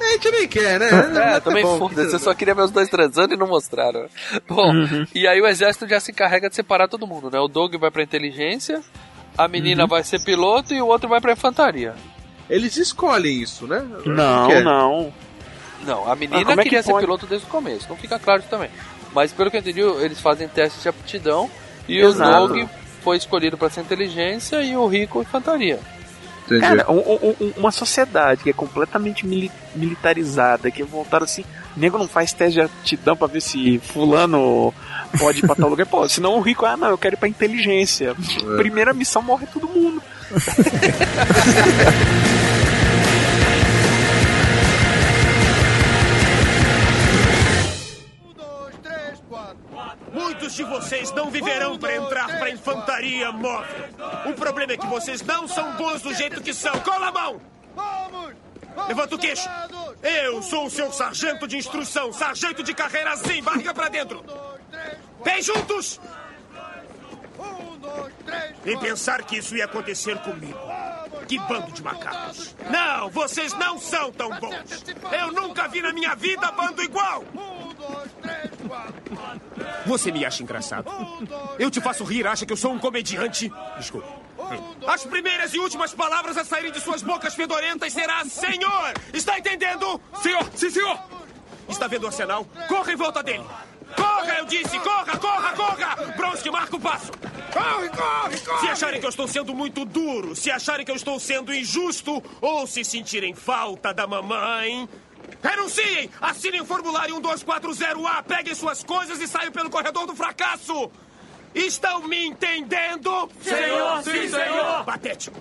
A 0.00 0.12
gente 0.12 0.30
nem 0.30 0.46
quer, 0.48 0.78
né? 0.78 0.88
É, 1.36 1.40
também 1.40 1.64
foda-se, 1.64 2.12
eu 2.12 2.18
só 2.20 2.32
queria 2.32 2.54
ver 2.54 2.62
os 2.62 2.70
dois 2.70 2.88
transando 2.88 3.34
e 3.34 3.36
não 3.36 3.48
mostraram. 3.48 4.06
Bom, 4.48 4.72
Uhum. 4.72 5.06
e 5.14 5.26
aí 5.26 5.40
o 5.40 5.46
exército 5.46 5.88
já 5.88 5.98
se 6.00 6.12
encarrega 6.12 6.48
de 6.48 6.54
separar 6.54 6.86
todo 6.88 7.06
mundo, 7.06 7.30
né? 7.30 7.38
O 7.40 7.48
Doug 7.48 7.74
vai 7.76 7.90
pra 7.90 8.02
inteligência, 8.02 8.80
a 9.36 9.48
menina 9.48 9.82
Uhum. 9.82 9.88
vai 9.88 10.04
ser 10.04 10.22
piloto 10.22 10.72
e 10.72 10.80
o 10.80 10.86
outro 10.86 11.08
vai 11.08 11.20
pra 11.20 11.32
infantaria. 11.32 11.94
Eles 12.48 12.76
escolhem 12.76 13.42
isso, 13.42 13.66
né? 13.66 13.84
Não, 14.06 14.50
é? 14.50 14.62
não. 14.62 15.12
Não, 15.84 16.10
a 16.10 16.14
menina 16.16 16.38
Ah, 16.46 16.52
é 16.52 16.56
que 16.56 16.62
queria 16.64 16.82
ser 16.82 16.92
pode? 16.92 17.04
piloto 17.06 17.26
desde 17.26 17.46
o 17.46 17.50
começo, 17.50 17.86
não 17.88 17.96
fica 17.96 18.18
claro 18.18 18.40
isso 18.40 18.48
também. 18.48 18.70
Mas 19.14 19.32
pelo 19.32 19.50
que 19.50 19.56
eu 19.56 19.60
entendi, 19.60 19.80
eles 19.80 20.20
fazem 20.20 20.46
testes 20.48 20.82
de 20.82 20.88
aptidão 20.88 21.50
e 21.88 21.98
Exato. 21.98 22.44
o 22.44 22.48
Doug 22.48 22.68
foi 23.02 23.16
escolhido 23.16 23.56
pra 23.56 23.70
ser 23.70 23.80
inteligência 23.80 24.62
e 24.62 24.76
o 24.76 24.86
Rico 24.86 25.22
infantaria. 25.22 25.78
Cara, 26.60 26.90
um- 26.90 26.94
um- 26.98 27.34
um- 27.40 27.52
uma 27.58 27.70
sociedade 27.70 28.42
que 28.42 28.48
é 28.48 28.52
completamente 28.54 29.26
mili- 29.26 29.52
militarizada, 29.74 30.70
que 30.70 30.80
é 30.80 30.84
voltada 30.84 31.26
assim, 31.26 31.44
nego 31.76 31.98
não 31.98 32.08
faz 32.08 32.32
teste 32.32 32.54
de 32.54 32.62
aptidão 32.62 33.14
pra 33.14 33.26
ver 33.26 33.42
se 33.42 33.78
fulano 33.80 34.72
pode 35.18 35.40
ir 35.40 35.46
pra 35.46 35.54
tal 35.54 35.68
lugar. 35.68 35.86
Pô, 35.86 36.06
senão 36.08 36.38
o 36.38 36.40
rico, 36.40 36.64
ah 36.64 36.74
não, 36.76 36.88
eu 36.88 36.96
quero 36.98 37.16
ir 37.16 37.18
pra 37.18 37.28
inteligência. 37.28 38.14
Primeira 38.56 38.94
missão 38.94 39.20
morre 39.20 39.46
todo 39.52 39.68
mundo. 39.68 40.02
Muitos 50.12 50.54
de 50.54 50.64
vocês 50.64 51.12
não 51.12 51.30
viverão 51.30 51.78
para 51.78 51.96
entrar 51.96 52.26
para 52.38 52.50
infantaria 52.50 53.30
móvel. 53.32 53.84
O 54.26 54.34
problema 54.34 54.72
é 54.72 54.76
que 54.76 54.86
vocês 54.86 55.22
não 55.22 55.46
são 55.46 55.72
bons 55.76 56.02
do 56.02 56.14
jeito 56.14 56.42
que 56.42 56.52
são. 56.52 56.78
Cola 56.80 57.08
a 57.08 57.12
mão! 57.12 57.40
Levanta 58.86 59.14
o 59.14 59.18
queixo. 59.18 59.48
Eu 60.02 60.42
sou 60.42 60.66
o 60.66 60.70
seu 60.70 60.92
sargento 60.92 61.46
de 61.46 61.56
instrução, 61.56 62.12
sargento 62.12 62.62
de 62.62 62.72
carreira 62.72 63.12
assim, 63.12 63.42
barriga 63.42 63.74
pra 63.74 63.88
dentro. 63.88 64.24
Pés 65.24 65.44
juntos! 65.44 66.00
E 68.64 68.76
pensar 68.76 69.22
que 69.22 69.38
isso 69.38 69.56
ia 69.56 69.64
acontecer 69.64 70.18
comigo. 70.18 70.58
Que 71.26 71.38
bando 71.40 71.72
de 71.72 71.82
macacos. 71.82 72.54
Não, 72.70 73.10
vocês 73.10 73.52
não 73.54 73.78
são 73.78 74.12
tão 74.12 74.30
bons. 74.38 74.84
Eu 75.12 75.32
nunca 75.32 75.68
vi 75.68 75.82
na 75.82 75.92
minha 75.92 76.14
vida 76.14 76.50
bando 76.52 76.82
igual. 76.82 77.24
Você 79.86 80.12
me 80.12 80.24
acha 80.24 80.42
engraçado? 80.42 80.90
Eu 81.58 81.70
te 81.70 81.80
faço 81.80 82.04
rir, 82.04 82.26
acha 82.26 82.44
que 82.44 82.52
eu 82.52 82.56
sou 82.56 82.72
um 82.72 82.78
comediante? 82.78 83.50
Desculpe. 83.76 84.08
As 84.86 85.04
primeiras 85.04 85.52
e 85.52 85.58
últimas 85.58 85.92
palavras 85.92 86.36
a 86.36 86.44
saírem 86.44 86.72
de 86.72 86.80
suas 86.80 87.02
bocas 87.02 87.34
fedorentas 87.34 87.92
será 87.92 88.24
Senhor! 88.24 88.92
Está 89.12 89.38
entendendo? 89.38 90.00
Senhor! 90.22 90.48
Sim, 90.54 90.70
senhor! 90.70 90.98
Está 91.68 91.86
vendo 91.86 92.04
o 92.04 92.06
arsenal? 92.06 92.46
Corra 92.66 92.92
em 92.92 92.96
volta 92.96 93.22
dele! 93.22 93.44
Corra, 93.96 94.38
eu 94.38 94.44
disse! 94.44 94.78
Corra, 94.80 95.16
corra, 95.18 95.52
corra! 95.54 95.96
Bronze, 96.16 96.50
marca 96.50 96.76
o 96.76 96.80
passo! 96.80 97.10
Corre, 97.52 97.88
corre, 97.88 98.38
corre! 98.40 98.60
Se 98.60 98.68
acharem 98.68 99.00
que 99.00 99.06
eu 99.06 99.10
estou 99.10 99.26
sendo 99.28 99.54
muito 99.54 99.84
duro, 99.84 100.36
se 100.36 100.50
acharem 100.50 100.84
que 100.84 100.90
eu 100.90 100.96
estou 100.96 101.18
sendo 101.18 101.54
injusto, 101.54 102.22
ou 102.40 102.66
se 102.66 102.84
sentirem 102.84 103.34
falta 103.34 103.92
da 103.92 104.06
mamãe, 104.06 104.88
renunciem! 105.42 106.10
Assinem 106.20 106.60
o 106.60 106.64
formulário 106.64 107.14
1240A, 107.20 108.22
peguem 108.24 108.54
suas 108.54 108.82
coisas 108.82 109.20
e 109.20 109.28
saiam 109.28 109.52
pelo 109.52 109.70
corredor 109.70 110.06
do 110.06 110.14
fracasso! 110.14 110.90
Estão 111.54 112.02
me 112.06 112.26
entendendo? 112.26 113.28
Senhor, 113.42 114.02
sim, 114.02 114.28
senhor! 114.28 114.84
Patético! 114.84 115.40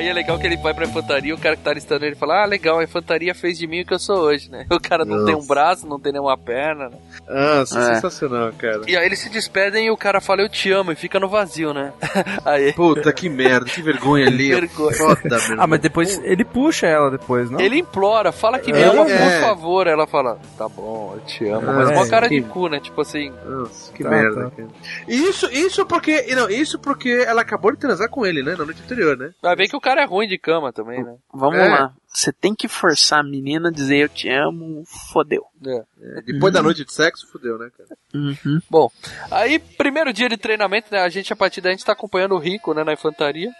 Aí 0.00 0.08
é 0.08 0.12
legal 0.12 0.38
que 0.38 0.46
ele 0.46 0.56
vai 0.56 0.74
pra 0.74 0.84
infantaria, 0.86 1.34
o 1.34 1.38
cara 1.38 1.56
que 1.56 1.62
tá 1.62 1.72
listando 1.72 2.04
ele 2.04 2.14
fala: 2.16 2.42
Ah, 2.42 2.46
legal, 2.46 2.78
a 2.78 2.84
infantaria 2.84 3.34
fez 3.34 3.58
de 3.58 3.66
mim 3.66 3.82
o 3.82 3.86
que 3.86 3.94
eu 3.94 3.98
sou 3.98 4.18
hoje, 4.20 4.50
né? 4.50 4.66
O 4.70 4.80
cara 4.80 5.04
não 5.04 5.24
tem 5.24 5.34
um 5.34 5.38
Nossa. 5.38 5.48
braço, 5.48 5.86
não 5.86 6.00
tem 6.00 6.12
nenhuma 6.12 6.36
perna, 6.36 6.88
né? 6.88 6.96
Nossa, 7.28 7.78
É. 7.78 7.94
sensacional, 7.94 8.52
cara. 8.58 8.80
E 8.88 8.96
aí 8.96 9.04
eles 9.06 9.18
se 9.20 9.28
despedem 9.28 9.86
e 9.86 9.90
o 9.90 9.96
cara 9.96 10.20
fala, 10.20 10.42
eu 10.42 10.48
te 10.48 10.70
amo, 10.72 10.90
e 10.92 10.96
fica 10.96 11.20
no 11.20 11.28
vazio, 11.28 11.72
né? 11.72 11.92
aí... 12.44 12.72
Puta, 12.72 13.12
que 13.12 13.28
merda, 13.28 13.66
que 13.66 13.82
vergonha 13.82 14.26
ali. 14.26 14.48
Vergonha. 14.50 14.96
Foda, 14.96 15.36
Ah, 15.58 15.66
mas 15.66 15.80
depois 15.80 16.18
ele 16.24 16.44
puxa 16.44 16.86
ela 16.86 17.10
depois, 17.10 17.50
não? 17.50 17.60
Ele 17.60 17.78
implora, 17.78 18.32
fala 18.32 18.58
que 18.58 18.72
me 18.72 18.80
É, 18.80 18.84
ama, 18.86 19.08
é. 19.08 19.18
por 19.18 19.40
favor. 19.48 19.86
Ela 19.86 20.06
fala, 20.06 20.38
tá 20.58 20.68
bom, 20.68 21.12
eu 21.16 21.20
te 21.26 21.46
amo. 21.48 21.68
Ah, 21.70 21.72
Mas 21.74 21.90
uma 21.90 22.06
é, 22.06 22.08
cara 22.08 22.28
que- 22.28 22.40
de 22.40 22.46
cu, 22.48 22.68
né? 22.68 22.80
Tipo 22.80 23.00
assim. 23.02 23.32
Nossa, 23.46 23.92
que 23.92 24.02
Tá, 24.02 24.10
merda, 24.10 24.44
tá. 24.44 24.50
cara. 24.56 24.68
Isso, 25.06 25.46
isso 25.52 25.84
porque. 25.86 26.34
Não, 26.34 26.48
isso 26.48 26.78
porque 26.78 27.24
ela 27.26 27.42
acabou 27.42 27.72
de 27.72 27.78
transar 27.78 28.08
com 28.08 28.24
ele, 28.24 28.42
né? 28.42 28.54
Na 28.58 28.64
noite 28.64 28.82
anterior, 28.82 29.16
né? 29.16 29.30
Vai 29.42 29.54
ver 29.56 29.68
que 29.68 29.76
o 29.76 29.80
cara 29.80 29.89
é 29.98 30.04
ruim 30.04 30.26
de 30.28 30.36
cama 30.38 30.72
também, 30.72 31.02
né? 31.02 31.16
Vamos 31.32 31.58
É. 31.58 31.68
lá. 31.68 31.92
Você 32.06 32.32
tem 32.32 32.54
que 32.54 32.66
forçar 32.68 33.20
a 33.20 33.22
menina 33.22 33.68
a 33.68 33.72
dizer 33.72 33.98
eu 34.04 34.08
te 34.08 34.28
amo, 34.28 34.82
fodeu. 35.12 35.44
É. 35.64 36.22
Depois 36.22 36.52
da 36.52 36.60
noite 36.62 36.84
de 36.84 36.92
sexo, 36.92 37.26
fudeu, 37.30 37.56
né, 37.58 37.70
cara? 37.76 37.88
Uhum. 38.14 38.60
Bom, 38.68 38.90
aí, 39.30 39.58
primeiro 39.58 40.12
dia 40.12 40.28
de 40.28 40.36
treinamento, 40.36 40.88
né? 40.92 41.00
A 41.00 41.08
gente, 41.08 41.32
a 41.32 41.36
partir 41.36 41.60
daí, 41.60 41.70
a 41.72 41.76
gente 41.76 41.84
tá 41.84 41.92
acompanhando 41.92 42.34
o 42.34 42.38
Rico, 42.38 42.74
né? 42.74 42.82
Na 42.84 42.92
infantaria. 42.92 43.50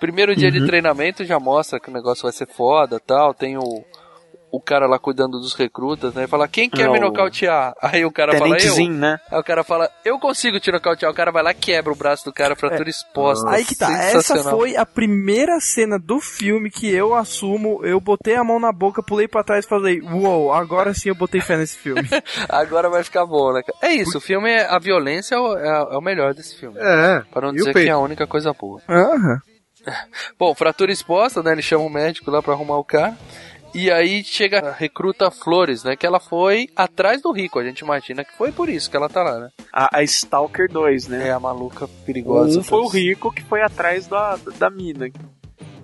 Primeiro 0.00 0.36
dia 0.36 0.50
de 0.50 0.60
Uhum. 0.60 0.66
treinamento 0.66 1.24
já 1.24 1.40
mostra 1.40 1.80
que 1.80 1.90
o 1.90 1.92
negócio 1.92 2.22
vai 2.22 2.32
ser 2.32 2.46
foda 2.46 3.00
tal. 3.00 3.34
Tem 3.34 3.58
o, 3.58 3.84
o 4.50 4.60
cara 4.60 4.86
lá 4.86 4.98
cuidando 4.98 5.38
dos 5.38 5.54
recrutas, 5.54 6.14
né? 6.14 6.26
Fala, 6.26 6.48
quem 6.48 6.70
quer 6.70 6.86
É, 6.86 6.90
me 6.90 6.98
o 6.98 7.00
nocautear? 7.02 7.74
Aí 7.82 8.04
o 8.04 8.10
cara 8.10 8.36
fala, 8.38 8.56
eu. 8.58 8.88
Né? 8.90 9.18
Aí 9.30 9.38
o 9.38 9.44
cara 9.44 9.62
fala, 9.62 9.90
eu 10.04 10.18
consigo 10.18 10.58
te 10.58 10.72
nocautear. 10.72 11.10
O 11.12 11.14
cara 11.14 11.30
vai 11.30 11.42
lá, 11.42 11.52
quebra 11.52 11.92
o 11.92 11.96
braço 11.96 12.24
do 12.24 12.32
cara, 12.32 12.56
fratura 12.56 12.88
exposta. 12.88 13.48
Aí 13.50 13.64
que 13.64 13.76
tá, 13.76 13.92
essa 13.92 14.42
foi 14.44 14.76
a 14.76 14.86
primeira 14.86 15.60
cena 15.60 15.98
do 15.98 16.20
filme 16.20 16.70
que 16.70 16.88
eu 16.90 17.14
assumo, 17.14 17.84
eu 17.84 18.00
botei 18.00 18.36
a 18.36 18.44
mão 18.44 18.58
na 18.58 18.72
boca, 18.72 19.02
pulei 19.02 19.28
pra 19.28 19.44
trás 19.44 19.64
e 19.64 19.68
falei, 19.68 20.00
uou, 20.00 20.52
agora 20.52 20.94
sim 20.94 21.10
eu 21.10 21.14
botei 21.14 21.40
fé 21.40 21.56
nesse 21.56 21.76
filme. 21.78 22.08
Agora 22.48 22.88
vai 22.88 23.04
ficar 23.04 23.26
bom, 23.26 23.52
né? 23.52 23.62
É 23.82 23.92
isso, 23.92 24.18
o 24.18 24.20
filme, 24.20 24.50
é, 24.50 24.66
a 24.66 24.78
violência 24.78 25.34
é 25.34 25.38
o, 25.38 25.56
é- 25.56 25.94
é 25.94 25.96
o 25.96 26.00
melhor 26.00 26.32
desse 26.34 26.56
filme. 26.56 26.76
É. 26.78 27.22
Pra 27.30 27.42
não 27.42 27.50
E 27.50 27.56
dizer 27.56 27.72
que 27.72 27.88
é 27.88 27.90
a 27.90 27.98
única 27.98 28.26
coisa 28.26 28.52
boa. 28.52 28.80
Aham. 28.88 29.38
Bom, 30.38 30.54
fratura 30.54 30.92
exposta, 30.92 31.42
né? 31.42 31.52
Ele 31.52 31.62
chama 31.62 31.84
o 31.84 31.90
médico 31.90 32.30
lá 32.30 32.42
pra 32.42 32.52
arrumar 32.52 32.76
o 32.78 32.84
cara. 32.84 33.16
E 33.74 33.90
aí 33.90 34.24
chega 34.24 34.60
a 34.60 34.72
recruta 34.72 35.30
Flores, 35.30 35.84
né? 35.84 35.94
Que 35.94 36.06
ela 36.06 36.18
foi 36.18 36.68
atrás 36.74 37.20
do 37.20 37.30
Rico. 37.30 37.58
A 37.58 37.64
gente 37.64 37.80
imagina 37.80 38.24
que 38.24 38.36
foi 38.36 38.50
por 38.50 38.68
isso 38.68 38.90
que 38.90 38.96
ela 38.96 39.08
tá 39.08 39.22
lá, 39.22 39.38
né? 39.38 39.50
A, 39.72 39.98
a 39.98 40.02
Stalker 40.02 40.70
2, 40.70 41.08
né? 41.08 41.28
É 41.28 41.32
a 41.32 41.40
maluca 41.40 41.86
perigosa. 42.06 42.60
Um 42.60 42.62
foi 42.62 42.80
o 42.80 42.88
rico 42.88 43.30
que 43.30 43.42
foi 43.42 43.62
atrás 43.62 44.06
da, 44.06 44.38
da 44.58 44.70
mina. 44.70 45.10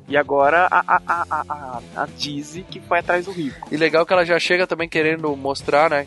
E 0.09 0.17
agora 0.17 0.67
a, 0.71 0.81
a, 0.87 1.03
a, 1.07 1.45
a, 1.49 1.83
a, 1.97 2.07
Dizzy 2.17 2.63
que 2.63 2.81
foi 2.81 2.99
atrás 2.99 3.27
do 3.27 3.33
rico. 3.33 3.69
E 3.71 3.77
legal 3.77 4.05
que 4.05 4.13
ela 4.13 4.25
já 4.25 4.39
chega 4.39 4.67
também 4.67 4.89
querendo 4.89 5.35
mostrar, 5.37 5.91
né? 5.91 6.07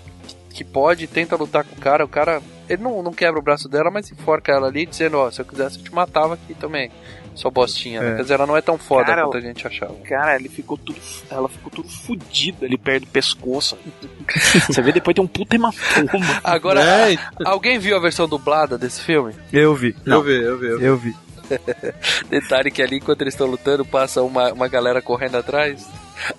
Que 0.49 0.63
pode, 0.63 1.07
tenta 1.07 1.36
lutar 1.36 1.63
com 1.63 1.75
o 1.75 1.80
cara. 1.80 2.03
O 2.03 2.07
cara, 2.07 2.41
ele 2.67 2.82
não, 2.82 3.01
não 3.03 3.13
quebra 3.13 3.39
o 3.39 3.43
braço 3.43 3.69
dela, 3.69 3.91
mas 3.91 4.11
enforca 4.11 4.51
ela 4.51 4.67
ali, 4.67 4.86
dizendo: 4.86 5.17
Ó, 5.17 5.30
se 5.32 5.41
eu 5.41 5.45
quisesse, 5.45 5.78
eu 5.78 5.84
te 5.84 5.93
matava 5.93 6.34
aqui 6.34 6.53
também. 6.53 6.91
Sua 7.38 7.51
bostinha, 7.51 8.01
né? 8.01 8.11
É. 8.11 8.15
Quer 8.15 8.21
dizer, 8.23 8.33
ela 8.33 8.47
não 8.47 8.57
é 8.57 8.61
tão 8.61 8.77
foda 8.79 9.05
Cara, 9.05 9.23
quanto 9.23 9.38
a 9.38 9.41
gente 9.41 9.65
achava. 9.67 9.93
Cara, 10.03 10.35
ele 10.35 10.49
ficou 10.49 10.75
tudo. 10.77 10.97
Ela 11.29 11.47
ficou 11.47 11.71
tudo 11.71 11.88
fodida 11.88 12.65
ali 12.65 12.77
perto 12.77 13.05
do 13.05 13.09
pescoço. 13.11 13.77
Você 14.67 14.81
vê 14.81 14.91
depois 14.91 15.13
tem 15.13 15.23
um 15.23 15.27
puta 15.27 15.55
hematoma. 15.55 16.41
Agora, 16.43 16.81
É. 16.83 17.15
alguém 17.45 17.77
viu 17.77 17.95
a 17.95 17.99
versão 17.99 18.27
dublada 18.27 18.77
desse 18.77 19.01
filme? 19.01 19.35
Eu 19.53 19.75
vi. 19.75 19.95
Eu 20.05 20.23
vi, 20.23 20.33
eu 20.33 20.57
vi. 20.57 20.67
Eu 20.83 20.97
vi. 20.97 21.15
Detalhe 22.29 22.71
que 22.71 22.81
ali, 22.81 22.97
enquanto 22.97 23.21
eles 23.21 23.33
estão 23.33 23.47
lutando, 23.47 23.85
passa 23.85 24.21
uma, 24.21 24.51
uma 24.51 24.67
galera 24.67 25.01
correndo 25.01 25.38
atrás. 25.38 25.88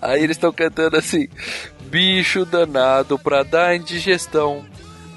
Aí 0.03 0.23
eles 0.23 0.37
estão 0.37 0.53
cantando 0.53 0.97
assim: 0.97 1.29
bicho 1.83 2.45
danado 2.45 3.19
pra 3.19 3.43
dar 3.43 3.77
indigestão. 3.77 4.65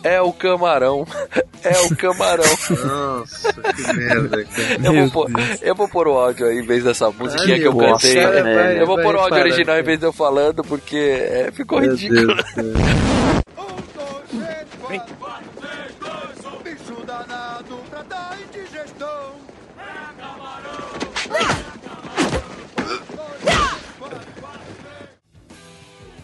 É 0.04 0.22
o 0.22 0.34
camarão. 0.34 1.06
É 1.64 1.80
o 1.82 1.96
camarão. 1.96 2.44
Nossa, 2.88 3.54
que 3.54 3.94
merda, 3.94 4.44
cara. 4.46 4.80
Eu 4.84 4.94
vou, 4.94 5.12
pôr, 5.12 5.32
eu 5.62 5.76
vou 5.76 5.88
pôr 5.88 6.08
o 6.08 6.18
áudio 6.18 6.48
aí 6.48 6.58
em 6.58 6.66
vez 6.66 6.84
dessa 6.84 7.12
musiquinha 7.12 7.54
Ai, 7.54 7.60
que 7.60 7.68
eu 7.68 7.76
cantei. 7.78 8.16
Deus. 8.16 8.34
Vai, 8.34 8.42
vai, 8.42 8.82
eu 8.82 8.88
vou 8.88 8.96
pôr 8.96 9.14
o 9.14 9.20
áudio 9.20 9.30
para, 9.30 9.42
original 9.42 9.76
em 9.76 9.78
cara. 9.78 9.84
vez 9.84 10.00
de 10.00 10.06
eu 10.08 10.12
falando, 10.12 10.64
porque 10.64 10.98
é, 10.98 11.52
ficou 11.54 11.80
Meu 11.80 11.92
ridículo. 11.92 12.34
Deus 12.34 12.54
do 12.56 13.12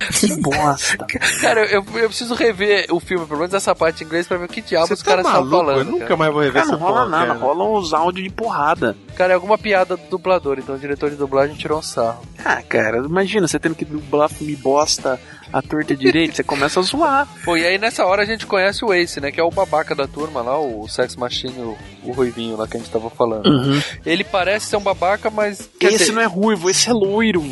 Que 0.17 0.35
bosta. 0.41 1.05
Cara, 1.41 1.65
eu, 1.65 1.83
eu 1.95 2.07
preciso 2.07 2.33
rever 2.33 2.87
o 2.91 2.99
filme, 2.99 3.25
pelo 3.25 3.39
menos 3.39 3.53
essa 3.53 3.75
parte 3.75 4.03
em 4.03 4.07
inglês, 4.07 4.27
pra 4.27 4.37
ver 4.37 4.45
o 4.45 4.47
que 4.47 4.61
diabo 4.61 4.87
Você 4.87 4.93
os 4.93 5.03
tá 5.03 5.11
caras 5.11 5.25
estão 5.25 5.49
falando. 5.49 5.79
Eu 5.79 5.85
nunca 5.85 6.05
cara. 6.05 6.17
mais 6.17 6.33
vou 6.33 6.41
rever 6.41 6.63
Cara, 6.63 6.65
não 6.67 6.75
essa 6.75 6.83
rola 6.83 6.99
porra, 7.01 7.09
nada, 7.09 7.27
cara. 7.27 7.39
rolam 7.39 7.73
os 7.73 7.93
áudios 7.93 8.23
de 8.23 8.29
porrada. 8.33 8.97
Cara, 9.15 9.33
é 9.33 9.35
alguma 9.35 9.57
piada 9.57 9.97
do 9.97 10.07
dublador, 10.09 10.59
então 10.59 10.75
o 10.75 10.79
diretor 10.79 11.09
de 11.09 11.15
dublagem 11.15 11.55
tirou 11.55 11.79
um 11.79 11.81
sarro. 11.81 12.23
Ah, 12.43 12.61
cara, 12.61 12.97
imagina, 12.97 13.47
você 13.47 13.59
tendo 13.59 13.75
que 13.75 13.85
dublar 13.85 14.29
filme 14.29 14.55
bosta 14.55 15.19
a 15.51 15.61
torta 15.61 15.95
direito, 15.95 16.35
você 16.35 16.43
começa 16.43 16.79
a 16.79 16.83
zoar. 16.83 17.27
Pô, 17.43 17.55
e 17.57 17.65
aí 17.65 17.77
nessa 17.77 18.05
hora 18.05 18.23
a 18.23 18.25
gente 18.25 18.45
conhece 18.45 18.83
o 18.83 18.93
Ace, 18.93 19.19
né? 19.19 19.31
Que 19.31 19.39
é 19.39 19.43
o 19.43 19.51
babaca 19.51 19.95
da 19.95 20.07
turma 20.07 20.41
lá, 20.41 20.59
o 20.59 20.87
Sex 20.87 21.15
Machine, 21.15 21.59
o, 21.59 21.77
o 22.03 22.11
Ruivinho 22.11 22.57
lá 22.57 22.67
que 22.67 22.77
a 22.77 22.79
gente 22.79 22.91
tava 22.91 23.09
falando. 23.09 23.47
Uhum. 23.47 23.81
Ele 24.05 24.23
parece 24.23 24.67
ser 24.67 24.77
um 24.77 24.81
babaca, 24.81 25.29
mas. 25.29 25.69
quer 25.79 25.87
Esse 25.87 25.97
dizer, 25.99 26.11
não 26.13 26.21
é 26.21 26.25
ruivo, 26.25 26.69
esse 26.69 26.89
é 26.89 26.93
loiro. 26.93 27.43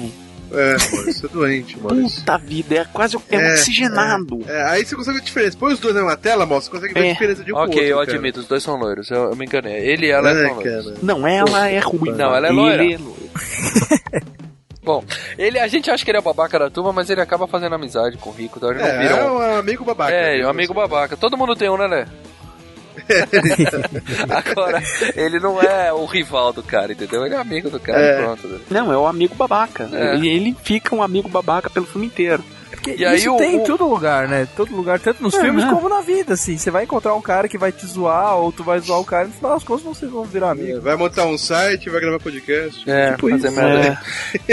É, 0.57 0.75
isso 1.09 1.25
é 1.25 1.29
doente, 1.29 1.77
mano. 1.79 2.01
Puta 2.09 2.37
vida, 2.37 2.75
é 2.75 2.85
quase 2.85 3.15
é, 3.29 3.51
oxigenado. 3.53 4.41
É, 4.47 4.63
aí 4.69 4.85
você 4.85 4.95
consegue 4.95 5.17
ver 5.17 5.21
a 5.21 5.25
diferença. 5.25 5.57
Põe 5.57 5.73
os 5.73 5.79
dois 5.79 5.95
na 5.95 6.15
tela, 6.15 6.45
moço, 6.45 6.65
você 6.67 6.71
consegue 6.71 6.93
ver 6.93 7.05
É. 7.05 7.09
a 7.09 7.13
diferença 7.13 7.43
de 7.43 7.53
um 7.53 7.57
Ok, 7.57 7.79
eu 7.81 7.97
outro, 7.97 8.05
cara. 8.07 8.17
admito, 8.17 8.39
os 8.39 8.47
dois 8.47 8.63
são 8.63 8.75
loiros, 8.77 9.09
eu, 9.11 9.29
eu 9.31 9.35
me 9.35 9.45
enganei. 9.45 9.75
Ele 9.77 10.07
e 10.07 10.11
ela 10.11 10.29
É, 10.31 10.47
são 10.47 10.55
loiros. 10.55 10.85
cara. 10.85 10.97
Não, 11.01 11.27
ela 11.27 11.67
é 11.69 11.79
ruiva. 11.79 12.17
Não, 12.17 12.35
ela 12.35 12.47
é 12.47 12.51
loira. 12.51 12.83
Ele 12.83 12.93
é 12.93 12.97
loiro. 12.97 13.29
Bom, 14.83 15.03
ele, 15.35 15.57
a 15.57 15.67
gente 15.67 15.89
acha 15.89 16.05
que 16.05 16.11
ele 16.11 16.17
é 16.17 16.21
o 16.21 16.23
babaca 16.23 16.59
da 16.59 16.69
turma, 16.69 16.93
mas 16.93 17.09
ele 17.09 17.19
acaba 17.19 17.47
fazendo 17.47 17.73
amizade 17.73 18.17
com 18.17 18.29
o 18.29 18.33
Rico, 18.33 18.57
então 18.59 18.69
ele 18.69 18.79
não 18.81 18.87
É, 18.87 18.99
vira 18.99 19.15
é 19.15 19.23
um... 19.31 19.35
um 19.37 19.57
amigo 19.57 19.83
babaca. 19.83 20.13
É, 20.13 20.37
né? 20.37 20.45
um 20.45 20.49
amigo 20.49 20.75
babaca. 20.75 21.17
Todo 21.17 21.35
mundo 21.35 21.55
tem 21.55 21.67
um, 21.71 21.77
né, 21.77 21.87
Lé? 21.87 22.05
Agora, 24.29 24.81
ele 25.15 25.39
não 25.39 25.61
é 25.61 25.91
o 25.93 26.05
rival 26.05 26.53
do 26.53 26.63
cara, 26.63 26.91
entendeu? 26.91 27.25
Ele 27.25 27.35
é 27.35 27.37
amigo 27.37 27.69
do 27.69 27.79
cara, 27.79 27.99
É. 27.99 28.21
pronto. 28.23 28.61
Não, 28.69 28.91
é 28.91 28.97
o 28.97 29.05
amigo 29.07 29.35
babaca. 29.35 29.89
É. 29.91 30.17
E 30.17 30.27
ele 30.27 30.55
fica 30.63 30.95
um 30.95 31.01
amigo 31.03 31.29
babaca 31.29 31.69
pelo 31.69 31.85
filme 31.85 32.07
inteiro. 32.07 32.43
Porque 32.70 32.95
E 32.97 33.05
aí 33.05 33.18
isso 33.18 33.34
o- 33.34 33.38
tem 33.38 33.57
o- 33.57 33.61
em 33.61 33.63
todo 33.63 33.88
lugar, 33.88 34.28
né? 34.28 34.47
Todo 34.55 34.76
lugar, 34.76 34.99
tanto 34.99 35.22
nos 35.24 35.34
É, 35.34 35.41
filmes 35.41 35.63
né? 35.63 35.72
como 35.72 35.88
na 35.88 36.01
vida, 36.01 36.34
assim. 36.34 36.57
Você 36.57 36.70
vai 36.72 36.84
encontrar 36.84 37.13
um 37.16 37.22
cara 37.22 37.47
que 37.47 37.57
vai 37.57 37.72
te 37.72 37.86
zoar, 37.86 38.38
ou 38.38 38.51
tu 38.51 38.63
vai 38.63 38.80
zoar 38.80 38.99
o 38.99 39.05
cara, 39.05 39.26
e 39.26 39.28
no 39.28 39.34
final 39.34 39.53
das 39.53 39.63
contas 39.63 39.84
vocês 39.84 40.11
vão 40.11 40.24
virar 40.26 40.51
amigos. 40.51 40.78
É, 40.78 40.80
Vai 40.80 40.95
montar 40.95 41.26
um 41.26 41.38
site, 41.38 41.89
vai 41.89 42.01
gravar 42.01 42.20
podcast. 42.20 42.89
É, 42.89 43.11
Tipo 43.11 43.30
fazer 43.30 43.47
isso. 43.47 43.55
merda. 43.57 44.01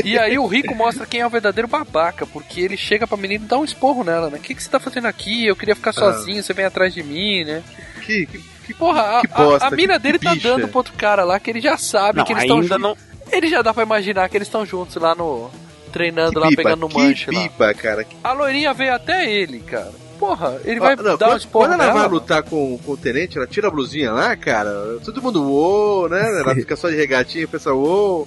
E 0.05 0.19
aí 0.19 0.39
o 0.39 0.47
Rico 0.47 0.75
mostra 0.75 1.07
quem 1.07 1.21
é 1.21 1.27
o 1.27 1.31
verdadeiro 1.31 1.67
babaca, 1.69 2.27
porque 2.27 2.61
ele 2.61 2.77
chega 2.77 3.07
pra 3.07 3.17
menina 3.17 3.45
e 3.45 3.49
dá 3.49 3.59
um 3.59 3.65
esporro 3.65 4.05
nela, 4.05 4.31
né? 4.31 4.39
O 4.39 4.41
que, 4.41 4.55
que 4.55 4.63
você 4.63 4.71
tá 4.71 4.79
fazendo 4.79 5.07
aqui? 5.07 5.47
Eu 5.47 5.57
queria 5.57 5.75
ficar 5.75 5.93
sozinho, 5.93 6.43
você 6.43 6.53
vem 6.53 6.65
atrás 6.65 6.93
de 6.95 7.03
mim, 7.03 7.45
né? 7.45 7.63
Que, 8.05 8.27
que, 8.27 8.39
que, 8.67 8.75
Porra, 8.75 9.19
a, 9.19 9.21
que 9.23 9.29
bosta, 9.29 9.65
a, 9.65 9.69
a 9.69 9.71
mina 9.71 9.95
que 9.95 10.01
dele 10.01 10.19
tá 10.19 10.35
bicha. 10.35 10.49
dando 10.49 10.69
pro 10.69 10.79
outro 10.79 10.93
cara 10.95 11.25
lá 11.25 11.39
que 11.41 11.51
ele 11.51 11.61
já 11.61 11.77
sabe 11.79 12.19
Não, 12.19 12.25
que 12.25 12.33
eles 12.33 12.43
estão 12.45 12.79
não. 12.79 12.97
Ele 13.31 13.49
já 13.49 13.63
dá 13.63 13.73
pra 13.73 13.83
imaginar 13.83 14.29
que 14.29 14.37
eles 14.37 14.49
estão 14.49 14.67
juntos 14.67 14.97
lá 14.97 15.15
no. 15.15 15.51
Treinando 15.93 16.41
lá, 16.41 16.49
pipa, 16.49 16.63
pegando 16.63 16.81
no 16.81 16.89
que 16.89 16.97
manche 16.99 17.31
lá. 17.31 17.43
pipa, 17.43 17.75
cara. 17.75 18.07
A 18.25 18.33
loirinha 18.33 18.73
veio 18.73 18.95
até 18.95 19.31
ele, 19.31 19.61
cara. 19.61 19.93
Porra, 20.19 20.61
ele 20.65 20.79
Ó, 20.81 20.83
vai 20.85 20.97
não, 20.97 21.17
dar 21.17 21.27
um 21.27 21.31
quando, 21.31 21.47
quando 21.49 21.73
ela 21.75 21.87
nela. 21.87 22.01
vai 22.01 22.09
lutar 22.09 22.43
com, 22.45 22.79
com 22.79 22.93
o 22.93 22.97
tenente, 22.97 23.37
ela 23.37 23.47
tira 23.47 23.67
a 23.69 23.71
blusinha 23.71 24.13
lá, 24.13 24.37
cara. 24.37 24.71
Todo 25.05 25.21
mundo, 25.23 25.43
uou, 25.43 26.09
né? 26.09 26.21
Ela 26.41 26.55
fica 26.55 26.77
só 26.77 26.89
de 26.89 26.97
regatinha, 26.97 27.47
pensa, 27.49 27.73
uou. 27.73 28.27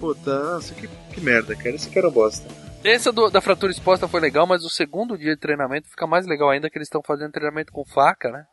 Puta, 0.00 0.38
nossa, 0.54 0.74
que, 0.74 0.88
que 1.12 1.20
merda, 1.20 1.54
cara. 1.54 1.70
Esse 1.76 1.88
cara 1.88 2.06
é 2.06 2.08
um 2.10 2.12
bosta. 2.12 2.46
Essa 2.84 3.10
do- 3.12 3.30
da 3.30 3.40
fratura 3.40 3.72
exposta 3.72 4.06
foi 4.08 4.20
legal, 4.20 4.46
mas 4.46 4.64
o 4.64 4.68
segundo 4.68 5.16
dia 5.16 5.34
de 5.34 5.40
treinamento 5.40 5.88
fica 5.88 6.06
mais 6.06 6.26
legal 6.26 6.50
ainda 6.50 6.68
que 6.68 6.76
eles 6.78 6.86
estão 6.86 7.02
fazendo 7.04 7.32
treinamento 7.32 7.72
com 7.72 7.84
faca, 7.84 8.30
né? 8.30 8.44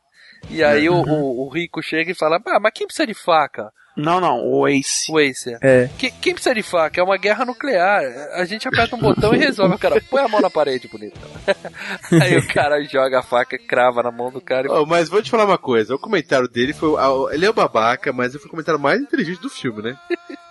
E 0.50 0.62
aí 0.62 0.88
o, 0.88 0.94
o- 0.94 1.46
o 1.46 1.48
Rico 1.48 1.82
chega 1.82 2.10
e 2.10 2.14
fala, 2.14 2.40
ah, 2.46 2.60
mas 2.60 2.72
quem 2.74 2.86
precisa 2.86 3.06
de 3.06 3.14
faca? 3.14 3.70
Não, 3.96 4.20
não, 4.20 4.44
o 4.44 4.66
Ace. 4.66 5.10
O 5.10 5.18
Acer. 5.18 5.58
É. 5.62 5.88
Que- 5.96 6.10
quem 6.10 6.34
precisa 6.34 6.54
de 6.54 6.62
faca? 6.62 7.00
É 7.00 7.04
uma 7.04 7.16
guerra 7.16 7.44
nuclear. 7.44 8.02
A 8.34 8.44
gente 8.44 8.66
aperta 8.66 8.96
um 8.96 8.98
botão 8.98 9.34
e 9.34 9.38
resolve. 9.38 9.74
O 9.76 9.78
cara 9.78 10.00
põe 10.10 10.22
a 10.22 10.28
mão 10.28 10.40
na 10.40 10.50
parede, 10.50 10.88
bonito. 10.88 11.18
Aí 12.20 12.36
o 12.36 12.46
cara 12.48 12.82
joga 12.84 13.20
a 13.20 13.22
faca, 13.22 13.56
crava 13.58 14.02
na 14.02 14.10
mão 14.10 14.30
do 14.30 14.40
cara 14.40 14.66
e 14.66 14.70
Oh, 14.70 14.84
mas 14.84 15.08
vou 15.08 15.22
te 15.22 15.30
falar 15.30 15.44
uma 15.44 15.58
coisa, 15.58 15.94
o 15.94 15.98
comentário 15.98 16.48
dele 16.48 16.72
foi. 16.72 16.90
Ele 17.32 17.46
é 17.46 17.50
o 17.50 17.54
babaca, 17.54 18.12
mas 18.12 18.32
foi 18.34 18.46
o 18.46 18.50
comentário 18.50 18.80
mais 18.80 19.00
inteligente 19.00 19.40
do 19.40 19.48
filme, 19.50 19.82
né? 19.82 19.96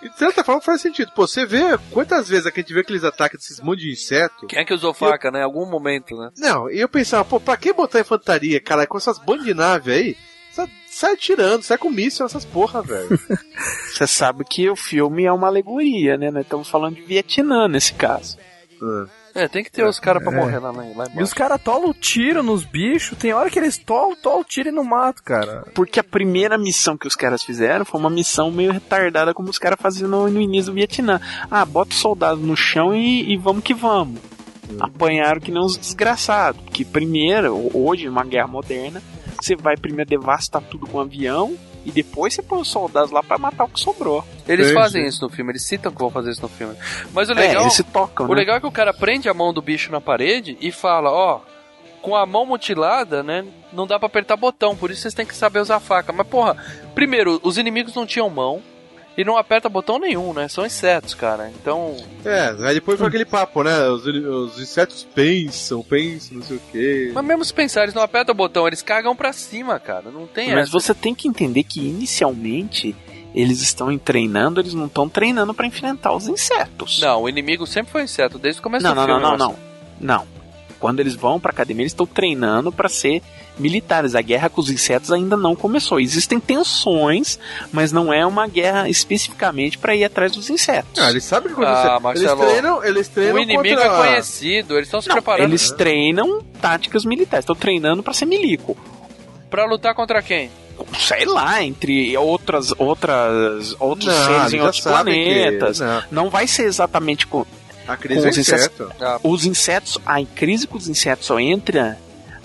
E 0.02 0.08
de 0.08 0.18
certa 0.18 0.42
forma 0.44 0.60
faz 0.60 0.80
sentido. 0.80 1.12
Pô, 1.14 1.26
você 1.26 1.44
vê 1.46 1.78
quantas 1.90 2.28
vezes 2.28 2.46
a 2.46 2.50
gente 2.50 2.72
vê 2.72 2.80
aqueles 2.80 3.04
ataques 3.04 3.38
desses 3.40 3.60
monte 3.60 3.80
de 3.80 3.92
inseto. 3.92 4.46
Quem 4.46 4.58
é 4.60 4.64
que 4.64 4.74
usou 4.74 4.94
faca, 4.94 5.30
né? 5.30 5.40
Em 5.40 5.44
algum 5.44 5.66
momento, 5.68 6.16
né? 6.16 6.30
Não, 6.38 6.70
e 6.70 6.78
eu 6.80 6.88
pensava, 6.88 7.24
pô, 7.24 7.38
pra 7.40 7.56
que 7.56 7.72
botar 7.72 8.00
infantaria, 8.00 8.60
cara, 8.60 8.86
com 8.86 8.96
essas 8.98 9.18
bandas 9.18 9.44
de 9.44 9.54
nave 9.54 9.92
aí? 9.92 10.16
Sa- 10.94 11.06
Sai 11.08 11.16
tirando, 11.16 11.62
sai 11.62 11.76
com 11.78 11.90
míssil 11.90 12.24
nessas 12.24 12.44
porra, 12.44 12.80
velho. 12.82 13.18
Você 13.92 14.06
sabe 14.06 14.44
que 14.44 14.68
o 14.70 14.76
filme 14.76 15.24
é 15.24 15.32
uma 15.32 15.46
alegoria, 15.48 16.16
né? 16.16 16.30
Nós 16.30 16.42
estamos 16.44 16.68
falando 16.68 16.94
de 16.96 17.02
Vietnã 17.02 17.68
nesse 17.68 17.92
caso. 17.94 18.36
É, 19.34 19.48
tem 19.48 19.64
que 19.64 19.70
ter 19.72 19.84
os 19.84 19.98
caras 19.98 20.22
pra 20.22 20.32
É. 20.32 20.36
morrer 20.36 20.58
lá, 20.58 20.70
lá 20.70 20.84
E 20.86 20.90
embaixo. 20.92 21.20
os 21.22 21.32
caras 21.32 21.60
tolam 21.62 21.92
tiro 21.92 22.42
nos 22.42 22.64
bichos, 22.64 23.16
tem 23.18 23.32
hora 23.32 23.48
que 23.50 23.58
eles 23.58 23.78
tolam, 23.78 24.14
tolam 24.16 24.44
tiro 24.44 24.68
e 24.68 24.72
não 24.72 24.84
matam, 24.84 25.24
cara. 25.24 25.64
Porque 25.74 25.98
a 25.98 26.04
primeira 26.04 26.56
missão 26.58 26.96
que 26.96 27.06
os 27.08 27.16
caras 27.16 27.42
fizeram 27.42 27.84
foi 27.84 27.98
uma 28.00 28.10
missão 28.10 28.50
meio 28.50 28.72
retardada, 28.72 29.32
como 29.34 29.48
os 29.50 29.58
caras 29.58 29.80
faziam 29.80 30.08
no, 30.08 30.28
no 30.28 30.40
início 30.40 30.70
do 30.70 30.74
Vietnã. 30.76 31.20
Ah, 31.50 31.64
bota 31.64 31.92
os 31.92 31.98
soldados 31.98 32.44
no 32.44 32.56
chão 32.56 32.94
e, 32.94 33.32
e 33.32 33.36
vamos 33.36 33.64
que 33.64 33.74
vamos. 33.74 34.20
Apanharam 34.80 35.40
que 35.40 35.50
nem 35.50 35.62
uns 35.62 35.76
desgraçados. 35.76 36.60
Porque 36.62 36.84
primeiro, 36.84 37.70
hoje, 37.74 38.06
numa 38.06 38.24
guerra 38.24 38.46
moderna, 38.48 39.02
você 39.44 39.56
vai 39.56 39.76
primeiro 39.76 40.08
devastar 40.08 40.62
tudo 40.62 40.86
com 40.86 40.98
um 40.98 41.00
avião 41.00 41.56
e 41.84 41.90
depois 41.92 42.32
você 42.32 42.42
põe 42.42 42.60
os 42.60 42.68
soldados 42.68 43.10
lá 43.10 43.22
pra 43.22 43.36
matar 43.36 43.64
o 43.64 43.68
que 43.68 43.78
sobrou. 43.78 44.24
Eles 44.48 44.68
Sim, 44.68 44.74
fazem 44.74 45.06
isso 45.06 45.22
no 45.22 45.30
filme, 45.30 45.52
eles 45.52 45.64
citam 45.64 45.92
que 45.92 45.98
vão 45.98 46.10
fazer 46.10 46.30
isso 46.30 46.42
no 46.42 46.48
filme. 46.48 46.74
Mas 47.12 47.28
o 47.28 47.32
É, 47.32 47.34
legal, 47.34 47.62
eles 47.62 47.74
se 47.74 47.84
tocam, 47.84 48.26
o 48.26 48.28
né? 48.30 48.34
legal 48.36 48.56
é 48.56 48.60
que 48.60 48.66
o 48.66 48.72
cara 48.72 48.92
prende 48.94 49.28
a 49.28 49.34
mão 49.34 49.52
do 49.52 49.60
bicho 49.60 49.92
na 49.92 50.00
parede 50.00 50.56
e 50.60 50.72
fala, 50.72 51.10
ó, 51.10 51.40
com 52.00 52.16
a 52.16 52.24
mão 52.24 52.46
mutilada, 52.46 53.22
né, 53.22 53.44
não 53.72 53.86
dá 53.86 53.98
pra 53.98 54.06
apertar 54.06 54.36
botão, 54.36 54.74
por 54.76 54.90
isso 54.90 55.02
vocês 55.02 55.14
têm 55.14 55.26
que 55.26 55.36
saber 55.36 55.60
usar 55.60 55.76
a 55.76 55.80
faca. 55.80 56.12
Mas 56.12 56.26
porra, 56.26 56.56
primeiro, 56.94 57.40
os 57.42 57.58
inimigos 57.58 57.94
não 57.94 58.06
tinham 58.06 58.28
mão 58.30 58.62
e 59.16 59.24
não 59.24 59.36
aperta 59.36 59.68
botão 59.68 59.98
nenhum, 59.98 60.32
né? 60.32 60.48
São 60.48 60.66
insetos, 60.66 61.14
cara. 61.14 61.50
Então, 61.60 61.96
É, 62.24 62.54
aí 62.66 62.74
depois 62.74 62.98
foi 62.98 63.06
aquele 63.08 63.24
papo, 63.24 63.62
né? 63.62 63.88
Os, 63.88 64.04
os 64.06 64.60
insetos 64.60 65.06
pensam, 65.14 65.82
pensam, 65.82 66.38
não 66.38 66.44
sei 66.44 66.56
o 66.56 66.60
quê. 66.72 67.10
mas 67.14 67.24
mesmo 67.24 67.44
se 67.44 67.54
pensar, 67.54 67.82
eles 67.82 67.94
não 67.94 68.02
apertam 68.02 68.34
botão, 68.34 68.66
eles 68.66 68.82
cagam 68.82 69.14
pra 69.14 69.32
cima, 69.32 69.78
cara. 69.78 70.10
Não 70.10 70.26
tem 70.26 70.50
Mas 70.54 70.68
essa. 70.68 70.72
você 70.72 70.92
tem 70.94 71.14
que 71.14 71.28
entender 71.28 71.62
que 71.64 71.80
inicialmente 71.80 72.94
eles 73.34 73.60
estão 73.60 73.96
treinando, 73.98 74.60
eles 74.60 74.74
não 74.74 74.86
estão 74.86 75.08
treinando 75.08 75.52
pra 75.52 75.66
enfrentar 75.66 76.12
os 76.14 76.28
insetos. 76.28 77.00
Não, 77.00 77.22
o 77.22 77.28
inimigo 77.28 77.66
sempre 77.66 77.90
foi 77.92 78.02
inseto, 78.04 78.38
desde 78.38 78.60
o 78.60 78.62
começo 78.62 78.84
não, 78.84 78.92
do 78.94 78.96
não, 78.96 79.04
filme. 79.06 79.20
não, 79.22 79.30
não, 79.30 79.38
não. 79.38 79.50
acho. 79.50 79.58
Não. 80.00 80.33
Quando 80.80 81.00
eles 81.00 81.14
vão 81.14 81.40
pra 81.40 81.50
academia, 81.50 81.82
eles 81.82 81.92
estão 81.92 82.06
treinando 82.06 82.70
pra 82.70 82.88
ser 82.88 83.22
militares. 83.58 84.14
A 84.14 84.20
guerra 84.20 84.48
com 84.48 84.60
os 84.60 84.70
insetos 84.70 85.10
ainda 85.12 85.36
não 85.36 85.54
começou. 85.56 85.98
Existem 86.00 86.38
tensões, 86.40 87.38
mas 87.72 87.92
não 87.92 88.12
é 88.12 88.26
uma 88.26 88.46
guerra 88.46 88.88
especificamente 88.88 89.78
pra 89.78 89.94
ir 89.94 90.04
atrás 90.04 90.32
dos 90.32 90.50
insetos. 90.50 91.00
Ah, 91.02 91.10
eles 91.10 91.24
sabem 91.24 91.52
o 91.52 91.56
que 91.56 91.64
Ah. 91.64 91.98
Marcelo, 92.02 92.42
eles 92.42 92.50
treinam, 92.52 92.84
eles 92.84 93.08
treinam 93.08 93.36
O 93.36 93.38
inimigo 93.40 93.80
contra... 93.80 93.84
é 93.84 94.08
conhecido, 94.08 94.74
eles 94.74 94.88
estão 94.88 95.00
se 95.00 95.08
Não, 95.08 95.14
preparando 95.16 95.48
eles 95.50 95.70
treinam 95.70 96.42
táticas 96.60 97.04
militares, 97.04 97.44
estão 97.44 97.56
treinando 97.56 98.02
pra 98.02 98.12
ser 98.12 98.26
milico. 98.26 98.76
pra 99.48 99.64
lutar 99.66 99.94
contra 99.94 100.20
quem? 100.20 100.50
Sei 100.98 101.24
lá, 101.24 101.62
entre 101.62 102.16
outras 102.16 102.72
outras 102.76 103.76
outros 103.78 104.12
Não, 104.12 104.26
seres 104.26 104.52
em 104.52 104.60
outros 104.60 104.82
sabem 104.82 105.14
que- 105.14 105.32
planetas. 105.34 105.78
não. 105.80 106.02
Não 106.10 106.30
vai 106.30 106.48
ser 106.48 106.64
exatamente 106.64 107.28
com 107.28 107.46
A 107.86 107.96
crise 107.96 108.20
com 108.22 108.26
é 108.26 108.30
os 108.30 108.38
insetos. 108.38 108.64
inseto. 108.64 108.92
Ah, 109.00 109.20
Os 109.22 109.44
insetos, 109.46 109.98
a 110.06 110.22
crise 110.24 110.66
com 110.66 110.76
os 110.78 110.88
insetos 110.88 111.26
só 111.26 111.38
entra 111.38 111.98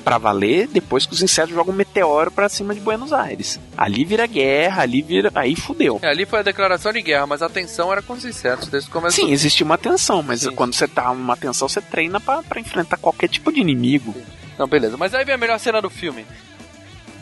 pra 0.04 0.18
valer 0.18 0.68
depois 0.68 1.06
que 1.06 1.14
os 1.14 1.22
insetos 1.22 1.54
jogam 1.54 1.74
um 1.74 1.78
meteoro 1.78 2.32
pra 2.32 2.48
cima 2.50 2.74
de 2.74 2.80
Buenos 2.80 3.12
Aires. 3.14 3.60
Ali 3.78 4.04
vira 4.06 4.26
guerra, 4.26 4.82
ali 4.84 5.02
vira. 5.02 5.32
Aí 5.36 5.56
fudeu. 5.56 6.00
É, 6.02 6.10
ali 6.10 6.26
foi 6.26 6.40
a 6.40 6.44
declaração 6.44 6.92
de 6.94 7.02
guerra, 7.02 7.28
mas 7.28 7.42
a 7.42 7.50
tensão 7.50 7.92
era 7.92 8.02
com 8.02 8.14
os 8.14 8.26
insetos 8.26 8.68
desde 8.70 8.90
o 8.90 8.92
começo. 8.94 9.16
Sim, 9.18 9.32
existe 9.32 9.64
uma 9.64 9.78
tensão, 9.78 10.24
mas 10.24 10.42
Sim. 10.42 10.52
quando 10.52 10.74
você 10.74 10.88
tá 10.88 11.14
numa 11.14 11.36
tensão, 11.38 11.68
você 11.68 11.82
treina 11.82 12.20
pra, 12.20 12.42
pra 12.44 12.60
enfrentar 12.60 12.98
qualquer 12.98 13.28
tipo 13.30 13.52
de 13.52 13.60
inimigo. 13.60 14.16
Não, 14.58 14.68
beleza. 14.68 14.98
Mas 14.98 15.14
aí 15.14 15.24
vem 15.26 15.36
a 15.36 15.38
melhor 15.38 15.60
cena 15.60 15.82
do 15.82 15.90
filme. 15.90 16.26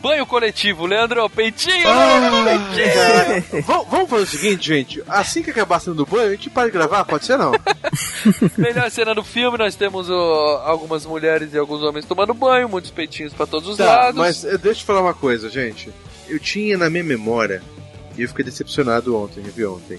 Banho 0.00 0.24
coletivo, 0.26 0.86
Leandro, 0.86 1.28
peitinho! 1.28 1.88
Ah, 1.88 2.56
cara, 2.94 3.62
vamos, 3.62 3.86
vamos 3.88 4.10
fazer 4.10 4.22
o 4.22 4.26
seguinte, 4.26 4.66
gente. 4.66 5.02
Assim 5.08 5.42
que 5.42 5.50
acabar 5.50 5.80
sendo 5.80 6.06
banho, 6.06 6.28
a 6.28 6.30
gente 6.30 6.48
para 6.48 6.66
de 6.68 6.72
gravar, 6.72 7.04
pode 7.04 7.24
ser 7.26 7.36
não? 7.36 7.50
Melhor 8.56 8.88
cena 8.90 9.14
do 9.14 9.24
filme, 9.24 9.58
nós 9.58 9.74
temos 9.74 10.08
ó, 10.08 10.62
algumas 10.64 11.04
mulheres 11.04 11.52
e 11.52 11.58
alguns 11.58 11.82
homens 11.82 12.04
tomando 12.04 12.32
banho, 12.32 12.68
muitos 12.68 12.90
peitinhos 12.92 13.32
pra 13.32 13.44
todos 13.46 13.68
os 13.70 13.76
Tá, 13.76 13.84
lados. 13.86 14.14
mas 14.18 14.44
eh, 14.44 14.56
deixa 14.56 14.82
eu 14.82 14.86
falar 14.86 15.00
uma 15.00 15.14
coisa, 15.14 15.50
gente. 15.50 15.90
Eu 16.28 16.38
tinha 16.38 16.78
na 16.78 16.88
minha 16.88 17.04
memória, 17.04 17.60
e 18.16 18.22
eu 18.22 18.28
fiquei 18.28 18.44
decepcionado 18.44 19.16
ontem, 19.16 19.42
revi 19.42 19.64
ontem. 19.66 19.98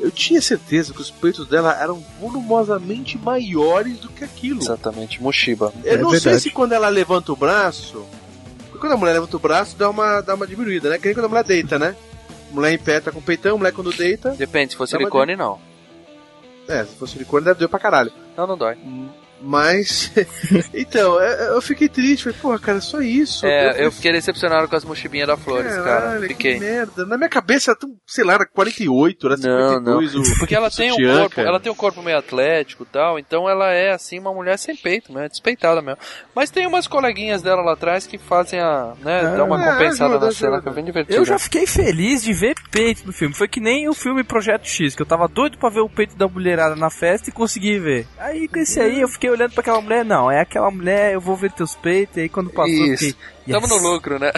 Eu 0.00 0.10
tinha 0.12 0.40
certeza 0.40 0.92
que 0.94 1.00
os 1.00 1.10
peitos 1.10 1.46
dela 1.48 1.76
eram 1.80 2.02
volumosamente 2.20 3.18
maiores 3.18 3.98
do 3.98 4.08
que 4.08 4.22
aquilo. 4.24 4.60
Exatamente, 4.62 5.20
Mushiba. 5.22 5.72
Eu 5.84 5.94
É 5.94 5.96
não 5.96 6.10
sei 6.10 6.20
verdade. 6.20 6.42
se 6.42 6.50
quando 6.50 6.72
ela 6.72 6.88
levanta 6.88 7.32
o 7.32 7.36
braço. 7.36 8.04
Quando 8.78 8.92
a 8.92 8.96
mulher 8.96 9.12
levanta 9.12 9.36
o 9.36 9.40
braço, 9.40 9.76
dá 9.76 9.90
uma, 9.90 10.20
dá 10.20 10.34
uma 10.34 10.46
diminuída, 10.46 10.90
né? 10.90 10.98
Que 10.98 11.06
nem 11.06 11.14
quando 11.14 11.26
a 11.26 11.28
mulher 11.28 11.44
deita, 11.44 11.78
né? 11.78 11.96
A 12.50 12.54
mulher 12.54 12.72
em 12.72 12.78
pé 12.78 13.00
tá 13.00 13.10
com 13.10 13.18
o 13.18 13.22
peitão, 13.22 13.54
a 13.54 13.58
mulher 13.58 13.72
quando 13.72 13.92
deita. 13.92 14.30
Depende, 14.30 14.72
se 14.72 14.76
for 14.76 14.86
Dá 14.86 14.96
uma 14.96 14.98
silicone, 15.00 15.36
não. 15.36 15.58
É, 16.68 16.84
se 16.84 16.94
fosse 16.96 17.14
silicone 17.14 17.44
deve 17.44 17.58
doer 17.58 17.68
pra 17.68 17.78
caralho. 17.78 18.12
Não, 18.36 18.46
não 18.46 18.56
dói. 18.56 18.76
Mas. 19.40 20.10
então, 20.74 21.20
é, 21.20 21.50
eu 21.50 21.62
fiquei 21.62 21.88
triste. 21.88 22.24
Falei, 22.24 22.38
porra, 22.40 22.58
cara, 22.58 22.78
é 22.78 22.80
só 22.80 23.00
isso. 23.00 23.46
É, 23.46 23.84
eu 23.84 23.92
fiquei 23.92 24.12
decepcionado 24.12 24.68
com 24.68 24.76
as 24.76 24.84
mochibinhas 24.84 25.28
da 25.28 25.36
Flores, 25.36 25.72
cara. 25.74 25.84
Caralho, 25.84 26.28
Fiquei. 26.28 26.54
que 26.54 26.60
merda. 26.60 27.06
Na 27.06 27.16
minha 27.16 27.28
cabeça 27.28 27.70
era 27.70 27.78
tão, 27.78 27.90
sei 28.06 28.24
lá, 28.24 28.34
era 28.34 28.46
48, 28.46 29.26
era 29.26 29.36
Não, 29.36 29.80
não. 29.80 30.00
52 30.00 30.14
o 30.14 30.38
Porque 30.38 30.54
ela 30.54 30.70
tem 30.70 30.92
um 30.92 30.96
corpo, 30.96 31.36
cara. 31.36 31.48
ela 31.48 31.60
tem 31.60 31.72
um 31.72 31.74
corpo 31.74 32.02
meio 32.02 32.18
atlético 32.18 32.82
e 32.84 32.86
tal, 32.86 33.18
então 33.18 33.48
ela 33.48 33.70
é 33.72 33.92
assim 33.92 34.18
uma 34.18 34.32
mulher 34.32 34.58
sem 34.58 34.76
peito, 34.76 35.12
né? 35.12 35.28
Despeitada 35.28 35.80
mesmo. 35.80 35.98
Mas 36.34 36.50
tem 36.50 36.66
umas 36.66 36.86
coleguinhas 36.86 37.42
dela 37.42 37.62
lá 37.62 37.72
atrás 37.72 38.06
que 38.06 38.18
fazem 38.18 38.60
a, 38.60 38.94
né, 39.02 39.20
Ah, 39.20 39.36
dá 39.36 39.44
uma 39.44 39.62
é, 39.62 39.72
compensada 39.72 40.10
ajuda, 40.12 40.26
na 40.26 40.32
cena 40.32 40.50
ajuda. 40.56 40.62
que 40.62 40.68
é 40.68 40.72
bem 40.72 40.84
divertida. 40.84 41.16
Eu 41.18 41.24
já 41.24 41.38
fiquei 41.38 41.66
feliz 41.66 42.22
de 42.22 42.32
ver 42.32 42.54
peito 42.70 43.06
no 43.06 43.12
filme. 43.12 43.34
Foi 43.34 43.48
que 43.48 43.60
nem 43.60 43.88
o 43.88 43.94
filme 43.94 44.24
Projeto 44.24 44.66
X, 44.66 44.94
que 44.94 45.02
eu 45.02 45.06
tava 45.06 45.28
doido 45.28 45.58
pra 45.58 45.70
ver 45.70 45.80
o 45.80 45.88
peito 45.88 46.16
da 46.16 46.26
mulherada 46.28 46.74
na 46.76 46.90
festa 46.90 47.30
e 47.30 47.32
consegui 47.32 47.78
ver. 47.78 48.06
Aí 48.18 48.48
com 48.48 48.58
esse 48.58 48.80
aí 48.80 49.00
eu 49.00 49.08
fiquei 49.08 49.27
olhando 49.30 49.52
pra 49.52 49.60
aquela 49.60 49.80
mulher, 49.80 50.04
não, 50.04 50.30
é 50.30 50.40
aquela 50.40 50.70
mulher, 50.70 51.12
eu 51.14 51.20
vou 51.20 51.36
ver 51.36 51.52
teus 51.52 51.74
peitos, 51.76 52.16
e 52.16 52.20
aí 52.20 52.28
quando 52.28 52.50
passou 52.50 52.72
Isso. 52.72 53.04
fiquei. 53.06 53.16
Tamo 53.52 53.66
yes. 53.66 53.82
no 53.82 53.88
lucro, 53.90 54.18
né? 54.18 54.30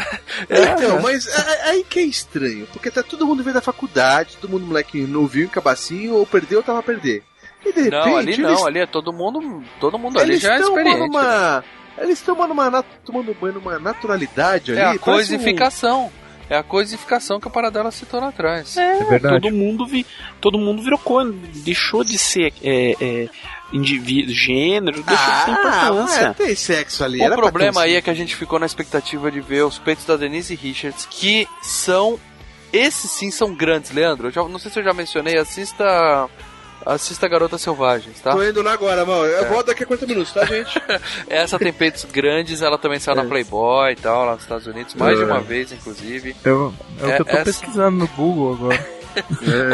É, 0.49 0.63
então, 0.73 0.99
É. 0.99 1.01
mas 1.03 1.27
é- 1.27 1.53
é 1.69 1.71
aí 1.71 1.85
que 1.85 1.99
é 1.99 2.03
estranho, 2.03 2.67
porque 2.73 2.91
tá 2.91 3.03
todo 3.03 3.27
mundo 3.27 3.43
veio 3.43 3.55
da 3.55 3.61
faculdade, 3.61 4.37
todo 4.41 4.51
mundo 4.51 4.67
moleque 4.67 5.01
novinho, 5.03 5.49
cabacinho, 5.49 6.15
ou 6.15 6.25
perdeu 6.27 6.59
ou 6.59 6.65
tava 6.65 6.79
a 6.79 6.83
perder. 6.83 7.23
E 7.65 7.73
de 7.73 7.83
repente. 7.83 7.91
Não, 7.91 8.17
ali 8.17 8.33
eles, 8.33 8.39
não, 8.39 8.67
ali 8.67 8.79
é 8.81 8.87
todo 8.87 9.13
mundo, 9.13 9.63
todo 9.79 9.99
mundo 9.99 10.19
ali 10.19 10.33
eles 10.33 10.43
já 10.43 10.53
é 10.55 10.57
estão 10.61 10.69
experiente. 10.79 10.99
numa. 11.01 11.65
Eles 11.99 12.19
estão 12.19 12.35
numa, 12.49 12.71
nat- 12.71 12.87
tomando 13.05 13.35
banho 13.35 13.55
numa 13.55 13.79
naturalidade 13.79 14.71
ali. 14.73 14.81
É 14.81 14.85
a 14.85 14.87
parece 14.87 15.01
um- 15.35 15.39
coisificação. 15.39 16.11
É 16.49 16.57
a 16.57 16.63
coisificação 16.65 17.39
que 17.39 17.47
a 17.47 17.51
Paradela 17.51 17.91
citou 17.93 18.19
lá 18.21 18.29
atrás. 18.29 18.77
É, 18.77 19.05
verdade. 19.05 19.41
Todo 19.41 19.55
mundo, 19.55 19.87
vi, 19.87 20.05
todo 20.41 20.59
mundo 20.59 20.83
virou 20.83 20.99
coisa, 20.99 21.33
deixou 21.63 22.03
de 22.03 22.19
ser 22.19 22.53
é, 22.63 22.97
é, 23.01 23.29
indivíduo, 23.73 24.35
gênero, 24.35 25.03
deixou 25.03 25.27
de 25.35 25.45
ter 25.45 25.51
Ah, 25.51 25.87
importância. 25.89 26.21
é, 26.27 26.33
tem 26.33 26.55
sexo 26.55 27.05
ali. 27.05 27.23
O 27.27 27.35
problema 27.37 27.83
aí 27.83 27.95
é 27.97 28.03
que 28.03 28.11
a 28.11 28.15
gente 28.15 28.35
ficou 28.37 28.59
na 28.59 28.67
expectativa 28.67 29.31
de 29.31 29.41
ver 29.41 29.65
os 29.65 29.79
peitos 29.79 30.05
da 30.05 30.17
Denise 30.17 30.55
Richards, 30.55 31.07
que 31.11 31.47
são. 31.63 32.19
Esses 32.73 33.11
sim 33.11 33.31
são 33.33 33.53
grandes, 33.55 33.91
Leandro. 33.91 34.29
Eu 34.29 34.31
já, 34.33 34.43
não 34.45 34.59
sei 34.59 34.71
se 34.71 34.79
eu 34.79 34.85
já 34.85 34.93
mencionei, 34.93 35.37
assista. 35.39 36.29
Assista 36.87 37.29
Garotas 37.29 37.61
Selvagens, 37.61 38.19
tá? 38.21 38.33
Tô 38.33 38.43
indo 38.43 38.63
lá 38.63 38.73
agora, 38.73 39.05
mano. 39.05 39.27
Eu 39.27 39.45
É. 39.45 39.49
volto 39.51 39.67
daqui 39.67 39.83
a 39.83 39.87
40 39.87 40.07
minutos, 40.07 40.33
tá, 40.33 40.47
gente? 40.47 40.81
Essa 41.29 41.59
tem 41.59 41.71
peitos 41.75 42.07
grandes, 42.07 42.63
ela 42.63 42.79
também 42.79 42.99
saiu 42.99 43.17
na 43.17 43.25
Playboy 43.25 43.93
e 43.93 43.97
tal, 43.97 44.25
lá 44.25 44.33
nos 44.33 44.43
Estados 44.45 44.67
Unidos, 44.67 44.95
mais 44.95 45.15
de 45.19 45.23
É. 45.25 45.27
uma 45.27 45.41
vez, 45.41 45.73
inclusive. 45.73 46.35
Eu, 46.43 46.73
é 47.03 47.05
o 47.05 47.11
É, 47.11 47.17
que 47.17 47.21
eu 47.21 47.25
tô 47.27 47.33
essa- 47.33 47.45
pesquisando 47.45 47.99
no 47.99 48.07
Google 48.09 48.55
agora. 48.55 49.00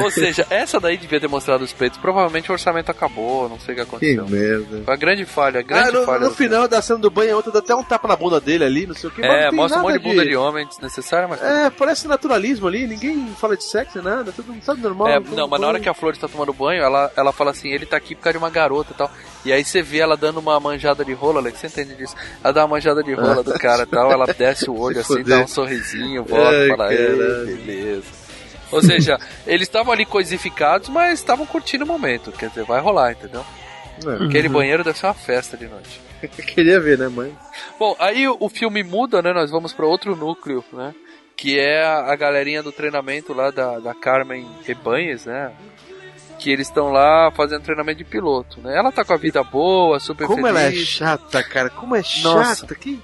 Ou 0.02 0.10
seja, 0.10 0.46
essa 0.50 0.78
daí 0.80 0.96
devia 0.96 1.20
ter 1.20 1.28
mostrado 1.28 1.64
os 1.64 1.72
peitos. 1.72 1.98
Provavelmente 1.98 2.50
o 2.50 2.52
orçamento 2.52 2.90
acabou, 2.90 3.48
não 3.48 3.58
sei 3.60 3.74
o 3.74 3.78
que 3.78 3.82
Que 3.84 3.88
aconteceu. 4.12 4.28
merda. 4.28 4.82
Foi 4.84 4.94
a 4.94 4.96
grande 4.96 5.24
falha, 5.24 5.60
a 5.60 5.62
grande 5.62 5.88
Ah, 5.88 5.92
no, 5.92 6.04
falha. 6.04 6.20
no 6.20 6.30
final 6.30 6.66
da 6.68 6.80
cena 6.82 6.98
do 6.98 7.10
banho, 7.10 7.32
a 7.32 7.36
outra 7.36 7.52
dá 7.52 7.58
até 7.58 7.74
um 7.74 7.82
tapa 7.82 8.08
na 8.08 8.16
bunda 8.16 8.40
dele 8.40 8.64
ali, 8.64 8.86
não 8.86 8.94
sei 8.94 9.08
o 9.10 9.12
que. 9.12 9.20
mas 9.20 9.30
É, 9.30 9.50
mostra 9.50 9.80
um 9.80 9.82
monte 9.82 9.98
de 9.98 9.98
bunda 10.08 10.24
de 10.24 10.36
homem 10.36 10.66
desnecessária, 10.66 11.28
mas. 11.28 11.42
É, 11.42 11.70
parece 11.70 12.06
naturalismo 12.08 12.66
ali, 12.66 12.86
ninguém 12.86 13.26
fala 13.38 13.56
de 13.56 13.64
sexo, 13.64 14.02
nada, 14.02 14.32
tudo 14.32 14.54
sabe 14.62 14.80
normal. 14.82 15.08
É, 15.08 15.20
não, 15.20 15.48
mas 15.48 15.60
na 15.60 15.66
hora 15.68 15.80
que 15.80 15.88
a 15.88 15.94
Flores 15.94 16.18
tá 16.18 16.28
tomando 16.28 16.52
banho, 16.52 16.82
ela, 16.82 17.10
ela 17.16 17.32
fala 17.32 17.50
assim, 17.50 17.68
ele 17.70 17.86
tá 17.86 17.96
aqui 17.96 18.14
por 18.14 18.22
causa 18.22 18.38
de 18.38 18.44
uma 18.44 18.50
garota 18.50 18.92
e 18.92 18.96
tal. 18.96 19.10
E 19.44 19.52
aí 19.52 19.64
você 19.64 19.80
vê 19.82 19.98
ela 19.98 20.16
dando 20.16 20.38
uma 20.38 20.58
manjada 20.58 21.04
de 21.04 21.12
rola, 21.12 21.38
Alex, 21.40 21.58
você 21.60 21.66
entende 21.68 21.94
disso? 21.94 22.14
Ela 22.42 22.52
dá 22.52 22.62
uma 22.62 22.68
manjada 22.76 23.02
de 23.02 23.14
rola 23.14 23.42
do 23.42 23.52
cara 23.58 23.84
e 23.84 23.86
tal, 23.86 24.10
ela 24.10 24.26
desce 24.26 24.68
o 24.68 24.76
olho 24.78 25.00
assim, 25.00 25.22
dá 25.22 25.40
um 25.40 25.46
sorrisinho, 25.46 26.24
volta 26.24 26.52
e 26.64 26.68
fala, 26.68 26.92
"Ei, 26.92 27.06
caralho. 27.16 27.46
beleza. 27.46 28.15
Ou 28.72 28.82
seja, 28.82 29.18
eles 29.46 29.68
estavam 29.68 29.92
ali 29.92 30.04
coisificados, 30.04 30.88
mas 30.88 31.18
estavam 31.18 31.46
curtindo 31.46 31.84
o 31.84 31.86
momento. 31.88 32.32
Quer 32.32 32.48
dizer, 32.48 32.64
vai 32.64 32.80
rolar, 32.80 33.12
entendeu? 33.12 33.44
É. 34.06 34.24
Aquele 34.24 34.48
Uhum. 34.48 34.54
banheiro 34.54 34.84
deve 34.84 34.98
ser 34.98 35.06
uma 35.06 35.14
festa 35.14 35.56
de 35.56 35.66
noite. 35.66 36.00
Queria 36.54 36.80
ver, 36.80 36.98
né, 36.98 37.08
mãe? 37.08 37.36
Bom, 37.78 37.94
aí 37.98 38.26
o, 38.28 38.36
o 38.40 38.48
filme 38.48 38.82
muda, 38.82 39.22
né? 39.22 39.32
Nós 39.32 39.50
vamos 39.50 39.72
para 39.72 39.86
outro 39.86 40.14
núcleo, 40.16 40.64
né? 40.72 40.94
Que 41.36 41.58
é 41.58 41.84
a, 41.84 42.12
a 42.12 42.16
galerinha 42.16 42.62
do 42.62 42.72
treinamento 42.72 43.32
lá 43.34 43.50
da, 43.50 43.78
da 43.78 43.94
Carmen 43.94 44.46
Rebanhes, 44.64 45.26
né? 45.26 45.52
Que 46.38 46.50
eles 46.50 46.68
estão 46.68 46.90
lá 46.92 47.30
fazendo 47.32 47.62
treinamento 47.62 47.98
de 47.98 48.04
piloto, 48.04 48.60
né? 48.60 48.76
Ela 48.76 48.92
tá 48.92 49.04
com 49.04 49.12
a 49.14 49.16
vida 49.18 49.42
boa, 49.42 49.98
super 50.00 50.26
Como 50.26 50.42
feliz. 50.46 50.50
ela 50.50 50.62
é 50.62 50.72
chata, 50.72 51.42
cara, 51.42 51.70
como 51.70 51.94
é 51.96 52.02
Nossa. 52.22 52.60
chata, 52.62 52.74
que... 52.74 53.00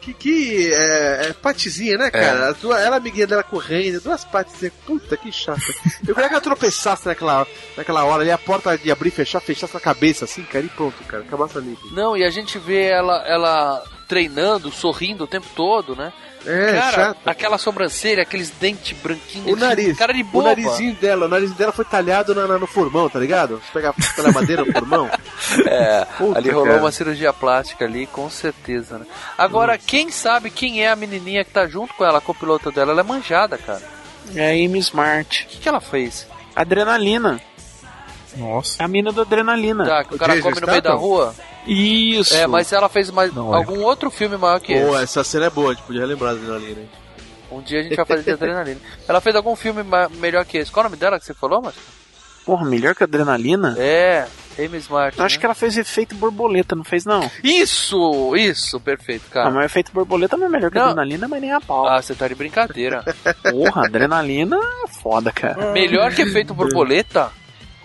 Que, 0.00 0.14
que 0.14 0.72
é, 0.72 1.26
é 1.28 1.32
patizinha, 1.32 1.98
né, 1.98 2.10
cara? 2.10 2.48
As 2.50 2.56
duas- 2.58 2.80
ela, 2.80 2.96
a 2.96 2.98
amiguinha 2.98 3.26
dela 3.26 3.42
correndo, 3.42 4.00
duas 4.00 4.24
patizinhas, 4.24 4.72
puta 4.86 5.16
que 5.16 5.30
chata. 5.32 5.60
Eu 6.06 6.14
queria 6.14 6.28
que 6.28 6.34
ela 6.34 6.40
tropeçasse 6.40 7.06
naquela, 7.06 7.46
naquela 7.76 8.04
hora 8.04 8.22
ali, 8.22 8.30
a 8.30 8.38
porta 8.38 8.76
de 8.78 8.90
abrir 8.90 9.08
e 9.08 9.12
fechar, 9.12 9.40
fechasse 9.40 9.74
na 9.74 9.80
cabeça, 9.80 10.24
assim, 10.24 10.42
cara, 10.44 10.64
e 10.64 10.68
pronto, 10.68 10.96
cara, 11.04 11.22
acabasse 11.22 11.58
ali. 11.58 11.76
Não, 11.92 12.16
e 12.16 12.24
a 12.24 12.30
gente 12.30 12.58
vê 12.58 12.84
ela, 12.86 13.22
ela 13.26 13.82
treinando, 14.06 14.70
sorrindo 14.72 15.24
o 15.24 15.28
tempo 15.28 15.46
todo, 15.54 15.94
né? 15.94 16.12
É, 16.46 16.72
cara, 16.72 16.92
chata. 16.92 17.30
aquela 17.30 17.58
sobrancelha, 17.58 18.22
aqueles 18.22 18.50
dentes 18.50 18.96
branquinhos. 18.98 19.52
O 19.52 19.56
nariz, 19.56 19.96
Cara 19.98 20.12
de 20.14 20.22
o 20.22 20.24
boba. 20.24 20.48
narizinho 20.48 20.94
dela, 20.94 21.26
o 21.26 21.28
narizinho 21.28 21.58
dela 21.58 21.72
foi 21.72 21.84
talhado 21.84 22.34
na- 22.34 22.46
na- 22.46 22.58
no 22.58 22.66
formão, 22.66 23.08
tá 23.10 23.18
ligado? 23.18 23.60
Você 23.60 23.72
pega 23.72 23.94
a 24.28 24.32
madeira 24.32 24.64
no 24.64 24.72
formão. 24.72 25.10
É, 25.66 26.04
Puta, 26.18 26.38
ali 26.38 26.50
rolou 26.50 26.66
cara. 26.68 26.80
uma 26.80 26.92
cirurgia 26.92 27.32
plástica 27.32 27.84
ali, 27.84 28.06
com 28.06 28.28
certeza, 28.28 28.98
né? 28.98 29.06
Agora, 29.36 29.78
quem 29.78 30.10
sabe 30.10 30.50
quem 30.50 30.84
é 30.84 30.90
a 30.90 30.96
menininha 30.96 31.44
que 31.44 31.50
tá 31.50 31.66
junto 31.66 31.94
com 31.94 32.04
ela, 32.04 32.20
com 32.20 32.32
o 32.32 32.34
piloto 32.34 32.70
dela? 32.70 32.92
Ela 32.92 33.00
é 33.00 33.04
manjada, 33.04 33.56
cara. 33.56 33.82
É 34.34 34.48
a 34.50 34.52
Amy 34.52 34.78
Smart. 34.80 35.44
O 35.44 35.46
que, 35.48 35.58
que 35.58 35.68
ela 35.68 35.80
fez? 35.80 36.26
Adrenalina. 36.54 37.40
Nossa. 38.36 38.82
É 38.82 38.84
a 38.84 38.88
mina 38.88 39.10
do 39.10 39.22
Adrenalina. 39.22 39.86
Tá, 39.86 40.04
que 40.04 40.14
o 40.14 40.18
cara 40.18 40.40
come 40.40 40.60
no 40.60 40.66
meio 40.66 40.82
da 40.82 40.92
rua? 40.94 41.34
Isso. 41.68 42.34
É, 42.34 42.46
mas 42.46 42.72
ela 42.72 42.88
fez 42.88 43.10
mais 43.10 43.32
Não, 43.34 43.52
é. 43.54 43.56
algum 43.56 43.80
outro 43.82 44.10
filme 44.10 44.36
maior 44.36 44.58
que 44.60 44.72
Pô, 44.74 44.94
esse. 44.94 45.04
essa 45.04 45.24
cena 45.24 45.46
é 45.46 45.50
boa, 45.50 45.70
a 45.70 45.74
gente 45.74 45.84
podia 45.84 46.00
relembrar 46.00 46.34
da 46.34 46.40
adrenalina, 46.40 46.80
hein? 46.80 46.88
Um 47.50 47.62
dia 47.62 47.80
a 47.80 47.82
gente 47.82 47.96
vai 47.96 48.04
fazer 48.04 48.22
de 48.22 48.30
adrenalina. 48.32 48.80
Ela 49.06 49.20
fez 49.20 49.34
algum 49.36 49.54
filme 49.56 49.82
melhor 50.18 50.44
que 50.44 50.58
esse. 50.58 50.70
Qual 50.70 50.84
o 50.84 50.88
nome 50.88 50.98
dela 50.98 51.18
que 51.18 51.24
você 51.24 51.32
falou, 51.34 51.62
Márcio? 51.62 51.80
Porra, 52.44 52.64
melhor 52.64 52.94
que 52.94 53.04
Adrenalina? 53.04 53.74
É, 53.78 54.26
Amy 54.58 54.78
Smart. 54.78 55.18
Eu 55.18 55.24
acho 55.26 55.34
né? 55.36 55.40
que 55.40 55.44
ela 55.44 55.54
fez 55.54 55.76
efeito 55.76 56.14
borboleta, 56.14 56.74
não 56.74 56.82
fez 56.82 57.04
não? 57.04 57.30
Isso, 57.44 58.34
isso, 58.36 58.80
perfeito, 58.80 59.28
cara. 59.30 59.48
Ah, 59.48 59.50
mas 59.50 59.66
efeito 59.66 59.92
borboleta 59.92 60.34
não 60.34 60.46
é 60.46 60.48
melhor 60.48 60.70
que 60.70 60.78
Não. 60.78 60.84
Adrenalina, 60.86 61.28
mas 61.28 61.40
nem 61.42 61.52
a 61.52 61.60
pau. 61.60 61.86
Ah, 61.86 62.00
você 62.00 62.14
tá 62.14 62.26
de 62.26 62.34
brincadeira. 62.34 63.04
Porra, 63.50 63.84
Adrenalina 63.84 64.56
é 64.56 64.88
foda, 64.88 65.30
cara. 65.30 65.72
melhor 65.72 66.14
que 66.14 66.22
efeito 66.22 66.54
borboleta? 66.54 67.30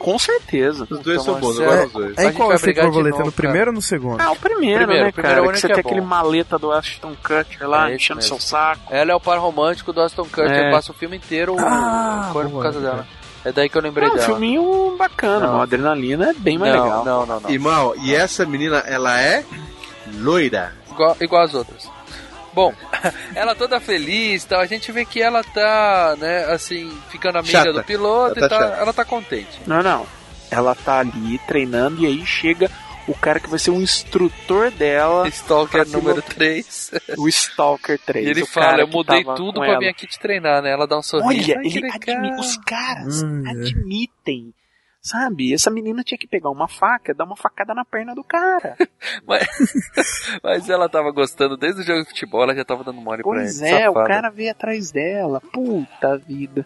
Com 0.04 0.20
certeza. 0.20 0.84
Os 0.89 0.99
dois 0.99 1.22
Então, 1.22 1.34
são 1.34 1.39
bons, 1.39 1.58
Marcelo, 1.58 1.72
eu 1.72 1.78
gosto 1.78 1.84
dos 1.84 1.93
dois. 1.93 2.18
A 2.18 2.22
É 2.22 2.26
em 2.26 2.34
qual 2.34 2.49
de 2.58 2.74
borboleta? 2.74 3.10
novo, 3.18 3.26
no 3.26 3.32
primeiro 3.32 3.68
ou 3.72 3.74
no 3.76 3.82
segundo? 3.82 4.20
Ah, 4.22 4.32
o 4.32 4.36
primeiro, 4.36 4.80
Primeiro, 4.86 5.04
né, 5.06 5.10
o 5.10 5.14
primeiro 5.14 5.14
cara? 5.14 5.47
é 5.47 5.49
o 5.49 5.54
que 5.54 5.60
você 5.60 5.66
único 5.68 5.76
tem 5.76 5.84
que 5.84 5.89
é 5.89 5.91
aquele 5.91 6.06
maleta 6.06 6.60
do 6.60 6.72
Ashton 6.74 7.16
Kutcher 7.24 7.68
lá, 7.70 7.89
É 7.89 7.95
enchendo 7.95 8.18
mesmo. 8.18 8.38
seu 8.38 8.39
saco. 8.39 8.82
Ela 8.93 9.12
é 9.14 9.16
o 9.16 9.20
par 9.20 9.39
romântico 9.39 9.93
do 9.93 10.01
Aston 10.01 10.26
Kutcher, 10.26 10.51
É. 10.51 10.72
passa 10.72 10.91
o 10.91 10.95
filme 10.95 11.16
inteiro 11.18 11.56
Ah, 11.58 12.28
o 12.30 12.34
corpo 12.34 12.49
por 12.51 12.64
causa 12.64 12.80
dela. 12.82 13.08
É 13.45 13.51
daí 13.51 13.70
que 13.70 13.78
eu 13.78 13.82
lembrei 13.82 14.08
É 14.10 14.12
um 14.12 14.16
dela. 14.16 14.26
filminho 14.28 14.95
bacana, 14.97 15.47
Não. 15.47 15.62
Adrenalina 15.62 16.30
é 16.32 16.34
bem 16.34 16.58
mais 16.58 16.76
não, 16.76 16.84
legal. 16.84 17.06
não, 17.06 17.26
não, 17.26 17.39
não. 17.39 17.49
E 17.49 17.58
mal, 17.58 17.95
e 18.04 18.14
essa 18.14 18.45
menina, 18.45 18.80
ela 18.86 19.20
é 19.20 19.43
loira. 20.20 20.74
Igual, 20.91 21.18
igual 21.22 21.43
as 21.43 21.54
outras. 21.54 21.89
Bom, 22.54 22.74
ela 23.36 23.56
toda 23.56 23.80
feliz, 23.80 24.45
tal, 24.45 24.60
a 24.60 24.66
gente 24.66 24.91
vê 24.91 25.06
que 25.06 25.22
ela 25.22 25.43
tá, 25.43 26.16
né, 26.20 26.45
assim, 26.45 26.95
ficando 27.10 27.39
amiga 27.39 27.51
Chata. 27.60 27.74
do 27.74 27.84
piloto 27.84 28.38
Ela 28.38 28.45
e 28.45 28.49
tá 28.49 28.60
chata. 28.60 28.82
ela 28.82 28.93
tá 28.93 29.06
contente. 29.06 29.60
Não, 29.66 29.82
não. 29.82 30.06
Ela 30.51 30.76
tá 30.76 30.99
ali 30.99 31.39
treinando 31.47 32.01
e 32.04 32.06
aí 32.06 32.26
chega 32.26 32.70
o 33.08 33.14
cara 33.16 33.39
que 33.39 33.49
vai 33.49 33.58
ser 33.60 33.72
o 33.72 33.82
instrutor 33.82 34.70
dela. 34.72 35.28
Stalker 35.28 35.86
número 35.88 36.22
pilotar. 36.22 36.36
3. 36.36 36.91
O 37.18 37.28
Stalker 37.28 37.97
3. 38.06 38.26
E 38.28 38.30
ele 38.30 38.45
fala, 38.45 38.80
eu 38.82 38.88
mudei 38.88 39.24
tudo 39.24 39.54
com 39.56 39.60
pra 39.62 39.70
ela. 39.72 39.80
vir 39.80 39.89
aqui 39.89 40.06
te 40.08 40.20
treinar, 40.20 40.62
né? 40.62 40.72
Ela 40.72 40.86
dá 40.88 40.97
um 40.99 41.01
sorriso. 41.01 41.51
Olha, 41.51 41.60
Ai, 41.60 41.66
ele 41.66 41.91
admi- 41.91 42.39
os 42.39 42.56
caras 42.58 43.24
Hum, 43.24 43.43
admitem 43.47 44.54
Sabe? 45.06 45.54
Essa 45.54 45.70
menina 45.70 46.01
tinha 46.01 46.18
que 46.18 46.26
pegar 46.28 46.49
uma 46.49 46.68
faca, 46.68 47.14
dar 47.14 47.26
uma 47.26 47.36
facada 47.36 47.74
na 47.74 47.84
perna 47.84 48.16
do 48.16 48.24
cara. 48.24 48.78
Mas, 49.28 49.47
mas 50.41 50.70
ela 50.70 50.88
tava 50.88 51.12
gostando 51.12 51.58
desde 51.58 51.82
o 51.82 51.84
jogo 51.84 52.04
de 52.04 52.10
futebol, 52.10 52.43
ela 52.43 52.56
já 52.56 52.64
tava 52.64 52.84
dando 52.86 53.01
mole 53.01 53.22
Pois 53.22 53.60
pra 53.60 53.68
ele. 53.68 53.76
é, 53.82 53.89
o 53.89 53.93
safada. 53.93 54.08
cara 54.08 54.30
veio 54.30 54.51
atrás 54.51 54.91
dela. 54.91 55.41
Puta 55.51 56.18
vida. 56.18 56.66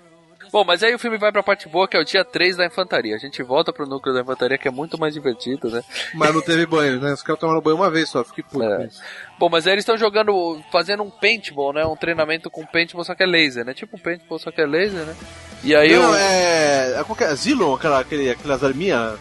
Bom, 0.52 0.64
mas 0.64 0.82
aí 0.82 0.94
o 0.96 1.00
filme 1.00 1.18
vai 1.18 1.32
pra 1.32 1.44
parte 1.44 1.68
boa, 1.68 1.88
que 1.88 1.98
é 1.98 2.00
o 2.00 2.06
dia 2.06 2.24
3 2.24 2.56
da 2.58 2.66
infantaria. 2.66 3.16
A 3.16 3.20
gente 3.20 3.42
volta 3.44 3.74
pro 3.74 3.86
núcleo 3.88 4.14
da 4.16 4.22
infantaria, 4.22 4.58
que 4.58 4.68
é 4.68 4.72
muito 4.72 4.98
mais 5.00 5.14
divertido, 5.14 5.70
né? 5.70 5.84
Mas 6.14 6.34
não 6.34 6.42
teve 6.42 6.66
banho, 6.66 7.02
né? 7.02 7.12
Os 7.12 7.22
caras 7.22 7.40
tomaram 7.40 7.60
banho 7.60 7.76
uma 7.76 7.90
vez 7.92 8.08
só, 8.10 8.24
fiquei 8.24 8.44
puto 8.44 8.64
É. 8.64 8.78
com 8.78 8.84
isso. 8.84 9.02
Bom, 9.38 9.50
mas 9.50 9.68
aí 9.68 9.74
eles 9.74 9.82
estão 9.82 9.98
jogando, 9.98 10.62
fazendo 10.72 11.04
um 11.04 11.10
paintball, 11.10 11.74
né? 11.74 11.86
Um 11.86 11.98
treinamento 11.98 12.50
com 12.50 12.66
paintball, 12.66 13.04
só 13.04 13.14
que 13.14 13.24
é 13.24 13.26
laser, 13.26 13.66
né? 13.66 13.74
Tipo 13.74 13.98
um 13.98 14.00
paintball, 14.00 14.40
só 14.40 14.50
que 14.52 14.62
é 14.62 14.66
laser, 14.66 15.06
né? 15.06 15.16
E 15.64 15.76
aí 15.76 15.94
não, 15.96 16.12
o... 16.12 16.16
é. 16.16 16.96
é 17.00 17.04
qual 17.04 17.16
que 17.16 17.24
é? 17.24 17.36
Zilon, 17.36 17.74
aquela, 17.76 18.00
aquele, 18.00 18.30
aquelas 18.30 18.64
arminhas 18.64 19.16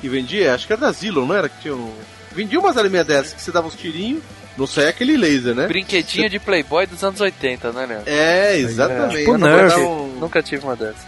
que 0.00 0.08
vendia? 0.08 0.54
Acho 0.54 0.66
que 0.66 0.72
era 0.72 0.80
da 0.82 0.92
Zilon, 0.92 1.26
não 1.26 1.34
era? 1.34 1.48
Que 1.48 1.60
tinha 1.62 1.74
um... 1.74 1.92
Vendia 2.32 2.58
umas 2.58 2.76
arminhas 2.76 3.06
dessas 3.06 3.32
que 3.32 3.40
você 3.42 3.52
dava 3.52 3.66
uns 3.68 3.74
tirinhos, 3.74 4.22
não 4.56 4.66
sai 4.66 4.88
aquele 4.88 5.16
laser, 5.16 5.54
né? 5.54 5.66
Brinquedinho 5.66 6.28
de 6.28 6.38
Playboy 6.38 6.86
dos 6.86 7.02
anos 7.04 7.20
80, 7.20 7.72
né, 7.72 7.86
Leandro? 7.86 8.04
É, 8.06 8.56
exatamente. 8.56 9.18
Tipo 9.18 9.30
Eu 9.32 9.38
não 9.38 9.48
Nerf. 9.48 9.80
um- 9.80 10.16
Nunca 10.20 10.42
tive 10.42 10.64
uma 10.64 10.74
dessas. 10.76 11.02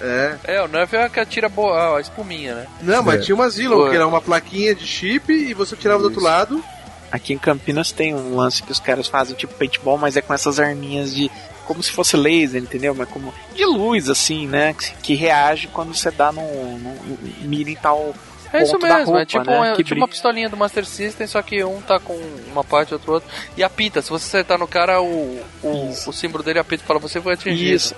É. 0.00 0.34
É, 0.44 0.62
o 0.62 0.68
Nerf 0.68 0.96
é 0.96 1.04
a 1.04 1.08
que 1.10 1.20
atira 1.20 1.48
boa, 1.48 1.98
a 1.98 2.00
espuminha, 2.00 2.54
né? 2.54 2.66
Não, 2.82 3.02
mas 3.02 3.16
É. 3.20 3.24
tinha 3.24 3.34
uma 3.34 3.48
Zilon, 3.50 3.90
que 3.90 3.96
era 3.96 4.06
uma 4.06 4.20
plaquinha 4.22 4.74
de 4.74 4.86
chip 4.86 5.30
e 5.32 5.52
você 5.52 5.76
tirava 5.76 5.98
do 6.00 6.06
outro 6.06 6.22
lado. 6.22 6.64
Aqui 7.12 7.34
em 7.34 7.38
Campinas 7.38 7.92
tem 7.92 8.14
um 8.14 8.36
lance 8.36 8.62
que 8.62 8.72
os 8.72 8.80
caras 8.80 9.08
fazem 9.08 9.36
tipo 9.36 9.52
paintball, 9.54 9.98
mas 9.98 10.16
é 10.16 10.22
com 10.22 10.32
essas 10.32 10.58
arminhas 10.60 11.14
de. 11.14 11.30
Como 11.70 11.84
se 11.84 11.92
fosse 11.92 12.16
laser, 12.16 12.60
entendeu? 12.60 12.92
Mas 12.92 13.08
como. 13.08 13.32
de 13.54 13.64
luz, 13.64 14.08
assim, 14.08 14.48
né? 14.48 14.74
Que, 14.74 14.92
que 14.96 15.14
reage 15.14 15.68
quando 15.68 15.94
você 15.94 16.10
dá 16.10 16.32
no. 16.32 16.42
no 16.42 17.18
mira 17.42 17.70
em 17.70 17.76
tal. 17.76 18.12
É 18.52 18.64
isso 18.64 18.72
ponto 18.72 18.88
da 18.88 18.96
mesmo, 18.96 19.12
é 19.12 19.18
roupa, 19.18 19.26
tipo, 19.26 19.44
né? 19.44 19.72
é 19.72 19.76
tipo 19.76 19.94
uma 19.94 20.08
pistolinha 20.08 20.48
do 20.48 20.56
Master 20.56 20.84
System, 20.84 21.28
só 21.28 21.40
que 21.40 21.62
um 21.62 21.80
tá 21.80 22.00
com 22.00 22.20
uma 22.50 22.64
parte, 22.64 22.92
outro 22.92 23.12
outro. 23.12 23.30
E 23.56 23.62
apita, 23.62 24.02
se 24.02 24.10
você 24.10 24.26
acertar 24.26 24.58
no 24.58 24.66
cara, 24.66 25.00
o, 25.00 25.40
o, 25.62 25.90
o 26.06 26.12
símbolo 26.12 26.42
dele 26.42 26.58
apita 26.58 26.82
e 26.82 26.86
fala, 26.86 26.98
você 26.98 27.20
foi 27.20 27.34
atingido. 27.34 27.76
Isso. 27.76 27.94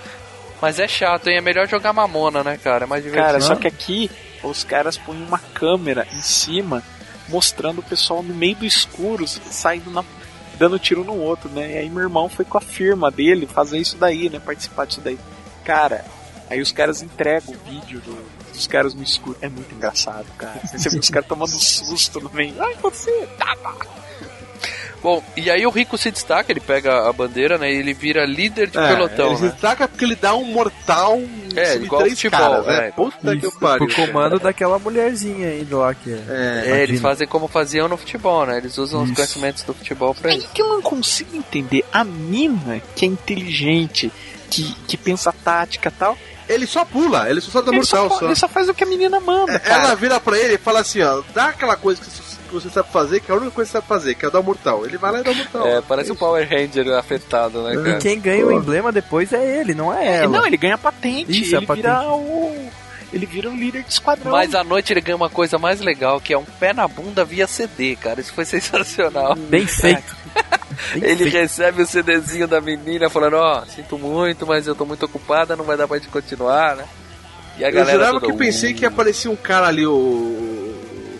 Mas 0.60 0.78
é 0.78 0.86
chato, 0.86 1.28
hein? 1.28 1.38
É 1.38 1.40
melhor 1.40 1.66
jogar 1.66 1.94
mamona, 1.94 2.44
né, 2.44 2.58
cara? 2.62 2.84
É 2.84 2.86
mais 2.86 3.02
divertido. 3.02 3.26
Cara, 3.26 3.40
só 3.40 3.56
que 3.56 3.66
aqui 3.66 4.10
os 4.42 4.62
caras 4.62 4.98
põem 4.98 5.22
uma 5.22 5.38
câmera 5.38 6.06
em 6.12 6.20
cima 6.20 6.82
mostrando 7.26 7.78
o 7.78 7.82
pessoal 7.82 8.22
no 8.22 8.34
meio 8.34 8.56
do 8.56 8.66
escuro 8.66 9.26
saindo 9.26 9.90
na 9.90 10.04
dando 10.58 10.78
tiro 10.78 11.04
no 11.04 11.14
outro, 11.16 11.48
né? 11.50 11.72
E 11.72 11.78
aí 11.78 11.90
meu 11.90 12.02
irmão 12.02 12.28
foi 12.28 12.44
com 12.44 12.58
a 12.58 12.60
firma 12.60 13.10
dele 13.10 13.46
fazer 13.46 13.78
isso 13.78 13.96
daí, 13.96 14.28
né? 14.30 14.38
Participar 14.38 14.86
disso 14.86 15.00
daí. 15.00 15.18
Cara, 15.64 16.04
aí 16.50 16.60
os 16.60 16.72
caras 16.72 17.02
entregam 17.02 17.54
o 17.54 17.70
vídeo 17.70 18.00
do- 18.00 18.42
dos 18.52 18.66
caras 18.66 18.92
no 18.94 19.02
escuro. 19.02 19.36
É 19.40 19.48
muito 19.48 19.74
engraçado, 19.74 20.26
cara. 20.36 20.60
Você 20.66 20.88
vê 20.90 20.98
os 20.98 21.08
caras 21.10 21.28
tomando 21.28 21.48
susto 21.56 22.20
no 22.20 22.30
meio. 22.30 22.54
Ai, 22.62 22.74
você, 22.82 23.26
tá, 23.38 23.56
tá. 23.62 23.74
Bom, 25.02 25.22
e 25.36 25.50
aí 25.50 25.66
o 25.66 25.70
Rico 25.70 25.98
se 25.98 26.10
destaca, 26.12 26.52
ele 26.52 26.60
pega 26.60 27.08
a 27.08 27.12
bandeira, 27.12 27.58
né? 27.58 27.72
E 27.72 27.76
ele 27.76 27.92
vira 27.92 28.24
líder 28.24 28.70
de 28.70 28.78
É, 28.78 28.88
pelotão, 28.88 29.26
ele 29.28 29.36
se 29.36 29.42
né? 29.44 29.50
destaca 29.50 29.88
porque 29.88 30.04
ele 30.04 30.14
dá 30.14 30.34
um 30.36 30.44
mortal 30.44 31.20
É, 31.56 31.74
igual 31.74 32.02
três 32.02 32.14
futebol, 32.14 32.38
caras, 32.38 32.66
né? 32.66 32.88
é. 32.88 32.90
Puta 32.92 33.36
que 33.36 33.50
pariu. 33.58 33.86
Por 33.88 33.94
comando 33.96 34.38
daquela 34.38 34.78
mulherzinha 34.78 35.48
ainda 35.48 35.76
lá 35.76 35.92
que 35.94 36.12
é. 36.12 36.62
É, 36.66 36.82
eles 36.84 37.00
fazem 37.00 37.26
como 37.26 37.48
faziam 37.48 37.88
no 37.88 37.96
futebol, 37.96 38.46
né? 38.46 38.58
Eles 38.58 38.78
usam 38.78 39.00
os 39.02 39.06
Isso. 39.08 39.16
conhecimentos 39.16 39.62
do 39.64 39.74
futebol 39.74 40.14
pra 40.14 40.30
É 40.30 40.36
isso. 40.36 40.48
que 40.54 40.62
eu 40.62 40.68
não 40.68 40.80
consigo 40.80 41.36
entender. 41.36 41.84
A 41.92 42.04
mina 42.04 42.80
que 42.94 43.04
é 43.04 43.08
inteligente, 43.08 44.12
que, 44.48 44.72
que 44.86 44.96
pensa 44.96 45.32
tática 45.32 45.88
e 45.88 45.92
tal. 45.92 46.16
Ele 46.48 46.66
só 46.66 46.84
pula, 46.84 47.30
ele 47.30 47.40
só 47.40 47.60
ele 47.60 47.70
mortal 47.72 48.08
só, 48.10 48.18
só. 48.18 48.24
ele 48.26 48.34
só 48.34 48.48
faz 48.48 48.68
o 48.68 48.74
que 48.74 48.84
a 48.84 48.86
menina 48.86 49.18
manda, 49.20 49.58
cara. 49.58 49.84
Ela 49.86 49.94
vira 49.94 50.20
pra 50.20 50.36
ele 50.38 50.54
e 50.54 50.58
fala 50.58 50.80
assim, 50.80 51.00
ó, 51.00 51.22
dá 51.34 51.46
aquela 51.46 51.76
coisa 51.76 52.00
que 52.00 52.10
você 52.10 52.21
que 52.60 52.68
você 52.68 52.70
sabe 52.70 52.88
fazer, 52.92 53.20
que 53.20 53.30
é 53.30 53.34
a 53.34 53.36
única 53.38 53.50
coisa 53.52 53.68
que 53.68 53.72
você 53.72 53.78
sabe 53.78 53.88
fazer, 53.88 54.14
que 54.14 54.24
é 54.24 54.28
o 54.28 54.30
dar 54.30 54.42
mortal. 54.42 54.84
Ele 54.86 54.96
vai 54.98 55.12
lá 55.12 55.20
e 55.20 55.24
dá 55.24 55.30
o 55.30 55.34
mortal. 55.34 55.66
É, 55.66 55.80
parece 55.80 56.12
um 56.12 56.16
Power 56.16 56.48
Ranger 56.48 56.88
afetado, 56.96 57.62
né, 57.62 57.74
E 57.74 57.82
cara? 57.82 57.98
quem 57.98 58.20
ganha 58.20 58.46
o 58.46 58.52
emblema 58.52 58.92
depois 58.92 59.32
é 59.32 59.60
ele, 59.60 59.74
não 59.74 59.92
é 59.92 60.18
ela. 60.18 60.38
Não, 60.38 60.46
ele 60.46 60.56
ganha 60.56 60.76
patente. 60.78 61.30
Isso, 61.42 61.54
é 61.54 61.58
ele 61.58 61.66
a 61.68 61.74
vira 61.74 61.94
patente. 61.94 62.10
o. 62.12 62.68
Ele 63.12 63.26
vira 63.26 63.50
o 63.50 63.54
líder 63.54 63.82
de 63.82 63.90
esquadrão. 63.92 64.32
Mas 64.32 64.54
à 64.54 64.64
noite 64.64 64.90
ele 64.90 65.02
ganha 65.02 65.16
uma 65.16 65.28
coisa 65.28 65.58
mais 65.58 65.80
legal, 65.82 66.18
que 66.18 66.32
é 66.32 66.38
um 66.38 66.44
pé 66.44 66.72
na 66.72 66.88
bunda 66.88 67.24
via 67.26 67.46
CD, 67.46 67.94
cara. 67.94 68.20
Isso 68.22 68.32
foi 68.32 68.44
sensacional. 68.46 69.34
Bem 69.36 69.66
feito. 69.66 70.16
Ele 70.96 71.28
recebe 71.28 71.82
o 71.82 71.86
CDzinho 71.86 72.48
da 72.48 72.58
menina 72.60 73.10
falando, 73.10 73.34
ó, 73.36 73.62
sinto 73.66 73.98
muito, 73.98 74.46
mas 74.46 74.66
eu 74.66 74.74
tô 74.74 74.86
muito 74.86 75.04
ocupada, 75.04 75.54
não 75.54 75.64
vai 75.64 75.76
dar 75.76 75.86
pra 75.86 75.98
gente 75.98 76.08
continuar, 76.08 76.74
né? 76.76 76.84
E 77.58 77.64
a 77.64 77.68
Eu 77.68 77.74
galera 77.74 77.98
jurava 77.98 78.20
toda, 78.20 78.32
que 78.32 78.38
pensei 78.38 78.72
"Uh". 78.72 78.74
que 78.76 78.86
aparecia 78.86 79.30
um 79.30 79.36
cara 79.36 79.66
ali, 79.68 79.86
o, 79.86 79.92
o 79.92 80.41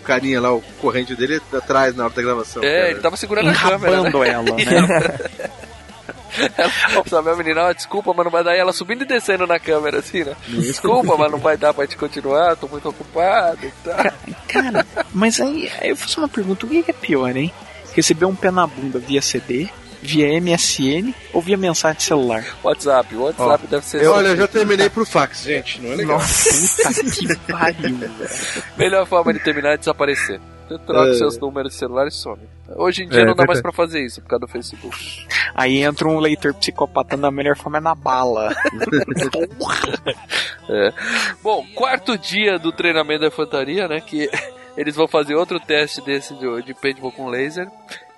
carinha 0.03 0.39
lá, 0.39 0.53
o 0.53 0.61
corrente 0.79 1.15
dele, 1.15 1.41
atrás 1.51 1.95
na 1.95 2.05
hora 2.05 2.13
da 2.13 2.21
gravação. 2.21 2.63
É, 2.63 2.67
cara. 2.67 2.91
ele 2.91 2.99
tava 2.99 3.17
segurando 3.17 3.49
a 3.49 3.53
câmera, 3.53 3.79
né? 3.79 4.09
Enrabando 4.09 4.23
ela, 4.23 4.43
né? 4.43 5.53
Ela 6.57 7.03
sabe 7.07 7.29
a 7.29 7.35
menina, 7.35 7.61
ó, 7.61 7.73
desculpa, 7.73 8.13
mas 8.13 8.25
não 8.25 8.31
vai 8.31 8.43
dar. 8.43 8.55
E 8.55 8.59
ela 8.59 8.73
subindo 8.73 9.03
e 9.03 9.07
descendo 9.07 9.45
na 9.45 9.59
câmera, 9.59 9.99
assim, 9.99 10.23
né? 10.23 10.35
Desculpa, 10.47 11.15
mas 11.15 11.31
não 11.31 11.37
vai 11.37 11.55
dar 11.57 11.73
pra 11.73 11.85
gente 11.85 11.97
continuar, 11.97 12.55
tô 12.55 12.67
muito 12.67 12.89
ocupado 12.89 13.65
e 13.65 13.71
tal. 13.83 14.11
Cara, 14.47 14.85
mas 15.13 15.39
aí, 15.39 15.71
aí 15.79 15.89
eu 15.89 15.95
faço 15.95 16.19
uma 16.19 16.27
pergunta: 16.27 16.65
o 16.65 16.69
que 16.69 16.83
é 16.87 16.93
pior, 16.93 17.35
hein? 17.35 17.53
Receber 17.93 18.25
um 18.25 18.35
pé 18.35 18.49
na 18.49 18.65
bunda 18.65 18.97
via 18.97 19.21
CD, 19.21 19.69
via 20.03 20.39
MSN 20.41 21.13
ou 21.33 21.41
via 21.41 21.57
mensagem 21.57 21.97
de 21.97 22.03
celular? 22.03 22.45
WhatsApp, 22.63 23.15
o 23.15 23.21
WhatsApp 23.23 23.67
deve 23.67 23.85
ser. 23.85 24.03
Eu, 24.03 24.11
olha, 24.11 24.27
eu 24.29 24.37
já 24.37 24.47
terminei 24.47 24.89
pro 24.89 25.05
fax, 25.05 25.43
gente, 25.43 25.81
não 25.81 25.91
é 25.93 25.95
legal. 25.95 26.19
Puta 26.19 26.93
que 27.11 27.51
pariu, 27.51 27.95
velho. 27.97 28.13
Melhor 28.77 29.05
forma 29.07 29.33
de 29.33 29.39
terminar 29.39 29.73
é 29.73 29.77
desaparecer. 29.77 30.39
Você 30.67 30.77
troca 30.79 31.09
É. 31.11 31.13
seus 31.15 31.37
números 31.37 31.73
de 31.73 31.77
celular 31.79 32.07
e 32.07 32.11
some. 32.11 32.41
Hoje 32.77 33.03
em 33.03 33.09
dia 33.09 33.21
É, 33.21 33.25
não 33.25 33.35
dá 33.35 33.45
mais 33.45 33.61
pra 33.61 33.73
fazer 33.73 34.03
isso 34.03 34.21
por 34.21 34.29
causa 34.29 34.45
do 34.45 34.47
Facebook. 34.51 35.27
Aí 35.53 35.83
entra 35.83 36.07
um 36.07 36.19
leitor 36.19 36.53
psicopata 36.53 37.17
na 37.17 37.29
melhor 37.29 37.57
forma 37.57 37.77
é 37.79 37.81
na 37.81 37.93
bala. 37.93 38.53
É. 40.69 40.93
Bom, 41.43 41.65
quarto 41.75 42.17
dia 42.17 42.57
do 42.57 42.71
treinamento 42.71 43.21
da 43.21 43.27
infantaria, 43.27 43.85
né? 43.87 43.99
Que 43.99 44.29
eles 44.77 44.95
vão 44.95 45.07
fazer 45.07 45.35
outro 45.35 45.59
teste 45.59 46.01
desse 46.01 46.33
de, 46.35 46.61
de 46.63 46.73
paintball 46.73 47.11
com 47.11 47.27
laser. 47.27 47.67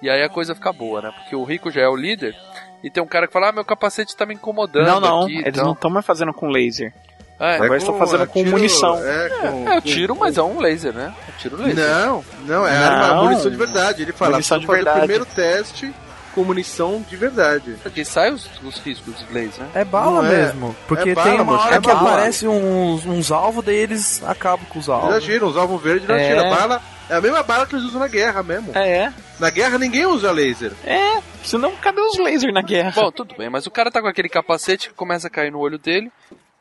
E 0.01 0.09
aí 0.09 0.21
a 0.23 0.29
coisa 0.29 0.53
fica 0.53 0.71
boa, 0.73 1.01
né? 1.01 1.11
Porque 1.11 1.35
o 1.35 1.43
Rico 1.43 1.71
já 1.71 1.81
é 1.81 1.87
o 1.87 1.95
líder. 1.95 2.35
E 2.83 2.89
tem 2.89 3.01
um 3.01 3.07
cara 3.07 3.27
que 3.27 3.33
fala: 3.33 3.49
Ah, 3.49 3.51
meu 3.51 3.65
capacete 3.65 4.15
tá 4.15 4.25
me 4.25 4.33
incomodando. 4.35 4.85
não, 4.85 4.99
não, 4.99 5.23
aqui, 5.23 5.37
eles 5.39 5.53
tal." 5.55 5.65
não 5.65 5.73
estão 5.73 5.89
mais 5.89 6.05
fazendo 6.05 6.33
com 6.33 6.47
laser. 6.49 6.93
É, 7.37 7.55
Agora 7.55 7.71
eles 7.73 7.83
estão 7.83 7.97
fazendo 7.97 8.25
com 8.27 8.39
tiro- 8.39 8.51
munição. 8.51 8.95
É, 9.05 9.29
com, 9.29 9.69
É, 9.69 9.77
eu 9.77 9.81
tiro, 9.81 10.15
mas 10.15 10.37
é 10.37 10.41
um 10.41 10.57
laser, 10.59 10.93
né? 10.93 11.13
Eu 11.27 11.33
tiro 11.37 11.57
laser. 11.57 11.75
Não, 11.85 12.23
não, 12.45 12.65
é 12.65 12.71
Não. 12.73 12.85
arma, 12.93 13.23
munição 13.23 13.51
de 13.51 13.57
verdade. 13.57 14.01
Ele 14.03 14.13
fala, 14.13 14.31
Munição 14.33 14.57
"Vou 14.57 14.61
de 14.61 14.67
fazer 14.67 14.77
verdade." 14.77 14.97
o 14.97 15.01
primeiro 15.01 15.25
teste 15.25 15.93
com 16.35 16.43
munição 16.43 17.03
de 17.09 17.15
verdade. 17.15 17.75
Aqui 17.85 18.03
sai 18.05 18.31
os, 18.31 18.47
os 18.61 18.77
riscos 18.79 19.17
de 19.17 19.33
laser, 19.33 19.63
né? 19.63 19.69
É 19.73 19.83
bala 19.85 20.21
Não 20.21 20.25
é. 20.31 20.35
mesmo. 20.45 20.75
Porque 20.87 21.09
É 21.09 21.15
bala, 21.15 21.31
tem 21.31 21.39
uma 21.41 21.59
hora 21.59 21.75
é 21.77 21.79
que 21.81 21.87
bala. 21.87 22.01
aparece 22.11 22.47
uns, 22.47 23.05
uns 23.05 23.31
alvos, 23.31 23.63
daí 23.65 23.75
eles 23.77 24.21
acabam 24.23 24.65
com 24.69 24.77
os 24.79 24.87
Eles 24.87 25.01
alvos. 25.01 25.15
atiram, 25.15 25.47
os 25.47 25.57
alvos 25.57 25.81
verdes 25.81 26.07
não 26.07 26.15
É. 26.15 26.31
atiram. 26.31 26.49
Bala 26.49 26.81
é 27.09 27.15
a 27.15 27.21
mesma 27.21 27.41
bala 27.41 27.65
que 27.65 27.73
eles 27.75 27.85
usam 27.85 27.99
na 28.01 28.07
guerra 28.07 28.43
mesmo. 28.43 28.71
É, 28.77 29.11
Na 29.39 29.49
guerra 29.49 29.77
ninguém 29.77 30.05
usa 30.05 30.31
laser. 30.31 30.71
é. 30.85 31.21
Senão, 31.43 31.75
cadê 31.75 32.01
os 32.01 32.17
lasers 32.17 32.51
na 32.53 32.61
guerra? 32.63 32.91
Bom, 32.95 33.11
tudo 33.11 33.35
bem, 33.37 33.49
mas 33.49 33.65
o 33.67 33.71
cara 33.71 33.91
tá 33.91 34.01
com 34.01 34.07
aquele 34.07 34.27
capacete 34.27 34.89
que 34.89 34.95
começa 34.95 35.27
a 35.27 35.29
cair 35.29 35.51
no 35.51 35.59
olho 35.59 35.77
dele. 35.77 36.11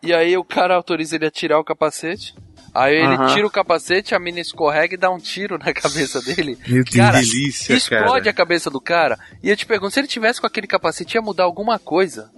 E 0.03 0.13
aí 0.13 0.37
o 0.37 0.45
cara 0.45 0.75
autoriza 0.77 1.17
ele 1.17 1.25
a 1.25 1.31
tirar 1.31 1.59
o 1.59 1.65
capacete. 1.65 2.35
Aí 2.75 2.97
ele 2.97 3.17
tira 3.33 3.47
o 3.47 3.51
capacete, 3.51 4.15
a 4.15 4.19
mina 4.19 4.41
escorrega 4.41 4.95
e 4.95 4.99
dá 4.99 5.09
um 5.11 5.19
tiro 5.19 5.57
na 5.59 5.73
cabeça 5.73 6.21
dele. 6.21 6.59
Meu 6.67 6.83
Deus, 6.83 6.97
cara, 6.97 7.21
delícia, 7.21 7.75
explode 7.75 8.07
cara. 8.25 8.31
a 8.31 8.33
cabeça 8.33 8.69
do 8.71 8.81
cara. 8.81 9.19
E 9.43 9.49
eu 9.49 9.57
te 9.57 9.65
pergunto, 9.65 9.93
se 9.95 10.01
ele 10.01 10.09
tivesse 10.09 10.41
com 10.41 10.47
aquele 10.47 10.67
capacete, 10.67 11.17
ia 11.17 11.23
mudar 11.23 11.45
alguma 11.45 11.79
coisa? 11.79 12.31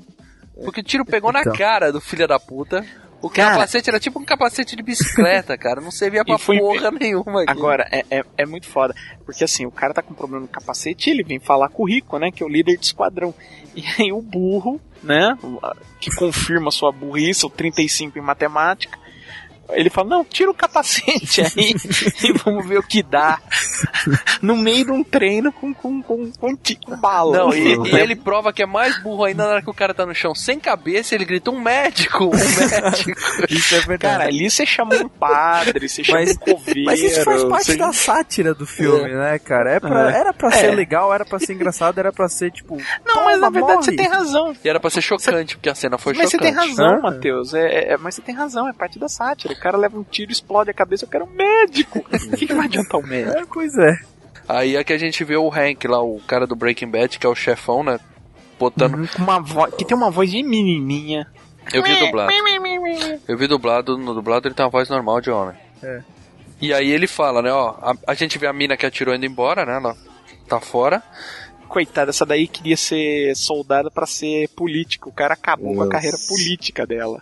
Porque 0.62 0.80
o 0.80 0.84
tiro 0.84 1.04
pegou 1.04 1.30
Então. 1.30 1.42
na 1.52 1.58
cara 1.58 1.90
do 1.90 2.00
filho 2.00 2.28
da 2.28 2.38
puta. 2.38 2.84
O 3.22 3.30
Cara. 3.30 3.52
capacete 3.52 3.88
era 3.88 3.98
tipo 3.98 4.20
um 4.20 4.24
capacete 4.26 4.76
de 4.76 4.82
bicicleta, 4.82 5.56
cara. 5.58 5.80
Não 5.80 5.90
servia 5.90 6.22
pra 6.24 6.36
foi- 6.36 6.58
porra 6.58 6.90
nenhuma. 6.90 7.42
aqui. 7.42 7.50
Agora, 7.50 7.88
é, 7.90 8.04
é, 8.10 8.22
é 8.36 8.46
muito 8.46 8.66
foda. 8.68 8.94
Porque 9.24 9.42
assim, 9.42 9.64
o 9.64 9.70
cara 9.70 9.94
tá 9.94 10.02
com 10.02 10.12
problema 10.14 10.42
no 10.42 10.48
capacete 10.48 11.08
e 11.08 11.14
ele 11.14 11.24
vem 11.24 11.40
falar 11.40 11.70
com 11.70 11.82
o 11.82 11.86
Rico, 11.88 12.18
né? 12.18 12.30
Que 12.30 12.42
é 12.42 12.46
o 12.46 12.48
líder 12.48 12.76
de 12.76 12.84
esquadrão. 12.86 13.34
E 13.74 13.82
aí 13.98 14.12
o 14.12 14.20
burro, 14.20 14.78
né? 15.02 15.36
Que 15.98 16.14
confirma 16.14 16.70
sua 16.70 16.92
burrice, 16.92 17.44
o 17.46 17.50
35 17.50 18.18
em 18.18 18.22
matemática. 18.22 18.98
Ele 19.70 19.90
fala, 19.90 20.08
não, 20.08 20.24
tira 20.24 20.50
o 20.50 20.54
capacete 20.54 21.40
aí 21.42 21.74
e 22.24 22.32
vamos 22.44 22.66
ver 22.68 22.78
o 22.78 22.82
que 22.82 23.02
dá. 23.02 23.38
No 24.42 24.56
meio 24.56 24.84
de 24.86 24.92
um 24.92 25.02
treino 25.02 25.52
com, 25.52 25.72
com, 25.74 26.02
com, 26.02 26.30
com, 26.32 26.56
com 26.56 26.96
bala. 26.96 27.36
Não, 27.36 27.52
e, 27.54 27.74
e 27.90 27.96
ele 27.96 28.14
prova 28.16 28.52
que 28.52 28.62
é 28.62 28.66
mais 28.66 29.00
burro 29.02 29.24
ainda 29.24 29.44
na 29.44 29.50
hora 29.50 29.62
que 29.62 29.70
o 29.70 29.74
cara 29.74 29.92
tá 29.94 30.06
no 30.06 30.14
chão 30.14 30.34
sem 30.34 30.58
cabeça, 30.60 31.14
ele 31.14 31.24
grita 31.24 31.50
um 31.50 31.60
médico, 31.60 32.24
um 32.26 32.30
médico. 32.30 33.18
Isso 33.50 33.74
é 33.74 33.80
verdade. 33.80 34.18
Cara, 34.18 34.24
ali 34.28 34.50
você 34.50 34.64
chama 34.66 34.94
um 34.96 35.08
padre, 35.08 35.88
você 35.88 36.04
chama 36.04 36.20
Mas- 36.20 36.30
um 36.32 36.38
coveiro. 36.38 36.84
Mas 36.84 37.00
isso 37.00 37.24
faz 37.24 37.44
parte 37.44 37.66
você- 37.72 37.76
da 37.76 37.92
sátira 37.92 38.54
do 38.54 38.66
filme, 38.66 39.12
né, 39.14 39.38
cara? 39.38 39.72
É 39.74 39.80
pra, 39.80 40.10
É. 40.12 40.16
Era 40.20 40.32
pra 40.32 40.48
É. 40.48 40.52
ser 40.52 40.70
legal, 40.74 41.12
era 41.12 41.24
pra 41.24 41.38
ser 41.38 41.52
engraçado, 41.54 41.98
era 41.98 42.12
pra 42.12 42.28
ser 42.28 42.50
tipo. 42.50 42.76
Não, 43.04 43.24
mas 43.24 43.40
na 43.40 43.50
verdade 43.50 43.74
morre. 43.78 43.84
você 43.84 43.96
tem 43.96 44.08
razão. 44.08 44.54
E 44.64 44.68
era 44.68 44.78
pra 44.80 44.90
ser 44.90 45.00
chocante, 45.02 45.56
porque 45.56 45.68
a 45.68 45.74
cena 45.74 45.98
foi 45.98 46.14
Mas 46.14 46.30
você 46.30 46.36
chocante. 46.36 46.54
tem 46.56 46.68
razão, 46.68 46.98
Hã? 46.98 47.00
Matheus. 47.00 47.54
É, 47.54 47.92
é- 47.92 47.96
mas 47.96 48.14
você 48.14 48.22
tem 48.22 48.34
razão, 48.34 48.68
é 48.68 48.72
parte 48.72 48.98
da 48.98 49.08
sátira. 49.08 49.55
O 49.56 49.60
cara 49.60 49.76
leva 49.76 49.98
um 49.98 50.04
tiro, 50.04 50.30
explode 50.30 50.70
a 50.70 50.74
cabeça, 50.74 51.04
eu 51.04 51.08
quero 51.08 51.24
um 51.24 51.30
médico. 51.30 52.04
O 52.26 52.36
que, 52.36 52.46
que 52.46 52.54
vai 52.54 52.66
adiantar 52.66 53.00
o 53.00 53.06
médico? 53.06 53.38
É, 53.38 53.44
pois 53.46 53.76
é. 53.78 53.98
Aí 54.48 54.76
é 54.76 54.84
que 54.84 54.92
a 54.92 54.98
gente 54.98 55.24
vê 55.24 55.36
o 55.36 55.50
Hank 55.50 55.86
lá, 55.88 56.02
o 56.02 56.20
cara 56.20 56.46
do 56.46 56.54
Breaking 56.54 56.88
Bad, 56.90 57.18
que 57.18 57.26
é 57.26 57.28
o 57.28 57.34
chefão, 57.34 57.82
né? 57.82 57.98
Botando. 58.58 58.94
Uhum, 58.94 59.06
com 59.06 59.22
uma 59.22 59.40
voz, 59.40 59.74
que 59.74 59.84
tem 59.84 59.96
uma 59.96 60.10
voz 60.10 60.30
de 60.30 60.42
menininha. 60.42 61.26
Eu 61.72 61.82
vi 61.82 61.98
dublado. 61.98 62.32
Eu 63.26 63.36
vi 63.36 63.46
dublado, 63.46 63.98
no 63.98 64.14
dublado 64.14 64.46
ele 64.46 64.54
tem 64.54 64.64
uma 64.64 64.70
voz 64.70 64.88
normal 64.88 65.20
de 65.20 65.30
homem. 65.30 65.56
É. 65.82 66.00
E 66.60 66.72
aí 66.72 66.90
ele 66.90 67.06
fala, 67.06 67.42
né, 67.42 67.52
ó, 67.52 67.74
a, 67.82 67.94
a 68.06 68.14
gente 68.14 68.38
vê 68.38 68.46
a 68.46 68.52
mina 68.52 68.76
que 68.76 68.86
atirou 68.86 69.14
indo 69.14 69.26
embora, 69.26 69.66
né? 69.66 69.76
Ela 69.76 69.96
tá 70.48 70.60
fora. 70.60 71.02
Coitada, 71.68 72.10
essa 72.10 72.24
daí 72.24 72.46
queria 72.46 72.76
ser 72.76 73.34
soldada 73.34 73.90
pra 73.90 74.06
ser 74.06 74.48
política. 74.50 75.08
O 75.08 75.12
cara 75.12 75.34
acabou 75.34 75.74
com 75.74 75.82
a 75.82 75.84
Nossa. 75.84 75.90
carreira 75.90 76.16
política 76.28 76.86
dela. 76.86 77.20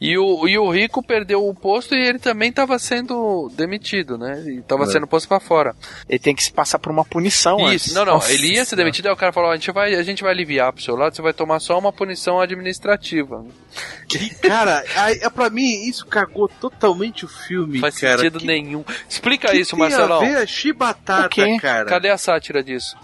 E 0.00 0.16
o, 0.16 0.46
e 0.46 0.56
o 0.56 0.70
Rico 0.70 1.02
perdeu 1.02 1.44
o 1.44 1.52
posto 1.52 1.92
e 1.92 1.98
ele 1.98 2.20
também 2.20 2.52
tava 2.52 2.78
sendo 2.78 3.50
demitido, 3.56 4.16
né? 4.16 4.40
E 4.46 4.62
tava 4.62 4.84
É. 4.84 4.86
sendo 4.86 5.08
posto 5.08 5.26
pra 5.28 5.40
fora. 5.40 5.74
Ele 6.08 6.20
tem 6.20 6.36
que 6.36 6.44
se 6.44 6.52
passar 6.52 6.78
por 6.78 6.92
uma 6.92 7.04
punição 7.04 7.56
Isso, 7.58 7.66
antes. 7.68 7.94
não, 7.94 8.04
não. 8.04 8.14
Nossa. 8.14 8.32
Ele 8.32 8.52
ia 8.54 8.64
ser 8.64 8.76
demitido, 8.76 9.06
aí 9.06 9.12
o 9.12 9.16
cara 9.16 9.32
falou: 9.32 9.50
ó, 9.50 9.52
a 9.52 9.56
gente, 9.56 9.72
vai, 9.72 9.94
a 9.96 10.02
gente 10.04 10.22
vai 10.22 10.30
aliviar 10.30 10.72
pro 10.72 10.80
seu 10.82 10.94
lado, 10.94 11.16
você 11.16 11.20
vai 11.22 11.32
tomar 11.32 11.58
só 11.58 11.76
uma 11.76 11.92
punição 11.92 12.40
administrativa. 12.40 13.44
Cara, 14.42 14.84
aí, 14.96 15.18
é, 15.20 15.28
pra 15.28 15.50
mim 15.50 15.88
isso 15.88 16.06
cagou 16.06 16.48
totalmente 16.48 17.24
o 17.24 17.28
filme, 17.28 17.80
Faz 17.80 17.98
cara. 17.98 18.18
sentido 18.18 18.38
Que- 18.38 18.46
nenhum. 18.46 18.84
Explica 19.08 19.48
que 19.50 19.56
isso, 19.58 19.72
tem 19.72 19.80
Marcelão. 19.80 20.18
a 20.18 20.20
ver 20.20 20.36
a 20.36 21.28
quê? 21.28 21.56
cara? 21.60 21.84
Cadê 21.86 22.08
a 22.08 22.16
sátira 22.18 22.62
disso? 22.62 22.96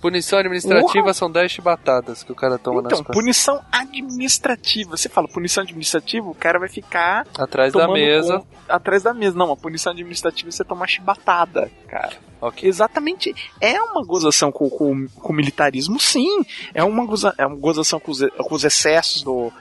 Punição 0.00 0.38
administrativa 0.38 1.02
Porra. 1.02 1.14
são 1.14 1.30
10 1.30 1.50
chibatadas 1.52 2.22
que 2.22 2.32
o 2.32 2.34
cara 2.34 2.58
toma 2.58 2.80
nas 2.82 2.92
Então, 2.92 3.04
costas. 3.04 3.14
punição 3.16 3.60
administrativa. 3.70 4.96
Você 4.96 5.08
fala 5.08 5.28
punição 5.28 5.62
administrativa, 5.62 6.26
o 6.28 6.34
cara 6.34 6.58
vai 6.58 6.68
ficar 6.68 7.26
Atrás 7.38 7.72
da 7.72 7.86
mesa. 7.88 8.42
atrás 8.68 9.02
da 9.02 9.12
mesa. 9.12 9.36
Não, 9.36 9.52
a 9.52 9.56
punição 9.56 9.92
administrativa 9.92 10.48
é 10.48 10.52
você 10.52 10.64
tomar 10.64 10.86
chibatada, 10.86 11.70
cara. 11.88 12.16
Exatamente. 12.62 13.34
É 13.60 13.80
uma 13.82 14.02
gozação 14.04 14.50
com, 14.50 14.70
com, 14.70 15.06
com 15.08 15.32
o 15.32 15.36
militarismo, 15.36 16.00
sim. 16.00 16.42
É 16.74 16.82
uma, 16.82 17.04
goza, 17.04 17.34
é 17.36 17.46
uma 17.46 17.56
gozação 17.56 18.00
com 18.00 18.10
os, 18.10 18.20
com 18.38 18.54
os 18.54 18.64
excessos 18.64 19.22
do, 19.22 19.52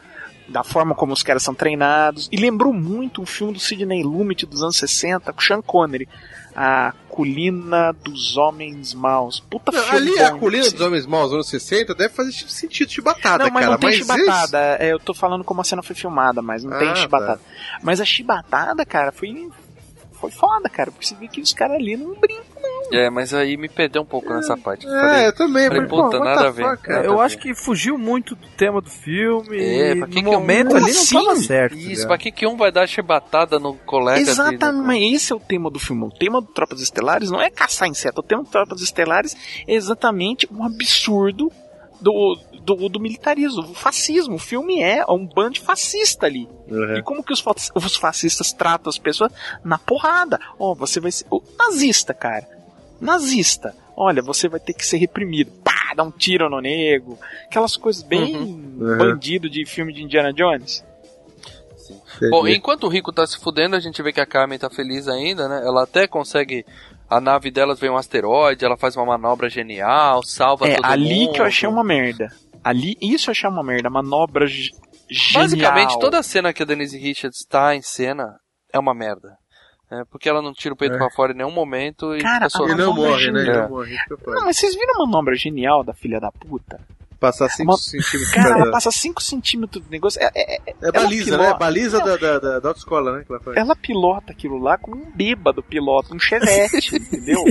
da 0.48 0.64
forma 0.64 0.95
como 0.95 1.11
os 1.11 1.22
caras 1.22 1.44
são 1.44 1.53
treinados. 1.53 2.30
E 2.32 2.38
lembrou 2.38 2.72
muito 2.72 3.22
um 3.22 3.26
filme 3.26 3.52
do 3.53 3.60
Sidney 3.60 4.02
Lumet 4.03 4.45
dos 4.45 4.64
anos 4.64 4.78
60, 4.78 5.34
com 5.34 5.41
Sean 5.41 5.61
Connery. 5.61 6.07
A 6.55 6.93
Colina 7.09 7.93
dos 8.03 8.38
Homens 8.38 8.93
Maus. 8.93 9.39
Puta 9.39 9.71
Não, 9.71 9.89
ali 9.91 10.15
bom, 10.15 10.26
a 10.26 10.31
colina 10.38 10.69
dos 10.69 10.80
homens 10.81 11.05
maus, 11.05 11.34
anos 11.34 11.47
60, 11.49 11.93
deve 11.93 12.13
fazer 12.13 12.31
sentido 12.31 12.89
chibatada, 12.91 13.45
não, 13.45 13.51
mas 13.51 13.61
cara. 13.65 13.71
não 13.73 13.80
tem 13.80 13.89
mas 13.89 13.97
chibatada. 13.97 14.57
É, 14.80 14.91
eu 14.93 14.99
tô 14.99 15.13
falando 15.13 15.43
como 15.43 15.59
a 15.61 15.63
cena 15.63 15.84
foi 15.84 15.95
filmada, 15.95 16.41
mas 16.41 16.63
não 16.63 16.73
Ah, 16.73 16.80
tem 16.80 16.88
tá. 16.89 16.95
chibatada. 16.95 17.41
Mas 17.84 17.99
a 17.99 18.05
chibatada, 18.05 18.85
cara, 18.85 19.11
foi. 19.11 19.49
Foi 20.19 20.31
foda, 20.31 20.67
cara. 20.69 20.91
Porque 20.91 21.05
você 21.05 21.15
vê 21.15 21.27
que 21.27 21.39
os 21.41 21.53
caras 21.53 21.77
ali 21.77 21.95
não 21.95 22.13
brincam, 22.15 22.43
não. 22.61 22.79
É, 22.99 23.09
mas 23.09 23.33
aí 23.33 23.55
me 23.55 23.69
perdeu 23.69 24.01
um 24.01 24.05
pouco 24.05 24.33
nessa 24.33 24.57
parte. 24.57 24.85
É, 24.87 25.27
eu 25.27 25.33
também, 25.35 25.67
Falei, 25.67 25.87
falei, 25.87 26.03
puta, 26.03 26.17
pô, 26.17 26.23
nada 26.23 26.47
a 26.47 26.51
ver. 26.51 26.63
fuck, 26.69 26.89
nada 26.89 27.05
eu 27.05 27.21
acho 27.21 27.37
que 27.37 27.53
fugiu 27.53 27.97
muito 27.97 28.35
do 28.35 28.47
tema 28.57 28.81
do 28.81 28.89
filme. 28.89 29.57
É, 29.57 29.91
e 29.91 29.95
pra 29.99 30.07
que 30.07 30.15
no 30.21 30.29
que 30.31 30.35
um- 30.35 30.39
momento 30.39 30.67
Como 30.69 30.85
ali 30.85 30.93
não 30.93 31.05
tava 31.05 31.31
assim? 31.33 31.43
certo. 31.43 31.77
Isso, 31.77 32.01
né? 32.01 32.07
pra 32.07 32.17
que, 32.17 32.31
que 32.31 32.47
um 32.47 32.57
vai 32.57 32.71
dar 32.71 32.87
chibatada 32.87 33.59
no 33.59 33.75
colega 33.75 34.17
dele? 34.17 34.29
Exatamente, 34.31 35.15
esse 35.15 35.31
é 35.31 35.35
o 35.35 35.39
tema 35.39 35.69
do 35.69 35.79
filme. 35.79 36.03
O 36.05 36.09
tema 36.09 36.41
do 36.41 36.47
Tropas 36.47 36.81
Estelares 36.81 37.29
não 37.29 37.39
é 37.41 37.49
caçar 37.49 37.87
inseto. 37.87 38.19
O 38.21 38.23
tema 38.23 38.43
do 38.43 38.49
Tropas 38.49 38.81
Estelares 38.81 39.35
é 39.67 39.73
exatamente 39.75 40.47
um 40.51 40.63
absurdo 40.63 41.51
do, 42.01 42.37
do, 42.61 42.90
do 42.90 42.99
militarismo, 42.99 43.61
do 43.64 43.73
fascismo. 43.73 44.36
O 44.36 44.40
filme 44.40 44.81
é 44.81 45.03
um 45.10 45.26
bando 45.26 45.60
fascista 45.60 46.26
ali. 46.26 46.48
E 46.98 47.02
como 47.02 47.23
que 47.23 47.34
os, 47.34 47.44
os 47.76 47.95
fascistas 47.95 48.53
tratam 48.53 48.90
as 48.90 48.98
pessoas? 48.98 49.31
Na 49.64 49.77
porrada. 49.77 50.40
Ó, 50.60 50.73
você 50.76 50.99
vai 50.99 51.11
ser. 51.11 51.26
O 51.31 51.41
nazista, 51.57 52.14
cara. 52.14 52.48
Nazista. 53.02 53.76
Olha, 53.95 54.22
você 54.22 54.48
vai 54.48 54.60
ter 54.60 54.73
que 54.73 54.86
ser 54.86 54.98
reprimido. 54.98 55.52
Pá, 55.64 55.94
dá 55.95 56.03
um 56.03 56.11
tiro 56.11 56.49
no 56.49 56.61
nego. 56.61 57.18
Aquelas 57.45 57.76
coisas 57.76 58.03
bem 58.03 58.36
Uhum. 58.36 58.98
bandido 58.98 59.49
de 59.49 59.65
filme 59.65 59.91
de 59.94 60.03
Indiana 60.03 60.31
Jones. 60.34 60.84
Bom, 62.30 62.48
enquanto 62.48 62.84
o 62.84 62.90
Rico 62.90 63.11
tá 63.11 63.26
se 63.26 63.38
fudendo, 63.40 63.76
a 63.76 63.80
gente 63.80 64.02
vê 64.02 64.11
que 64.11 64.19
a 64.22 64.26
Carmen 64.26 64.60
tá 64.60 64.69
feliz 64.69 65.07
ainda, 65.07 65.48
né? 65.48 65.61
Ela 65.65 65.84
até 65.84 66.07
consegue. 66.07 66.65
A 67.10 67.19
nave 67.19 67.49
delas 67.49 67.80
vem 67.80 67.90
um 67.90 67.98
asteroide, 67.98 68.64
ela 68.64 68.77
faz 68.77 68.95
uma 68.95 69.06
manobra 69.06 69.49
genial, 69.49 70.22
salva 70.23 70.68
É, 70.68 70.76
todo 70.76 70.86
ali 70.86 71.22
mundo. 71.26 71.34
que 71.34 71.41
eu 71.41 71.45
achei 71.45 71.68
uma 71.68 71.84
merda. 71.84 72.31
Ali, 72.69 72.95
isso 73.01 73.29
eu 73.29 73.31
achei 73.31 73.49
uma 73.49 73.63
merda. 73.63 73.89
Manobra 73.89 74.45
ge- 74.47 74.69
genial. 75.09 75.43
Basicamente, 75.43 75.99
toda 75.99 76.19
a 76.19 76.23
cena 76.23 76.53
que 76.53 76.61
a 76.63 76.65
Denise 76.65 76.97
Richards 76.97 77.45
tá 77.49 77.75
em 77.75 77.81
cena 77.81 78.37
é 78.73 78.77
uma 78.79 78.93
merda. 78.93 79.37
É, 79.91 80.03
porque 80.11 80.29
ela 80.29 80.39
não 80.41 80.53
tira 80.53 80.73
o 80.73 80.77
peito 80.77 80.93
É. 80.93 80.97
pra 80.99 81.09
fora 81.09 81.31
em 81.33 81.35
nenhum 81.37 81.49
momento 81.51 82.15
e 82.15 82.21
Cara, 82.21 82.47
fica 82.47 82.49
só- 82.49 82.63
a 82.65 82.67
manobra 82.67 83.17
genial. 83.17 83.83
É. 83.83 83.97
Não, 84.27 84.45
mas 84.45 84.57
vocês 84.57 84.75
viram 84.75 84.95
a 85.01 85.05
manobra 85.07 85.35
genial 85.35 85.83
da 85.83 85.93
filha 85.93 86.19
da 86.19 86.31
puta? 86.31 86.79
Passar 87.19 87.49
5 87.49 87.71
Uma- 87.71 87.77
centímetros 87.77 88.31
Cara, 88.31 88.55
ela 88.61 88.71
passa 88.71 88.91
5 88.91 89.21
centímetros 89.21 89.83
do 89.83 89.89
negócio. 89.89 90.21
É, 90.23 90.29
é, 90.33 90.55
é- 90.55 90.61
É 90.69 90.73
ela 90.83 90.91
baliza, 90.91 91.25
pilota- 91.25 91.49
né? 91.49 91.57
Baliza 91.59 91.99
da, 91.99 92.15
da, 92.17 92.39
da, 92.39 92.59
da 92.59 92.67
autoescola, 92.69 93.17
né? 93.17 93.23
Que 93.25 93.33
ela 93.33 93.41
faz. 93.41 93.57
Ela 93.57 93.75
pilota 93.75 94.31
aquilo 94.31 94.57
lá 94.59 94.77
como 94.77 94.95
um 94.95 95.11
bêbado 95.11 95.61
pilota 95.63 96.13
um 96.15 96.19
chevette, 96.19 96.95
entendeu? 96.95 97.43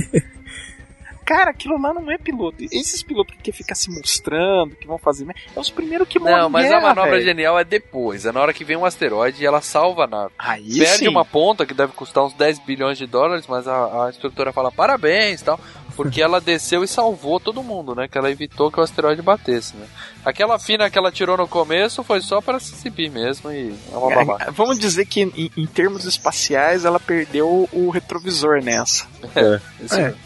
Cara, 1.28 1.50
aquilo 1.50 1.78
lá 1.78 1.92
não 1.92 2.10
é 2.10 2.16
piloto. 2.16 2.64
Esses 2.72 3.02
pilotos 3.02 3.34
que 3.36 3.42
querem 3.42 3.58
ficar 3.58 3.74
se 3.74 3.90
mostrando, 3.90 4.74
que 4.76 4.86
vão 4.86 4.96
fazer. 4.96 5.26
merda, 5.26 5.38
É 5.54 5.60
os 5.60 5.68
primeiros 5.68 6.08
que 6.08 6.18
morrem 6.18 6.38
Não, 6.38 6.48
mas 6.48 6.66
guerra, 6.66 6.78
a 6.78 6.80
manobra 6.80 7.10
velho. 7.10 7.24
genial 7.24 7.58
é 7.58 7.64
depois. 7.64 8.24
É 8.24 8.32
na 8.32 8.40
hora 8.40 8.54
que 8.54 8.64
vem 8.64 8.78
um 8.78 8.84
asteroide 8.86 9.42
e 9.42 9.46
ela 9.46 9.60
salva 9.60 10.04
a 10.04 10.06
nave. 10.06 10.32
Aí 10.38 10.78
Perde 10.78 11.00
sim. 11.00 11.08
uma 11.08 11.26
ponta 11.26 11.66
que 11.66 11.74
deve 11.74 11.92
custar 11.92 12.24
uns 12.24 12.32
10 12.32 12.60
bilhões 12.60 12.96
de 12.96 13.06
dólares, 13.06 13.46
mas 13.46 13.68
a, 13.68 14.06
a 14.06 14.08
instrutora 14.08 14.54
fala 14.54 14.72
parabéns 14.72 15.42
e 15.42 15.44
tal. 15.44 15.60
Porque 15.94 16.22
ela 16.22 16.40
desceu 16.40 16.82
e 16.82 16.88
salvou 16.88 17.38
todo 17.38 17.62
mundo, 17.62 17.94
né? 17.94 18.08
Que 18.08 18.16
ela 18.16 18.30
evitou 18.30 18.70
que 18.70 18.80
o 18.80 18.82
asteroide 18.82 19.20
batesse, 19.20 19.76
né? 19.76 19.86
Aquela 20.24 20.58
fina 20.58 20.88
que 20.88 20.96
ela 20.96 21.12
tirou 21.12 21.36
no 21.36 21.46
começo 21.46 22.02
foi 22.02 22.22
só 22.22 22.40
para 22.40 22.58
se 22.58 22.72
exibir 22.72 23.10
mesmo 23.10 23.50
e 23.52 23.74
é 23.92 23.96
uma 23.96 24.14
babaca. 24.14 24.44
É, 24.48 24.50
Vamos 24.50 24.78
dizer 24.78 25.04
que 25.04 25.22
em, 25.22 25.50
em 25.54 25.66
termos 25.66 26.06
espaciais 26.06 26.86
ela 26.86 26.98
perdeu 26.98 27.68
o 27.70 27.90
retrovisor 27.90 28.62
nessa. 28.62 29.06
É, 29.34 29.60
isso 29.84 29.96
mesmo. 29.96 30.18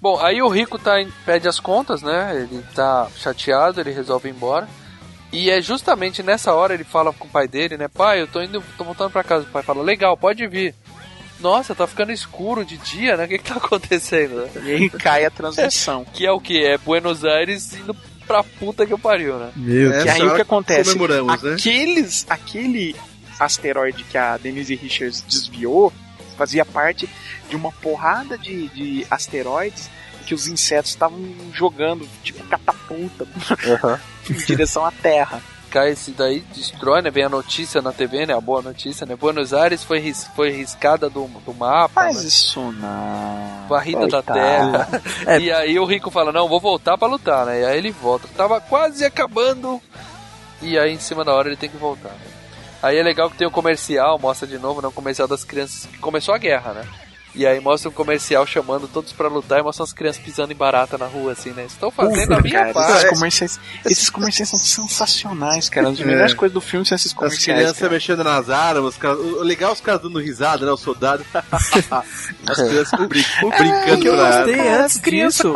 Bom, 0.00 0.18
aí 0.18 0.40
o 0.40 0.48
Rico 0.48 0.78
tá 0.78 1.00
em, 1.00 1.10
pede 1.26 1.46
as 1.46 1.60
contas, 1.60 2.00
né? 2.02 2.32
Ele 2.34 2.64
tá 2.74 3.06
chateado, 3.16 3.80
ele 3.80 3.90
resolve 3.90 4.28
ir 4.28 4.32
embora. 4.32 4.66
E 5.32 5.50
é 5.50 5.60
justamente 5.60 6.22
nessa 6.22 6.52
hora 6.54 6.74
ele 6.74 6.84
fala 6.84 7.12
com 7.12 7.26
o 7.26 7.30
pai 7.30 7.46
dele, 7.46 7.76
né? 7.76 7.86
Pai, 7.86 8.20
eu 8.20 8.26
tô 8.26 8.42
indo, 8.42 8.62
tô 8.76 8.84
voltando 8.84 9.10
pra 9.10 9.22
casa. 9.22 9.44
O 9.44 9.50
pai 9.50 9.62
fala, 9.62 9.82
legal, 9.82 10.16
pode 10.16 10.46
vir. 10.46 10.74
Nossa, 11.38 11.74
tá 11.74 11.86
ficando 11.86 12.12
escuro 12.12 12.64
de 12.64 12.76
dia, 12.78 13.16
né? 13.16 13.24
O 13.24 13.28
que 13.28 13.38
que 13.38 13.44
tá 13.44 13.56
acontecendo? 13.62 14.48
E 14.64 14.72
aí 14.72 14.90
cai 14.90 15.24
a 15.24 15.30
transmissão. 15.30 16.04
que 16.12 16.26
é 16.26 16.32
o 16.32 16.40
que? 16.40 16.64
É 16.64 16.78
Buenos 16.78 17.24
Aires 17.24 17.74
indo 17.74 17.94
pra 18.26 18.42
puta 18.42 18.86
que 18.86 18.96
pariu, 18.96 19.38
né? 19.38 19.50
Meu 19.56 20.02
que 20.02 20.08
aí 20.08 20.22
o 20.22 20.34
que 20.34 20.42
acontece? 20.42 20.92
comemoramos, 20.92 21.42
né? 21.42 21.54
Aqueles, 21.54 22.26
aquele 22.28 22.96
asteroide 23.38 24.04
que 24.04 24.18
a 24.18 24.36
Denise 24.36 24.74
Richards 24.74 25.22
desviou 25.22 25.92
fazia 26.40 26.64
parte 26.64 27.06
de 27.50 27.54
uma 27.54 27.70
porrada 27.70 28.38
de, 28.38 28.68
de 28.68 29.06
asteroides 29.10 29.90
que 30.24 30.34
os 30.34 30.48
insetos 30.48 30.92
estavam 30.92 31.20
jogando, 31.52 32.08
tipo 32.22 32.42
catapulta, 32.46 33.26
em 34.30 34.34
direção 34.46 34.86
à 34.86 34.90
Terra. 34.90 35.42
Cai 35.70 35.90
esse 35.90 36.12
daí, 36.12 36.40
destrói, 36.54 37.02
né? 37.02 37.10
Vem 37.10 37.24
a 37.24 37.28
notícia 37.28 37.82
na 37.82 37.92
TV, 37.92 38.26
né? 38.26 38.34
A 38.34 38.40
boa 38.40 38.62
notícia, 38.62 39.06
né? 39.06 39.14
Buenos 39.14 39.52
Aires 39.52 39.84
foi, 39.84 40.00
ris 40.00 40.28
foi 40.34 40.50
riscada 40.50 41.08
do, 41.10 41.26
do 41.44 41.54
mapa. 41.54 41.94
Faz 41.94 42.22
né? 42.22 42.28
isso 42.28 42.72
não. 42.72 43.68
Varrida 43.68 44.08
da 44.08 44.22
terra. 44.22 44.88
E 45.40 45.52
aí 45.52 45.78
o 45.78 45.84
Rico 45.84 46.10
fala, 46.10 46.32
não, 46.32 46.48
vou 46.48 46.58
voltar 46.58 46.98
pra 46.98 47.06
lutar, 47.06 47.46
né? 47.46 47.60
E 47.60 47.64
aí 47.64 47.78
ele 47.78 47.92
volta. 47.92 48.26
Tava 48.36 48.60
quase 48.60 49.04
acabando. 49.04 49.80
E 50.62 50.76
aí 50.76 50.92
em 50.92 50.98
cima 50.98 51.24
da 51.24 51.32
hora 51.32 51.48
ele 51.48 51.56
tem 51.56 51.70
que 51.70 51.76
voltar. 51.76 52.08
né? 52.08 52.29
Aí 52.82 52.96
é 52.96 53.02
legal 53.02 53.30
que 53.30 53.36
tem 53.36 53.46
o 53.46 53.50
comercial, 53.50 54.18
mostra 54.18 54.46
de 54.46 54.58
novo, 54.58 54.80
né? 54.80 54.88
O 54.88 54.92
comercial 54.92 55.28
das 55.28 55.44
crianças 55.44 55.86
que 55.86 55.98
começou 55.98 56.34
a 56.34 56.38
guerra, 56.38 56.72
né? 56.72 56.84
E 57.32 57.46
aí 57.46 57.60
mostra 57.60 57.88
um 57.88 57.92
comercial 57.92 58.44
chamando 58.44 58.88
todos 58.88 59.12
pra 59.12 59.28
lutar 59.28 59.60
e 59.60 59.62
mostra 59.62 59.84
as 59.84 59.92
crianças 59.92 60.20
pisando 60.20 60.52
em 60.52 60.56
barata 60.56 60.98
na 60.98 61.06
rua, 61.06 61.30
assim, 61.30 61.50
né? 61.50 61.64
Estou 61.64 61.88
fazendo 61.88 62.34
a 62.34 62.40
minha 62.40 62.58
cara, 62.58 62.72
parte. 62.72 62.92
esses 62.96 63.10
comerciais, 63.10 63.60
esses 63.86 64.10
comerciais 64.10 64.48
são 64.48 64.58
sensacionais, 64.58 65.68
cara. 65.68 65.86
Uma 65.86 65.94
das 65.96 66.04
melhores 66.04 66.32
É. 66.32 66.34
coisas 66.34 66.52
do 66.52 66.60
filme 66.60 66.84
são 66.84 66.96
esses 66.96 67.12
As 67.12 67.16
comerciais. 67.16 67.60
crianças 67.60 67.78
cara. 67.78 67.92
mexendo 67.92 68.24
nas 68.24 68.50
armas, 68.50 68.98
o 69.00 69.42
legal 69.44 69.70
é 69.70 69.72
os 69.74 69.80
caras 69.80 70.02
dando 70.02 70.18
risada, 70.18 70.66
né? 70.66 70.72
Os 70.72 70.80
soldados. 70.80 71.24
As 71.52 72.56
crianças 72.56 72.98
brin- 73.08 73.24
O 73.44 73.50
brincando 73.50 74.00
que 74.02 74.08
eu 74.08 74.16
pra 74.16 74.36
gostei 74.44 74.68
antes 74.68 75.00
disso 75.00 75.54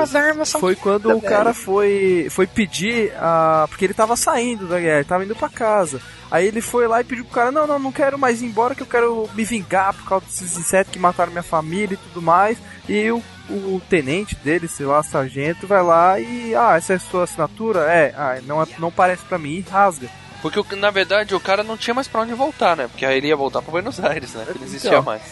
foi 0.60 0.76
quando 0.76 1.10
o 1.16 1.20
cara 1.20 1.52
foi, 1.52 2.28
foi 2.30 2.46
pedir 2.46 3.12
a. 3.16 3.66
Porque 3.68 3.84
ele 3.84 3.94
tava 3.94 4.14
saindo 4.16 4.68
da 4.68 4.78
guerra, 4.78 4.96
ele 4.98 5.04
tava 5.08 5.24
indo 5.24 5.34
pra 5.34 5.48
casa. 5.48 6.00
Aí 6.30 6.46
ele 6.46 6.60
foi 6.60 6.86
lá 6.88 7.00
e 7.00 7.04
pediu 7.04 7.24
pro 7.24 7.34
cara: 7.34 7.50
Não, 7.52 7.66
não, 7.66 7.78
não 7.78 7.92
quero 7.92 8.18
mais 8.18 8.42
ir 8.42 8.46
embora, 8.46 8.74
que 8.74 8.82
eu 8.82 8.86
quero 8.86 9.28
me 9.34 9.44
vingar 9.44 9.92
por 9.94 10.04
causa 10.08 10.26
desses 10.26 10.56
insetos 10.58 10.92
que 10.92 10.98
mataram 10.98 11.30
minha 11.32 11.42
família 11.42 11.94
e 11.94 12.08
tudo 12.08 12.20
mais. 12.22 12.58
E 12.88 13.10
o, 13.10 13.22
o 13.48 13.80
tenente 13.88 14.34
dele, 14.36 14.66
sei 14.68 14.86
lá, 14.86 15.02
sargento, 15.02 15.66
vai 15.66 15.82
lá 15.82 16.18
e. 16.20 16.54
Ah, 16.54 16.76
essa 16.76 16.94
é 16.94 16.96
a 16.96 17.00
sua 17.00 17.24
assinatura? 17.24 17.80
É, 17.92 18.14
ah, 18.16 18.38
não, 18.46 18.62
é- 18.62 18.66
não 18.78 18.90
parece 18.90 19.22
pra 19.24 19.38
mim 19.38 19.56
e 19.56 19.60
rasga. 19.70 20.08
Porque, 20.42 20.76
na 20.76 20.90
verdade, 20.90 21.34
o 21.34 21.40
cara 21.40 21.62
não 21.64 21.74
tinha 21.76 21.94
mais 21.94 22.06
pra 22.06 22.20
onde 22.20 22.34
voltar, 22.34 22.76
né? 22.76 22.86
Porque 22.86 23.06
aí 23.06 23.16
ele 23.16 23.28
ia 23.28 23.36
voltar 23.36 23.62
pra 23.62 23.70
Buenos 23.72 23.98
Aires, 23.98 24.34
né? 24.34 24.44
Que 24.52 24.58
não 24.58 24.66
existia 24.66 24.90
Então. 24.90 25.02
mais. 25.02 25.22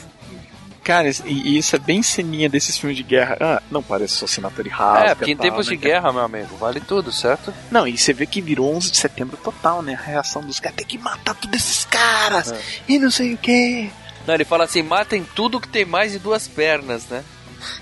Cara, 0.85 1.09
e 1.25 1.57
isso 1.57 1.77
é 1.77 1.79
bem 1.79 2.03
ceninha 2.03 2.49
desses 2.49 2.77
filmes 2.77 2.97
de 2.97 3.05
guerra. 3.05 3.37
Ah, 3.41 3.63
não 3.71 3.83
parece 3.83 4.15
só 4.15 4.25
assinatura 4.25 4.67
errada. 4.67 5.07
é, 5.11 5.15
porque 5.15 5.31
em 5.31 5.37
tempos 5.37 5.67
de 5.67 5.77
guerra, 5.77 6.13
meu 6.13 6.23
amigo, 6.23 6.57
vale 6.57 6.81
tudo, 6.81 7.13
certo? 7.13 7.55
Não, 7.71 7.87
e 7.87 7.97
você 7.97 8.13
vê 8.13 8.27
que 8.27 8.41
virou 8.41 8.75
11 8.75 8.91
de 8.91 8.97
setembro 8.97 9.37
total, 9.37 9.81
né? 9.81 9.95
A 9.95 10.03
reação 10.05 10.43
dos 10.43 10.59
caras 10.59 10.77
tem 10.77 10.87
que 10.87 10.99
matar 10.99 11.35
todos 11.35 11.57
esses 11.57 11.85
caras 11.85 12.51
É. 12.53 12.61
e 12.89 12.99
não 12.99 13.11
sei 13.11 13.35
o 13.35 13.39
que. 13.39 13.91
Não, 14.27 14.35
ele 14.35 14.45
fala 14.45 14.65
assim, 14.65 14.83
matem 14.83 15.25
tudo 15.37 15.61
que 15.61 15.69
tem 15.69 15.85
mais 15.85 16.13
de 16.13 16.19
duas 16.19 16.49
pernas, 16.49 17.07
né? 17.07 17.23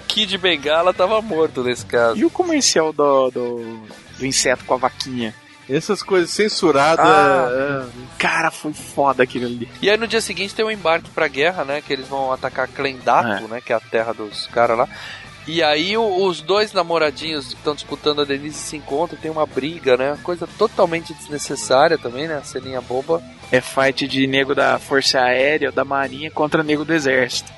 Kid 0.06 0.36
Bengala 0.36 0.93
tava 0.93 1.22
morto 1.22 1.64
nesse 1.64 1.86
caso. 1.86 2.18
E 2.18 2.24
o 2.24 2.31
comercial 2.31 2.93
do, 2.93 3.31
do, 3.31 3.81
do 4.18 4.27
inseto 4.27 4.64
com 4.66 4.74
a 4.74 4.77
vaquinha? 4.77 5.35
Essas 5.70 6.02
coisas 6.02 6.30
censuradas. 6.30 7.06
Ah. 7.06 7.86
é, 7.86 8.01
Cara, 8.18 8.51
foi 8.51 8.72
foda 8.72 9.22
aquilo 9.22 9.47
ali. 9.47 9.68
E 9.80 9.88
aí 9.88 9.97
no 9.97 10.06
dia 10.06 10.20
seguinte 10.20 10.55
tem 10.55 10.64
um 10.64 10.70
embarque 10.70 11.10
pra 11.10 11.28
guerra, 11.28 11.64
né? 11.64 11.80
Que 11.80 11.92
eles 11.92 12.09
vão 12.09 12.32
atacar 12.32 12.68
Clendato, 12.68 13.47
né? 13.48 13.60
Que 13.64 13.72
é 13.72 13.76
a 13.76 13.80
terra 13.80 14.12
dos 14.12 14.47
caras 14.48 14.76
lá. 14.76 14.88
E 15.47 15.62
aí 15.62 15.97
os 15.97 16.42
dois 16.42 16.72
namoradinhos 16.72 17.48
que 17.48 17.55
estão 17.55 17.74
disputando 17.74 18.20
a 18.20 18.24
Denise 18.24 18.59
se 18.59 18.76
encontram, 18.76 19.18
tem 19.18 19.30
uma 19.30 19.47
briga, 19.47 19.97
né? 19.97 20.18
Coisa 20.22 20.47
totalmente 20.47 21.14
desnecessária 21.14 21.97
também, 21.97 22.28
né? 22.28 22.40
Ceninha 22.44 22.80
boba. 22.80 23.22
É 23.51 23.60
fight 23.60 24.06
de 24.06 24.26
nego 24.26 24.55
da 24.55 24.78
Força 24.78 25.18
Aérea, 25.18 25.72
da 25.72 25.84
Marinha 25.84 26.30
contra 26.30 26.62
nego 26.62 26.84
do 26.84 26.92
Exército. 26.92 27.51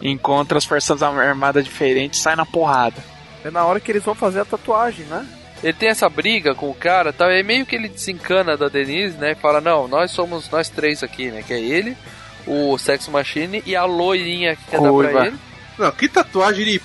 Encontra 0.00 0.58
as 0.58 0.64
forças 0.64 1.02
armadas 1.02 1.64
diferentes, 1.64 2.20
sai 2.20 2.34
na 2.34 2.46
porrada. 2.46 2.96
É 3.44 3.50
na 3.50 3.64
hora 3.64 3.78
que 3.78 3.92
eles 3.92 4.02
vão 4.02 4.14
fazer 4.14 4.40
a 4.40 4.44
tatuagem, 4.44 5.04
né? 5.06 5.26
Ele 5.62 5.72
tem 5.72 5.88
essa 5.90 6.08
briga 6.08 6.54
com 6.54 6.68
o 6.70 6.74
cara, 6.74 7.12
tá? 7.12 7.32
E 7.32 7.42
meio 7.42 7.64
que 7.64 7.76
ele 7.76 7.88
desencana 7.88 8.56
da 8.56 8.68
Denise, 8.68 9.16
né? 9.16 9.32
E 9.32 9.34
fala, 9.36 9.60
não, 9.60 9.86
nós 9.86 10.10
somos 10.10 10.50
nós 10.50 10.68
três 10.68 11.02
aqui, 11.02 11.30
né? 11.30 11.42
Que 11.46 11.54
é 11.54 11.60
ele, 11.60 11.96
o 12.46 12.76
Sex 12.78 13.06
Machine 13.08 13.62
e 13.64 13.76
a 13.76 13.84
loirinha 13.84 14.56
que 14.56 14.64
quer 14.64 14.80
dar 14.80 14.92
pra 14.92 15.26
ele. 15.26 15.36
Não, 15.78 15.90
que 15.92 16.08
tatuagem 16.08 16.64
de. 16.64 16.82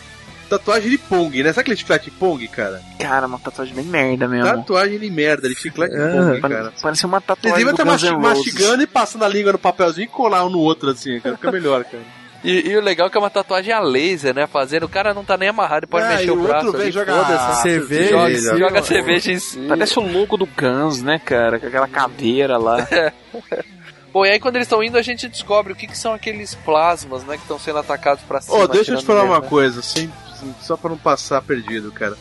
Tatuagem 0.49 0.89
de 0.89 0.97
Pong, 0.97 1.43
né? 1.43 1.49
Sabe 1.49 1.59
aquele 1.61 1.75
chiclete 1.75 2.09
Pong, 2.09 2.47
cara? 2.47 2.81
Cara, 2.97 3.27
uma 3.27 3.37
tatuagem 3.37 3.75
bem 3.75 3.83
merda 3.83 4.29
mesmo. 4.29 4.45
Tatuagem 4.45 4.97
de 4.97 5.09
merda, 5.11 5.49
de 5.49 5.55
chiclete 5.55 5.93
É, 5.93 6.09
Pong, 6.11 6.39
pare- 6.39 6.53
cara. 6.53 6.73
Parece 6.81 7.05
uma 7.05 7.19
tatuagem 7.19 7.65
devem 7.65 7.73
do 7.73 7.93
estar 7.93 8.17
mastigando 8.17 8.81
e 8.83 8.87
passando 8.87 9.25
a 9.25 9.27
língua 9.27 9.51
no 9.51 9.59
papelzinho 9.59 10.05
e 10.05 10.07
colar 10.07 10.45
um 10.45 10.49
no 10.49 10.59
outro, 10.59 10.89
assim, 10.91 11.19
cara. 11.19 11.35
Fica 11.35 11.51
melhor, 11.51 11.83
cara. 11.83 12.03
E, 12.43 12.69
e 12.69 12.77
o 12.77 12.81
legal 12.81 13.07
é 13.07 13.09
que 13.09 13.17
é 13.17 13.19
uma 13.19 13.29
tatuagem 13.29 13.73
a 13.73 13.79
laser, 13.79 14.33
né? 14.33 14.45
Fazendo, 14.47 14.83
o 14.85 14.89
cara 14.89 15.13
não 15.13 15.25
tá 15.25 15.35
nem 15.37 15.49
amarrado, 15.49 15.79
ele 15.85 15.87
pode 15.87 16.05
É, 16.05 16.09
mexer 16.09 16.27
e 16.27 16.31
o 16.31 16.39
o 16.39 16.43
braço 16.43 16.65
outro 16.67 16.81
vem 16.81 16.91
jogar 16.91 17.25
foda-se. 17.25 17.61
cerveja 17.63 18.09
joga, 18.09 18.31
em 18.31 18.37
cima. 18.37 18.57
joga 18.57 18.83
cerveja 18.83 19.31
em 19.31 19.39
si. 19.39 19.59
Parece 19.67 19.99
o 19.99 20.01
logo 20.01 20.37
do 20.37 20.45
Guns, 20.45 21.01
né, 21.01 21.19
cara? 21.19 21.59
Com 21.59 21.67
aquela 21.67 21.87
caveira 21.87 22.57
lá. 22.57 22.87
Bom, 24.13 24.25
e 24.25 24.29
aí 24.29 24.39
quando 24.39 24.55
eles 24.55 24.65
estão 24.67 24.81
indo, 24.83 24.97
a 24.97 25.01
gente 25.01 25.27
descobre 25.27 25.73
o 25.73 25.75
que, 25.75 25.87
que 25.87 25.97
são 25.97 26.13
aqueles 26.13 26.55
plasmas, 26.55 27.23
né? 27.23 27.35
Que 27.35 27.41
estão 27.43 27.59
sendo 27.59 27.79
atacados 27.79 28.23
pra 28.23 28.39
cima. 28.41 28.57
Ô, 28.57 28.67
deixa 28.67 28.93
eu 28.93 28.97
te 28.97 29.05
falar 29.05 29.23
uma 29.23 29.39
né? 29.41 29.47
coisa, 29.47 29.79
assim, 29.79 30.09
assim, 30.31 30.53
só 30.61 30.77
pra 30.77 30.89
não 30.89 30.97
passar 30.97 31.41
perdido, 31.41 31.91
cara. 31.91 32.15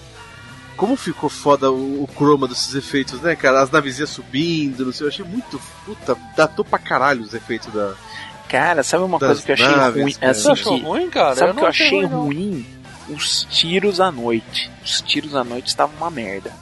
Como 0.76 0.94
ficou 0.96 1.30
foda 1.30 1.70
o, 1.70 2.02
o 2.02 2.06
croma 2.06 2.46
desses 2.46 2.74
efeitos, 2.74 3.20
né, 3.22 3.34
cara? 3.34 3.62
As 3.62 3.70
navezinhas 3.70 4.10
subindo, 4.10 4.84
não 4.84 4.92
sei, 4.92 5.06
eu 5.06 5.08
achei 5.10 5.24
muito. 5.24 5.58
Puta, 5.86 6.16
datou 6.36 6.64
pra 6.64 6.78
caralho 6.78 7.22
os 7.22 7.32
efeitos 7.32 7.72
da. 7.72 7.94
Cara, 8.48 8.82
sabe 8.82 9.04
uma 9.04 9.18
Das 9.18 9.28
coisa 9.28 9.42
que 9.42 9.50
eu 9.50 9.54
achei 9.54 9.76
naves, 9.76 10.02
ruim? 10.02 10.12
cara. 10.14 10.30
Assim, 10.32 10.42
Você 10.42 10.50
achou 10.52 10.74
que- 10.78 10.84
ruim, 10.84 11.10
cara? 11.10 11.34
Sabe 11.36 11.50
o 11.50 11.54
que 11.54 11.60
eu 11.62 11.66
achei 11.68 12.04
ruim, 12.04 12.06
ruim? 12.06 12.66
Os 13.08 13.46
tiros 13.50 14.00
à 14.00 14.10
noite. 14.10 14.70
Os 14.84 15.00
tiros 15.00 15.34
à 15.34 15.44
noite 15.44 15.68
estavam 15.68 15.96
uma 15.96 16.10
merda. 16.10 16.52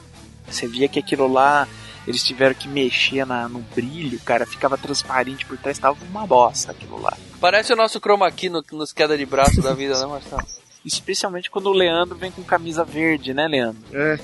Você 0.47 0.67
via 0.67 0.87
que 0.87 0.99
aquilo 0.99 1.27
lá, 1.31 1.67
eles 2.07 2.23
tiveram 2.23 2.53
que 2.55 2.67
mexer 2.67 3.25
na, 3.25 3.49
no 3.49 3.59
brilho, 3.75 4.19
cara, 4.19 4.45
ficava 4.45 4.77
transparente 4.77 5.45
por 5.45 5.57
trás, 5.57 5.77
tava 5.79 5.97
uma 6.09 6.25
bosta 6.27 6.71
aquilo 6.71 7.01
lá. 7.01 7.15
Parece 7.41 7.73
o 7.73 7.75
nosso 7.75 7.99
chroma 7.99 8.29
key 8.31 8.49
no, 8.49 8.63
nos 8.71 8.93
queda 8.93 9.17
de 9.17 9.25
braço 9.25 9.61
da 9.61 9.73
vida, 9.73 9.99
né, 9.99 10.05
Marcelo? 10.05 10.43
Especialmente 10.85 11.49
quando 11.49 11.67
o 11.67 11.73
Leandro 11.73 12.15
vem 12.15 12.31
com 12.31 12.43
camisa 12.43 12.83
verde, 12.83 13.33
né, 13.33 13.47
Leandro? 13.47 13.81
É. 13.91 14.17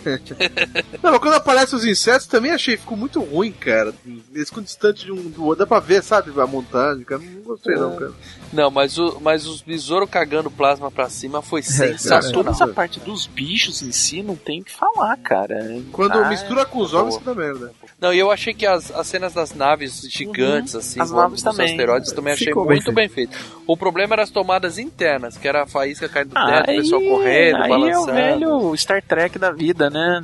Não, 1.01 1.11
mas 1.11 1.19
quando 1.19 1.33
aparecem 1.33 1.77
os 1.77 1.85
insetos 1.85 2.27
também 2.27 2.51
achei, 2.51 2.77
ficou 2.77 2.95
muito 2.95 3.19
ruim, 3.21 3.51
cara. 3.51 3.93
Eles 4.33 4.49
ficam 4.49 4.61
distantes 4.61 5.03
de 5.03 5.11
um 5.11 5.29
do 5.29 5.43
outro. 5.43 5.65
Dá 5.65 5.67
pra 5.67 5.79
ver, 5.79 6.03
sabe, 6.03 6.31
a 6.39 6.47
montagem, 6.47 7.03
cara. 7.03 7.21
Não 7.21 7.41
gostei, 7.41 7.75
não, 7.75 7.95
cara. 7.95 8.13
Não, 8.53 8.69
mas, 8.69 8.97
o, 8.97 9.17
mas 9.21 9.45
os 9.47 9.61
besouros 9.61 10.09
cagando 10.09 10.51
plasma 10.51 10.91
pra 10.91 11.09
cima 11.09 11.41
foi 11.41 11.61
Cara, 11.61 11.73
sensacional. 11.73 12.31
toda 12.31 12.49
essa 12.51 12.67
parte 12.67 12.99
dos 12.99 13.25
bichos 13.27 13.81
em 13.81 13.91
si 13.91 14.21
não 14.21 14.35
tem 14.35 14.61
o 14.61 14.63
que 14.65 14.71
falar, 14.73 15.15
cara. 15.17 15.57
Quando 15.91 16.17
Ah, 16.17 16.27
mistura 16.27 16.65
com 16.65 16.79
os 16.79 16.93
homens, 16.93 17.17
fica 17.17 17.33
merda. 17.33 17.71
Não, 17.99 18.13
e 18.13 18.19
eu 18.19 18.31
achei 18.31 18.53
que 18.53 18.65
as, 18.65 18.91
as 18.91 19.07
cenas 19.07 19.33
das 19.33 19.53
naves 19.53 20.01
gigantes, 20.09 20.75
assim, 20.75 20.99
As 20.99 21.09
voando 21.11 21.29
naves 21.29 21.43
também. 21.43 21.69
asteroides, 21.71 22.11
também 22.11 22.33
achei 22.33 22.47
Ficou 22.47 22.65
bem 22.65 22.75
muito 22.77 22.91
bem 22.91 23.07
feito. 23.07 23.37
O 23.67 23.77
problema 23.77 24.15
era 24.15 24.23
as 24.23 24.29
tomadas 24.29 24.77
internas, 24.77 25.37
que 25.37 25.47
era 25.47 25.63
a 25.63 25.67
faísca 25.67 26.09
caindo 26.09 26.29
do 26.29 26.37
Ah, 26.37 26.63
teto, 26.63 26.71
o 26.71 26.81
pessoal 26.81 27.01
correndo, 27.01 27.55
aí 27.57 27.71
é 27.71 27.75
o 27.75 27.79
balançando. 27.79 28.11
velho 28.13 28.75
Star 28.77 29.01
Trek 29.03 29.37
da 29.39 29.51
vida, 29.51 29.89
né? 29.89 30.23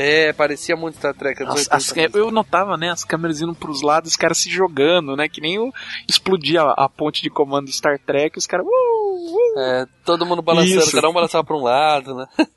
É, 0.00 0.32
parecia 0.32 0.76
muito 0.76 0.96
Star 0.96 1.12
Trek 1.12 1.42
As- 1.42 1.68
80 1.68 1.74
as- 1.76 2.14
eu 2.14 2.30
notava, 2.30 2.76
né, 2.76 2.88
as 2.90 3.02
câmeras 3.02 3.40
indo 3.40 3.52
pros 3.52 3.82
lados, 3.82 4.12
os 4.12 4.16
caras 4.16 4.38
se 4.38 4.48
jogando, 4.48 5.16
né? 5.16 5.28
Que 5.28 5.40
nem 5.40 5.58
o, 5.58 5.72
explodia 6.08 6.62
a, 6.62 6.84
a 6.84 6.88
ponte 6.88 7.20
de 7.20 7.28
comando 7.28 7.64
do 7.66 7.72
Star 7.72 7.98
Trek, 7.98 8.38
os 8.38 8.46
caras. 8.46 8.64
Uh, 8.64 8.70
uh. 8.70 9.60
É, 9.60 9.86
todo 10.04 10.24
mundo 10.24 10.40
balançando, 10.40 10.82
Isso. 10.82 10.94
cada 10.94 11.08
um 11.08 11.12
balançava 11.12 11.42
pra 11.44 11.56
um 11.56 11.62
lado, 11.64 12.14
né? 12.14 12.26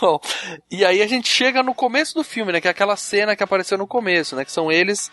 Bom, 0.00 0.18
e 0.70 0.82
aí 0.86 1.02
a 1.02 1.06
gente 1.06 1.28
chega 1.28 1.62
no 1.62 1.74
começo 1.74 2.14
do 2.14 2.24
filme, 2.24 2.50
né? 2.52 2.60
Que 2.62 2.68
é 2.68 2.70
aquela 2.70 2.96
cena 2.96 3.36
que 3.36 3.42
apareceu 3.42 3.76
no 3.76 3.86
começo, 3.86 4.34
né? 4.34 4.42
Que 4.42 4.50
são 4.52 4.72
eles 4.72 5.10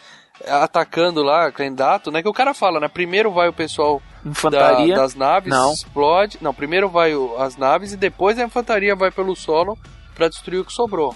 atacando 0.47 1.21
lá, 1.23 1.51
Clendato, 1.51 2.09
né? 2.11 2.21
Que 2.21 2.29
o 2.29 2.33
cara 2.33 2.53
fala, 2.53 2.79
né? 2.79 2.87
Primeiro 2.87 3.29
vai 3.33 3.49
o 3.49 3.53
pessoal 3.53 4.01
Infantaria. 4.25 4.95
da- 4.95 5.01
das 5.01 5.15
naves, 5.15 5.49
Não. 5.49 5.73
explode. 5.73 6.37
Não, 6.39 6.53
primeiro 6.53 6.87
vai 6.87 7.13
o- 7.13 7.35
as 7.37 7.57
naves 7.57 7.91
e 7.91 7.97
depois 7.97 8.39
a 8.39 8.43
infantaria 8.43 8.95
vai 8.95 9.11
pelo 9.11 9.35
solo 9.35 9.77
pra 10.17 10.27
destruir 10.29 10.59
o 10.59 10.65
que 10.65 10.73
sobrou. 10.73 11.15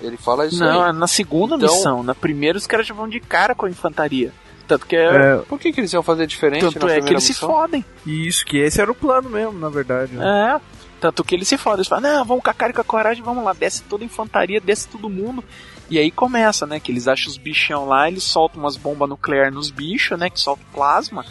Ele 0.00 0.16
fala 0.16 0.46
isso 0.46 0.58
Não, 0.60 0.82
aí. 0.82 0.90
é 0.90 0.92
na 0.92 1.06
segunda 1.06 1.54
Então- 1.56 1.68
missão. 1.74 2.02
Na 2.02 2.14
primeira 2.14 2.58
os 2.58 2.66
caras 2.66 2.86
já 2.86 2.92
vão 2.94 3.08
de 3.08 3.20
cara 3.20 3.54
com 3.54 3.64
a 3.66 3.70
infantaria. 3.70 4.32
Tanto 4.66 4.84
que 4.86 4.96
é. 4.96 5.04
É, 5.06 5.36
Por 5.48 5.58
que, 5.60 5.72
que 5.72 5.80
eles 5.80 5.92
iam 5.92 6.02
fazer 6.02 6.26
diferente 6.26 6.60
tanto 6.62 6.86
na 6.86 6.94
é 6.94 7.00
que 7.00 7.10
eles 7.12 7.22
se 7.22 7.30
missão? 7.30 7.48
fodem. 7.48 7.84
isso, 8.04 8.44
que 8.44 8.58
esse 8.58 8.80
era 8.80 8.90
o 8.90 8.94
plano 8.94 9.30
mesmo, 9.30 9.58
na 9.58 9.68
verdade. 9.68 10.12
né? 10.12 10.56
É. 10.56 10.60
Tanto 11.00 11.22
que 11.22 11.34
eles 11.34 11.46
se 11.46 11.56
fodem. 11.56 11.78
Eles 11.78 11.88
falam, 11.88 12.02
não, 12.16 12.24
vamos 12.24 12.42
com 12.42 12.50
a 12.50 12.54
cara 12.54 12.72
e 12.72 12.74
com 12.74 12.80
a 12.80 12.84
coragem, 12.84 13.22
vamos 13.22 13.44
lá. 13.44 13.52
Desce 13.52 13.82
toda 13.84 14.02
a 14.02 14.06
infantaria, 14.06 14.60
desce 14.60 14.88
todo 14.88 15.08
mundo. 15.08 15.42
E 15.88 15.98
aí 15.98 16.10
começa, 16.10 16.66
né? 16.66 16.80
Que 16.80 16.90
eles 16.90 17.06
acham 17.06 17.30
os 17.30 17.38
bichão 17.38 17.86
lá, 17.86 18.08
eles 18.08 18.24
soltam 18.24 18.60
umas 18.60 18.76
bombas 18.76 19.08
nucleares 19.08 19.54
nos 19.54 19.70
bichos, 19.70 20.18
né? 20.18 20.28
Que 20.28 20.40
soltam 20.40 20.64
plasma. 20.74 21.24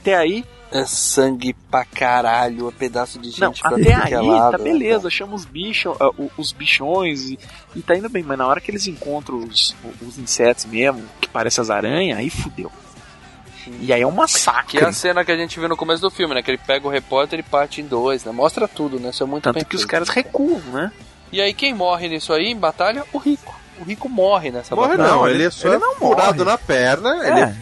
Até 0.00 0.16
aí. 0.16 0.44
É 0.72 0.84
sangue 0.86 1.54
pra 1.70 1.84
caralho, 1.84 2.68
é 2.68 2.72
pedaço 2.72 3.18
de 3.18 3.28
gente 3.30 3.40
Não, 3.40 3.52
pra 3.52 3.70
até 3.70 3.84
que 3.84 3.92
aí, 3.92 4.12
é 4.14 4.20
lado, 4.20 4.52
tá 4.52 4.58
né, 4.58 4.64
beleza, 4.64 5.10
chama 5.10 5.34
os 5.34 5.44
bichos, 5.44 5.94
ah, 6.00 6.08
o- 6.16 6.30
os 6.38 6.50
bichões 6.52 7.28
e, 7.30 7.38
e 7.76 7.82
tá 7.82 7.94
indo 7.96 8.08
bem, 8.08 8.22
mas 8.22 8.38
na 8.38 8.46
hora 8.46 8.60
que 8.60 8.70
eles 8.70 8.86
encontram 8.86 9.38
os, 9.38 9.76
os 10.00 10.18
insetos 10.18 10.64
mesmo, 10.64 11.02
que 11.20 11.28
parecem 11.28 11.60
as 11.60 11.68
aranhas, 11.70 12.18
aí 12.18 12.30
fudeu. 12.30 12.72
E 13.80 13.92
aí 13.92 14.02
é 14.02 14.06
um 14.06 14.10
massacre. 14.10 14.78
Que 14.78 14.84
é 14.84 14.88
a 14.88 14.92
cena 14.92 15.24
que 15.24 15.30
a 15.30 15.36
gente 15.36 15.60
viu 15.60 15.68
no 15.68 15.76
começo 15.76 16.02
do 16.02 16.10
filme, 16.10 16.34
né? 16.34 16.42
Que 16.42 16.50
ele 16.50 16.58
pega 16.58 16.84
o 16.84 16.90
repórter 16.90 17.38
e 17.38 17.42
parte 17.44 17.80
em 17.80 17.86
dois, 17.86 18.24
né? 18.24 18.32
Mostra 18.32 18.66
tudo, 18.66 18.98
né? 18.98 19.10
Isso 19.10 19.22
é 19.22 19.26
muito 19.26 19.44
Tanto 19.44 19.54
bem 19.54 19.64
que 19.64 19.76
os 19.76 19.82
feito. 19.82 19.90
caras 19.90 20.08
recuam, 20.08 20.58
né? 20.72 20.90
E 21.30 21.40
aí 21.40 21.54
quem 21.54 21.72
morre 21.72 22.08
nisso 22.08 22.32
aí, 22.32 22.46
em 22.46 22.56
batalha? 22.56 23.04
O 23.12 23.18
Rico. 23.18 23.54
O 23.80 23.84
Rico 23.84 24.08
morre 24.08 24.50
nessa 24.50 24.74
Morre 24.74 24.96
batalha. 24.96 25.10
não, 25.16 25.28
ele 25.28 25.44
é 25.44 25.50
só 25.50 25.68
ele 25.68 25.78
não 25.78 25.94
furado 25.94 26.44
morre. 26.44 26.50
na 26.50 26.58
perna. 26.58 27.10
Ele, 27.24 27.54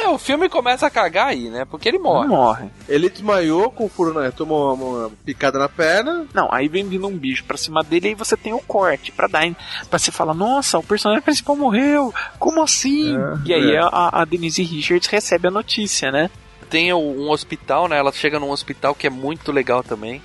É, 0.00 0.04
É, 0.04 0.08
o 0.08 0.18
filme 0.18 0.48
começa 0.48 0.86
a 0.86 0.90
cagar 0.90 1.28
aí, 1.28 1.48
né? 1.50 1.64
Porque 1.64 1.88
ele 1.88 1.98
morre. 1.98 2.28
não 2.28 2.36
morre. 2.36 2.68
ele 2.88 3.08
desmaiou 3.08 3.70
com 3.70 3.88
furo 3.88 4.12
na. 4.14 4.30
Tomou 4.32 4.74
uma, 4.74 4.84
uma 4.84 5.10
picada 5.24 5.58
na 5.58 5.68
perna. 5.68 6.26
Não, 6.34 6.48
aí 6.52 6.66
vem 6.68 6.86
vindo 6.88 7.06
um 7.06 7.16
bicho 7.16 7.44
pra 7.44 7.56
cima 7.56 7.82
dele 7.82 8.08
aí 8.08 8.14
você 8.14 8.36
tem 8.36 8.52
o 8.52 8.58
corte 8.60 9.12
pra 9.12 9.28
dar, 9.28 9.42
pra 9.88 9.98
você 9.98 10.10
falar, 10.10 10.34
nossa, 10.34 10.78
o 10.78 10.82
personagem 10.82 11.22
principal 11.22 11.56
morreu, 11.56 12.12
como 12.38 12.62
assim? 12.62 13.14
e 13.44 13.52
aí 13.54 13.74
é. 13.74 13.80
a, 13.80 14.20
a 14.22 14.24
Denise 14.24 14.62
Richards 14.62 15.08
recebe 15.08 15.48
a 15.48 15.50
notícia, 15.50 16.10
né? 16.10 16.30
Tem 16.70 16.92
o- 16.92 16.98
um 16.98 17.30
hospital, 17.30 17.86
né? 17.88 17.98
Ela 17.98 18.12
chega 18.12 18.40
num 18.40 18.50
hospital 18.50 18.94
que 18.94 19.06
é 19.06 19.10
muito 19.10 19.52
legal 19.52 19.82
também. 19.82 20.22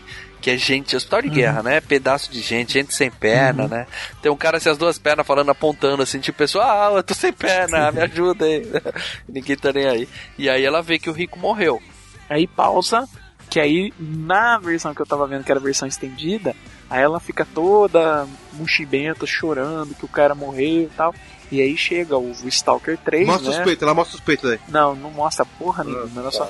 Que 0.47 0.51
é 0.51 0.57
gente, 0.57 0.95
hospital 0.95 1.23
de 1.23 1.27
guerra, 1.27 1.61
né? 1.61 1.81
Pedaço 1.81 2.31
de 2.31 2.39
gente, 2.39 2.71
gente 2.71 2.93
sem 2.93 3.11
perna, 3.11 3.67
né? 3.67 3.85
Tem 4.21 4.31
um 4.31 4.37
cara 4.37 4.61
sem 4.61 4.71
as 4.71 4.77
duas 4.77 4.97
pernas 4.97 5.27
falando, 5.27 5.49
apontando 5.49 6.01
assim, 6.01 6.21
tipo, 6.21 6.37
pessoal, 6.37 6.93
ah, 6.93 6.97
eu 6.99 7.03
tô 7.03 7.13
sem 7.13 7.33
perna, 7.33 7.91
me 7.91 7.99
ajuda 7.99 8.45
aí. 8.45 8.65
Ninguém 9.27 9.57
tá 9.57 9.73
nem 9.73 9.85
aí. 9.85 10.07
E 10.37 10.49
aí 10.49 10.63
ela 10.63 10.81
vê 10.81 10.97
que 10.97 11.09
o 11.09 11.13
rico 11.13 11.37
morreu. 11.37 11.81
Aí 12.29 12.47
pausa, 12.47 13.09
que 13.49 13.59
aí 13.59 13.93
na 13.99 14.57
versão 14.57 14.95
que 14.95 15.01
eu 15.01 15.05
tava 15.05 15.27
vendo, 15.27 15.43
que 15.43 15.51
era 15.51 15.59
a 15.59 15.63
versão 15.63 15.85
estendida, 15.85 16.55
aí 16.89 17.03
ela 17.03 17.19
fica 17.19 17.45
toda 17.53 18.25
mochibenta, 18.53 19.25
chorando 19.25 19.95
que 19.95 20.05
o 20.05 20.07
cara 20.07 20.33
morreu 20.33 20.83
e 20.83 20.91
tal. 20.95 21.13
E 21.51 21.59
aí 21.59 21.75
chega 21.75 22.17
o, 22.17 22.31
o 22.31 22.47
Stalker 22.47 22.97
3, 22.99 23.27
mostra 23.27 23.51
né? 23.51 23.57
os 23.57 23.63
peitos, 23.65 23.83
ela 23.83 23.93
mostra 23.93 24.15
os 24.15 24.23
peitos 24.23 24.49
aí. 24.49 24.59
Não, 24.69 24.95
não 24.95 25.11
mostra 25.11 25.43
porra 25.43 25.83
nenhuma, 25.83 26.21
ela 26.21 26.31
só... 26.31 26.49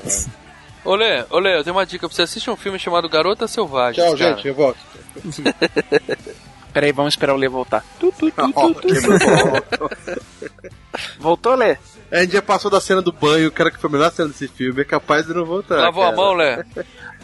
Olê, 0.88 1.26
olê, 1.30 1.58
eu 1.58 1.66
tenho 1.66 1.76
uma 1.76 1.86
dica 1.86 2.08
pra 2.08 2.16
você. 2.16 2.22
Assiste 2.22 2.50
um 2.50 2.56
filme 2.56 2.80
chamado 2.80 3.10
Garota 3.10 3.46
Selvagem. 3.46 4.02
Tchau, 4.02 4.16
gente, 4.16 4.48
eu 4.48 4.56
volto. 4.56 4.80
Peraí, 6.72 6.94
vamos 6.94 7.14
esperar 7.14 7.34
o 7.34 7.38
Lê 7.38 7.50
voltar. 7.50 7.84
Tu, 8.00 8.10
tu, 8.18 8.32
tu, 8.32 8.54
tu. 8.54 10.22
Voltou, 11.20 11.56
Lê? 11.56 11.78
A 12.10 12.22
gente 12.22 12.32
já 12.32 12.42
passou 12.42 12.72
da 12.72 12.80
cena 12.80 13.02
do 13.02 13.12
banho, 13.12 13.50
o 13.50 13.52
cara 13.52 13.70
que 13.70 13.78
foi 13.78 13.90
a 13.90 13.94
melhor 13.94 14.12
cena 14.14 14.30
desse 14.30 14.48
filme 14.48 14.80
é 14.80 14.86
capaz 14.86 15.28
de 15.28 15.34
não 15.34 15.44
voltar. 15.44 15.76
Lavou 15.76 16.04
a 16.04 16.06
cara. 16.06 16.16
mão, 16.16 16.34
Lé? 16.34 16.64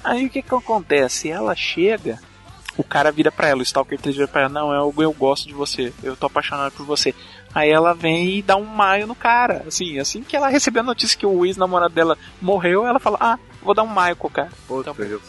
Aí 0.04 0.26
o 0.26 0.30
que 0.30 0.42
que 0.42 0.54
acontece? 0.54 1.30
Ela 1.30 1.56
chega, 1.56 2.20
o 2.76 2.84
cara 2.84 3.14
vira 3.14 3.32
pra 3.32 3.48
ela, 3.48 3.62
o 3.62 3.64
Stalker 3.64 3.98
3 3.98 4.14
vira 4.14 4.28
pra 4.28 4.42
ela, 4.42 4.50
não, 4.50 4.74
eu, 4.74 4.94
eu 4.98 5.14
gosto 5.14 5.48
de 5.48 5.54
você, 5.54 5.94
eu 6.04 6.18
tô 6.18 6.26
apaixonado 6.26 6.74
por 6.74 6.86
você. 6.86 7.16
Aí 7.56 7.70
ela 7.70 7.94
vem 7.94 8.40
e 8.40 8.42
dá 8.42 8.58
um 8.58 8.66
maio 8.66 9.08
no 9.08 9.16
cara. 9.16 9.64
Assim, 9.66 10.00
assim 10.00 10.22
que 10.22 10.36
ela 10.36 10.50
recebeu 10.50 10.82
a 10.82 10.86
notícia 10.86 11.18
que 11.18 11.26
o 11.26 11.46
ex-namorado 11.46 11.94
dela 11.94 12.18
morreu, 12.42 12.86
ela 12.86 13.00
fala, 13.00 13.18
ah, 13.22 13.40
vou 13.64 13.74
dar 13.74 13.84
um 13.84 13.90
o 14.20 14.30
cara. 14.30 14.50
Puta 14.68 14.92
que 14.92 14.98
pariu. 14.98 15.22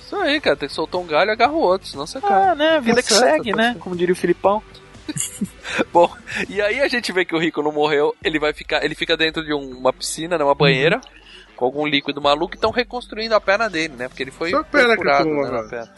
Isso 0.00 0.16
aí, 0.16 0.40
cara. 0.40 0.56
Tem 0.56 0.68
que 0.68 0.74
soltar 0.74 1.00
um 1.00 1.06
galho 1.06 1.30
e 1.30 1.32
agarra 1.32 1.52
o 1.52 1.58
outro, 1.60 1.88
senão 1.88 2.06
você 2.06 2.20
cai. 2.20 2.50
Ah, 2.50 2.54
né? 2.54 2.80
Vida 2.80 2.96
Tá 2.96 3.02
que 3.02 3.14
certo, 3.14 3.24
segue, 3.36 3.50
tá 3.52 3.56
né? 3.56 3.64
certo. 3.68 3.78
Como 3.78 3.96
diria 3.96 4.12
o 4.12 4.16
Filipão. 4.16 4.62
Bom, 5.92 6.10
e 6.48 6.60
aí 6.62 6.80
a 6.80 6.88
gente 6.88 7.12
vê 7.12 7.24
que 7.24 7.34
o 7.34 7.38
Rico 7.38 7.62
não 7.62 7.72
morreu, 7.72 8.14
ele 8.22 8.38
vai 8.38 8.52
ficar, 8.52 8.84
ele 8.84 8.94
fica 8.94 9.16
dentro 9.16 9.44
de 9.44 9.52
um- 9.52 9.76
uma 9.78 9.92
piscina, 9.92 10.38
né, 10.38 10.44
uma 10.44 10.54
banheira, 10.54 11.00
com 11.56 11.64
algum 11.64 11.86
líquido 11.86 12.20
maluco 12.22 12.54
e 12.54 12.56
estão 12.56 12.70
reconstruindo 12.70 13.34
a 13.34 13.40
perna 13.40 13.68
dele, 13.68 13.94
né? 13.96 14.08
Porque 14.08 14.22
ele 14.22 14.30
foi 14.30 14.50
Só 14.50 14.58
a 14.58 14.64
perna 14.64 14.88
que 14.90 14.94
procurado, 15.02 15.24
tomou 15.24 15.44
né, 15.50 15.66
perna. 15.68 15.92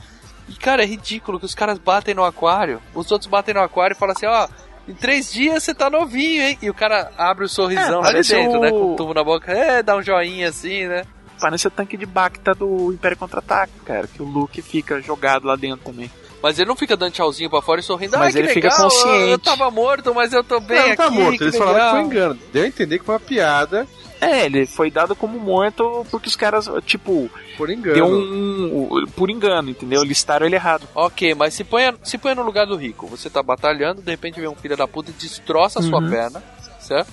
E 0.48 0.54
cara, 0.54 0.82
é 0.82 0.86
ridículo 0.86 1.38
que 1.38 1.46
os 1.46 1.54
caras 1.54 1.78
batem 1.78 2.14
no 2.14 2.24
aquário, 2.24 2.80
os 2.94 3.10
outros 3.10 3.28
batem 3.30 3.54
no 3.54 3.60
aquário 3.60 3.94
e 3.94 3.98
falam 3.98 4.14
assim, 4.16 4.26
ó, 4.26 4.48
em 4.88 4.94
três 4.94 5.32
dias 5.32 5.62
você 5.62 5.74
tá 5.74 5.88
novinho, 5.90 6.42
hein? 6.42 6.58
E 6.62 6.68
o 6.70 6.74
cara 6.74 7.10
abre 7.16 7.44
o 7.44 7.48
sorrisão 7.48 7.84
É, 7.86 7.96
lá 7.96 8.02
parece 8.02 8.34
dentro, 8.34 8.58
o- 8.58 8.62
né? 8.62 8.70
Com 8.70 8.92
o 8.92 8.96
tubo 8.96 9.14
na 9.14 9.24
boca, 9.24 9.50
é, 9.52 9.82
dá 9.82 9.96
um 9.96 10.02
joinha 10.02 10.48
assim, 10.48 10.86
né? 10.86 11.04
Parece 11.40 11.66
o 11.66 11.70
tanque 11.70 11.96
de 11.96 12.06
Bacta 12.06 12.54
do 12.54 12.92
Império 12.92 13.16
Contra-Ataque, 13.16 13.72
cara, 13.84 14.06
que 14.06 14.22
o 14.22 14.24
Luke 14.24 14.60
fica 14.62 15.00
jogado 15.00 15.46
lá 15.46 15.54
dentro 15.56 15.84
também. 15.92 16.10
Mas 16.42 16.58
ele 16.58 16.68
não 16.68 16.76
fica 16.76 16.96
dando 16.96 17.12
tchauzinho 17.12 17.50
pra 17.50 17.60
fora 17.62 17.80
e 17.80 17.82
sorrindo, 17.82 18.16
Mas 18.18 18.28
ah, 18.28 18.32
que 18.32 18.38
ele 18.38 18.48
fica 18.54 18.68
legal, 18.68 18.82
consciente. 18.84 19.30
eu 19.30 19.38
tava 19.38 19.70
morto, 19.70 20.14
mas 20.14 20.32
eu 20.32 20.44
tô 20.44 20.60
bem 20.60 20.78
Não, 20.78 20.88
não 20.90 20.96
tá 20.96 21.06
aqui, 21.06 21.14
morto. 21.14 21.38
que 21.38 21.44
Eles 21.44 21.56
falaram 21.56 21.74
que 21.78 21.90
foi 21.90 21.98
legal." 21.98 22.04
engano. 22.32 22.40
Deu 22.52 22.62
a 22.64 22.66
entender 22.66 22.98
que 22.98 23.04
foi 23.04 23.14
uma 23.14 23.20
piada. 23.20 23.86
É, 24.20 24.46
ele 24.46 24.64
foi 24.66 24.90
dado 24.90 25.14
como 25.16 25.38
morto 25.38 26.06
porque 26.10 26.28
os 26.28 26.36
caras, 26.36 26.70
tipo, 26.86 27.28
Por 27.56 27.68
engano. 27.68 27.94
deu 27.94 28.06
um. 28.06 29.06
por 29.14 29.28
engano, 29.30 29.68
entendeu? 29.70 30.02
Listaram 30.02 30.46
ele 30.46 30.54
errado. 30.56 30.88
Ok, 30.94 31.34
mas 31.34 31.52
se 31.52 31.64
põe, 31.64 31.82
se 32.02 32.16
põe 32.16 32.34
no 32.34 32.42
lugar 32.42 32.66
do 32.66 32.76
rico. 32.76 33.06
Você 33.08 33.28
tá 33.28 33.42
batalhando, 33.42 34.00
de 34.00 34.10
repente 34.10 34.40
vem 34.40 34.48
um 34.48 34.54
filho 34.54 34.76
da 34.76 34.86
puta 34.88 35.10
e 35.10 35.14
destroça 35.14 35.80
a 35.80 35.82
sua 35.82 36.00
Uhum. 36.00 36.08
perna, 36.10 36.42
certo? 36.80 37.12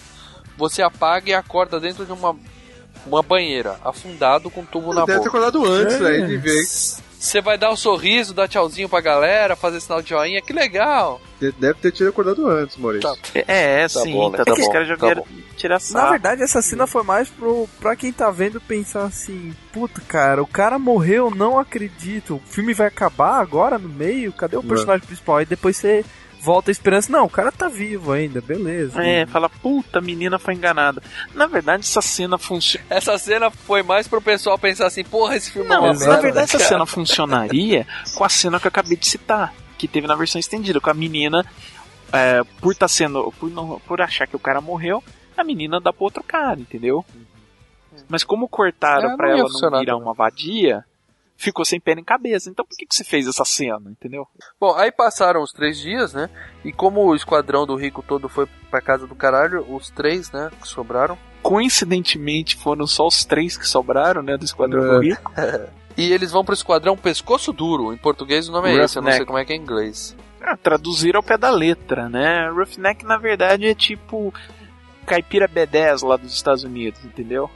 Você 0.57 0.81
apaga 0.81 1.29
e 1.29 1.33
acorda 1.33 1.79
dentro 1.79 2.05
de 2.05 2.11
uma, 2.13 2.35
uma 3.05 3.21
banheira, 3.21 3.77
afundado 3.83 4.49
com 4.49 4.63
tubo 4.65 4.93
na 4.93 5.05
Deve 5.05 5.19
ter 5.19 5.25
boca. 5.25 5.29
acordado 5.29 5.65
antes, 5.65 5.99
É. 6.01 6.05
aí 6.07 6.27
de 6.27 6.37
ver. 6.37 6.63
Você 7.19 7.39
vai 7.39 7.57
dar 7.57 7.71
um 7.71 7.75
sorriso, 7.77 8.33
dar 8.33 8.49
tchauzinho 8.49 8.89
pra 8.89 8.99
galera, 8.99 9.55
fazer 9.55 9.79
sinal 9.79 10.01
de 10.01 10.09
joinha, 10.09 10.41
que 10.41 10.51
legal. 10.51 11.21
Deve 11.39 11.75
ter 11.75 11.91
tido 11.93 12.09
acordado 12.09 12.45
antes, 12.49 12.75
Maurício. 12.75 13.09
É, 13.33 13.83
é, 13.83 13.87
Tá 13.87 14.01
sim. 14.01 14.11
bom, 14.11 14.29
né? 14.29 14.37
Tá 14.39 14.43
que 14.43 14.51
os 14.51 14.59
bom, 14.67 14.71
caras 14.73 14.87
já 14.89 14.97
tá 14.97 15.05
vieram 15.05 15.21
bom. 15.23 15.41
tirar 15.55 15.79
Na 15.91 16.09
verdade, 16.11 16.43
essa 16.43 16.61
cena 16.61 16.85
foi 16.85 17.01
mais 17.03 17.29
pro, 17.29 17.67
pra 17.79 17.95
quem 17.95 18.11
tá 18.11 18.29
vendo 18.29 18.59
pensar 18.59 19.03
assim: 19.05 19.53
puta, 19.71 20.01
cara, 20.05 20.43
o 20.43 20.47
cara 20.47 20.77
morreu, 20.77 21.31
não 21.33 21.57
acredito. 21.57 22.35
O 22.35 22.41
filme 22.45 22.73
vai 22.73 22.87
acabar 22.87 23.39
agora 23.39 23.77
no 23.77 23.87
meio? 23.87 24.33
Cadê 24.33 24.57
o 24.57 24.61
Não. 24.61 24.67
personagem 24.67 25.05
principal? 25.07 25.37
Aí 25.37 25.45
depois 25.45 25.77
você 25.77 26.03
volta 26.43 26.69
a 26.69 26.73
esperança: 26.73 27.11
não, 27.11 27.25
o 27.25 27.29
cara 27.29 27.51
tá 27.51 27.67
vivo 27.69 28.11
ainda, 28.11 28.41
beleza. 28.41 29.01
É, 29.01 29.25
fala, 29.25 29.47
puta, 29.49 29.99
a 29.99 30.01
menina 30.01 30.37
foi 30.37 30.53
enganada. 30.53 31.01
Na 31.33 31.47
verdade, 31.47 31.83
essa 31.83 32.01
cena 32.01 32.37
funciona. 32.37 32.85
Essa 32.89 33.17
cena 33.17 33.49
foi 33.49 33.81
mais 33.81 34.07
pro 34.07 34.21
pessoal 34.21 34.59
pensar 34.59 34.87
assim, 34.87 35.03
porra, 35.03 35.35
esse 35.37 35.51
filme 35.51 35.67
é 35.67 35.69
Não, 35.73 35.83
uma 35.85 35.93
na 35.93 36.17
verdade, 36.17 36.45
essa 36.45 36.57
cara. 36.57 36.67
cena 36.69 36.85
funcionaria 36.85 37.87
com 38.15 38.23
a 38.23 38.29
cena 38.29 38.59
que 38.59 38.67
eu 38.67 38.69
acabei 38.69 38.97
de 38.97 39.07
citar, 39.07 39.53
que 39.77 39.87
teve 39.87 40.05
na 40.07 40.15
versão 40.15 40.39
estendida, 40.39 40.79
com 40.81 40.89
a 40.89 40.93
menina, 40.93 41.45
é, 42.11 42.41
por 42.59 42.75
tá 42.75 42.87
sendo. 42.87 43.31
Por, 43.39 43.49
não, 43.49 43.79
por 43.87 44.01
achar 44.01 44.27
que 44.27 44.35
o 44.35 44.39
cara 44.39 44.59
morreu, 44.61 45.03
a 45.37 45.43
menina 45.43 45.79
dá 45.79 45.91
pro 45.93 46.03
outro 46.03 46.23
cara, 46.23 46.59
entendeu? 46.59 47.05
Mas 48.09 48.23
como 48.23 48.47
cortaram 48.49 49.11
É, 49.11 49.15
pra 49.17 49.29
ela 49.29 49.43
não 49.49 49.59
virar 49.59 49.69
também. 49.93 49.93
uma 50.01 50.13
vadia, 50.13 50.83
ficou 51.43 51.65
sem 51.65 51.79
pé 51.79 51.95
nem 51.95 52.03
cabeça. 52.03 52.49
Então 52.49 52.65
por 52.65 52.75
que, 52.75 52.85
que 52.85 52.95
você 52.95 53.03
fez 53.03 53.27
essa 53.27 53.45
cena, 53.45 53.91
entendeu? 53.91 54.27
Bom, 54.59 54.75
aí 54.75 54.91
passaram 54.91 55.41
os 55.41 55.51
três 55.51 55.77
dias, 55.77 56.13
né? 56.13 56.29
E 56.63 56.71
como 56.71 57.05
o 57.05 57.15
esquadrão 57.15 57.65
do 57.65 57.75
rico 57.75 58.01
todo 58.01 58.29
foi 58.29 58.47
pra 58.69 58.81
casa 58.81 59.05
do 59.05 59.15
caralho, 59.15 59.65
os 59.73 59.89
três, 59.89 60.31
né, 60.31 60.49
que 60.61 60.67
sobraram. 60.67 61.17
Coincidentemente 61.41 62.55
foram 62.55 62.87
só 62.87 63.05
os 63.05 63.25
três 63.25 63.57
que 63.57 63.67
sobraram, 63.67 64.21
né, 64.21 64.37
do 64.37 64.45
Esquadrão 64.45 64.81
do 64.81 64.99
Rico. 64.99 65.31
E 65.95 66.11
eles 66.11 66.31
vão 66.31 66.43
pro 66.43 66.55
esquadrão 66.55 66.97
pescoço 66.97 67.53
duro. 67.53 67.93
Em 67.93 67.97
português 67.97 68.49
o 68.49 68.51
nome 68.51 68.69
é 68.69 68.83
esse, 68.83 68.97
eu 68.97 69.01
não 69.03 69.11
sei 69.11 69.25
como 69.25 69.37
é 69.37 69.45
que 69.45 69.53
é 69.53 69.55
em 69.55 69.61
inglês. 69.61 70.15
Ah, 70.41 70.57
traduzir 70.57 71.15
ao 71.15 71.23
pé 71.23 71.37
da 71.37 71.51
letra, 71.51 72.09
né? 72.09 72.49
Roughneck, 72.49 73.05
na 73.05 73.17
verdade, 73.17 73.67
é 73.67 73.75
tipo 73.75 74.33
caipira 75.05 75.47
B10 75.47 76.05
lá 76.05 76.17
dos 76.17 76.33
Estados 76.33 76.63
Unidos, 76.63 77.03
entendeu? 77.05 77.49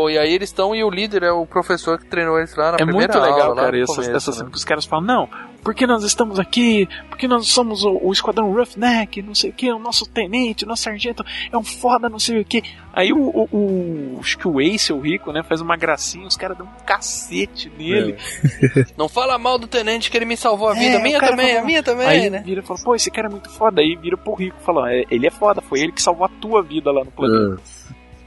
Bom, 0.00 0.08
e 0.08 0.16
aí 0.18 0.32
eles 0.32 0.48
estão 0.48 0.74
e 0.74 0.82
o 0.82 0.88
líder 0.88 1.24
é 1.24 1.30
o 1.32 1.44
professor 1.44 1.98
que 1.98 2.06
treinou 2.06 2.38
eles 2.38 2.54
lá 2.56 2.70
na 2.72 2.76
é 2.78 2.84
primeira 2.84 3.12
muito 3.12 3.18
legal, 3.32 3.48
aula, 3.50 3.62
cara, 3.62 3.78
essa, 3.78 3.92
começo, 3.94 4.10
essa 4.16 4.30
né? 4.30 4.36
cena 4.38 4.50
que 4.50 4.56
os 4.56 4.64
caras 4.64 4.84
falam, 4.86 5.04
não, 5.04 5.28
porque 5.62 5.86
nós 5.86 6.02
estamos 6.04 6.38
aqui, 6.38 6.88
porque 7.10 7.28
nós 7.28 7.48
somos 7.48 7.84
o, 7.84 7.98
o 8.02 8.10
Esquadrão 8.12 8.50
Roughneck, 8.50 9.20
não 9.20 9.34
sei 9.34 9.50
o 9.50 9.52
que, 9.52 9.70
o 9.70 9.78
nosso 9.78 10.06
tenente, 10.08 10.64
o 10.64 10.68
nosso 10.68 10.84
sargento 10.84 11.22
é 11.52 11.58
um 11.58 11.62
foda, 11.62 12.08
não 12.08 12.18
sei 12.18 12.40
o 12.40 12.44
que. 12.46 12.62
Aí 12.94 13.12
o, 13.12 13.18
o, 13.18 13.48
o- 13.52 14.18
acho 14.20 14.38
que 14.38 14.48
o 14.48 14.58
Ace, 14.60 14.90
o 14.92 15.00
rico, 15.00 15.30
né, 15.32 15.42
faz 15.42 15.60
uma 15.60 15.76
gracinha, 15.76 16.26
os 16.26 16.36
caras 16.36 16.56
dão 16.56 16.66
um 16.66 16.84
cacete 16.86 17.70
nele. 17.76 18.16
Não 18.96 19.08
fala 19.08 19.38
mal 19.38 19.58
do 19.58 19.66
tenente 19.66 20.10
que 20.10 20.16
ele 20.16 20.24
me 20.24 20.36
salvou 20.36 20.68
a 20.68 20.74
vida. 20.74 20.96
É, 20.96 21.02
minha 21.02 21.20
também, 21.20 21.48
fala- 21.48 21.60
a 21.60 21.64
minha 21.64 21.82
também, 21.82 22.06
Aí 22.06 22.30
né? 22.30 22.42
vira 22.44 22.60
e 22.62 22.64
fala, 22.64 22.80
pô, 22.82 22.94
esse 22.94 23.10
cara 23.10 23.28
é 23.28 23.30
muito 23.30 23.50
foda. 23.50 23.80
Aí 23.80 23.96
vira 23.96 24.16
pro 24.16 24.34
rico 24.34 24.56
e 24.60 24.64
fala, 24.64 24.92
"É, 24.92 25.04
ele 25.10 25.26
é 25.26 25.30
foda, 25.30 25.60
foi 25.60 25.80
ele 25.80 25.92
que 25.92 26.02
salvou 26.02 26.24
a 26.24 26.28
tua 26.28 26.62
vida 26.62 26.90
lá 26.90 27.04
no 27.04 27.10
planeta. 27.10 27.62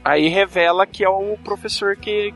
Aí 0.04 0.28
revela 0.28 0.86
que 0.86 1.02
é 1.04 1.08
o 1.08 1.36
professor 1.42 1.96
que, 1.96 2.34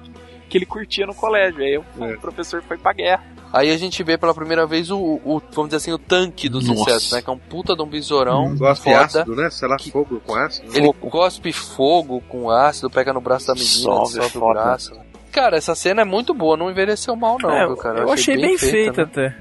que 0.48 0.56
ele 0.58 0.64
curtia 0.66 1.06
no 1.06 1.14
colégio. 1.14 1.60
Aí 1.62 1.76
o, 1.78 1.84
É. 2.04 2.14
o 2.14 2.20
professor 2.20 2.62
foi 2.62 2.78
pra 2.78 2.92
guerra. 2.92 3.22
Aí 3.52 3.70
a 3.70 3.76
gente 3.78 4.02
vê 4.02 4.18
pela 4.18 4.34
primeira 4.34 4.66
vez 4.66 4.90
o, 4.90 4.98
o- 4.98 5.42
vamos 5.52 5.70
dizer 5.70 5.76
assim, 5.76 5.92
o 5.92 5.98
tanque 5.98 6.48
dos 6.50 6.66
Nossa. 6.68 6.82
insetos, 6.82 7.12
né? 7.12 7.22
Que 7.22 7.30
é 7.30 7.32
um 7.32 7.38
puta 7.38 7.74
de 7.74 7.82
um 7.82 7.86
besourão 7.86 8.54
Gosta 8.56 8.74
de 8.90 8.94
foda. 8.96 9.04
ácido, 9.06 9.34
né? 9.36 9.48
Sei 9.50 9.66
lá, 9.68 9.76
fogo 9.78 10.20
com 10.26 10.34
ácido. 10.34 10.76
Ele 10.76 10.92
cospe 10.92 11.52
fogo 11.52 12.20
com 12.28 12.50
ácido, 12.50 12.90
pega 12.90 13.12
no 13.12 13.20
braço 13.22 13.46
da 13.46 13.54
menina, 13.54 13.70
Dissolve, 13.70 14.12
dissolve 14.20 14.38
o 14.38 14.48
braço. 14.52 14.92
Cara, 15.32 15.56
essa 15.56 15.74
cena 15.74 16.02
é 16.02 16.04
muito 16.04 16.34
boa, 16.34 16.56
não 16.56 16.70
envelheceu 16.70 17.14
mal 17.16 17.38
não, 17.40 17.50
É, 17.50 17.66
viu, 17.66 17.76
cara? 17.76 18.00
eu 18.00 18.12
achei 18.12 18.36
bem 18.36 18.58
feita 18.58 19.02
né? 19.04 19.10
até. 19.10 19.36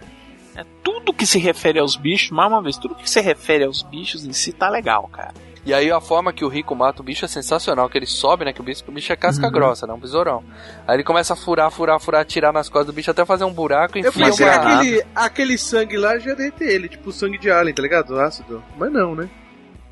É, 0.62 0.66
tudo 0.84 1.14
que 1.14 1.26
se 1.26 1.38
refere 1.40 1.80
aos 1.80 1.96
bichos, 1.98 2.32
mais 2.32 2.50
uma 2.52 2.62
vez, 2.62 2.78
tudo 2.78 2.96
que 2.96 3.10
se 3.10 3.20
refere 3.22 3.64
aos 3.66 3.84
bichos 3.84 4.26
em 4.26 4.32
si 4.34 4.52
tá 4.54 4.70
legal, 4.70 5.08
cara. 5.12 5.34
E 5.68 5.74
aí 5.74 5.92
a 5.92 6.00
forma 6.00 6.32
que 6.32 6.46
o 6.46 6.48
Rico 6.48 6.74
mata 6.74 7.02
o 7.02 7.04
bicho 7.04 7.26
é 7.26 7.28
sensacional, 7.28 7.90
que 7.90 7.98
ele 7.98 8.06
sobe, 8.06 8.46
né? 8.46 8.54
Que 8.54 8.62
o 8.62 8.64
bicho, 8.64 8.86
o 8.88 8.92
bicho 8.94 9.12
é 9.12 9.18
casca 9.18 9.48
Uhum. 9.48 9.52
grossa, 9.52 9.86
né? 9.86 9.92
Um 9.92 10.00
besourão. 10.00 10.42
Aí 10.88 10.96
ele 10.96 11.04
começa 11.04 11.34
a 11.34 11.36
furar, 11.36 11.70
furar, 11.70 12.00
furar, 12.00 12.24
tirar 12.24 12.54
nas 12.54 12.70
costas 12.70 12.88
do 12.88 12.94
bicho 12.94 13.12
até 13.12 13.26
fazer 13.26 13.44
um 13.44 13.52
buraco 13.52 13.98
e 13.98 14.02
Eu 14.02 14.08
enfia 14.10 14.28
pensei 14.28 14.46
uma... 14.48 14.60
que 14.60 14.66
aquele, 14.70 15.04
aquele 15.14 15.58
sangue 15.58 15.98
lá 15.98 16.18
já 16.20 16.30
ia 16.30 16.36
derreter 16.38 16.70
ele, 16.70 16.88
tipo 16.88 17.10
o 17.10 17.12
sangue 17.12 17.38
de 17.38 17.52
alien, 17.52 17.76
tá 17.76 17.82
ligado? 17.82 18.12
O 18.12 18.20
ácido. 18.22 18.64
Mas 18.78 18.90
não, 18.94 19.14
né? 19.14 19.30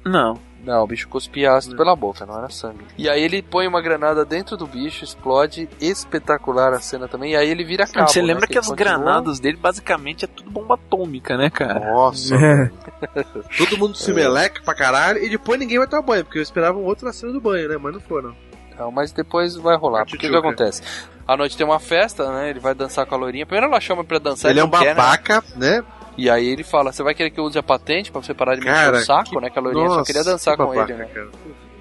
Não. 0.06 0.40
Não, 0.66 0.84
o 0.84 0.88
bicho 0.88 1.08
cuspia 1.08 1.54
ácido 1.54 1.76
pela 1.78 1.96
boca, 1.96 2.26
não 2.26 2.38
era 2.40 2.50
sangue. 2.50 2.84
E 2.98 3.08
aí 3.08 3.22
ele 3.22 3.42
põe 3.44 3.68
uma 3.68 3.82
granada 3.82 4.26
dentro 4.26 4.58
do 4.58 4.66
bicho, 4.66 5.04
explode, 5.04 5.70
espetacular 5.80 6.74
a 6.74 6.80
cena 6.80 7.08
também, 7.08 7.34
e 7.34 7.36
aí 7.36 7.48
ele 7.50 7.64
vira 7.64 7.86
cabo, 7.86 8.08
Você 8.10 8.20
né, 8.22 8.28
lembra 8.30 8.48
que, 8.48 8.54
ele 8.54 8.60
as 8.60 8.68
continua- 8.68 8.98
granadas 8.98 9.40
dele 9.40 9.58
basicamente 9.58 10.26
é 10.26 10.28
tudo 10.28 10.50
bomba 10.50 10.74
atômica, 10.74 11.38
né, 11.38 11.50
cara? 11.52 11.80
Nossa. 11.80 12.36
É. 12.36 12.72
Todo 13.58 13.78
mundo 13.78 13.96
se 13.96 14.12
meleca 14.12 14.62
pra 14.64 14.74
caralho 14.74 15.24
e 15.24 15.30
depois 15.30 15.60
ninguém 15.60 15.78
vai 15.78 15.88
tomar 15.88 16.02
banho, 16.02 16.24
porque 16.26 16.40
eu 16.40 16.44
esperava 16.44 16.78
um 16.78 16.84
outro 16.84 17.06
na 17.06 17.14
cena 17.14 17.32
do 17.32 17.40
banho, 17.40 17.70
né? 17.70 17.78
Mas 17.80 17.94
não 17.94 18.00
foram. 18.02 18.36
Não, 18.78 18.92
mas 18.92 19.12
depois 19.12 19.56
vai 19.56 19.78
rolar. 19.78 20.00
Porque 20.00 20.16
o 20.18 20.20
que 20.20 20.28
tchutchuca. 20.28 20.48
acontece? 20.48 20.82
À 21.28 21.38
noite 21.38 21.56
tem 21.56 21.66
uma 21.66 21.80
festa, 21.80 22.30
né? 22.32 22.50
Ele 22.50 22.60
vai 22.60 22.76
dançar 22.76 23.06
com 23.06 23.16
a 23.16 23.18
loirinha. 23.18 23.46
Primeiro 23.46 23.68
ela 23.68 23.80
chama 23.80 24.04
pra 24.04 24.20
dançar. 24.20 24.52
Ele 24.52 24.60
é 24.60 24.64
um 24.64 24.68
não 24.68 24.78
quer, 24.80 24.88
né? 24.90 24.94
babaca, 24.96 25.44
né? 25.56 25.82
E 26.18 26.30
aí 26.30 26.48
ele 26.48 26.64
fala: 26.64 26.92
Você 26.92 27.04
vai 27.04 27.14
querer 27.14 27.30
que 27.30 27.40
eu 27.40 27.44
use 27.44 27.58
a 27.58 27.64
patente 27.64 28.12
pra 28.12 28.22
você 28.22 28.34
parar 28.34 28.56
de 28.56 28.62
mexer 28.62 28.74
Cara, 28.74 28.98
o 28.98 29.02
saco, 29.02 29.30
que- 29.32 29.40
né? 29.42 29.50
Que 29.50 29.60
a 29.60 29.62
loirinha 29.62 29.88
só 29.90 29.96
Nossa, 29.98 30.06
queria 30.08 30.24
dançar 30.24 30.56
que 30.58 30.64
com 30.64 30.70
babaca, 30.70 30.92
ele, 30.94 31.00
né? 31.04 31.10
cara. 31.14 31.30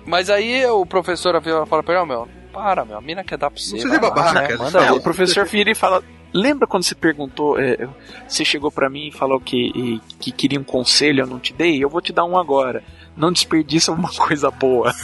Mas 0.06 0.28
aí 0.30 0.66
o 0.66 0.84
professor 0.84 1.40
fala 1.66 1.82
pra 1.82 1.94
ele: 1.94 2.02
Ó, 2.02 2.06
meu, 2.06 2.28
para, 2.52 2.84
meu, 2.84 2.96
a 2.98 3.00
mina 3.00 3.22
quer 3.24 3.38
dar 3.38 3.50
pra 3.50 3.60
você. 3.60 3.78
vai 3.86 3.92
lá, 4.00 4.10
babaca, 4.10 4.48
né? 4.48 4.56
Manda 4.56 4.80
É, 4.80 4.86
ver. 4.86 4.92
o 4.92 5.00
professor 5.00 5.44
vira 5.46 5.70
e 5.70 5.74
fala. 5.74 6.02
Lembra 6.36 6.66
quando 6.66 6.82
você 6.82 6.96
perguntou, 6.96 7.60
é, 7.60 7.88
você 8.26 8.44
chegou 8.44 8.68
pra 8.72 8.90
mim 8.90 9.06
e 9.06 9.12
falou 9.12 9.38
que, 9.38 10.00
que 10.18 10.32
queria 10.32 10.58
um 10.58 10.64
conselho, 10.64 11.20
eu 11.22 11.26
não 11.28 11.38
te 11.38 11.52
dei? 11.52 11.82
Eu 11.82 11.88
vou 11.88 12.00
te 12.00 12.12
dar 12.12 12.24
um 12.24 12.36
agora. 12.36 12.82
Não 13.16 13.30
desperdiça 13.30 13.92
uma 13.92 14.10
coisa 14.18 14.50
boa. 14.50 14.92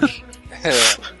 É. 0.62 1.19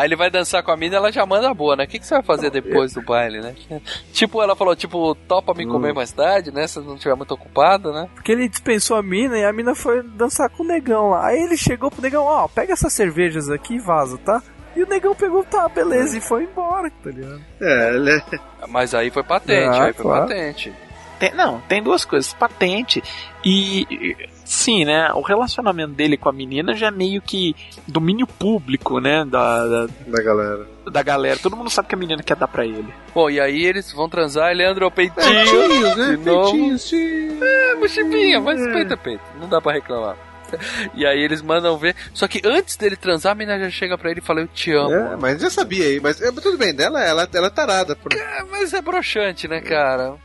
Aí 0.00 0.06
ele 0.06 0.16
vai 0.16 0.30
dançar 0.30 0.62
com 0.62 0.70
a 0.70 0.76
mina 0.78 0.96
ela 0.96 1.12
já 1.12 1.26
manda 1.26 1.52
boa, 1.52 1.76
né? 1.76 1.84
O 1.84 1.86
que, 1.86 1.98
que 1.98 2.06
você 2.06 2.14
vai 2.14 2.22
fazer 2.22 2.48
depois 2.50 2.94
do 2.94 3.02
baile, 3.02 3.38
né? 3.42 3.54
Tipo, 4.14 4.40
ela 4.42 4.56
falou, 4.56 4.74
tipo, 4.74 5.14
topa 5.14 5.52
me 5.52 5.66
comer 5.66 5.92
mais 5.92 6.10
tarde, 6.10 6.50
né? 6.50 6.66
Se 6.66 6.80
não 6.80 6.94
estiver 6.94 7.14
muito 7.14 7.34
ocupado, 7.34 7.92
né? 7.92 8.08
Porque 8.14 8.32
ele 8.32 8.48
dispensou 8.48 8.96
a 8.96 9.02
mina 9.02 9.36
e 9.36 9.44
a 9.44 9.52
mina 9.52 9.74
foi 9.74 10.02
dançar 10.02 10.48
com 10.48 10.62
o 10.62 10.66
negão 10.66 11.10
lá. 11.10 11.26
Aí 11.26 11.42
ele 11.42 11.54
chegou 11.54 11.90
pro 11.90 12.00
negão, 12.00 12.24
ó, 12.24 12.48
pega 12.48 12.72
essas 12.72 12.94
cervejas 12.94 13.50
aqui 13.50 13.74
e 13.74 13.78
vaza, 13.78 14.16
tá? 14.16 14.42
E 14.74 14.82
o 14.82 14.86
negão 14.88 15.14
pegou, 15.14 15.44
tá, 15.44 15.68
beleza, 15.68 16.16
e 16.16 16.20
foi 16.22 16.44
embora, 16.44 16.90
tá 17.04 17.10
ligado? 17.10 17.42
É, 17.60 17.94
ele 17.94 18.10
é... 18.10 18.22
Mas 18.68 18.94
aí 18.94 19.10
foi 19.10 19.22
patente, 19.22 19.68
Ah, 19.78 19.84
aí 19.84 19.92
foi 19.92 20.02
claro. 20.02 20.28
patente. 20.28 20.72
Tem, 21.18 21.34
não, 21.34 21.60
tem 21.60 21.82
duas 21.82 22.06
coisas. 22.06 22.32
Patente 22.32 23.02
e. 23.44 24.16
Sim, 24.50 24.84
né? 24.84 25.12
O 25.14 25.20
relacionamento 25.20 25.92
dele 25.92 26.16
com 26.16 26.28
a 26.28 26.32
menina 26.32 26.74
já 26.74 26.88
é 26.88 26.90
meio 26.90 27.22
que 27.22 27.54
domínio 27.86 28.26
público, 28.26 28.98
né? 28.98 29.24
Da, 29.24 29.64
da, 29.64 29.86
Da 30.08 30.22
galera. 30.24 30.66
da 30.90 31.02
galera. 31.04 31.38
Todo 31.40 31.56
mundo 31.56 31.70
sabe 31.70 31.86
que 31.86 31.94
a 31.94 31.98
menina 31.98 32.20
quer 32.20 32.34
dar 32.36 32.48
pra 32.48 32.66
ele. 32.66 32.92
Bom, 33.14 33.30
e 33.30 33.38
aí 33.40 33.64
eles 33.64 33.92
vão 33.92 34.08
transar 34.08 34.50
e 34.50 34.56
Leandro 34.56 34.84
é 34.84 34.88
o 34.88 34.90
peitinho. 34.90 35.24
Peitinhos, 35.24 35.96
né? 35.96 36.18
Peitinhos, 36.24 36.82
sim. 36.82 37.38
É, 37.40 37.74
mochipinha, 37.76 38.40
mas 38.40 38.60
peito 38.72 38.92
é 38.92 38.96
peito. 38.96 39.22
Não 39.40 39.48
dá 39.48 39.60
pra 39.60 39.72
reclamar. 39.72 40.16
E 40.96 41.06
aí 41.06 41.20
eles 41.20 41.40
mandam 41.42 41.78
ver. 41.78 41.94
Só 42.12 42.26
que 42.26 42.42
antes 42.44 42.76
dele 42.76 42.96
transar, 42.96 43.30
a 43.30 43.34
menina 43.36 43.56
já 43.56 43.70
chega 43.70 43.96
pra 43.96 44.10
ele 44.10 44.18
e 44.18 44.24
fala, 44.24 44.40
eu 44.40 44.48
te 44.48 44.72
amo. 44.72 44.92
É, 44.92 45.16
mas 45.16 45.40
já 45.40 45.48
sabia 45.48 45.84
aí, 45.84 46.00
mas 46.00 46.20
é, 46.20 46.32
tudo 46.32 46.58
bem, 46.58 46.74
dela, 46.74 47.00
ela, 47.00 47.28
ela 47.32 47.46
é 47.46 47.50
tarada. 47.50 47.94
Por... 47.94 48.12
É, 48.12 48.42
mas 48.50 48.74
é 48.74 48.82
broxante, 48.82 49.46
né, 49.46 49.60
cara? 49.60 50.16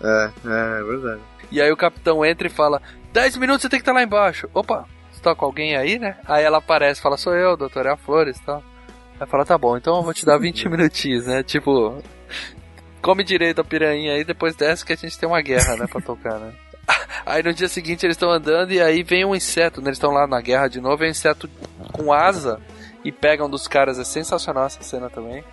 É, 0.00 0.30
é, 0.46 0.80
é 0.80 0.84
verdade. 0.84 1.20
E 1.50 1.60
aí 1.60 1.70
o 1.72 1.76
capitão 1.76 2.24
entra 2.24 2.46
e 2.46 2.50
fala: 2.50 2.80
10 3.12 3.36
minutos 3.36 3.62
você 3.62 3.68
tem 3.68 3.78
que 3.78 3.82
estar 3.82 3.92
lá 3.92 4.02
embaixo. 4.02 4.48
Opa, 4.54 4.86
você 5.10 5.20
tá 5.20 5.34
com 5.34 5.44
alguém 5.44 5.76
aí, 5.76 5.98
né? 5.98 6.16
Aí 6.24 6.42
ela 6.44 6.58
aparece 6.58 7.00
e 7.00 7.02
fala: 7.02 7.16
Sou 7.16 7.34
eu, 7.34 7.56
doutor, 7.56 7.86
é 7.86 7.90
a 7.90 7.96
Flores 7.96 8.38
e 8.38 8.42
tal. 8.42 8.62
Aí 9.20 9.26
fala: 9.26 9.44
Tá 9.44 9.58
bom, 9.58 9.76
então 9.76 9.96
eu 9.96 10.02
vou 10.02 10.14
te 10.14 10.24
dar 10.24 10.38
20 10.38 10.68
minutinhos, 10.70 11.26
né? 11.26 11.42
Tipo, 11.42 12.02
come 13.02 13.22
direito 13.22 13.60
a 13.60 13.64
piranha 13.64 14.14
aí, 14.14 14.24
depois 14.24 14.56
desce 14.56 14.84
que 14.84 14.92
a 14.92 14.96
gente 14.96 15.18
tem 15.18 15.28
uma 15.28 15.42
guerra, 15.42 15.76
né, 15.76 15.86
pra 15.86 16.00
tocar, 16.00 16.38
né? 16.38 16.52
Aí 17.24 17.42
no 17.42 17.52
dia 17.54 17.68
seguinte 17.68 18.04
eles 18.04 18.16
estão 18.16 18.30
andando 18.30 18.72
e 18.72 18.80
aí 18.80 19.04
vem 19.04 19.24
um 19.24 19.36
inseto, 19.36 19.80
né? 19.80 19.88
Eles 19.88 19.98
estão 19.98 20.10
lá 20.10 20.26
na 20.26 20.40
guerra 20.40 20.66
de 20.66 20.80
novo, 20.80 21.04
é 21.04 21.06
um 21.06 21.10
inseto 21.10 21.48
com 21.92 22.12
asa 22.12 22.60
e 23.04 23.12
pega 23.12 23.44
um 23.44 23.48
dos 23.48 23.68
caras. 23.68 23.98
É 24.00 24.04
sensacional 24.04 24.66
essa 24.66 24.82
cena 24.82 25.08
também. 25.08 25.44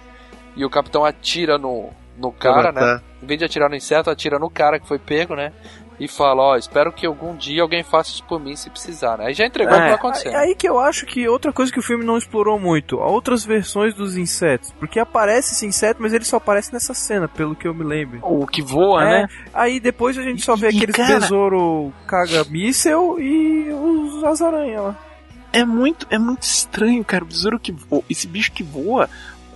E 0.55 0.65
o 0.65 0.69
capitão 0.69 1.05
atira 1.05 1.59
no, 1.59 1.91
no 2.17 2.31
cara, 2.31 2.71
né? 2.71 3.01
Em 3.21 3.25
vez 3.27 3.37
de 3.37 3.45
atirar 3.45 3.69
no 3.69 3.75
inseto, 3.75 4.09
atira 4.09 4.39
no 4.39 4.49
cara 4.49 4.79
que 4.79 4.87
foi 4.87 4.97
pego, 4.97 5.35
né? 5.35 5.53
E 5.99 6.07
fala, 6.07 6.41
ó, 6.41 6.55
espero 6.55 6.93
que 6.93 7.05
algum 7.05 7.35
dia 7.35 7.61
alguém 7.61 7.83
faça 7.83 8.11
isso 8.11 8.23
por 8.23 8.39
mim 8.39 8.55
se 8.55 8.69
precisar, 8.69 9.17
né? 9.17 9.25
Aí 9.27 9.33
já 9.33 9.45
entregou 9.45 9.73
o 9.73 9.77
que 9.77 9.83
vai 9.83 9.93
acontecer. 9.93 10.29
É 10.29 10.35
aí 10.37 10.55
que 10.55 10.67
eu 10.69 10.79
acho 10.79 11.05
que 11.05 11.27
outra 11.27 11.51
coisa 11.51 11.71
que 11.71 11.79
o 11.79 11.83
filme 11.83 12.05
não 12.05 12.17
explorou 12.17 12.57
muito, 12.57 12.97
outras 12.97 13.43
versões 13.43 13.93
dos 13.93 14.15
insetos. 14.15 14.71
Porque 14.79 14.99
aparece 14.99 15.53
esse 15.53 15.65
inseto, 15.65 16.01
mas 16.01 16.13
ele 16.13 16.23
só 16.23 16.37
aparece 16.37 16.71
nessa 16.71 16.93
cena, 16.93 17.27
pelo 17.27 17.55
que 17.55 17.67
eu 17.67 17.73
me 17.73 17.83
lembro. 17.83 18.19
O 18.23 18.47
que 18.47 18.61
voa, 18.61 19.03
É, 19.03 19.21
né? 19.23 19.27
Aí 19.53 19.79
depois 19.79 20.17
a 20.17 20.21
gente 20.21 20.41
só 20.41 20.55
vê 20.55 20.67
E, 20.71 20.77
aqueles 20.77 20.95
cara- 20.95 21.19
besouro 21.19 21.91
caga 22.07 22.43
míssel 22.45 23.17
e 23.19 23.69
os 23.73 24.23
as 24.23 24.41
aranhas 24.41 24.81
lá. 24.83 24.97
É 25.51 25.65
muito, 25.65 26.05
é 26.11 26.17
muito 26.19 26.43
estranho, 26.43 27.03
cara. 27.03 27.23
O 27.23 27.27
besouro 27.27 27.59
que 27.59 27.71
voa, 27.71 28.03
esse 28.09 28.27
bicho 28.27 28.51
que 28.51 28.61
voa 28.63 29.09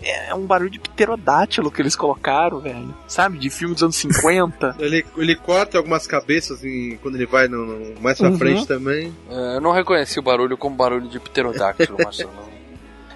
é 0.03 0.33
um 0.35 0.45
barulho 0.45 0.69
de 0.69 0.79
pterodátilo 0.79 1.71
que 1.71 1.81
eles 1.81 1.95
colocaram, 1.95 2.59
velho. 2.59 2.93
Sabe? 3.07 3.37
De 3.37 3.49
filme 3.49 3.73
dos 3.73 3.83
anos 3.83 3.95
50. 3.95 4.75
Ele, 4.79 5.05
ele 5.17 5.35
corta 5.35 5.77
algumas 5.77 6.05
cabeças 6.07 6.63
em- 6.63 6.97
quando 7.01 7.15
ele 7.15 7.25
vai 7.25 7.47
no, 7.47 7.65
no- 7.65 8.01
mais 8.01 8.17
pra 8.17 8.29
Uhum. 8.29 8.37
frente 8.37 8.67
também. 8.67 9.13
É, 9.29 9.55
eu 9.57 9.61
não 9.61 9.71
reconheci 9.71 10.19
o 10.19 10.23
barulho 10.23 10.57
como 10.57 10.75
barulho 10.75 11.07
de 11.07 11.19
pterodáctilo, 11.19 11.97
Marcelo. 12.03 12.31
não. 12.35 12.43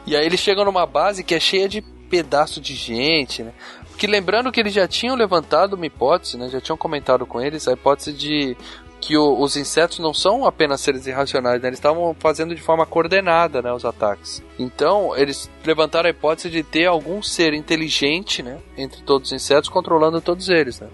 E 0.06 0.16
aí 0.16 0.26
eles 0.26 0.40
chegam 0.40 0.64
numa 0.66 0.86
base 0.86 1.24
que 1.24 1.36
é 1.36 1.40
cheia 1.40 1.68
de 1.68 1.82
pedaço 2.10 2.62
de 2.62 2.74
gente, 2.74 3.44
né? 3.44 3.52
Porque 3.90 4.08
lembrando 4.08 4.52
que 4.52 4.60
eles 4.60 4.74
já 4.74 4.88
tinham 4.88 5.16
levantado 5.16 5.74
uma 5.74 5.86
hipótese, 5.86 6.38
né? 6.38 6.48
Já 6.50 6.62
tinham 6.62 6.78
comentado 6.78 7.26
com 7.26 7.42
eles 7.42 7.68
a 7.68 7.74
hipótese 7.74 8.14
de 8.14 8.56
que 9.08 9.18
o- 9.18 9.40
os 9.40 9.56
insetos 9.56 10.00
não 10.00 10.14
são 10.14 10.46
apenas 10.46 10.82
seres 10.82 11.08
irracionais, 11.08 11.62
né? 11.62 11.70
Eles 11.70 11.80
estavam 11.80 12.14
fazendo 12.20 12.54
de 12.54 12.62
forma 12.62 12.86
coordenada, 12.86 13.62
né, 13.62 13.72
os 13.72 13.86
ataques. 13.86 14.44
Então, 14.60 15.16
eles 15.16 15.50
levantaram 15.66 16.08
a 16.08 16.10
hipótese 16.10 16.50
de 16.50 16.62
ter 16.62 16.88
algum 16.88 17.24
ser 17.24 17.54
inteligente, 17.54 18.44
né, 18.44 18.58
entre 18.78 19.02
todos 19.04 19.30
os 19.30 19.34
insetos, 19.34 19.70
controlando 19.70 20.20
todos 20.20 20.50
eles, 20.50 20.82
né? 20.82 20.90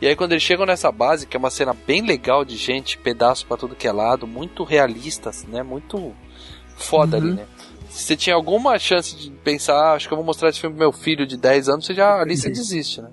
E 0.00 0.06
aí 0.06 0.16
quando 0.16 0.32
eles 0.32 0.42
chegam 0.42 0.64
nessa 0.64 0.90
base, 0.90 1.26
que 1.26 1.36
é 1.36 1.38
uma 1.38 1.50
cena 1.50 1.76
bem 1.86 2.00
legal 2.00 2.46
de 2.46 2.56
gente, 2.56 2.96
pedaço 2.96 3.44
pra 3.46 3.58
tudo 3.58 3.76
que 3.76 3.86
é 3.86 3.92
lado, 3.92 4.26
muito 4.26 4.64
realista, 4.64 5.30
né? 5.46 5.62
Muito 5.62 6.14
foda 6.76 7.18
ali, 7.18 7.32
né? 7.34 7.44
Se 7.90 8.04
você 8.04 8.16
tinha 8.16 8.34
alguma 8.34 8.78
chance 8.78 9.14
de 9.14 9.30
pensar, 9.30 9.74
ah, 9.74 9.92
acho 9.92 10.08
que 10.08 10.14
eu 10.14 10.16
vou 10.16 10.24
mostrar 10.24 10.48
esse 10.48 10.58
filme 10.60 10.74
pro 10.76 10.80
meu 10.88 10.92
filho 10.92 11.26
de 11.26 11.36
10 11.36 11.68
anos, 11.68 11.84
você 11.84 11.92
já 11.94 12.20
ali 12.20 12.36
você 12.38 12.48
desiste, 12.48 13.02
né? 13.02 13.10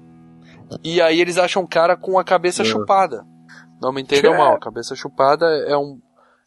E 0.81 1.01
aí 1.01 1.19
eles 1.19 1.37
acham 1.37 1.63
um 1.63 1.67
cara 1.67 1.97
com 1.97 2.17
a 2.17 2.23
cabeça 2.23 2.63
chupada. 2.79 3.25
Não 3.81 3.91
me 3.91 4.01
entendam 4.01 4.37
mal, 4.37 4.55
a 4.55 4.59
cabeça 4.59 4.95
chupada 4.95 5.45
é 5.45 5.75
um 5.75 5.99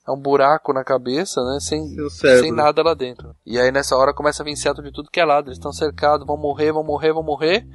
é 0.06 0.10
um 0.12 0.20
buraco 0.20 0.72
na 0.72 0.84
cabeça, 0.84 1.42
né? 1.42 1.58
Sem, 1.60 1.96
sem 2.10 2.52
nada 2.52 2.82
lá 2.82 2.92
dentro. 2.92 3.34
E 3.44 3.58
aí 3.58 3.72
nessa 3.72 3.96
hora 3.96 4.12
começa 4.12 4.42
a 4.42 4.44
vir 4.44 4.52
inseto 4.52 4.82
de 4.82 4.92
tudo 4.92 5.10
que 5.10 5.18
é 5.18 5.24
lado. 5.24 5.48
Eles 5.48 5.56
estão 5.56 5.72
cercados, 5.72 6.26
vão 6.26 6.36
morrer, 6.36 6.72
vão 6.72 6.84
morrer, 6.84 7.12
vão 7.12 7.22
morrer. 7.22 7.66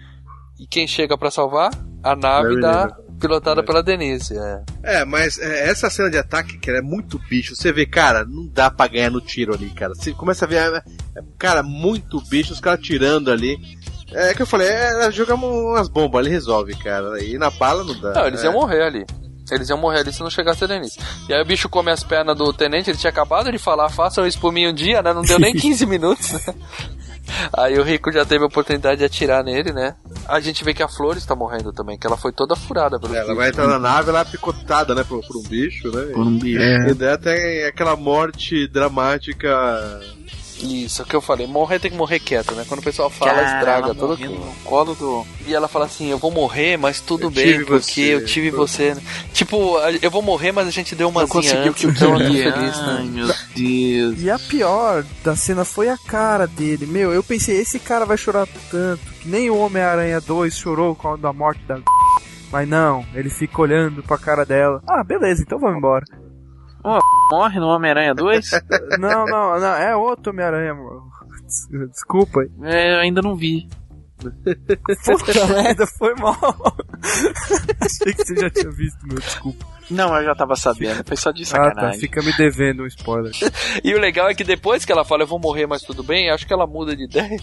E 0.60 0.68
quem 0.68 0.88
chega 0.88 1.18
pra 1.18 1.32
salvar? 1.32 1.72
A 2.04 2.16
nave 2.16 2.62
da 2.62 2.96
pilotada 3.20 3.64
pela 3.64 3.82
Denise. 3.82 4.38
É. 4.38 4.64
É, 4.84 5.06
mas 5.06 5.40
é, 5.40 5.70
essa 5.70 5.90
cena 5.90 6.10
de 6.10 6.18
ataque, 6.18 6.58
que 6.58 6.70
é 6.70 6.82
muito 6.82 7.20
bicho, 7.30 7.56
você 7.56 7.72
vê, 7.72 7.86
cara, 7.86 8.24
não 8.26 8.48
dá 8.48 8.70
pra 8.70 8.88
ganhar 8.88 9.10
no 9.10 9.20
tiro 9.20 9.54
ali, 9.54 9.70
cara. 9.72 9.94
Você 9.96 10.14
começa 10.14 10.46
a 10.46 10.48
ver, 10.48 10.58
é, 10.58 10.78
é, 11.18 11.24
cara, 11.38 11.64
muito 11.64 12.22
bicho, 12.30 12.54
os 12.54 12.60
caras 12.60 12.80
tirando 12.80 13.32
ali. 13.32 13.58
É 14.12 14.34
que 14.34 14.42
eu 14.42 14.48
falei, 14.48 14.68
é, 14.68 15.12
jogamos 15.12 15.50
umas 15.50 15.90
bombas, 15.90 16.26
ele 16.26 16.34
resolve, 16.34 16.76
cara. 16.76 17.22
E 17.24 17.38
na 17.38 17.50
bala 17.50 17.84
não 17.84 18.00
dá. 18.00 18.14
Não, 18.14 18.28
eles 18.28 18.42
é. 18.42 18.46
iam 18.46 18.54
morrer 18.54 18.84
ali. 18.84 19.06
Eles 19.56 19.70
iam 19.70 19.78
morrer 19.78 20.00
ali 20.00 20.14
se 20.14 20.22
não 20.22 20.30
chegasse 20.30 20.64
a 20.64 20.68
Denise. 20.68 20.98
E 21.28 21.34
aí 21.34 21.42
o 21.42 21.46
bicho 21.46 21.70
come 21.70 21.92
as 21.92 22.04
pernas 22.04 22.38
do 22.38 22.52
tenente, 22.54 22.90
ele 22.90 22.98
tinha 22.98 23.10
acabado 23.12 23.52
de 23.52 23.58
falar, 23.58 23.90
façam 23.90 24.26
isso 24.26 24.40
por 24.40 24.52
mim 24.52 24.68
um 24.68 24.74
dia, 24.74 25.02
né? 25.02 25.14
Não 25.14 25.22
deu 25.22 25.40
nem 25.40 25.54
15 25.56 25.86
minutos, 25.86 26.32
né? 26.34 26.54
Aí 27.54 27.78
o 27.78 27.84
Rico 27.84 28.12
já 28.12 28.26
teve 28.26 28.44
a 28.44 28.48
oportunidade 28.48 28.98
de 29.00 29.06
atirar 29.06 29.44
nele, 29.44 29.72
né? 29.72 29.94
A 30.28 30.40
gente 30.40 30.64
vê 30.64 30.74
que 30.74 30.82
a 30.82 30.88
Flores 30.88 31.24
tá 31.26 31.36
morrendo 31.36 31.72
também, 31.72 31.96
que 31.98 32.08
ela 32.08 32.18
foi 32.18 32.32
toda 32.32 32.56
furada 32.56 33.00
pelo 33.00 33.14
Ela 33.16 33.26
bicho. 33.26 33.36
vai 33.36 33.50
entrar 33.50 33.68
na 33.68 33.78
nave, 33.78 34.10
ela 34.10 34.22
é 34.22 34.26
picotada, 34.26 34.96
né, 34.96 35.04
por, 35.08 35.22
por 35.26 35.38
um 35.38 35.44
bicho, 35.44 35.92
né? 35.96 36.12
Por 36.14 36.26
um 36.26 36.40
bicho. 36.40 36.60
E 36.60 36.94
daí 36.96 37.18
tem 37.20 37.66
aquela 37.66 37.96
morte 37.96 38.68
dramática. 38.68 39.48
Isso, 40.62 41.02
é 41.02 41.06
o 41.06 41.08
que 41.08 41.16
eu 41.16 41.22
falei, 41.22 41.48
morrer 41.48 41.80
tem 41.80 41.90
que 41.90 41.96
morrer 41.98 42.20
quieto, 42.20 42.54
né? 42.54 42.66
Quando 42.68 42.82
o 42.82 42.84
pessoal 42.84 43.10
fala, 43.10 43.34
Cara, 43.34 43.58
estraga 43.58 43.96
todo 43.96 44.18
no 44.18 44.54
colo 44.66 44.94
do. 44.94 45.26
E 45.48 45.54
ela 45.54 45.68
fala 45.68 45.86
assim, 45.86 46.08
eu 46.10 46.18
vou 46.18 46.32
morrer, 46.32 46.76
mas 46.78 47.00
tudo 47.00 47.24
Eu 47.24 47.32
bem, 47.32 47.46
tive 47.46 47.66
porque 47.66 47.82
você. 47.82 48.14
eu 48.14 48.26
tive 48.26 48.52
você. 48.52 48.94
né? 48.96 49.02
Tipo, 49.34 49.78
eu 50.02 50.12
vou 50.12 50.22
morrer, 50.22 50.52
mas 50.52 50.68
a 50.68 50.72
gente 50.72 50.96
deu 50.96 51.08
uma 51.10 51.22
Eu 51.22 51.28
consegui 51.28 51.70
o 51.70 51.74
que 51.74 51.86
eu 51.86 51.92
então 51.92 52.14
eu 52.14 52.20
tô 52.20 52.26
queria. 52.34 52.52
feliz, 52.54 52.78
né? 52.78 52.96
Ai, 53.00 53.06
meu 53.06 53.28
Deus. 53.56 54.22
E 54.22 54.30
a 54.30 54.38
pior 54.38 55.06
da 55.24 55.36
cena 55.36 55.64
foi 55.64 55.90
a 55.90 55.98
cara 55.98 56.46
dele. 56.46 56.86
Meu, 56.86 57.14
eu 57.14 57.24
pensei, 57.24 57.58
esse 57.60 57.80
cara 57.80 58.06
vai 58.06 58.18
chorar 58.18 58.48
tanto, 58.70 59.02
que 59.22 59.28
nem 59.30 59.50
o 59.50 59.58
Homem-Aranha 59.58 60.20
2 60.20 60.54
chorou 60.56 60.94
com 60.96 61.08
a 61.26 61.34
morte 61.34 61.62
da. 61.68 61.80
Mas 62.52 62.68
não, 62.68 63.06
ele 63.14 63.30
fica 63.30 63.62
olhando 63.62 64.02
pra 64.04 64.18
cara 64.18 64.44
dela. 64.44 64.82
Ah, 64.88 65.04
beleza, 65.04 65.44
então 65.44 65.60
vamos 65.60 65.78
embora. 65.78 66.04
Ó, 66.84 67.00
morre 67.32 67.60
no 67.60 67.68
Homem-Aranha 67.68 68.14
2? 68.16 68.52
Não, 69.00 69.26
não, 69.26 69.60
não, 69.60 69.76
é 69.76 69.96
outro 69.96 70.32
Homem-Aranha, 70.32 70.74
Desculpa. 71.92 72.42
É, 72.64 72.96
eu 72.96 73.00
ainda 73.00 73.22
não 73.22 73.36
vi. 73.36 73.68
Puta 74.20 75.48
merda, 75.48 75.88
foi 75.88 76.14
mal. 76.16 76.36
Achei 77.82 78.14
que 78.14 78.24
você 78.26 78.36
já 78.36 78.50
tinha 78.50 78.70
visto, 78.70 78.98
meu, 79.08 79.18
desculpa. 79.20 79.66
Não, 79.90 80.16
eu 80.18 80.24
já 80.26 80.36
tava 80.36 80.56
sabendo. 80.56 81.04
Foi 81.08 81.18
só 81.18 81.32
de 81.32 81.42
Ah, 81.44 81.46
sacanagem. 81.46 81.92
tá, 81.94 81.98
fica 82.00 82.22
me 82.22 82.32
devendo 82.38 82.84
um 82.84 82.86
spoiler. 82.88 83.32
E 83.84 83.96
o 83.96 84.00
legal 84.00 84.30
é 84.30 84.36
que 84.36 84.44
depois 84.44 84.86
que 84.86 84.92
ela 84.92 85.04
fala, 85.04 85.24
eu 85.24 85.28
vou 85.28 85.40
morrer, 85.40 85.66
mas 85.66 85.82
tudo 85.82 86.04
bem, 86.04 86.30
acho 86.30 86.46
que 86.46 86.54
ela 86.54 86.68
muda 86.68 86.96
de 86.96 87.06
ideia. 87.06 87.40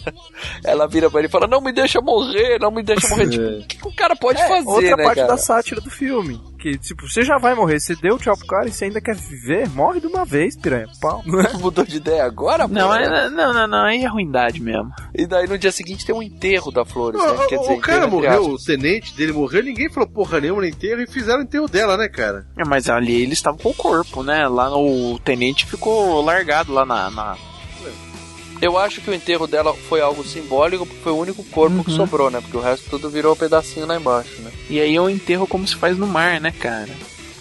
Ela 0.65 0.87
vira 0.87 1.11
pra 1.11 1.19
ele 1.21 1.27
e 1.29 1.31
fala, 1.31 1.49
não 1.49 1.61
me 1.61 1.73
deixa 1.73 2.01
morrer, 2.01 2.61
não 2.61 2.71
me 2.71 2.85
deixa 2.85 3.09
morrer. 3.09 3.29
Tipo, 3.31 3.43
o 3.49 3.67
que, 3.67 3.77
que 3.79 3.89
o 3.89 3.93
cara 3.97 4.15
pode 4.15 4.41
É, 4.41 4.47
fazer, 4.47 4.69
outra 4.69 4.97
né, 4.97 5.03
parte 5.03 5.17
cara? 5.17 5.29
da 5.29 5.37
sátira 5.39 5.81
do 5.81 5.91
filme. 5.91 6.41
Que, 6.59 6.77
tipo, 6.79 7.09
você 7.09 7.23
já 7.23 7.39
vai 7.39 7.55
morrer, 7.55 7.79
você 7.79 7.95
deu 7.95 8.19
tchau 8.19 8.37
pro 8.37 8.47
cara 8.47 8.69
e 8.69 8.73
você 8.73 8.87
ainda 8.87 9.01
quer 9.01 9.15
viver, 9.15 9.69
morre 9.71 10.01
de 10.01 10.07
uma 10.07 10.25
vez, 10.25 10.57
piranha. 10.57 10.87
Pau. 11.01 11.23
Mudou 11.61 11.85
de 11.85 11.97
ideia 11.99 12.25
agora, 12.25 12.67
Não, 12.67 12.89
pô? 12.89 12.95
é, 12.95 13.31
não, 13.31 13.53
não, 13.53 13.67
não, 13.67 13.85
aí 13.85 14.03
é 14.03 14.09
ruindade 14.09 14.61
mesmo. 14.61 14.91
E 15.15 15.27
daí 15.27 15.47
no 15.47 15.59
dia 15.59 15.71
seguinte 15.71 16.05
tem 16.07 16.15
um 16.15 16.23
enterro 16.23 16.71
da 16.73 16.85
Flores, 16.85 17.21
né? 17.23 17.47
Quer 17.49 17.59
ó, 17.59 17.61
dizer, 17.63 17.73
o 17.75 17.81
cara 17.81 18.07
morreu, 18.07 18.51
o 18.51 18.59
tenente 18.59 19.15
dele 19.15 19.33
morreu, 19.33 19.63
ninguém 19.63 19.91
falou 19.91 20.09
porra 20.09 20.41
nenhuma 20.41 20.63
no 20.63 20.67
enterro 20.69 21.01
e 21.03 21.07
fizeram 21.07 21.41
o 21.41 21.43
enterro 21.43 21.69
dela, 21.69 21.97
né, 21.97 22.09
cara? 22.09 22.47
É, 22.59 22.65
mas 22.65 22.89
ali 22.89 23.23
eles 23.23 23.39
estavam 23.39 23.59
com 23.59 23.71
o 23.71 23.75
corpo, 23.75 24.23
né? 24.23 24.49
Lá 24.49 24.71
no 24.71 25.13
o 25.15 25.19
tenente 25.19 25.67
ficou 25.67 26.21
largado 26.23 26.73
lá 26.73 26.85
na. 26.87 27.11
na- 27.11 27.37
Eu 28.61 28.79
acho 28.79 29.01
que 29.01 29.11
o 29.11 29.15
enterro 29.15 29.47
dela 29.47 29.75
foi 29.75 30.01
algo 30.01 30.25
simbólico, 30.25 30.87
porque 30.87 31.03
foi 31.03 31.13
o 31.13 31.17
único 31.19 31.45
corpo 31.45 31.85
que 31.85 31.91
Uhum. 31.91 31.97
sobrou, 31.97 32.31
né? 32.31 32.41
Porque 32.41 32.57
o 32.57 32.61
resto 32.61 32.89
tudo 32.89 33.11
virou 33.11 33.35
um 33.35 33.37
pedacinho 33.37 33.87
lá 33.87 33.97
embaixo, 33.97 34.41
né? 34.41 34.51
E 34.71 34.81
aí 34.81 34.97
é 34.97 35.01
um 35.01 35.11
enterro 35.11 35.47
como 35.47 35.67
se 35.67 35.77
faz 35.77 35.97
no 35.99 36.07
mar, 36.07 36.41
né, 36.41 36.51
cara? 36.59 36.89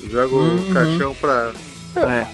Joga 0.09 0.35
Uhum. 0.35 0.69
o 0.69 0.73
caixão 0.73 1.15
pra. 1.15 1.51
É. 1.95 2.27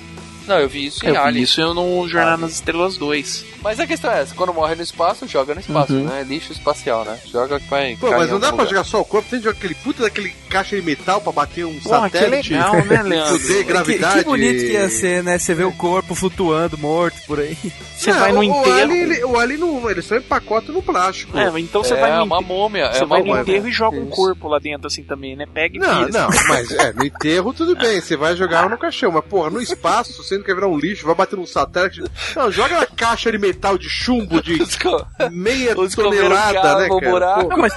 Não, 0.47 0.59
eu 0.59 0.67
vi 0.67 0.85
isso 0.87 1.05
em 1.05 1.09
Eu 1.09 1.13
vi 1.13 1.19
Alien. 1.19 1.43
isso 1.43 1.61
eu 1.61 1.73
no 1.73 2.07
Jornada 2.07 2.37
nas 2.37 2.51
Estrelas 2.53 2.97
2. 2.97 3.45
Mas 3.63 3.79
a 3.79 3.85
questão 3.85 4.11
é 4.11 4.21
essa, 4.21 4.33
quando 4.33 4.53
morre 4.53 4.73
no 4.75 4.81
espaço, 4.81 5.27
joga 5.27 5.53
no 5.53 5.61
espaço, 5.61 5.93
Uhum. 5.93 6.05
né? 6.05 6.23
Lixo 6.27 6.51
espacial, 6.51 7.05
né? 7.05 7.17
Joga 7.31 7.59
que 7.59 7.67
vai. 7.69 7.95
Pô, 7.95 8.09
mas 8.11 8.29
não 8.31 8.39
dá 8.39 8.47
algum 8.47 8.57
pra 8.57 8.65
lugar. 8.65 8.67
jogar 8.69 8.83
só 8.83 9.01
o 9.01 9.05
corpo, 9.05 9.29
tem 9.29 9.39
que 9.39 9.45
jogar 9.45 9.57
aquele 9.57 9.75
puta 9.75 10.01
daquele 10.03 10.29
caixa 10.49 10.75
de 10.75 10.81
metal 10.81 11.21
pra 11.21 11.31
bater 11.31 11.63
um 11.65 11.79
Porra, 11.79 12.09
que 12.09 12.17
satélite. 12.17 12.53
legal, 12.53 12.75
né, 12.85 13.03
Leandro? 13.03 13.39
Fuder, 13.39 13.57
Que, 13.57 13.63
gravidade. 13.63 14.19
que 14.19 14.25
bonito 14.25 14.59
que 14.61 14.71
ia 14.73 14.89
ser, 14.89 15.23
né? 15.23 15.37
Você 15.37 15.53
vê 15.53 15.63
o 15.63 15.71
corpo 15.71 16.15
flutuando, 16.15 16.77
morto 16.77 17.17
por 17.27 17.39
aí. 17.39 17.55
Você 17.95 18.11
Não, 18.11 18.19
vai 18.19 18.31
no 18.31 18.39
o 18.39 18.43
enterro. 18.43 18.73
Alien, 18.81 18.99
ele, 19.01 19.23
o 19.23 19.37
Alien 19.39 19.59
não, 19.59 19.89
ele 19.91 20.01
só 20.01 20.15
empacota 20.17 20.71
no 20.71 20.81
plástico. 20.81 21.37
É, 21.37 21.47
então 21.59 21.83
você 21.83 21.93
É 21.93 21.99
vai 22.01 22.17
no 22.17 22.23
uma 22.23 22.41
múmia, 22.41 22.85
é 22.85 22.93
Você 22.93 23.03
uma 23.03 23.17
vai 23.19 23.23
no 23.23 23.37
enterro 23.39 23.67
e 23.67 23.71
joga 23.71 23.97
um 23.99 24.07
corpo 24.07 24.47
lá 24.47 24.57
dentro 24.57 24.87
assim 24.87 25.03
também, 25.03 25.35
né? 25.35 25.45
Pega 25.53 25.77
e 25.77 25.79
Não, 25.79 26.05
vira. 26.07 26.19
não, 26.19 26.29
mas 26.47 26.71
é, 26.71 26.93
no 26.93 27.05
enterro 27.05 27.53
tudo 27.53 27.75
bem, 27.75 28.01
você 28.01 28.17
vai 28.17 28.35
jogar 28.35 28.67
no 28.67 28.77
caixão, 28.77 29.11
mas 29.11 29.23
porra, 29.25 29.51
no 29.51 29.61
espaço, 29.61 30.23
não 30.37 30.45
quer 30.45 30.55
virar 30.55 30.67
um 30.67 30.77
lixo, 30.77 31.05
vai 31.05 31.15
bater 31.15 31.37
num 31.37 31.45
satélite. 31.45 32.03
Não, 32.35 32.51
joga 32.51 32.79
na 32.79 32.85
caixa 32.85 33.31
de 33.31 33.37
metal 33.37 33.77
de 33.77 33.89
chumbo 33.89 34.41
de 34.41 34.57
meia 35.31 35.75
tonelada, 35.75 36.79
né, 36.79 36.87
o 36.89 36.99
cara? 36.99 37.11
buraco. 37.11 37.49
Pô, 37.49 37.67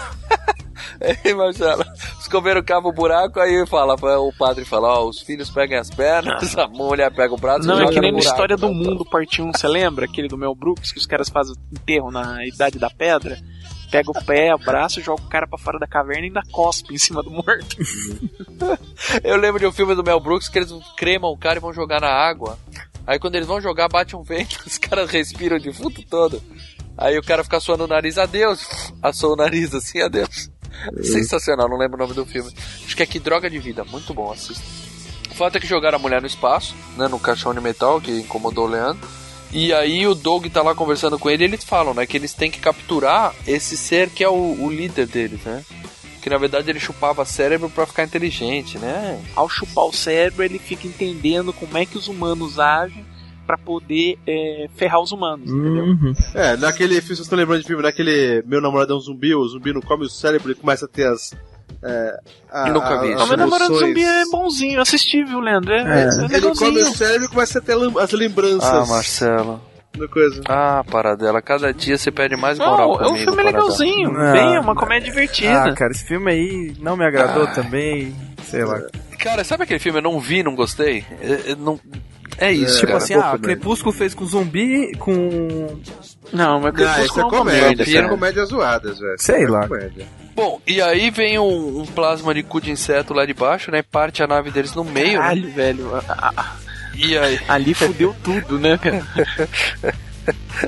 Ei, 1.25 1.35
Marcelo, 1.35 1.85
comeram 2.35 2.63
cava 2.65 2.89
o 2.89 2.93
buraco, 2.93 3.39
aí 3.39 3.65
fala, 3.65 3.95
o 3.95 4.33
padre 4.33 4.65
fala, 4.65 4.89
ó, 4.89 5.09
os 5.09 5.21
filhos 5.21 5.49
pegam 5.51 5.79
as 5.79 5.89
pernas, 5.89 6.59
a 6.59 6.67
mulher 6.67 7.15
pega 7.15 7.33
o 7.33 7.37
braço 7.37 7.65
Não, 7.65 7.81
é 7.81 7.89
que 7.89 8.01
nem 8.01 8.11
na. 8.11 8.19
História 8.19 8.57
do 8.57 8.69
Mundo, 8.69 9.05
parte 9.05 9.41
1, 9.41 9.53
você 9.53 9.69
lembra? 9.69 10.05
Aquele 10.05 10.27
do 10.27 10.37
Mel 10.37 10.55
Brooks, 10.55 10.91
que 10.91 10.99
os 10.99 11.07
caras 11.07 11.29
fazem 11.29 11.55
enterro 11.73 12.11
na 12.11 12.45
Idade 12.45 12.77
da 12.77 12.91
Pedra? 12.91 13.39
Pega 13.95 14.11
o 14.11 14.25
pé, 14.25 14.53
o 14.53 14.59
braço, 14.59 15.01
joga 15.01 15.23
o 15.23 15.29
cara 15.29 15.47
pra 15.47 15.57
fora 15.57 15.79
da 15.79 15.87
caverna 15.87 16.23
e 16.23 16.25
ainda 16.25 16.43
cospe 16.51 16.93
em 16.93 16.99
cima 16.99 17.23
do 17.23 17.31
morto. 17.31 17.77
Eu 19.23 19.37
lembro 19.37 19.61
de 19.61 19.69
um 19.69 19.73
filme 19.73 19.95
do 19.95 20.03
Mel 20.03 20.19
Brooks 20.19 20.49
que 20.49 20.59
eles 20.59 20.73
cremam 20.97 21.31
o 21.31 21.39
cara 21.39 21.61
e 21.61 21.63
vão 21.63 21.73
jogar 21.73 22.01
na 22.01 22.09
água. 22.09 22.59
Aí 23.07 23.21
quando 23.21 23.37
eles 23.37 23.47
vão 23.47 23.61
jogar, 23.61 23.87
bate 23.87 24.17
um 24.17 24.23
vento, 24.25 24.59
os 24.67 24.79
caras 24.79 25.09
respiram 25.09 25.61
de 25.61 25.73
fundo 25.73 26.03
todo. 26.11 26.43
Aí 26.99 27.17
o 27.17 27.23
cara 27.23 27.45
fica 27.45 27.61
suando 27.61 27.85
o 27.85 27.87
nariz, 27.87 28.19
adeus. 28.19 28.67
Assou 29.01 29.35
o 29.35 29.37
nariz 29.37 29.73
assim, 29.73 30.03
adeus. 30.03 30.51
Sensacional, 31.01 31.69
não 31.69 31.79
lembro 31.79 31.95
o 31.95 32.01
nome 32.01 32.15
do 32.15 32.27
filme. 32.27 32.53
Acho 32.85 32.97
que 32.97 33.03
é 33.05 33.07
Que 33.07 33.21
Droga 33.21 33.49
de 33.49 33.61
Vida, 33.61 33.85
muito 33.85 34.13
bom, 34.13 34.33
assista. 34.33 34.65
O 35.31 35.37
fato 35.37 35.59
é 35.59 35.61
que 35.61 35.69
jogaram 35.69 35.99
a 35.99 36.03
mulher 36.03 36.21
no 36.21 36.27
espaço, 36.27 36.75
né, 36.97 37.07
no 37.07 37.21
caixão 37.21 37.55
de 37.55 37.61
metal 37.61 38.01
que 38.01 38.11
incomodou 38.11 38.67
o 38.67 38.71
Leandro. 38.71 39.09
E 39.55 39.73
aí 39.73 40.05
o 40.05 40.17
Doug 40.17 40.47
tá 40.49 40.63
lá 40.63 40.75
conversando 40.75 41.17
com 41.17 41.31
ele 41.31 41.45
e 41.45 41.47
eles 41.47 41.63
falam, 41.63 41.95
né, 41.95 42.05
que 42.07 42.17
eles 42.17 42.35
têm 42.35 42.51
que 42.51 42.59
capturar 42.59 43.33
esse 43.47 43.77
ser 43.77 44.11
que 44.11 44.25
é 44.25 44.29
o, 44.29 44.57
o 44.61 44.69
líder 44.69 45.07
deles, 45.07 45.41
né? 45.45 45.65
Que 46.21 46.29
na 46.29 46.39
verdade 46.39 46.69
ele 46.71 46.81
chupava 46.81 47.25
cérebro 47.25 47.71
pra 47.71 47.87
ficar 47.87 48.03
inteligente, 48.03 48.79
né? 48.79 49.23
Ao 49.37 49.49
chupar 49.49 49.85
o 49.85 49.93
cérebro, 49.93 50.43
ele 50.43 50.59
fica 50.59 50.89
entendendo 50.89 51.53
como 51.53 51.79
é 51.79 51.87
que 51.87 51.97
os 51.97 52.09
humanos 52.09 52.59
agem 52.59 53.05
pra 53.47 53.57
poder 53.57 54.19
é, 54.27 54.69
ferrar 54.75 55.01
os 55.01 55.13
humanos, 55.13 55.49
entendeu? 55.49 55.85
É, 56.35 56.57
naquele 56.57 56.95
filme, 56.95 57.09
vocês 57.09 57.21
estão 57.21 57.39
lembrando 57.39 57.61
de 57.61 57.67
filme, 57.67 57.83
naquele 57.83 58.43
Meu 58.47 58.61
Namorado 58.61 58.93
é 58.93 58.97
um 58.97 59.01
Zumbi, 59.01 59.35
o 59.35 59.47
zumbi 59.47 59.73
não 59.73 59.83
come 59.83 60.05
o 60.07 60.09
cérebro 60.09 60.51
e 60.51 60.55
começa 60.55 60.87
a 60.87 60.89
ter 60.89 61.07
as. 61.07 61.33
É, 61.83 62.19
a, 62.51 62.71
Nunca 62.71 62.99
vi 63.01 63.09
a- 63.09 63.11
isso. 63.11 63.19
as 63.19 63.25
O 63.25 63.29
meu 63.29 63.37
namorado 63.37 63.71
emoções. 63.73 63.89
zumbi 63.89 64.05
é 64.05 64.25
bonzinho, 64.31 64.77
eu 64.77 64.83
assisti, 64.83 65.23
viu, 65.23 65.41
Leandro? 65.41 65.73
É, 65.75 65.81
é, 65.83 66.05
Ele 66.07 66.11
come 66.17 66.29
legalzinho. 66.33 66.81
o 66.91 66.95
cérebro 66.97 67.25
e 67.27 67.29
começa 67.29 67.59
a 67.59 67.63
ter 67.63 67.77
as 68.01 68.13
lembranças. 68.13 68.65
Ah, 68.65 68.87
Marcelo. 68.87 69.61
da 69.99 70.09
coisa. 70.09 70.41
Ah, 70.49 70.83
paradela. 70.91 71.41
Cada 71.43 71.73
dia 71.73 71.97
você 71.99 72.11
pede 72.11 72.35
mais 72.37 72.59
moral 72.59 72.77
Não, 72.79 72.85
é 72.95 73.03
um 73.03 73.09
comigo, 73.11 73.17
filme 73.19 73.37
Paradela. 73.37 73.63
legalzinho, 73.65 74.11
Ah. 74.17 74.33
bem, 74.33 74.57
é 74.57 74.61
uma 74.61 74.75
comédia 74.75 75.05
divertida. 75.13 75.63
Ah, 75.65 75.73
cara, 75.75 75.93
esse 75.93 76.05
filme 76.05 76.31
aí 76.33 76.75
não 76.81 76.97
me 76.97 77.05
agradou 77.07 77.47
também. 77.49 78.13
Sei 78.43 78.65
lá. 78.65 78.81
Cara, 79.21 79.45
sabe 79.45 79.63
aquele 79.65 79.79
filme 79.79 79.99
eu 79.99 80.03
não 80.03 80.19
vi, 80.19 80.43
não 80.43 80.55
gostei? 80.57 81.05
É, 81.21 81.53
é, 81.53 81.55
não... 81.55 81.79
é 82.39 82.51
isso, 82.51 82.77
tipo 82.81 82.89
cara. 82.89 82.99
assim, 82.99 83.15
ah, 83.15 83.39
Crepúsculo 83.41 83.93
fez 83.93 84.15
com 84.15 84.25
zumbi, 84.27 84.91
com. 84.99 85.79
Não, 86.35 86.61
mas 86.61 86.75
Ah, 86.81 87.05
isso 87.05 87.21
é 87.21 87.23
uma 87.25 87.31
comédia, 87.31 87.63
merda, 87.69 87.83
isso 87.85 87.97
é 87.99 88.09
comédia 88.09 88.45
zoadas, 88.45 88.99
velho. 88.99 89.17
Sei 89.19 89.45
é 89.45 89.49
lá. 89.49 89.67
comédia. 89.69 90.07
Bom, 90.35 90.61
e 90.67 90.83
aí 90.83 91.11
vem 91.11 91.39
um, 91.39 91.81
um 91.83 91.87
plasma 91.87 92.35
de 92.35 92.43
cu 92.43 92.61
de 92.61 92.71
inseto 92.73 93.15
lá 93.15 93.25
de 93.25 93.33
baixo, 93.33 93.71
né? 93.71 93.83
Parte 93.83 94.23
a 94.23 94.27
nave 94.27 94.51
deles 94.51 94.75
no 94.75 94.83
meio, 94.85 95.13
né? 95.13 95.19
Caralho, 95.19 95.51
velho. 95.53 95.95
a- 95.97 96.33
a- 96.37 96.53
E 96.97 97.17
aí? 97.17 97.41
Ali 97.49 97.73
fudeu 97.73 98.15
tudo, 98.23 98.59
né, 98.59 98.77
cara? 98.79 99.07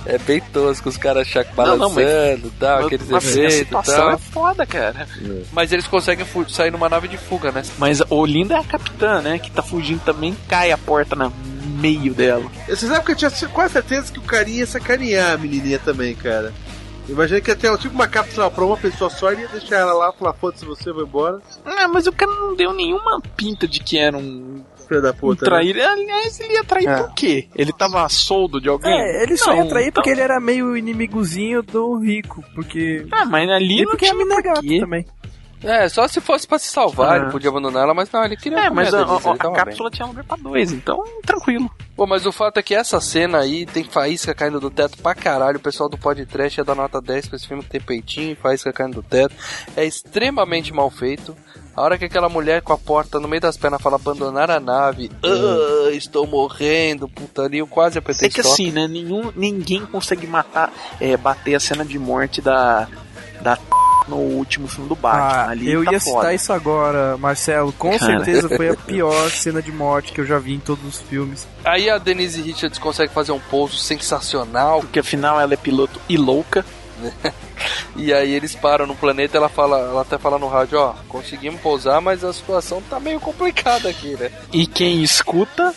É 0.04 0.18
bem 0.18 0.38
tosco, 0.52 0.86
os 0.88 0.98
caras 0.98 1.26
chac 1.26 1.48
Não, 1.56 1.78
não, 1.78 1.88
mas- 1.90 2.04
balançando, 2.04 2.52
tal, 2.60 2.84
aqueles 2.84 3.08
Mas 3.08 3.24
a 3.24 3.30
efeitos 3.30 3.54
e 3.54 3.58
situação 3.60 3.96
tal. 3.96 4.12
é 4.12 4.18
foda, 4.18 4.66
cara. 4.66 5.08
Mas 5.50 5.72
eles 5.72 5.86
conseguem 5.86 6.26
sair 6.48 6.70
numa 6.70 6.90
nave 6.90 7.08
de 7.08 7.16
fuga, 7.16 7.50
né? 7.50 7.62
Mas 7.78 8.02
o 8.10 8.26
lindo 8.26 8.52
é 8.52 8.58
a 8.58 8.64
capitã, 8.64 9.22
né? 9.22 9.38
Que 9.38 9.50
tá 9.50 9.62
fugindo 9.62 10.00
também, 10.04 10.36
cai 10.46 10.72
a 10.72 10.76
porta 10.76 11.16
no 11.16 11.32
meio 11.76 12.14
dela. 12.14 12.44
Vocês 12.66 12.80
sabem 12.90 13.04
que 13.04 13.12
eu 13.12 13.16
tinha 13.30 13.48
quase 13.50 13.72
certeza 13.74 14.12
que 14.12 14.18
o 14.18 14.22
carinha 14.22 14.58
ia 14.60 14.66
sacanear 14.66 15.32
a 15.34 15.38
menininha 15.38 15.78
também, 15.78 16.14
cara. 16.14 16.52
Imagina 17.08 17.40
que 17.40 17.52
até 17.52 17.74
tipo 17.76 17.94
uma 17.94 18.08
cápsula 18.08 18.50
pra 18.50 18.64
uma 18.64 18.76
pessoa 18.76 19.08
só 19.08 19.30
ele 19.30 19.42
ia 19.42 19.48
deixar 19.48 19.76
ela 19.76 19.92
lá, 19.92 20.12
falar, 20.12 20.32
foda-se 20.32 20.64
você, 20.64 20.92
vai 20.92 21.04
embora. 21.04 21.40
Ah, 21.64 21.86
mas 21.86 22.06
o 22.08 22.12
cara 22.12 22.32
não 22.32 22.56
deu 22.56 22.72
nenhuma 22.72 23.20
pinta 23.36 23.68
de 23.68 23.78
que 23.78 23.96
era 23.96 24.16
um, 24.16 24.64
Filho 24.88 25.00
da 25.02 25.10
um 25.10 25.14
puta. 25.14 25.48
né? 25.48 25.56
Aliás, 25.56 26.40
ele 26.40 26.54
ia 26.54 26.64
trair 26.64 26.88
É. 26.88 26.96
por 26.96 27.14
quê? 27.14 27.46
Ele 27.54 27.72
tava 27.72 28.08
soldo 28.08 28.60
de 28.60 28.68
alguém? 28.68 28.92
É, 28.92 29.22
ele 29.22 29.36
só 29.36 29.50
Não, 29.54 29.62
ia 29.62 29.68
trair 29.68 29.92
porque 29.92 30.10
então- 30.10 30.20
ele 30.20 30.32
era 30.32 30.40
meio 30.40 30.76
inimigozinho 30.76 31.62
do 31.62 31.96
rico. 31.98 32.42
Porque. 32.56 33.06
Ah, 33.12 33.24
mas 33.24 33.48
ali 33.50 33.82
E 33.82 33.84
não 33.84 33.90
porque 33.92 34.06
a 34.06 34.08
tinha 34.08 34.18
mina 34.18 34.34
é 34.40 34.42
gata 34.42 34.60
porquê. 34.60 34.80
também. 34.80 35.06
É, 35.62 35.88
só 35.88 36.06
se 36.06 36.20
fosse 36.20 36.46
pra 36.46 36.58
se 36.58 36.68
salvar, 36.68 37.12
Ah. 37.12 37.16
ele 37.22 37.30
podia 37.30 37.48
abandonar 37.50 37.82
ela, 37.84 37.94
mas 37.94 38.10
não, 38.10 38.24
ele 38.24 38.36
queria 38.36 38.58
É, 38.66 38.70
mas 38.70 38.92
a, 38.92 38.98
a- 39.00 39.02
a 39.02 39.20
tava 39.36 39.54
cápsula 39.54 39.90
tinha 39.90 40.06
lugar 40.06 40.24
pra 40.24 40.36
dois, 40.36 40.70
então 40.70 41.02
tranquilo. 41.24 41.70
Pô, 41.96 42.06
mas 42.06 42.26
o 42.26 42.30
fato 42.32 42.58
é 42.58 42.62
que 42.62 42.74
essa 42.74 43.00
cena 43.00 43.38
aí 43.38 43.64
tem 43.64 43.82
faísca 43.82 44.34
caindo 44.34 44.60
do 44.60 44.70
teto 44.70 44.98
pra 44.98 45.14
caralho. 45.14 45.56
O 45.56 45.60
pessoal 45.60 45.88
do 45.88 45.96
podcast 45.96 46.60
ia 46.60 46.64
dar 46.64 46.74
nota 46.74 47.00
10 47.00 47.28
pra 47.28 47.36
esse 47.36 47.48
filme 47.48 47.62
tem 47.62 47.80
peitinho 47.80 48.32
e 48.32 48.34
faísca 48.34 48.70
caindo 48.72 48.96
do 48.96 49.02
teto. 49.02 49.34
É 49.74 49.84
extremamente 49.84 50.74
mal 50.74 50.90
feito. 50.90 51.34
A 51.74 51.82
hora 51.82 51.96
que 51.98 52.04
aquela 52.04 52.28
mulher 52.28 52.60
com 52.62 52.72
a 52.72 52.78
porta 52.78 53.18
no 53.18 53.26
meio 53.28 53.40
das 53.40 53.56
pernas 53.56 53.80
fala 53.82 53.96
abandonar 53.96 54.50
a 54.50 54.60
nave, 54.60 55.10
"Ah, 55.22 55.90
estou 55.92 56.26
morrendo, 56.26 57.08
putaria, 57.08 57.60
eu 57.60 57.66
quase 57.66 57.98
apertei 57.98 58.28
É 58.28 58.30
que 58.30 58.40
assim, 58.40 58.70
né? 58.70 58.86
Nenhum, 58.86 59.32
ninguém 59.34 59.84
consegue 59.86 60.26
matar, 60.26 60.72
é, 61.00 61.16
bater 61.16 61.54
a 61.54 61.60
cena 61.60 61.84
de 61.84 61.98
morte 61.98 62.40
da. 62.42 62.86
da 63.40 63.58
no 64.08 64.16
último 64.16 64.68
filme 64.68 64.88
do 64.88 64.94
Batman. 64.96 65.22
Ah, 65.22 65.50
Ali 65.50 65.70
eu 65.70 65.84
tá 65.84 65.92
ia 65.92 66.00
foda. 66.00 66.16
citar 66.18 66.34
isso 66.34 66.52
agora, 66.52 67.16
Marcelo. 67.16 67.72
Com 67.72 67.90
Cara. 67.98 68.24
certeza 68.24 68.48
foi 68.48 68.68
a 68.70 68.74
pior 68.86 69.30
cena 69.30 69.60
de 69.62 69.72
morte 69.72 70.12
que 70.12 70.20
eu 70.20 70.26
já 70.26 70.38
vi 70.38 70.54
em 70.54 70.60
todos 70.60 70.84
os 70.84 71.00
filmes. 71.02 71.46
Aí 71.64 71.88
a 71.90 71.98
Denise 71.98 72.40
Richards 72.42 72.78
consegue 72.78 73.12
fazer 73.12 73.32
um 73.32 73.40
pouso 73.40 73.76
sensacional. 73.76 74.80
Porque 74.80 75.00
afinal 75.00 75.40
ela 75.40 75.54
é 75.54 75.56
piloto 75.56 76.00
e 76.08 76.16
louca. 76.16 76.64
E 77.96 78.12
aí 78.12 78.32
eles 78.32 78.54
param 78.54 78.86
no 78.86 78.94
planeta, 78.94 79.38
ela 79.38 79.48
fala, 79.48 79.78
ela 79.78 80.02
até 80.02 80.18
fala 80.18 80.38
no 80.38 80.48
rádio, 80.48 80.78
ó, 80.78 80.94
conseguimos 81.08 81.60
pousar, 81.62 82.00
mas 82.02 82.22
a 82.22 82.30
situação 82.32 82.82
tá 82.90 83.00
meio 83.00 83.18
complicada 83.18 83.88
aqui, 83.88 84.14
né? 84.20 84.30
E 84.52 84.66
quem 84.66 85.02
escuta 85.02 85.74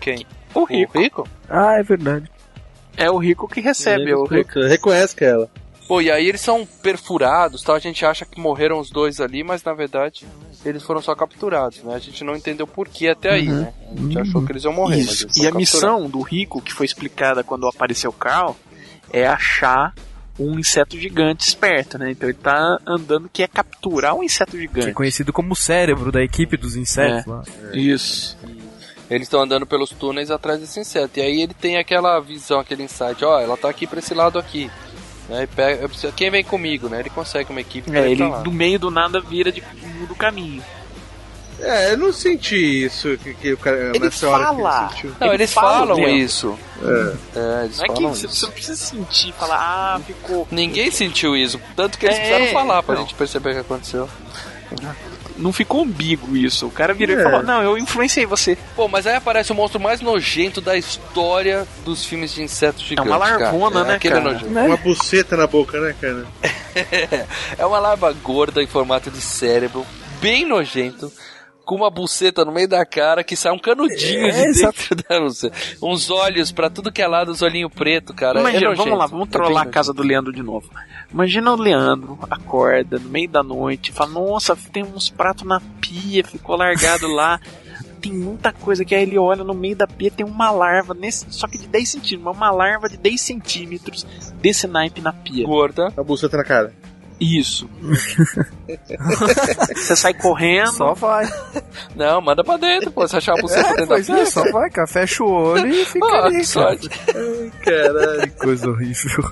Quem? 0.00 0.26
O 0.52 0.64
rico. 0.64 0.98
O 0.98 1.00
rico? 1.00 1.28
Ah, 1.48 1.74
é 1.78 1.82
verdade. 1.84 2.28
é 2.96 3.08
o 3.08 3.16
rico 3.18 3.46
que 3.46 3.60
recebe. 3.60 4.12
O 4.12 4.24
rico. 4.24 4.58
Reconhece 4.60 5.14
que 5.14 5.24
é 5.24 5.28
ela. 5.30 5.48
Pô, 5.90 6.00
e 6.00 6.08
aí 6.08 6.28
eles 6.28 6.40
são 6.40 6.64
perfurados, 6.64 7.62
tal. 7.62 7.74
A 7.74 7.80
gente 7.80 8.06
acha 8.06 8.24
que 8.24 8.40
morreram 8.40 8.78
os 8.78 8.90
dois 8.90 9.20
ali, 9.20 9.42
mas 9.42 9.64
na 9.64 9.74
verdade 9.74 10.24
eles 10.64 10.84
foram 10.84 11.02
só 11.02 11.16
capturados, 11.16 11.82
né? 11.82 11.92
A 11.96 11.98
gente 11.98 12.22
não 12.22 12.36
entendeu 12.36 12.64
por 12.64 12.86
que 12.86 13.08
até 13.08 13.30
aí, 13.30 13.48
Uhum. 13.48 13.60
né? 13.62 13.72
A 13.90 13.96
gente 14.00 14.18
achou 14.20 14.46
que 14.46 14.52
eles 14.52 14.62
iam 14.62 14.72
morrer. 14.72 14.98
mas 14.98 15.06
Isso. 15.14 15.24
eles 15.24 15.36
E 15.38 15.48
a 15.48 15.50
missão 15.50 16.08
do 16.08 16.20
rico, 16.20 16.62
que 16.62 16.72
foi 16.72 16.86
explicada 16.86 17.42
quando 17.42 17.66
apareceu 17.66 18.10
o 18.10 18.12
Carl, 18.12 18.54
é 19.12 19.26
achar 19.26 19.92
um 20.38 20.60
inseto 20.60 20.96
gigante 20.96 21.48
esperto, 21.48 21.98
né? 21.98 22.12
Então 22.12 22.28
ele 22.28 22.38
tá 22.38 22.78
andando 22.86 23.28
que 23.28 23.42
é 23.42 23.48
capturar 23.48 24.14
um 24.14 24.22
inseto 24.22 24.52
Que 24.52 24.58
é 24.58 24.60
gigante. 24.60 24.92
conhecido 24.92 25.32
como 25.32 25.54
o 25.54 25.56
cérebro 25.56 26.12
da 26.12 26.22
equipe 26.22 26.56
dos 26.56 26.76
insetos 26.76 27.26
É. 27.26 27.30
lá. 27.30 27.42
Isso. 27.74 28.38
Eles 29.10 29.26
estão 29.26 29.42
andando 29.42 29.66
pelos 29.66 29.90
túneis 29.90 30.30
atrás 30.30 30.60
desse 30.60 30.78
inseto. 30.78 31.18
E 31.18 31.22
aí 31.22 31.42
ele 31.42 31.52
tem 31.52 31.78
aquela 31.78 32.20
visão, 32.20 32.60
aquele 32.60 32.84
insight, 32.84 33.24
ó, 33.24 33.40
ela 33.40 33.56
tá 33.56 33.68
aqui 33.68 33.88
pra 33.88 33.98
esse 33.98 34.14
lado 34.14 34.38
aqui. 34.38 34.70
Né? 35.30 35.44
E 35.44 35.46
pega, 35.46 35.88
preciso- 35.88 36.12
quem 36.12 36.28
vem 36.30 36.42
comigo, 36.44 36.88
né? 36.88 36.98
Ele 37.00 37.08
consegue 37.10 37.50
uma 37.50 37.60
equipe 37.60 37.96
É, 37.96 38.10
ele 38.10 38.22
do 38.42 38.50
meio 38.50 38.78
do 38.80 38.90
nada 38.90 39.20
vira 39.20 39.52
de 39.52 39.62
muda 39.82 40.12
o 40.12 40.16
caminho. 40.16 40.62
É, 41.62 41.92
eu 41.92 41.98
não 41.98 42.10
senti 42.12 42.56
isso 42.86 43.16
que, 43.18 43.34
que 43.34 43.52
o 43.52 43.56
cara 43.58 43.76
Ele 43.94 43.98
nessa 43.98 44.28
hora 44.30 44.46
que 44.46 44.62
fala. 44.62 44.80
ele 44.82 44.90
sentiu. 44.94 45.14
Não, 45.20 45.26
Ele 45.28 45.36
eles 45.36 45.52
fala 45.52 45.70
falam 45.86 45.96
mesmo. 45.98 46.16
isso. 46.16 46.58
É. 46.82 46.88
É, 47.38 47.64
eles 47.66 47.76
Não 47.78 47.84
é 47.84 47.88
que 47.88 47.94
falam 47.94 48.14
você, 48.14 48.26
isso. 48.26 48.34
você 48.36 48.46
não 48.46 48.52
precisa 48.52 48.76
sentir, 48.76 49.32
falar, 49.34 49.56
ah, 49.96 50.00
ficou. 50.00 50.48
Ninguém 50.50 50.90
sentiu 50.90 51.36
isso, 51.36 51.60
tanto 51.76 51.98
que 51.98 52.06
eles 52.06 52.16
É, 52.16 52.20
precisaram 52.20 52.52
falar 52.52 52.82
pra 52.82 52.94
não. 52.94 53.02
gente 53.02 53.14
perceber 53.14 53.50
o 53.50 53.52
que 53.52 53.58
aconteceu. 53.60 54.08
Não 55.40 55.52
ficou 55.52 55.82
ambíguo 55.82 56.36
isso. 56.36 56.66
O 56.66 56.70
cara 56.70 56.92
virou 56.94 57.16
É. 57.16 57.20
e 57.20 57.22
falou, 57.22 57.42
não, 57.42 57.62
eu 57.62 57.78
influenciei 57.78 58.26
você. 58.26 58.56
Pô, 58.76 58.86
mas 58.88 59.06
aí 59.06 59.16
aparece 59.16 59.50
o 59.50 59.54
monstro 59.54 59.80
mais 59.80 60.00
nojento 60.00 60.60
da 60.60 60.76
história 60.76 61.66
dos 61.84 62.04
filmes 62.04 62.34
de 62.34 62.42
insetos 62.42 62.82
gigantes. 62.82 63.10
uma 63.10 63.16
larvona, 63.16 63.72
cara. 63.76 63.84
né, 63.88 63.94
aquele 63.96 64.14
cara? 64.14 64.32
nojento. 64.32 64.50
Uma 64.58 64.76
buceta 64.76 65.36
na 65.36 65.46
boca, 65.46 65.80
né, 65.80 65.94
cara? 66.00 66.26
é 67.58 67.66
uma 67.66 67.78
larva 67.78 68.12
gorda 68.12 68.62
em 68.62 68.66
formato 68.66 69.10
de 69.10 69.20
cérebro, 69.20 69.84
bem 70.20 70.44
nojento, 70.44 71.10
com 71.70 71.76
uma 71.76 71.88
buceta 71.88 72.44
no 72.44 72.50
meio 72.50 72.66
da 72.66 72.84
cara 72.84 73.22
que 73.22 73.36
sai 73.36 73.52
um 73.52 73.58
canudinho 73.58 74.26
É, 74.26 74.32
de 74.32 74.48
exato. 74.48 74.76
dentro 74.90 75.04
da 75.08 75.20
buceta. 75.20 75.56
Uns 75.80 76.10
olhos 76.10 76.50
pra 76.50 76.68
tudo 76.68 76.90
que 76.90 77.00
é 77.00 77.06
lado, 77.06 77.30
os 77.30 77.42
olhinhos 77.42 77.72
preto, 77.72 78.12
cara. 78.12 78.40
Imagina, 78.40 78.64
é 78.64 78.68
nojento. 78.70 78.82
vamos 78.88 78.98
lá, 78.98 79.06
vamos 79.06 79.28
É 79.28 79.30
trollar 79.30 79.62
a 79.62 79.64
bem 79.66 79.72
casa 79.72 79.92
do 79.92 80.02
Leandro 80.02 80.32
de 80.32 80.42
novo. 80.42 80.68
Imagina 81.12 81.52
o 81.52 81.56
Leandro 81.56 82.18
acorda 82.28 82.98
no 82.98 83.08
meio 83.08 83.28
da 83.28 83.44
noite, 83.44 83.92
fala: 83.92 84.10
Nossa, 84.10 84.56
tem 84.72 84.82
uns 84.82 85.08
pratos 85.10 85.46
na 85.46 85.60
pia, 85.80 86.24
ficou 86.24 86.56
largado 86.56 87.06
lá. 87.06 87.38
Tem 88.00 88.12
muita 88.14 88.50
coisa 88.50 88.82
que 88.82 88.94
aí 88.94 89.02
ele 89.02 89.18
olha 89.18 89.44
no 89.44 89.52
meio 89.52 89.76
da 89.76 89.86
pia, 89.86 90.10
tem 90.10 90.24
uma 90.24 90.50
larva, 90.50 90.94
nesse, 90.94 91.26
só 91.28 91.46
que 91.46 91.58
de 91.58 91.66
10 91.68 91.86
centímetros, 91.86 92.24
mas 92.24 92.34
uma 92.34 92.50
larva 92.50 92.88
de 92.88 92.96
10 92.96 93.20
centímetros 93.20 94.06
desse 94.40 94.66
naipe 94.66 95.02
na 95.02 95.12
pia. 95.12 95.46
Gorda. 95.46 95.92
A 95.94 96.02
buceta 96.02 96.38
na 96.38 96.42
cara. 96.44 96.72
Isso. 97.20 97.68
Você 99.76 99.94
sai 99.96 100.14
correndo. 100.14 100.72
Só 100.72 100.94
vai. 100.94 101.28
Não, 101.94 102.20
manda 102.20 102.42
pra 102.42 102.56
dentro, 102.56 102.90
pô. 102.90 103.06
Você 103.06 103.16
achar 103.16 103.38
a 103.38 103.42
buceta 103.42 103.68
É, 103.68 103.86
dentro 103.86 104.14
da 104.14 104.20
é, 104.20 104.24
só 104.24 104.42
vai, 104.50 104.70
cara. 104.70 104.86
Fecha 104.86 105.22
o 105.22 105.30
olho 105.30 105.68
e 105.68 105.84
fica 105.84 106.06
Ah, 106.06 106.24
ali, 106.26 106.44
sorte. 106.44 106.88
Caralho. 106.88 108.20
Que 108.22 108.30
coisa 108.38 108.68
horrível. 108.70 109.30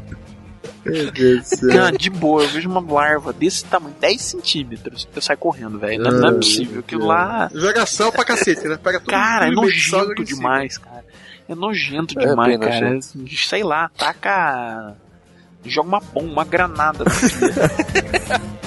Meu 0.85 1.11
Deus 1.11 1.41
do 1.41 1.57
céu. 1.57 1.69
Não, 1.75 1.91
de 1.93 2.11
boa, 2.11 2.43
eu 2.43 2.49
vejo 2.49 2.69
uma 2.69 2.81
larva 2.93 3.33
desse 3.33 3.65
tamanho, 3.65 3.95
10 4.01 4.21
centímetros. 4.23 5.09
Eu 5.15 5.21
saio 5.23 5.39
correndo, 5.39 5.79
velho. 5.79 6.03
Não, 6.03 6.11
não 6.11 6.29
é 6.29 6.31
Ah, 6.33 6.35
possível. 6.35 6.81
Aquilo 6.81 7.07
lá. 7.07 7.51
Joga 7.55 7.85
sal 7.87 8.13
pra 8.13 8.25
cacete, 8.25 8.67
né? 8.69 8.79
Pega 8.83 9.01
tudo. 9.01 9.11
Cara, 9.11 9.47
é 9.49 9.55
sal, 9.55 9.69
joga 9.71 10.07
nojento 10.09 10.27
cima. 10.27 10.37
demais, 10.41 10.79
cara. 10.79 11.05
É 11.49 11.55
nojento 11.55 12.19
É 12.21 12.27
demais, 12.27 12.49
bem 12.51 12.59
cara. 12.69 12.91
nojento. 12.91 13.07
Sei 13.49 13.63
lá, 13.63 13.91
taca. 13.97 14.95
Joga 15.65 15.89
uma 15.89 16.01
bomba, 16.01 16.33
uma 16.33 16.45
granada. 16.45 17.05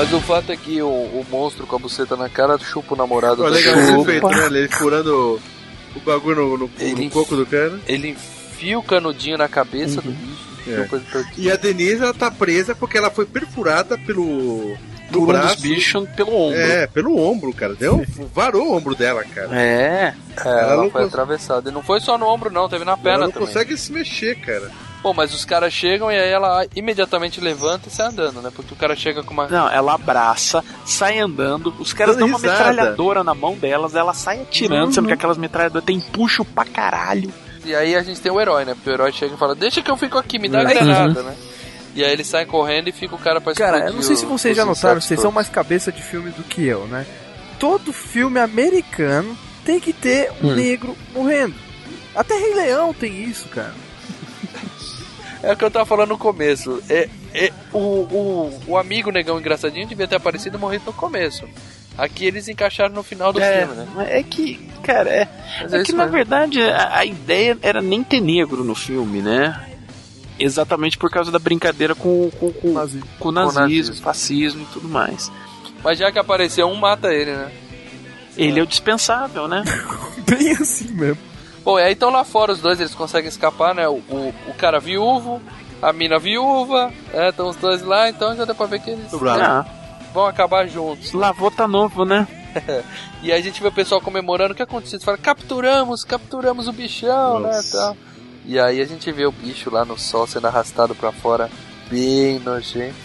mas 0.00 0.14
o 0.14 0.20
fato 0.20 0.50
é 0.50 0.56
que 0.56 0.80
o, 0.80 0.88
o 0.88 1.26
monstro 1.30 1.66
com 1.66 1.76
a 1.76 1.78
buceta 1.78 2.16
na 2.16 2.26
cara 2.26 2.58
chupa 2.58 2.94
o 2.94 2.96
namorado 2.96 3.36
Pô, 3.36 3.48
do 3.48 3.50
legal 3.50 3.78
esse 3.78 4.00
efeito, 4.00 4.28
né? 4.28 4.46
Ele 4.46 4.68
furando 4.68 5.38
o 5.96 6.00
bagulho 6.00 6.36
no, 6.48 6.58
no, 6.58 6.70
Ele 6.78 7.04
no 7.06 7.10
coco 7.10 7.36
do 7.36 7.44
cara. 7.46 7.78
Ele 7.86 8.10
enfia 8.10 8.78
o 8.78 8.82
canudinho 8.82 9.38
na 9.38 9.48
cabeça 9.48 10.00
do 10.00 10.10
bicho. 10.10 10.50
É. 10.68 10.86
E 11.38 11.50
a 11.50 11.56
Denise, 11.56 12.02
ela 12.02 12.12
tá 12.14 12.30
presa 12.30 12.74
porque 12.74 12.98
ela 12.98 13.10
foi 13.10 13.24
perfurada 13.26 13.96
pelo. 13.98 14.76
Por 15.10 15.16
no 15.18 15.22
um 15.24 15.26
braço. 15.26 15.54
dos 15.56 15.62
bichos 15.62 16.08
pelo 16.10 16.32
ombro. 16.32 16.60
É, 16.60 16.86
pelo 16.86 17.18
ombro, 17.18 17.52
cara. 17.52 17.74
Deu, 17.74 18.06
varou 18.32 18.68
o 18.68 18.76
ombro 18.76 18.94
dela, 18.94 19.24
cara. 19.24 19.48
É. 19.60 20.14
É, 20.44 20.48
ela, 20.48 20.76
não 20.76 20.90
foi 20.90 21.02
cons- 21.02 21.12
atravessada. 21.12 21.68
E 21.70 21.72
não 21.72 21.82
foi 21.82 21.98
só 21.98 22.16
no 22.16 22.26
ombro, 22.26 22.50
não, 22.50 22.68
teve 22.68 22.84
na 22.84 22.96
perna 22.96 23.10
Ela 23.24 23.24
não 23.26 23.32
também. 23.32 23.48
consegue 23.48 23.76
se 23.76 23.90
mexer, 23.90 24.36
cara. 24.36 24.70
Bom, 25.02 25.14
mas 25.14 25.32
os 25.32 25.44
caras 25.46 25.72
chegam 25.72 26.10
e 26.12 26.14
aí 26.18 26.30
ela 26.30 26.66
imediatamente 26.76 27.40
levanta 27.40 27.88
e 27.88 27.90
sai 27.90 28.08
andando, 28.08 28.42
né? 28.42 28.50
Porque 28.54 28.74
o 28.74 28.76
cara 28.76 28.94
chega 28.94 29.22
com 29.22 29.32
uma. 29.32 29.48
Não, 29.48 29.68
ela 29.70 29.94
abraça, 29.94 30.62
sai 30.84 31.18
andando, 31.18 31.74
os 31.78 31.92
caras 31.94 32.16
dão 32.16 32.28
uma 32.28 32.38
metralhadora 32.38 33.24
na 33.24 33.34
mão 33.34 33.54
delas, 33.56 33.94
ela 33.94 34.12
sai 34.12 34.42
atirando, 34.42 34.86
Uhum. 34.86 34.92
sendo 34.92 35.06
que 35.08 35.14
aquelas 35.14 35.38
metralhadoras 35.38 35.84
tem 35.86 35.98
puxo 36.00 36.44
pra 36.44 36.64
caralho. 36.66 37.32
E 37.64 37.74
aí 37.74 37.94
a 37.96 38.02
gente 38.02 38.20
tem 38.20 38.30
o 38.30 38.38
herói, 38.40 38.64
né? 38.66 38.74
Porque 38.74 38.90
o 38.90 38.92
herói 38.92 39.10
chega 39.12 39.34
e 39.34 39.38
fala: 39.38 39.54
Deixa 39.54 39.80
que 39.80 39.90
eu 39.90 39.96
fico 39.96 40.18
aqui, 40.18 40.38
me 40.38 40.48
dá 40.48 40.60
a 40.60 40.62
Uhum. 40.64 40.68
granada, 40.68 41.22
né? 41.22 41.34
E 41.94 42.04
aí 42.04 42.12
ele 42.12 42.22
sai 42.24 42.44
correndo 42.46 42.88
e 42.88 42.92
fica 42.92 43.14
o 43.14 43.18
cara 43.18 43.40
pra 43.40 43.54
Cara, 43.54 43.86
eu 43.88 43.92
não 43.94 44.02
sei 44.02 44.16
se 44.16 44.24
vocês 44.26 44.54
já 44.56 44.64
notaram, 44.64 45.00
vocês 45.00 45.18
são 45.20 45.32
mais 45.32 45.48
cabeça 45.48 45.90
de 45.90 46.02
filme 46.02 46.30
do 46.30 46.42
que 46.42 46.64
eu, 46.64 46.86
né? 46.86 47.04
Todo 47.58 47.92
filme 47.92 48.38
americano 48.38 49.36
tem 49.64 49.80
que 49.80 49.92
ter 49.92 50.30
um 50.42 50.48
Hum. 50.50 50.54
negro 50.54 50.96
morrendo. 51.14 51.54
Até 52.14 52.34
Rei 52.34 52.54
Leão 52.54 52.92
tem 52.94 53.24
isso, 53.24 53.48
cara. 53.48 53.74
É 55.42 55.52
o 55.52 55.56
que 55.56 55.64
eu 55.64 55.70
tava 55.70 55.86
falando 55.86 56.10
no 56.10 56.18
começo. 56.18 56.82
É, 56.88 57.08
é, 57.34 57.50
o, 57.72 57.78
o, 57.78 58.60
o 58.68 58.76
amigo 58.78 59.10
negão 59.10 59.38
engraçadinho 59.38 59.86
devia 59.86 60.06
ter 60.06 60.16
aparecido 60.16 60.56
e 60.56 60.60
morrido 60.60 60.84
no 60.86 60.92
começo. 60.92 61.48
Aqui 61.96 62.24
eles 62.26 62.48
encaixaram 62.48 62.94
no 62.94 63.02
final 63.02 63.32
do 63.32 63.40
É, 63.40 63.66
filme, 63.66 63.82
né? 63.82 64.18
é 64.18 64.22
que, 64.22 64.56
cara, 64.82 65.10
é, 65.10 65.28
Mas 65.62 65.72
é 65.72 65.80
é 65.80 65.82
que 65.82 65.92
na 65.92 66.04
mesmo. 66.04 66.12
verdade 66.16 66.62
a, 66.62 66.98
a 66.98 67.04
ideia 67.04 67.58
era 67.62 67.80
nem 67.82 68.02
ter 68.04 68.20
negro 68.20 68.62
no 68.64 68.74
filme, 68.74 69.20
né? 69.20 69.66
Exatamente 70.38 70.96
por 70.96 71.10
causa 71.10 71.30
da 71.30 71.38
brincadeira 71.38 71.94
com, 71.94 72.30
com, 72.38 72.50
com, 72.52 72.74
com 73.18 73.28
o 73.28 73.32
nazismo, 73.32 73.52
nazismo. 73.60 73.96
fascismo 73.96 74.62
e 74.62 74.66
tudo 74.72 74.88
mais. 74.88 75.30
Mas 75.84 75.98
já 75.98 76.10
que 76.12 76.18
apareceu 76.18 76.66
um, 76.68 76.74
mata 76.74 77.12
ele, 77.12 77.32
né? 77.32 77.50
Ele 78.36 78.60
é 78.60 78.62
o 78.62 78.66
dispensável, 78.66 79.46
né? 79.48 79.62
Bem 80.26 80.52
assim 80.52 80.88
mesmo. 80.92 81.18
Bom, 81.70 81.78
e 81.78 81.82
aí 81.84 81.92
estão 81.92 82.10
lá 82.10 82.24
fora 82.24 82.50
os 82.50 82.58
dois, 82.60 82.80
eles 82.80 82.94
conseguem 82.96 83.28
escapar, 83.28 83.72
né? 83.76 83.86
O, 83.86 83.98
o, 84.10 84.34
o 84.48 84.54
cara 84.54 84.80
viúvo, 84.80 85.40
a 85.80 85.92
mina 85.92 86.18
viúva, 86.18 86.92
é, 87.14 87.28
estão 87.28 87.48
os 87.48 87.54
dois 87.54 87.80
lá, 87.82 88.08
então 88.08 88.34
já 88.34 88.44
deu 88.44 88.56
pra 88.56 88.66
ver 88.66 88.80
que 88.80 88.90
eles 88.90 89.12
Ah, 89.14 89.64
vão 90.12 90.26
acabar 90.26 90.66
juntos. 90.66 91.12
lavou 91.12 91.48
tá 91.50 91.68
novo, 91.68 92.04
né? 92.04 92.26
E 93.22 93.30
aí 93.30 93.38
a 93.38 93.42
gente 93.44 93.60
vê 93.62 93.68
o 93.68 93.72
pessoal 93.72 94.00
comemorando, 94.00 94.52
o 94.54 94.56
que 94.56 94.62
aconteceu? 94.62 94.96
Eles 94.96 95.04
falam, 95.04 95.20
capturamos, 95.20 96.02
capturamos 96.02 96.66
o 96.66 96.72
bichão, 96.72 97.38
né, 97.38 97.60
tal. 97.70 97.96
E 98.46 98.58
aí 98.58 98.80
a 98.80 98.84
gente 98.86 99.12
vê 99.12 99.26
o 99.26 99.30
bicho 99.30 99.70
lá 99.70 99.84
no 99.84 99.96
sol 99.98 100.26
sendo 100.26 100.46
arrastado 100.48 100.94
pra 100.94 101.12
fora, 101.12 101.48
bem 101.88 102.40
nojento. 102.40 102.96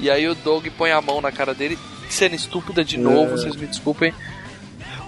E 0.00 0.10
aí 0.10 0.26
o 0.26 0.34
Doug 0.34 0.66
põe 0.76 0.90
a 0.90 1.00
mão 1.00 1.20
na 1.20 1.30
cara 1.30 1.52
dele, 1.54 1.78
sendo 2.08 2.34
estúpida 2.34 2.82
de 2.82 2.96
novo, 2.96 3.34
É. 3.34 3.36
vocês 3.36 3.54
me 3.54 3.66
desculpem. 3.66 4.12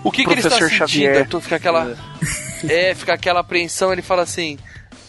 O 0.05 0.11
que, 0.11 0.25
que 0.25 0.31
ele 0.33 0.41
está 0.41 0.51
sentindo? 0.51 0.71
Xavier. 0.79 1.19
Arthur? 1.19 1.41
Fica 1.41 1.57
aquela... 1.57 1.97
É, 2.69 2.95
fica 2.95 3.15
aquela 3.15 3.41
apreensão, 3.41 3.93
ele 3.93 4.03
fala 4.03 4.23
assim... 4.23 4.59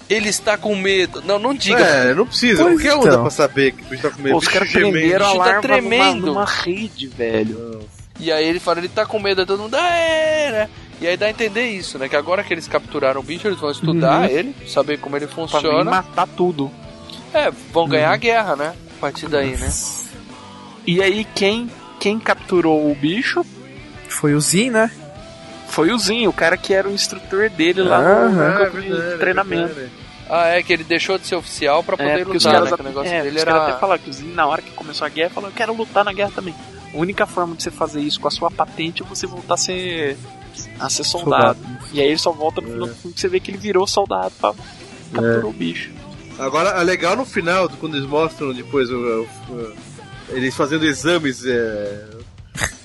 Ele 0.10 0.28
está 0.30 0.58
com 0.58 0.76
medo. 0.76 1.24
Não, 1.26 1.40
não 1.40 1.54
diga. 1.54 1.80
É, 1.80 2.14
não 2.14 2.28
precisa. 2.28 2.64
Pois 2.64 2.76
Qualquer 2.76 2.94
um 2.96 3.00
dá 3.04 3.08
então. 3.10 3.22
pra 3.22 3.32
saber 3.32 3.72
que 3.72 3.82
o 3.84 3.86
bicho 3.86 4.02
tá 4.04 4.10
com 4.12 4.22
medo. 4.22 4.36
Os 4.38 4.48
caras 4.48 4.70
gemendo. 4.70 4.92
prenderam 4.92 5.26
a 5.26 5.30
bicho 5.30 5.40
tá 5.40 5.46
larva 5.46 5.54
numa, 5.56 5.62
tremendo. 5.80 6.26
numa 6.28 6.46
rede, 6.46 7.08
velho. 7.08 7.80
E 8.20 8.32
aí 8.32 8.46
ele 8.46 8.60
fala, 8.60 8.80
ele 8.80 8.90
tá 8.90 9.06
com 9.06 9.18
medo, 9.18 9.42
aí 9.42 9.48
todo 9.48 9.62
mundo, 9.64 9.76
ah, 9.76 9.96
é, 9.96 10.52
né? 10.52 10.70
E 11.02 11.08
aí 11.08 11.16
dá 11.18 11.28
a 11.28 11.30
entender 11.30 11.68
isso, 11.68 11.98
né? 11.98 12.10
Que 12.10 12.18
agora 12.18 12.44
que 12.44 12.54
eles 12.54 12.68
capturaram 12.68 13.22
o 13.22 13.24
bicho, 13.24 13.48
eles 13.48 13.58
vão 13.60 13.72
estudar 13.72 14.30
Uhum. 14.30 14.38
ele, 14.38 14.56
saber 14.68 15.00
como 15.00 15.16
ele 15.16 15.26
Pra 15.26 15.36
funciona. 15.36 15.90
matar 15.90 16.28
tudo. 16.28 16.70
É, 17.34 17.50
vão 17.72 17.88
ganhar 17.88 18.10
Uhum. 18.10 18.14
a 18.14 18.18
guerra, 18.18 18.56
né? 18.58 18.74
A 18.98 19.00
partir 19.00 19.28
daí, 19.30 19.56
né? 19.56 19.70
E 20.86 21.02
aí 21.02 21.26
quem, 21.34 21.72
quem 22.00 22.20
capturou 22.20 22.92
o 22.92 22.94
bicho 22.94 23.44
Foi 24.14 24.34
o 24.34 24.40
Zin, 24.42 24.70
né? 24.70 24.92
foi 25.68 25.92
o 25.92 25.98
Zinho, 25.98 26.30
o 26.30 26.34
cara 26.34 26.56
que 26.56 26.72
era 26.72 26.88
o 26.88 26.92
instrutor 26.92 27.50
dele 27.50 27.82
lá 27.82 28.00
no, 28.30 28.40
Ah, 28.42 28.54
campo 28.60 28.78
é 28.78 28.82
de 28.82 28.90
verdade, 28.90 29.18
treinamento. 29.20 29.64
é 29.64 29.74
verdade. 29.74 29.92
Ah, 30.30 30.48
é 30.50 30.62
que 30.64 30.72
ele 30.72 30.84
deixou 30.84 31.18
de 31.18 31.26
ser 31.28 31.36
oficial 31.36 31.84
pra 31.84 31.98
poder 31.98 32.10
É, 32.10 32.24
porque 32.24 32.38
os 32.38 32.44
lutar, 32.46 32.54
caras, 32.62 32.70
né? 32.72 32.78
Que 32.78 32.82
o 32.84 32.86
negócio 32.86 33.12
é, 33.14 33.22
dele 33.24 33.40
era... 33.40 33.64
até 33.68 33.80
falaram 33.80 34.02
que 34.04 34.10
o 34.10 34.14
Zinho, 34.14 34.36
na 34.36 34.46
hora 34.46 34.62
que 34.62 34.70
começou 34.72 35.06
a 35.06 35.10
guerra, 35.10 35.32
falou: 35.32 35.50
Eu 35.50 35.56
quero 35.56 35.74
lutar 35.76 36.06
na 36.06 36.14
guerra 36.14 36.32
também. 36.36 36.54
A 36.94 36.98
única 36.98 37.26
forma 37.26 37.56
de 37.56 37.64
você 37.64 37.72
fazer 37.72 38.02
isso 38.02 38.20
com 38.20 38.28
a 38.28 38.32
sua 38.32 38.52
patente 38.52 39.02
é 39.02 39.06
você 39.06 39.26
voltar 39.26 39.56
a 39.56 39.58
ser, 39.58 40.16
a 40.80 40.90
ser 40.92 41.04
soldado. 41.04 41.58
E 41.92 42.00
aí 42.00 42.08
ele 42.08 42.18
só 42.20 42.32
volta 42.32 42.62
no 42.62 42.68
final 42.68 42.88
do 42.88 42.94
filme 42.96 43.14
que 43.16 43.20
você 43.22 43.28
vê 43.28 43.40
que 43.40 43.50
ele 43.50 43.58
virou 43.58 43.88
soldado 43.88 44.32
pra 44.40 44.54
capturar 45.12 45.46
o 45.46 45.52
bicho. 45.52 45.92
Agora, 46.38 46.70
é 46.70 46.84
legal 46.84 47.16
no 47.16 47.26
final, 47.26 47.68
quando 47.80 47.98
eles 47.98 48.08
mostram 48.08 48.54
depois 48.54 48.90
o, 48.92 48.96
o- 48.96 49.28
o- 49.50 49.74
eles 50.30 50.56
fazendo 50.56 50.86
exames 50.86 51.44
é, 51.46 52.06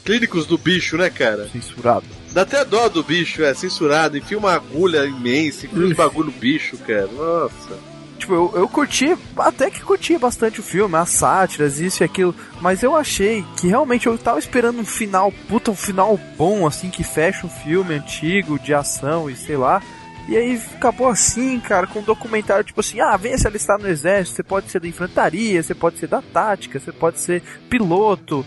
clínicos 0.08 0.46
do 0.46 0.56
bicho, 0.56 0.96
né, 0.96 1.10
cara? 1.10 1.46
Censurado. 1.50 2.06
Dá 2.32 2.40
até 2.40 2.64
dó 2.64 2.88
do 2.88 3.02
bicho, 3.02 3.44
é 3.44 3.52
censurado, 3.52 4.16
enfia 4.16 4.38
uma 4.38 4.54
agulha 4.54 5.04
imensa, 5.04 5.66
enfia 5.66 5.84
uns 5.84 5.92
bagulho 5.92 6.30
no 6.30 6.32
bicho, 6.32 6.78
cara. 6.78 7.08
Nossa. 7.08 7.78
Tipo, 8.18 8.32
eu, 8.32 8.52
eu 8.54 8.68
curti, 8.68 9.14
até 9.36 9.70
que 9.70 9.82
curti 9.82 10.16
bastante 10.16 10.60
o 10.60 10.62
filme, 10.62 10.96
as 10.96 11.10
sátiras, 11.10 11.78
isso 11.78 12.02
e 12.02 12.04
aquilo, 12.04 12.34
mas 12.58 12.82
eu 12.82 12.96
achei 12.96 13.44
que 13.58 13.68
realmente 13.68 14.06
eu 14.06 14.16
tava 14.16 14.38
esperando 14.38 14.80
um 14.80 14.84
final, 14.84 15.30
puta, 15.46 15.70
um 15.70 15.76
final 15.76 16.18
bom, 16.38 16.66
assim, 16.66 16.88
que 16.88 17.04
fecha 17.04 17.46
um 17.46 17.50
filme 17.50 17.94
antigo, 17.94 18.58
de 18.58 18.72
ação 18.72 19.28
e 19.28 19.36
sei 19.36 19.58
lá. 19.58 19.82
E 20.26 20.38
aí 20.38 20.58
acabou 20.74 21.08
assim, 21.08 21.60
cara, 21.60 21.86
com 21.86 21.98
um 21.98 22.02
documentário 22.02 22.64
tipo 22.64 22.80
assim, 22.80 22.98
ah, 22.98 23.16
venha 23.18 23.36
se 23.36 23.46
alistar 23.46 23.78
no 23.78 23.86
exército, 23.86 24.36
você 24.36 24.42
pode 24.42 24.70
ser 24.70 24.80
da 24.80 24.88
infantaria, 24.88 25.62
você 25.62 25.74
pode 25.74 25.98
ser 25.98 26.06
da 26.06 26.22
tática, 26.22 26.80
você 26.80 26.92
pode 26.92 27.18
ser 27.18 27.42
piloto. 27.68 28.42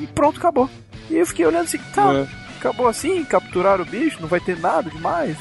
E 0.00 0.06
pronto, 0.06 0.38
acabou. 0.38 0.70
E 1.10 1.16
eu 1.16 1.26
fiquei 1.26 1.46
olhando 1.46 1.64
assim, 1.64 1.78
tá, 1.94 2.26
acabou 2.58 2.88
assim, 2.88 3.24
capturaram 3.24 3.82
o 3.82 3.86
bicho, 3.86 4.18
não 4.20 4.28
vai 4.28 4.40
ter 4.40 4.58
nada 4.58 4.90
demais. 4.90 5.36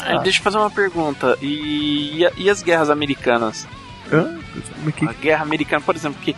Aí 0.00 0.18
deixa 0.22 0.40
eu 0.40 0.42
fazer 0.44 0.58
uma 0.58 0.70
pergunta. 0.70 1.38
E, 1.40 2.24
e 2.24 2.28
e 2.44 2.50
as 2.50 2.62
guerras 2.62 2.90
americanas? 2.90 3.66
Hã? 4.12 4.38
Como 4.76 4.88
é 4.88 4.92
que- 4.92 5.08
A 5.08 5.12
guerra 5.12 5.42
americana, 5.42 5.80
por 5.82 5.94
exemplo, 5.94 6.20
que 6.20 6.34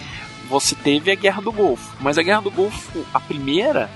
você 0.49 0.75
teve 0.75 1.11
a 1.11 1.15
guerra 1.15 1.41
do 1.41 1.51
Golfo, 1.51 1.97
mas 2.01 2.19
a 2.19 2.23
guerra 2.23 2.43
do 2.43 2.51
Golfo, 2.51 3.05
a 3.15 3.19
primeira, 3.19 3.89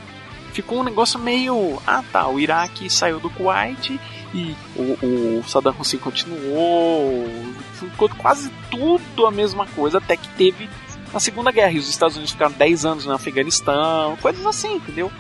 ficou 0.55 0.81
um 0.81 0.85
negócio 0.85 1.19
meio. 1.19 1.81
Ah 1.87 2.03
tá, 2.11 2.27
o 2.27 2.41
Iraque 2.41 2.89
saiu 2.89 3.21
do 3.21 3.29
Kuwait 3.29 4.01
e 4.35 4.57
o, 4.75 5.39
o 5.41 5.45
Saddam 5.47 5.75
Hussein 5.79 6.01
continuou. 6.01 7.29
Ficou 7.75 8.09
quase 8.17 8.51
tudo 8.71 9.27
a 9.27 9.31
mesma 9.31 9.67
coisa, 9.67 9.99
até 9.99 10.17
que 10.17 10.29
teve 10.31 10.69
na 11.13 11.21
Segunda 11.21 11.51
Guerra 11.51 11.73
e 11.73 11.79
os 11.79 11.89
Estados 11.89 12.17
Unidos 12.17 12.33
ficaram 12.33 12.53
10 12.53 12.85
anos 12.85 13.07
no 13.07 13.13
Afeganistão, 13.13 14.17
coisas 14.21 14.45
assim, 14.45 14.77
entendeu? 14.77 15.11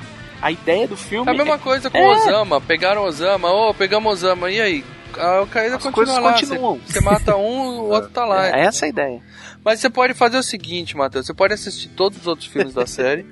A 0.40 0.52
ideia 0.52 0.86
do 0.86 0.96
filme 0.96 1.28
É 1.30 1.34
a 1.34 1.36
mesma 1.36 1.58
coisa 1.58 1.88
com 1.90 1.96
é, 1.96 2.06
o 2.06 2.10
Osama. 2.10 2.60
Pegaram 2.60 3.02
o 3.02 3.06
Osama, 3.06 3.50
ô, 3.50 3.72
pegamos 3.74 4.08
o 4.10 4.12
Osama, 4.12 4.50
e 4.50 4.60
aí? 4.60 4.84
A 5.18 5.36
Al-Qaeda 5.38 5.76
As 5.76 5.82
continua 5.82 6.04
coisas 6.04 6.22
lá. 6.22 6.32
continuam. 6.34 6.80
Você 6.86 6.92
você 6.92 7.00
mata 7.00 7.36
um, 7.36 7.78
o 7.80 7.88
outro 7.90 8.10
tá 8.10 8.24
lá. 8.26 8.46
É 8.48 8.64
essa 8.66 8.84
a 8.84 8.88
ideia. 8.88 9.22
Mas 9.64 9.80
você 9.80 9.88
pode 9.88 10.12
fazer 10.12 10.36
o 10.36 10.42
seguinte, 10.42 10.94
Matheus. 10.96 11.24
Você 11.26 11.32
pode 11.32 11.54
assistir 11.54 11.88
todos 11.88 12.18
os 12.20 12.26
outros 12.26 12.46
filmes 12.48 12.74
da 12.74 12.84
série 12.86 13.24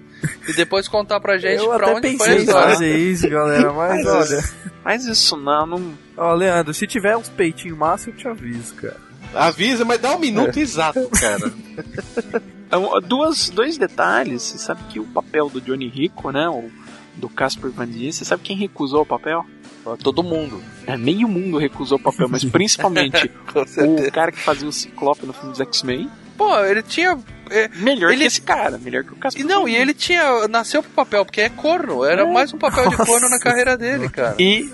e 0.48 0.52
depois 0.55 0.89
contar 0.89 1.20
pra 1.20 1.36
gente 1.36 1.62
Eu 1.62 1.68
pra 1.74 1.94
onde 1.94 2.16
foi 2.16 2.28
a 2.31 2.36
história. 2.36 2.68
fazer 2.70 2.97
isso, 2.97 3.28
galera, 3.28 3.70
mas 3.72 4.06
olha. 4.06 4.44
Mas 4.82 5.05
isso 5.05 5.36
não, 5.36 5.66
não. 5.66 5.98
Ó, 6.16 6.32
Leandro, 6.32 6.72
se 6.72 6.86
tiver 6.86 7.16
uns 7.16 7.28
peitinhos 7.28 7.76
massa, 7.76 8.09
eu 8.09 8.14
te 8.16 8.26
aviso, 8.26 8.74
cara. 8.76 8.97
Avisa, 9.35 9.85
mas 9.85 10.01
dá 10.01 10.15
um 10.15 10.19
minuto 10.19 10.56
É. 10.59 10.61
exato, 10.61 11.09
cara. 11.11 11.52
Então, 12.66 13.01
Duas, 13.02 13.51
dois 13.51 13.78
detalhes. 13.78 14.43
Você 14.43 14.59
sabe 14.59 14.81
que 14.89 14.98
o 14.98 15.05
papel 15.05 15.48
do 15.48 15.61
Johnny 15.61 15.86
Rico, 15.89 16.32
né? 16.32 16.48
O, 16.48 16.69
do 17.15 17.28
Casper 17.28 17.70
Van 17.70 17.86
Dien, 17.86 18.11
você 18.11 18.24
sabe 18.24 18.43
quem 18.43 18.56
recusou 18.56 19.02
o 19.02 19.06
papel? 19.06 19.44
Todo 20.02 20.23
mundo. 20.24 20.61
É, 20.86 20.97
meio 20.97 21.28
mundo 21.28 21.56
recusou 21.59 21.98
o 21.98 22.01
papel, 22.02 22.27
mas 22.28 22.43
principalmente 22.51 23.31
o 23.55 24.11
cara 24.11 24.32
que 24.32 24.40
fazia 24.40 24.66
o 24.66 24.73
Ciclope 24.73 25.24
no 25.27 25.32
filme 25.32 25.51
dos 25.52 25.61
X-Men. 25.61 26.11
Pô, 26.36 26.59
ele 26.65 26.82
tinha. 26.82 27.16
é, 27.51 27.69
Melhor 27.77 28.11
ele... 28.11 28.23
que 28.23 28.27
esse 28.27 28.40
cara, 28.40 28.77
melhor 28.78 29.05
que 29.05 29.12
o 29.12 29.16
Casper 29.16 29.44
E 29.44 29.47
não, 29.47 29.62
Van 29.62 29.70
e 29.70 29.77
ele 29.77 29.94
tinha. 29.94 30.48
Nasceu 30.48 30.82
pro 30.82 30.90
papel, 30.90 31.24
porque 31.24 31.43
é 31.43 31.48
corno. 31.51 32.02
Era 32.05 32.23
É. 32.23 32.32
mais 32.32 32.52
um 32.52 32.59
papel 32.59 32.89
de 32.89 32.97
Nossa. 32.98 33.06
corno 33.06 33.28
na 33.28 33.39
carreira 33.39 33.77
dele, 33.77 34.09
cara. 34.09 34.35
E 34.40 34.69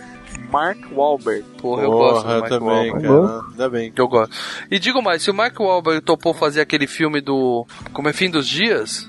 Mark 0.50 0.78
Wahlberg. 0.92 1.44
Porra, 1.60 1.82
eu 1.82 1.90
gosto 1.90 2.26
do 2.26 2.32
eu 2.32 2.38
Mark 2.40 2.48
também, 2.50 2.90
Wahlberg. 2.92 3.02
cara. 3.08 3.40
Ainda 3.50 3.68
bem. 3.70 3.92
Eu 3.96 4.08
gosto. 4.08 4.36
E 4.70 4.78
digo 4.78 5.00
mais, 5.02 5.22
se 5.22 5.30
o 5.30 5.34
Mark 5.34 5.58
Wahlberg 5.58 6.00
topou 6.02 6.34
fazer 6.34 6.60
aquele 6.60 6.86
filme 6.86 7.20
do. 7.20 7.66
Como 7.92 8.08
é 8.08 8.12
Fim 8.12 8.30
dos 8.30 8.46
Dias? 8.48 9.08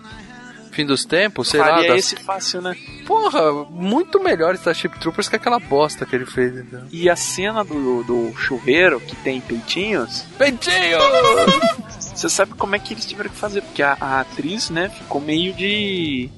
Fim 0.71 0.85
dos 0.85 1.03
Tempos, 1.03 1.49
sei 1.49 1.59
lá. 1.59 1.81
Das- 1.81 1.97
esse 1.97 2.15
fácil, 2.15 2.61
né? 2.61 2.73
Porra, 3.05 3.51
muito 3.69 4.23
melhor 4.23 4.53
Starship 4.55 4.97
Troopers 5.01 5.27
que 5.27 5.35
aquela 5.35 5.59
bosta 5.59 6.05
que 6.05 6.15
ele 6.15 6.25
fez, 6.25 6.55
então. 6.55 6.83
E 6.89 7.09
a 7.09 7.15
cena 7.17 7.61
do, 7.61 8.03
do 8.05 8.33
chuveiro 8.37 9.01
que 9.01 9.13
tem 9.17 9.41
peitinhos. 9.41 10.21
Peitinho! 10.37 10.97
Você 11.99 12.29
sabe 12.29 12.53
como 12.53 12.73
é 12.75 12.79
que 12.79 12.93
eles 12.93 13.05
tiveram 13.05 13.29
que 13.29 13.35
fazer? 13.35 13.61
Porque 13.61 13.81
a, 13.83 13.97
a 13.99 14.21
atriz, 14.21 14.69
né, 14.69 14.87
ficou 14.89 15.19
meio 15.19 15.53
de. 15.53 16.29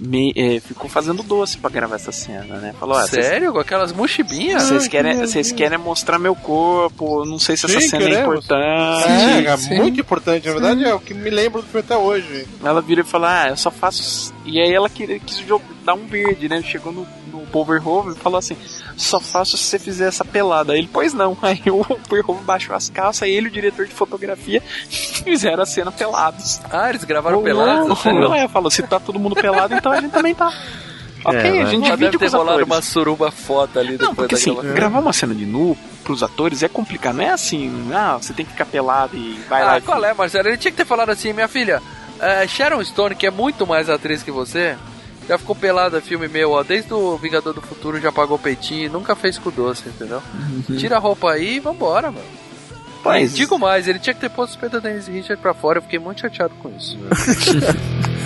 Me- 0.00 0.32
é, 0.34 0.58
ficou 0.60 0.88
fazendo 0.88 1.22
doce 1.22 1.58
pra 1.58 1.68
gravar 1.70 1.96
essa 1.96 2.10
cena, 2.10 2.56
né? 2.56 2.74
Falou, 2.80 2.96
vocês- 3.00 3.24
Sério? 3.26 3.52
Com 3.52 3.58
aquelas 3.60 3.92
mochibinhas? 3.92 4.62
Vocês 4.64 4.88
querem, 4.88 5.16
vocês 5.18 5.52
querem 5.52 5.78
mostrar 5.78 6.18
meu 6.18 6.34
corpo, 6.34 7.24
não 7.24 7.38
sei 7.38 7.56
se 7.56 7.66
essa 7.66 7.80
Sim, 7.80 7.88
cena 7.88 8.04
é 8.04 8.08
queremos. 8.08 8.28
importante. 8.44 9.08
É, 9.08 9.44
é 9.46 9.56
Sim. 9.56 9.76
muito 9.76 10.00
importante. 10.00 10.46
Na 10.46 10.52
verdade, 10.54 10.84
é 10.84 10.94
o 10.94 11.00
que 11.00 11.12
me 11.14 11.28
lembro 11.30 11.60
do 11.62 11.68
filme 11.68 11.80
até 11.86 11.96
hoje. 11.96 12.46
Ela 12.64 12.80
vira 12.80 13.02
e 13.02 13.04
fala, 13.04 13.42
ah, 13.44 13.48
eu 13.50 13.56
só 13.56 13.70
faço. 13.70 14.32
E 14.44 14.60
aí 14.60 14.72
ela 14.72 14.88
queria, 14.88 15.18
quis 15.18 15.38
jo- 15.38 15.60
dar 15.84 15.94
um 15.94 16.06
verde, 16.06 16.48
né? 16.48 16.62
Chegou 16.62 16.92
no, 16.92 17.06
no 17.32 17.46
Paul 17.46 17.64
Verhoeven 17.64 18.12
e 18.12 18.16
falou 18.18 18.38
assim: 18.38 18.56
só 19.02 19.18
faço 19.20 19.56
se 19.56 19.64
você 19.64 19.78
fizer 19.78 20.08
essa 20.08 20.24
pelada. 20.24 20.72
Aí 20.72 20.80
ele, 20.80 20.90
pois 20.92 21.12
não. 21.14 21.36
Aí 21.42 21.60
o 21.70 21.84
Verhoeven 22.08 22.44
baixou 22.44 22.74
as 22.74 22.88
calças, 22.90 23.22
aí 23.24 23.32
ele 23.32 23.46
e 23.46 23.50
o 23.50 23.52
diretor 23.52 23.86
de 23.86 23.92
fotografia 23.94 24.62
fizeram 24.90 25.62
a 25.62 25.66
cena 25.66 25.90
pelados. 25.92 26.60
Ah, 26.70 26.88
eles 26.90 27.04
gravaram 27.04 27.38
Oh, 27.38 27.42
pelados? 27.42 28.04
Não, 28.04 28.14
não 28.14 28.34
é, 28.34 28.46
falou: 28.48 28.70
se 28.70 28.82
tá 28.82 28.98
todo 29.00 29.18
mundo 29.18 29.34
pelado, 29.34 29.74
então 29.74 29.90
a 29.92 30.00
gente 30.00 30.12
também 30.12 30.34
tá. 30.34 30.52
Ok, 31.22 31.38
É, 31.38 31.62
a 31.62 31.66
gente 31.66 31.86
já 31.86 31.96
divide 31.96 32.12
deve 32.12 32.12
com 32.12 32.18
ter 32.18 32.26
os 32.26 32.32
rolado 32.32 32.50
atores. 32.60 32.66
uma 32.74 32.80
suruba 32.82 33.30
foda 33.30 33.78
ali 33.80 33.90
depois 33.92 34.08
Não, 34.08 34.14
porque 34.14 34.34
assim, 34.36 34.54
daquela... 34.54 34.72
gravar 34.74 35.00
uma 35.00 35.12
cena 35.12 35.34
de 35.34 35.44
nu 35.44 35.76
pros 36.02 36.22
atores 36.22 36.62
é 36.62 36.68
complicado. 36.68 37.16
Não 37.16 37.24
é 37.24 37.28
assim, 37.30 37.90
ah, 37.92 38.16
você 38.18 38.32
tem 38.32 38.46
que 38.46 38.52
ficar 38.52 38.64
pelado 38.64 39.14
e 39.16 39.38
vai 39.46 39.62
lá. 39.62 39.72
Ah, 39.74 39.78
e 39.78 39.82
qual 39.82 40.02
é, 40.02 40.14
Marcelo? 40.14 40.48
Ele 40.48 40.56
tinha 40.56 40.70
que 40.70 40.78
ter 40.78 40.86
falado 40.86 41.10
assim, 41.10 41.34
minha 41.34 41.46
filha, 41.46 41.82
é, 42.18 42.46
Sharon 42.48 42.82
Stone, 42.82 43.14
que 43.14 43.26
é 43.26 43.30
muito 43.30 43.66
mais 43.66 43.90
atriz 43.90 44.22
que 44.22 44.30
você, 44.30 44.76
já 45.30 45.38
ficou 45.38 45.54
pelada 45.54 46.00
filme 46.00 46.26
meu, 46.26 46.50
ó, 46.50 46.64
desde 46.64 46.92
o 46.92 47.16
Vingador 47.16 47.54
do 47.54 47.62
Futuro 47.62 48.00
já 48.00 48.10
pagou 48.10 48.36
peitinho 48.36 48.86
e 48.86 48.88
nunca 48.88 49.14
fez 49.14 49.38
com 49.38 49.48
doce, 49.48 49.88
entendeu? 49.88 50.20
Tira 50.76 50.96
a 50.96 50.98
roupa 50.98 51.30
aí 51.30 51.54
e 51.54 51.60
vambora, 51.60 52.10
mano. 52.10 52.26
E 53.32 53.36
digo 53.36 53.56
mais, 53.56 53.86
ele 53.86 54.00
tinha 54.00 54.12
que 54.12 54.18
ter 54.20 54.28
posto 54.28 54.54
os 54.54 54.56
peitos 54.56 54.82
da 54.82 54.88
Denise 54.88 55.08
Richard 55.08 55.40
pra 55.40 55.54
fora, 55.54 55.78
eu 55.78 55.82
fiquei 55.82 56.00
muito 56.00 56.20
chateado 56.20 56.52
com 56.56 56.68
isso. 56.76 56.98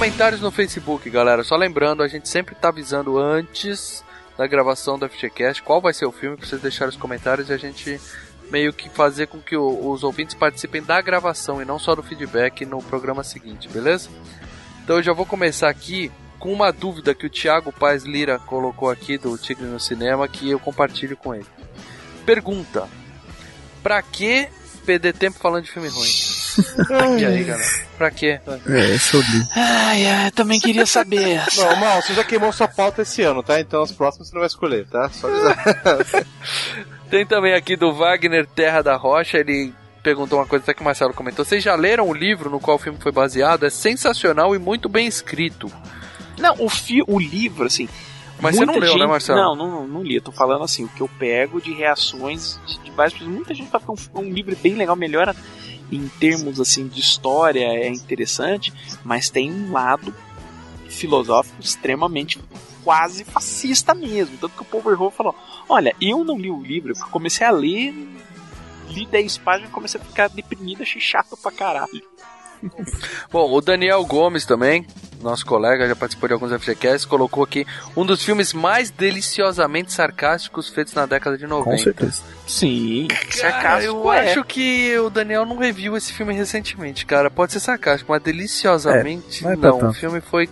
Comentários 0.00 0.40
no 0.40 0.50
Facebook, 0.50 1.10
galera. 1.10 1.44
Só 1.44 1.54
lembrando, 1.56 2.02
a 2.02 2.08
gente 2.08 2.26
sempre 2.26 2.54
tá 2.54 2.68
avisando 2.68 3.18
antes 3.18 4.02
da 4.34 4.46
gravação 4.46 4.98
do 4.98 5.06
FGCast 5.06 5.62
qual 5.62 5.78
vai 5.78 5.92
ser 5.92 6.06
o 6.06 6.10
filme 6.10 6.38
pra 6.38 6.46
vocês 6.46 6.62
deixarem 6.62 6.88
os 6.88 6.96
comentários 6.96 7.50
e 7.50 7.52
a 7.52 7.58
gente 7.58 8.00
meio 8.50 8.72
que 8.72 8.88
fazer 8.88 9.26
com 9.26 9.38
que 9.42 9.54
o- 9.54 9.90
os 9.90 10.02
ouvintes 10.02 10.34
participem 10.34 10.82
da 10.82 10.98
gravação 11.02 11.60
e 11.60 11.66
não 11.66 11.78
só 11.78 11.94
do 11.94 12.02
feedback 12.02 12.64
no 12.64 12.82
programa 12.82 13.22
seguinte, 13.22 13.68
beleza? 13.68 14.08
Então 14.82 14.96
eu 14.96 15.02
já 15.02 15.12
vou 15.12 15.26
começar 15.26 15.68
aqui 15.68 16.10
com 16.38 16.50
uma 16.50 16.72
dúvida 16.72 17.14
que 17.14 17.26
o 17.26 17.30
Thiago 17.30 17.70
Paz 17.70 18.02
Lira 18.02 18.38
colocou 18.38 18.88
aqui 18.88 19.18
do 19.18 19.36
Tigre 19.36 19.66
no 19.66 19.78
Cinema 19.78 20.26
que 20.26 20.48
eu 20.50 20.58
compartilho 20.58 21.14
com 21.14 21.34
ele. 21.34 21.46
Pergunta: 22.24 22.88
Pra 23.82 24.00
que 24.00 24.48
perder 24.90 25.12
tempo 25.12 25.38
falando 25.38 25.64
de 25.64 25.70
filme 25.70 25.88
ruim? 25.88 27.20
e 27.20 27.24
aí, 27.24 27.44
galera? 27.44 27.70
Pra 27.96 28.10
quê? 28.10 28.40
É, 28.66 28.98
sobre. 28.98 29.46
Ai, 29.54 30.04
ai, 30.04 30.30
também 30.32 30.58
queria 30.58 30.84
saber. 30.84 31.40
Não, 31.56 31.76
Mal, 31.76 32.02
você 32.02 32.12
já 32.12 32.24
queimou 32.24 32.52
sua 32.52 32.66
pauta 32.66 33.02
esse 33.02 33.22
ano, 33.22 33.40
tá? 33.40 33.60
Então 33.60 33.82
os 33.82 33.92
próximos 33.92 34.28
você 34.28 34.34
não 34.34 34.40
vai 34.40 34.48
escolher, 34.48 34.86
tá? 34.88 35.08
Só 35.10 35.28
avisar. 35.28 36.26
Tem 37.08 37.24
também 37.24 37.54
aqui 37.54 37.76
do 37.76 37.92
Wagner 37.92 38.46
Terra 38.46 38.82
da 38.82 38.96
Rocha, 38.96 39.38
ele 39.38 39.72
perguntou 40.02 40.38
uma 40.38 40.46
coisa 40.46 40.64
até 40.64 40.74
que 40.74 40.80
o 40.80 40.84
Marcelo 40.84 41.14
comentou. 41.14 41.44
Vocês 41.44 41.62
já 41.62 41.76
leram 41.76 42.08
o 42.08 42.14
livro 42.14 42.50
no 42.50 42.58
qual 42.58 42.76
o 42.76 42.80
filme 42.80 42.98
foi 43.00 43.12
baseado? 43.12 43.64
É 43.64 43.70
sensacional 43.70 44.56
e 44.56 44.58
muito 44.58 44.88
bem 44.88 45.06
escrito. 45.06 45.70
Não, 46.38 46.56
o, 46.58 46.68
fi, 46.68 47.02
o 47.06 47.18
livro, 47.18 47.66
assim. 47.66 47.88
Mas 48.42 48.54
você 48.56 48.64
muita 48.64 48.72
não 48.72 48.80
leu, 48.80 48.92
né, 48.94 48.98
gente- 49.00 49.08
Marcelo? 49.08 49.38
Não, 49.40 49.56
não, 49.56 49.86
não 49.88 50.02
li. 50.02 50.16
Eu 50.16 50.22
tô 50.22 50.32
falando 50.32 50.64
assim, 50.64 50.84
o 50.84 50.88
que 50.88 51.00
eu 51.00 51.08
pego 51.18 51.60
de 51.60 51.72
reações 51.72 52.58
de, 52.66 52.78
de 52.80 52.90
várias 52.90 53.12
pessoas. 53.14 53.32
Muita 53.34 53.54
gente 53.54 53.70
fala 53.70 53.84
que 53.84 53.90
é 53.90 53.94
um, 54.20 54.20
um 54.22 54.32
livro 54.32 54.56
bem 54.56 54.74
legal, 54.74 54.96
melhora 54.96 55.34
em 55.92 56.06
termos 56.20 56.60
assim 56.60 56.86
de 56.86 57.00
história, 57.00 57.64
é 57.64 57.88
interessante, 57.88 58.72
mas 59.04 59.28
tem 59.28 59.50
um 59.50 59.72
lado 59.72 60.14
filosófico 60.88 61.60
extremamente 61.60 62.38
quase 62.84 63.24
fascista 63.24 63.94
mesmo. 63.94 64.36
Tanto 64.38 64.64
que 64.64 64.76
o 64.76 64.80
Verhoeven 64.80 65.10
falou: 65.16 65.34
Olha, 65.68 65.94
eu 66.00 66.24
não 66.24 66.38
li 66.38 66.50
o 66.50 66.62
livro, 66.62 66.92
eu 66.92 67.06
comecei 67.10 67.46
a 67.46 67.50
ler, 67.50 67.92
li 68.88 69.06
10 69.06 69.38
páginas 69.38 69.70
e 69.70 69.72
comecei 69.72 70.00
a 70.00 70.04
ficar 70.04 70.28
deprimido, 70.28 70.82
achei 70.82 71.00
chato 71.00 71.36
pra 71.36 71.50
caralho. 71.50 72.02
Bom, 73.30 73.50
o 73.52 73.60
Daniel 73.60 74.04
Gomes 74.04 74.44
também, 74.44 74.86
nosso 75.20 75.44
colega, 75.46 75.86
já 75.88 75.96
participou 75.96 76.28
de 76.28 76.34
alguns 76.34 76.52
FGCasts, 76.52 77.04
colocou 77.04 77.44
aqui 77.44 77.66
um 77.96 78.04
dos 78.04 78.22
filmes 78.22 78.52
mais 78.52 78.90
deliciosamente 78.90 79.92
sarcásticos 79.92 80.68
feitos 80.68 80.94
na 80.94 81.06
década 81.06 81.36
de 81.38 81.46
90. 81.46 81.70
Com 81.70 81.78
certeza. 81.78 82.22
Sim, 82.46 83.08
Cara, 83.08 83.32
sarcástico 83.32 83.94
eu 83.94 84.12
é. 84.12 84.30
acho 84.32 84.44
que 84.44 84.98
o 84.98 85.10
Daniel 85.10 85.46
não 85.46 85.56
reviu 85.56 85.96
esse 85.96 86.12
filme 86.12 86.34
recentemente, 86.34 87.06
cara. 87.06 87.30
Pode 87.30 87.52
ser 87.52 87.60
sarcástico, 87.60 88.12
mas 88.12 88.22
deliciosamente 88.22 89.44
É, 89.44 89.44
não 89.44 89.52
é 89.52 89.56
não. 89.56 89.90
O 89.90 89.92
filme 89.92 90.20
foi. 90.20 90.48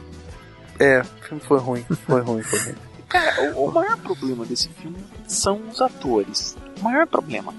É, 0.79 1.01
o 1.01 1.25
filme 1.25 1.43
foi 1.43 1.59
ruim. 1.59 1.87
Foi 2.07 2.21
ruim, 2.21 2.43
foi 2.43 2.59
ruim. 2.61 2.75
Cara, 3.09 3.53
o, 3.55 3.69
o 3.69 3.73
maior 3.73 3.97
problema 3.97 4.45
desse 4.45 4.69
filme 4.69 4.99
são 5.27 5.61
os 5.71 5.81
atores. 5.81 6.57
O 6.81 6.85
maior 6.85 7.07
problema. 7.07 7.55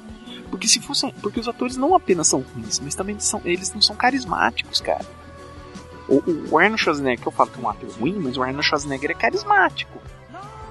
Porque 0.49 0.67
se 0.67 0.79
fossem. 0.79 1.13
Porque 1.21 1.39
os 1.39 1.47
atores 1.47 1.77
não 1.77 1.95
apenas 1.95 2.27
são 2.27 2.41
ruins, 2.41 2.79
mas 2.79 2.95
também 2.95 3.19
são. 3.19 3.41
Eles 3.45 3.73
não 3.73 3.81
são 3.81 3.95
carismáticos, 3.95 4.81
cara. 4.81 5.05
O, 6.07 6.23
o 6.51 6.57
Arnold 6.57 6.81
Schwarzenegger, 6.81 7.21
que 7.21 7.27
eu 7.27 7.31
falo 7.31 7.51
que 7.51 7.59
é 7.59 7.63
um 7.63 7.69
ator 7.69 7.89
ruim, 7.99 8.17
mas 8.19 8.35
o 8.35 8.41
Arnold 8.41 8.65
Schwarzenegger 8.65 9.11
é 9.11 9.13
carismático. 9.13 9.99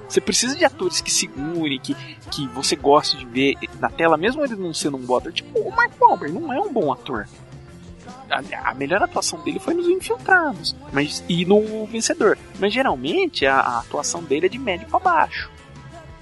Você 0.07 0.19
precisa 0.19 0.55
de 0.55 0.65
atores 0.65 1.01
que 1.01 1.11
segurem, 1.11 1.79
que, 1.79 1.93
que 2.31 2.47
você 2.47 2.75
goste 2.75 3.15
de 3.15 3.25
ver 3.25 3.55
na 3.79 3.89
tela, 3.89 4.17
mesmo 4.17 4.43
ele 4.43 4.55
não 4.55 4.73
sendo 4.73 4.97
um 4.97 5.15
ator. 5.15 5.31
Tipo, 5.31 5.59
o 5.59 5.71
Mark 5.71 5.91
Wahlberg 6.01 6.33
não 6.33 6.51
é 6.51 6.59
um 6.59 6.73
bom 6.73 6.91
ator. 6.91 7.27
A, 8.29 8.69
a 8.71 8.73
melhor 8.73 9.01
atuação 9.03 9.39
dele 9.41 9.59
foi 9.59 9.73
nos 9.73 9.87
Infiltrados 9.87 10.75
mas, 10.91 11.23
e 11.29 11.45
no 11.45 11.85
Vencedor. 11.85 12.37
Mas 12.59 12.73
geralmente 12.73 13.45
a, 13.45 13.59
a 13.59 13.79
atuação 13.79 14.23
dele 14.23 14.47
é 14.47 14.49
de 14.49 14.57
médio 14.57 14.87
pra 14.87 14.99
baixo. 14.99 15.49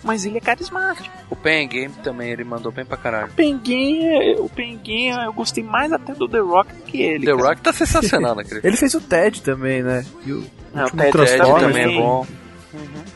Mas 0.03 0.25
ele 0.25 0.37
é 0.37 0.41
carismático. 0.41 1.09
O 1.29 1.35
Pen 1.35 1.67
Game 1.67 1.93
também, 2.03 2.29
ele 2.31 2.43
mandou 2.43 2.71
bem 2.71 2.85
pra 2.85 2.95
caralho. 2.97 3.27
O 3.27 3.33
Penguin, 3.33 4.05
é- 4.05 4.35
o 4.39 4.47
Penguin, 4.47 5.07
eu 5.09 5.33
gostei 5.33 5.63
mais 5.63 5.91
até 5.91 6.13
do 6.13 6.27
The 6.29 6.37
Rock 6.39 6.71
do 6.73 6.83
que 6.83 7.01
ele. 7.01 7.25
The 7.25 7.35
cara. 7.35 7.47
Rock 7.49 7.61
tá 7.61 7.73
sensacional 7.73 8.33
naquele 8.35 8.61
Ele 8.63 8.77
fez 8.77 8.93
o 8.93 9.01
Ted 9.01 9.41
também, 9.41 9.81
né? 9.81 10.05
E 10.25 10.31
o 10.31 10.45
É, 10.75 10.83
o 10.85 10.89
Ted 10.91 11.11
Transformers 11.11 11.61
também. 11.61 11.97
é 11.97 12.01
bom. 12.01 12.25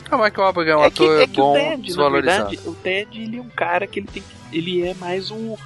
Ah, 0.09 0.17
mas 0.17 0.33
que 0.33 0.39
o 0.39 0.43
Wahlberg 0.43 0.71
é 0.71 0.75
um 0.77 0.83
É 0.83 0.89
que, 0.89 1.03
ator 1.03 1.21
é 1.21 1.27
que 1.27 1.39
o 1.39 1.43
bom, 1.43 1.53
Ted, 1.53 1.69
na 1.69 1.75
desvalorizado. 1.77 2.49
verdade, 2.49 2.69
o 2.69 2.73
Ted 2.73 3.21
ele 3.21 3.37
é 3.37 3.41
um 3.41 3.49
cara 3.49 3.85
que 3.85 3.99
ele 3.99 4.07
tem 4.07 4.23
ele 4.51 4.85
é 4.87 4.93
mais 4.95 5.29
o 5.31 5.57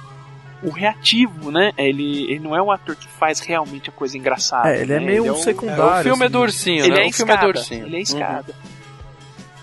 o 0.62 0.70
reativo, 0.70 1.50
né? 1.50 1.70
Ele, 1.76 2.24
ele 2.30 2.38
não 2.40 2.56
é 2.56 2.62
um 2.62 2.70
ator 2.70 2.96
que 2.96 3.06
faz 3.08 3.40
realmente 3.40 3.90
a 3.90 3.92
coisa 3.92 4.16
engraçada. 4.16 4.70
É, 4.74 4.80
ele 4.82 4.92
é 4.94 4.98
né? 5.00 5.04
meio 5.06 5.22
Ele 5.24 5.30
um 5.30 5.34
o- 5.34 5.36
secundário, 5.36 6.00
o 6.00 6.02
filme 6.02 6.22
é 6.22 6.24
assim. 6.26 6.32
do 6.32 6.38
ursinho, 6.40 6.84
Ele 6.84 6.94
né? 6.94 7.04
é 7.06 7.08
o 7.08 7.12
filme 7.12 7.32
é 7.32 7.36
do 7.36 7.40
escada, 7.40 7.58
ursinho. 7.58 7.86
ele 7.86 7.96
é 7.96 8.00
escada. 8.00 8.54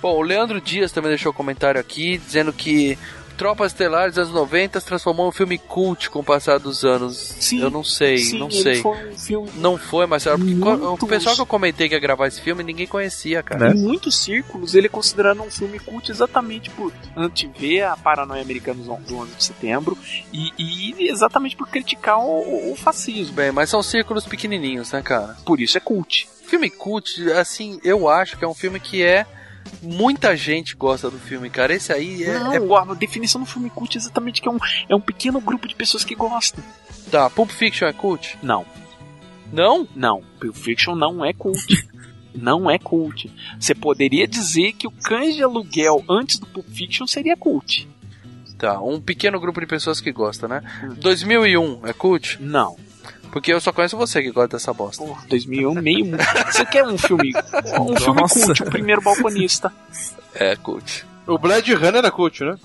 Bom, 0.03 0.17
o 0.17 0.21
Leandro 0.21 0.59
Dias 0.61 0.91
também 0.91 1.09
deixou 1.09 1.31
um 1.31 1.35
comentário 1.35 1.79
aqui 1.81 2.17
dizendo 2.17 2.51
que 2.53 2.97
Tropas 3.37 3.71
Estelares 3.71 4.13
dos 4.13 4.25
anos 4.27 4.33
90 4.35 4.79
se 4.79 4.85
transformou 4.85 5.25
em 5.25 5.29
um 5.29 5.31
filme 5.31 5.57
cult 5.57 6.09
com 6.11 6.19
o 6.19 6.23
passar 6.23 6.59
dos 6.59 6.83
anos. 6.85 7.17
Sim, 7.39 7.61
eu 7.63 7.71
não 7.71 7.83
sei, 7.83 8.19
sim, 8.19 8.37
não 8.37 8.47
ele 8.47 8.61
sei. 8.61 8.75
foi 8.81 8.95
um 9.09 9.17
filme 9.17 9.49
Não 9.55 9.75
foi, 9.75 10.05
Marcelo, 10.05 10.37
porque 10.37 10.53
co- 10.55 10.77
Muito 10.77 11.05
o 11.05 11.07
pessoal 11.07 11.33
que 11.35 11.41
eu 11.41 11.45
comentei 11.45 11.89
que 11.89 11.95
ia 11.95 11.99
gravar 11.99 12.27
esse 12.27 12.39
filme 12.41 12.63
ninguém 12.63 12.85
conhecia, 12.85 13.37
Né? 13.37 13.43
cara. 13.43 13.71
Em 13.71 13.79
muitos 13.81 14.15
círculos, 14.19 14.75
ele 14.75 14.85
é 14.85 14.89
considerado 14.89 15.41
um 15.41 15.49
filme 15.49 15.79
cult 15.79 16.11
exatamente 16.11 16.69
por 16.69 16.93
antever 17.17 17.87
a 17.89 17.97
paranoia 17.97 18.41
americana 18.43 18.83
do 18.83 19.15
11 19.17 19.31
de 19.35 19.43
setembro 19.43 19.97
e, 20.31 20.51
e 20.59 21.09
exatamente 21.09 21.55
por 21.55 21.67
criticar 21.69 22.19
o, 22.19 22.71
o 22.71 22.75
fascismo. 22.75 23.33
Bem, 23.33 23.51
mas 23.51 23.67
são 23.69 23.81
círculos 23.81 24.25
pequenininhos, 24.25 24.91
né, 24.91 25.01
cara? 25.01 25.35
Por 25.43 25.59
isso 25.59 25.75
é 25.77 25.81
cult. 25.81 26.27
Filme 26.45 26.69
cult, 26.69 27.19
assim, 27.31 27.79
eu 27.83 28.07
acho 28.07 28.37
que 28.37 28.45
é 28.45 28.47
um 28.47 28.53
filme 28.53 28.79
que 28.79 29.01
é. 29.01 29.25
Muita 29.81 30.35
gente 30.35 30.75
gosta 30.75 31.09
do 31.09 31.17
filme, 31.17 31.49
cara. 31.49 31.73
Esse 31.73 31.91
aí 31.91 32.23
é. 32.23 32.39
Não, 32.39 32.77
é- 32.77 32.91
a 32.91 32.93
definição 32.93 33.41
do 33.41 33.47
filme 33.47 33.69
cult 33.69 33.97
é 33.97 33.99
exatamente 33.99 34.41
que 34.41 34.47
é 34.47 34.51
um, 34.51 34.57
é 34.89 34.95
um 34.95 35.01
pequeno 35.01 35.39
grupo 35.41 35.67
de 35.67 35.75
pessoas 35.75 36.03
que 36.03 36.15
gostam. 36.15 36.63
Tá, 37.09 37.29
Pulp 37.29 37.49
Fiction 37.49 37.87
é 37.87 37.93
cult? 37.93 38.37
Não. 38.41 38.65
Não? 39.51 39.87
Não, 39.95 40.23
Pulp 40.39 40.55
Fiction 40.55 40.95
não 40.95 41.23
é 41.23 41.33
cult. 41.33 41.87
não 42.33 42.69
é 42.69 42.79
cult. 42.79 43.31
Você 43.59 43.75
poderia 43.75 44.27
dizer 44.27 44.73
que 44.73 44.87
o 44.87 44.91
Cães 44.91 45.35
de 45.35 45.43
Aluguel 45.43 46.03
antes 46.09 46.39
do 46.39 46.45
Pulp 46.47 46.67
Fiction 46.67 47.05
seria 47.05 47.37
cult. 47.37 47.87
Tá, 48.57 48.79
um 48.79 48.99
pequeno 49.01 49.39
grupo 49.39 49.59
de 49.59 49.67
pessoas 49.67 49.99
que 49.99 50.11
gosta, 50.11 50.47
né? 50.47 50.61
2001 51.01 51.85
é 51.85 51.93
cult? 51.93 52.41
Não. 52.41 52.77
Porque 53.33 53.51
eu 53.51 53.59
só 53.59 53.73
conheço 53.73 53.97
você 53.97 54.21
que 54.21 54.31
gosta 54.31 54.55
dessa 54.57 54.71
bosta. 54.73 55.03
Porra, 55.03 55.25
2001, 55.27 55.73
meio 55.81 56.05
mundo. 56.05 56.17
Você 56.51 56.65
quer 56.65 56.85
um 56.85 56.97
filme, 56.97 57.33
um 57.81 57.95
filme 57.97 58.21
Nossa. 58.21 58.45
cult, 58.45 58.61
o 58.63 58.65
primeiro 58.69 59.01
balconista. 59.01 59.73
É 60.35 60.55
cult. 60.55 61.03
O 61.27 61.37
Blade 61.37 61.73
Runner 61.73 61.95
era 61.95 62.11
cult, 62.11 62.43
né? 62.43 62.55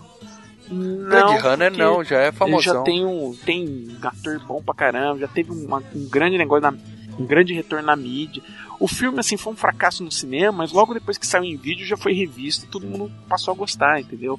Blade 0.70 1.39
Runner 1.39 1.73
não, 1.77 2.05
já 2.05 2.19
é 2.20 2.27
Ele 2.28 2.32
famosão. 2.36 2.74
já 2.74 2.82
tem 2.82 3.05
um, 3.05 3.35
tem 3.47 3.66
um 3.66 4.07
ator 4.07 4.39
bom 4.47 4.62
pra 4.62 4.74
caramba, 4.74 5.19
já 5.20 5.28
teve 5.28 5.51
uma- 5.51 5.82
um 5.95 6.09
grande 6.09 6.36
negócio, 6.36 6.61
na, 6.70 6.74
um 7.19 7.24
grande 7.27 7.55
retorno 7.55 7.86
na 7.86 7.97
mídia. 7.97 8.43
O 8.78 8.86
filme, 8.86 9.19
assim, 9.19 9.36
foi 9.39 9.55
um 9.55 9.57
fracasso 9.57 10.05
no 10.05 10.12
cinema, 10.12 10.53
mas 10.59 10.70
logo 10.73 10.93
depois 10.93 11.16
que 11.16 11.27
saiu 11.27 11.45
em 11.45 11.57
vídeo 11.57 11.86
já 11.86 11.97
foi 11.97 12.12
revisto 12.12 12.66
e 12.66 12.69
todo 12.69 12.86
mundo 12.86 13.11
passou 13.28 13.53
a 13.55 13.57
gostar, 13.57 14.01
entendeu? 14.01 14.39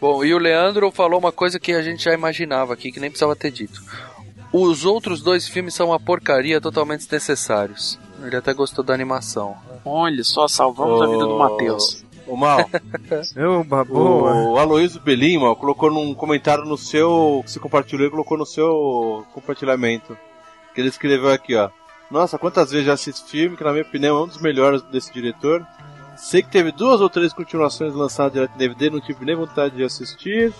Bom, 0.00 0.24
e 0.24 0.32
o 0.32 0.38
Leandro 0.38 0.90
falou 0.90 1.18
uma 1.20 1.30
coisa 1.30 1.60
que 1.60 1.72
a 1.72 1.82
gente 1.82 2.02
já 2.04 2.14
imaginava 2.14 2.72
aqui, 2.72 2.90
que 2.90 2.98
nem 2.98 3.10
precisava 3.10 3.36
ter 3.36 3.50
dito. 3.50 3.82
Os 4.52 4.84
outros 4.84 5.22
dois 5.22 5.46
filmes 5.48 5.74
são 5.74 5.88
uma 5.88 6.00
porcaria 6.00 6.60
totalmente 6.60 7.00
desnecessários. 7.00 7.98
Ele 8.22 8.36
até 8.36 8.52
gostou 8.52 8.84
da 8.84 8.92
animação. 8.92 9.56
Olha 9.84 10.24
só, 10.24 10.48
salvamos 10.48 11.00
a 11.00 11.06
vida 11.06 11.24
do 11.24 11.38
Matheus. 11.38 12.04
Ô 12.26 12.36
Mal, 12.36 12.68
Eu, 13.34 13.64
boa. 13.64 14.34
o 14.50 14.58
Aloysio 14.58 15.00
Belim, 15.00 15.38
Mal, 15.38 15.56
colocou 15.56 15.90
num 15.90 16.14
comentário 16.14 16.64
no 16.64 16.76
seu. 16.76 17.42
que 17.44 17.50
você 17.52 17.58
compartilhou 17.58 18.06
e 18.06 18.10
colocou 18.10 18.36
no 18.36 18.46
seu 18.46 19.24
compartilhamento. 19.32 20.16
Que 20.74 20.80
ele 20.80 20.88
escreveu 20.88 21.30
aqui, 21.30 21.56
ó. 21.56 21.70
Nossa, 22.10 22.38
quantas 22.38 22.70
vezes 22.70 22.86
já 22.86 22.92
assisti 22.94 23.10
esse 23.22 23.30
filme, 23.30 23.56
que 23.56 23.64
na 23.64 23.70
minha 23.72 23.84
opinião 23.84 24.18
é 24.18 24.22
um 24.24 24.26
dos 24.26 24.40
melhores 24.40 24.82
desse 24.82 25.12
diretor. 25.12 25.64
Sei 26.16 26.42
que 26.42 26.50
teve 26.50 26.70
duas 26.72 27.00
ou 27.00 27.08
três 27.08 27.32
continuações 27.32 27.94
lançadas 27.94 28.32
direto 28.32 28.54
em 28.54 28.58
DVD, 28.58 28.90
não 28.90 29.00
tive 29.00 29.24
nem 29.24 29.34
vontade 29.34 29.76
de 29.76 29.84
assistir. 29.84 30.52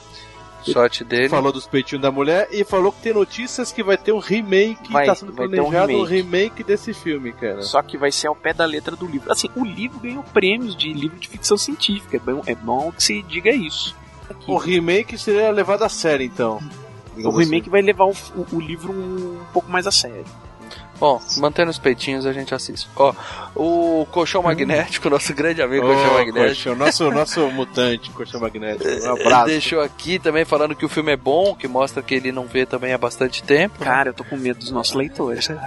Sorte 0.62 1.05
dele. 1.05 1.28
Falou 1.28 1.53
dos 1.53 1.66
peitinhos 1.66 2.03
da 2.03 2.11
mulher 2.11 2.49
e 2.51 2.65
falou 2.65 2.93
que 2.93 3.01
tem 3.03 3.12
notícias 3.15 3.73
que 3.73 3.82
vai 3.82 3.97
ter 3.97 4.12
um 4.12 4.19
remake, 4.19 4.93
Vai- 4.93 5.07
tá 5.07 5.15
sendo 5.15 5.32
ter 5.32 5.43
um 5.43 5.49
planejado 5.70 5.93
um 5.93 6.05
remake. 6.05 6.12
remake 6.15 6.65
desse 6.65 6.93
filme, 6.93 7.32
cara. 7.32 7.62
Só 7.62 7.81
que 7.82 7.97
vai 7.97 8.12
ser 8.12 8.27
ao 8.28 8.37
pé 8.37 8.53
da 8.53 8.65
letra 8.65 8.95
do 8.97 9.07
livro. 9.07 9.31
Assim, 9.32 9.49
o 9.57 9.65
livro 9.65 9.99
ganhou 10.01 10.23
prêmios 10.23 10.77
de 10.77 10.93
livro 10.93 11.19
de 11.19 11.28
ficção 11.28 11.57
científica. 11.57 12.16
É 12.16 12.20
bom, 12.20 12.43
é 12.47 12.55
bom 12.55 12.93
que 12.93 13.03
se 13.03 13.23
diga 13.23 13.51
isso. 13.51 13.97
O 14.47 14.57
remake 14.57 15.16
seria 15.19 15.51
levado 15.51 15.82
a 15.82 15.89
sério, 15.89 16.24
então. 16.24 16.61
O 17.16 17.31
remake 17.31 17.69
vai 17.69 17.82
levar 17.82 18.05
o, 18.05 18.11
o- 18.37 18.47
o 18.57 18.61
livro 18.61 18.93
um, 18.93 19.39
pouco 19.53 19.70
mais 19.70 19.87
a 19.87 19.91
sério. 19.91 20.24
Bom, 21.01 21.20
mantendo 21.39 21.70
os 21.70 21.78
peitinhos 21.78 22.27
a 22.27 22.32
gente 22.32 22.55
assiste. 22.55 22.86
Ó, 22.94 23.14
o 23.56 24.06
Colchão 24.12 24.43
Magnético, 24.43 25.09
nosso 25.10 25.32
grande 25.35 25.62
amigo 25.62 25.86
Ô, 25.86 25.94
Colchão 25.94 26.12
Magnético. 26.12 26.47
Colchão, 26.47 26.74
nosso, 26.77 27.10
nosso 27.10 27.40
mutante, 27.51 28.10
Colchão 28.10 28.39
Magnético. 28.40 28.85
Um 28.86 28.93
Ele 28.93 29.06
abraço. 29.22 29.47
deixou 29.47 29.81
aqui 29.81 30.18
também 30.18 30.44
falando 30.44 30.77
que 30.77 30.85
o 30.85 30.89
filme 30.90 31.12
é 31.12 31.16
bom, 31.16 31.55
que 31.55 31.66
mostra 31.66 32.02
que 32.02 32.14
ele 32.14 32.31
não 32.31 32.47
vê 32.47 32.66
também 32.66 32.93
há 32.93 32.98
bastante 32.98 33.43
tempo. 33.43 33.81
né? 33.81 33.86
Cara, 33.86 34.10
eu 34.10 34.14
tô 34.14 34.22
com 34.24 34.36
medo 34.36 34.59
dos 34.59 34.70
nossos 34.70 34.94
leitores. 34.94 35.48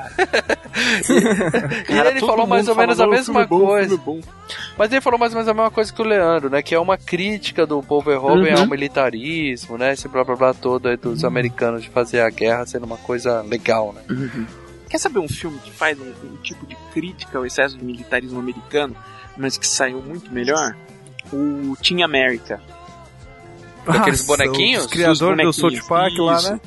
E 0.75 1.83
Cara, 1.93 2.09
ele 2.09 2.19
falou 2.19 2.47
mais 2.47 2.67
ou 2.67 2.75
menos 2.75 2.97
fala, 2.97 3.05
a 3.05 3.07
"Não, 3.07 3.13
o 3.13 3.17
mesma 3.17 3.25
filme 3.25 3.43
é 3.43 3.47
bom, 3.47 3.65
coisa. 3.67 3.93
é 3.93 3.97
bom." 3.97 4.19
Mas 4.77 4.91
ele 4.91 5.01
falou 5.01 5.19
mais 5.19 5.31
ou 5.33 5.37
menos 5.37 5.49
a 5.49 5.53
mesma 5.53 5.71
coisa 5.71 5.93
que 5.93 6.01
o 6.01 6.05
Leandro, 6.05 6.49
né? 6.49 6.61
Que 6.61 6.73
é 6.75 6.79
uma 6.79 6.97
crítica 6.97 7.65
do 7.65 7.81
Paul 7.81 8.01
Verhoeven 8.01 8.53
Uhum. 8.55 8.61
ao 8.61 8.67
militarismo, 8.67 9.77
né? 9.77 9.93
Esse 9.93 10.07
blá 10.07 10.23
blá 10.23 10.35
blá 10.35 10.53
todo 10.53 10.87
aí 10.89 10.97
dos 10.97 11.23
americanos 11.23 11.83
de 11.83 11.89
fazer 11.89 12.21
a 12.21 12.29
guerra 12.29 12.65
sendo 12.65 12.85
uma 12.85 12.97
coisa 12.97 13.41
legal, 13.41 13.93
né? 13.93 14.01
Quer 14.93 14.99
saber 14.99 15.17
um 15.17 15.27
filme 15.27 15.57
que 15.57 15.71
faz 15.71 15.99
um, 15.99 16.13
um 16.23 16.35
tipo 16.43 16.67
de 16.67 16.75
crítica 16.93 17.39
ao 17.39 17.45
excesso 17.47 17.75
de 17.75 17.83
militarismo 17.83 18.39
americano, 18.39 18.95
mas 19.35 19.57
que 19.57 19.65
saiu 19.65 19.99
muito 19.99 20.31
melhor? 20.31 20.77
O 21.33 21.75
Team 21.77 22.05
America. 22.05 22.61
Daqueles 23.87 24.19
Nossa, 24.27 24.37
bonequinhos? 24.37 24.85
Criador 24.85 25.35
do 25.35 25.51
South 25.51 25.81
Park 25.89 26.13
lá, 26.19 26.39
né? 26.43 26.61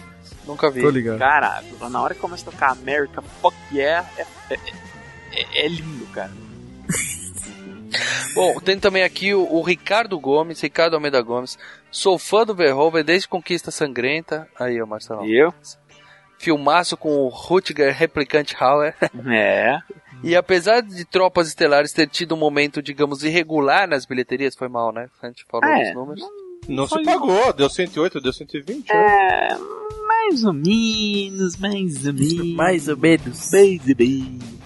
Nunca 0.45 0.69
vi. 0.69 0.83
Tô 0.83 0.91
ligado. 0.91 1.21
Cara, 1.21 1.63
na 1.89 2.03
hora 2.03 2.15
que 2.17 2.21
começa 2.21 2.49
a 2.49 2.53
tocar 2.53 2.73
America, 2.73 3.23
fuck 3.23 3.57
yeah, 3.73 4.05
é, 4.19 4.27
é, 4.51 4.59
é- 5.31 5.67
é 5.67 5.69
lindo, 5.69 6.05
cara. 6.07 6.33
Bom, 8.35 8.59
tem 8.59 8.77
também 8.77 9.05
aqui 9.05 9.35
o, 9.35 9.47
o 9.55 9.63
Ricardo 9.63 10.19
Gomes, 10.19 10.61
Ricardo 10.61 10.95
Almeida 10.95 11.23
Gomes. 11.23 11.57
Sou 11.93 12.19
fã 12.19 12.45
do 12.45 12.57
Verhoeven 12.57 13.05
desde 13.05 13.29
Conquista 13.29 13.71
Sangrenta. 13.71 14.49
Aí, 14.59 14.83
ó, 14.83 14.85
Marcelo. 14.85 15.25
E 15.25 15.41
eu? 15.41 15.55
Filmaço 16.39 16.97
com 16.97 17.09
o 17.11 17.29
Rutger 17.29 17.95
Replicante 17.97 18.55
Hauer. 18.59 18.95
É. 19.27 19.79
E 20.23 20.35
apesar 20.35 20.81
de 20.83 21.05
Tropas 21.05 21.49
Estelares 21.49 21.93
ter 21.93 22.09
tido 22.09 22.35
um 22.35 22.39
momento, 22.39 22.83
digamos, 22.83 23.23
irregular 23.23 23.87
nas 23.89 24.07
bilheterias, 24.07 24.55
foi 24.55 24.69
mal, 24.69 24.93
né? 24.93 25.09
A 25.23 25.27
gente 25.29 25.45
falou 25.51 25.69
É, 25.69 25.85
dos 25.87 25.95
números. 25.95 26.25
Não 26.69 26.87
se 26.87 27.01
pagou, 27.05 27.53
deu 27.53 27.69
108, 27.71 28.21
deu 28.21 28.33
120. 28.33 28.89
né? 28.89 28.95
É, 28.95 29.49
mais 30.07 30.43
ou 30.45 30.53
menos, 30.53 31.57
mais 31.57 32.07
ou 32.07 32.13
menos. 32.15 32.57
Mais 32.57 32.89
ou 32.89 32.97
menos. 32.97 33.51
Mais 33.53 33.81
ou 33.89 33.95
menos. 33.99 34.57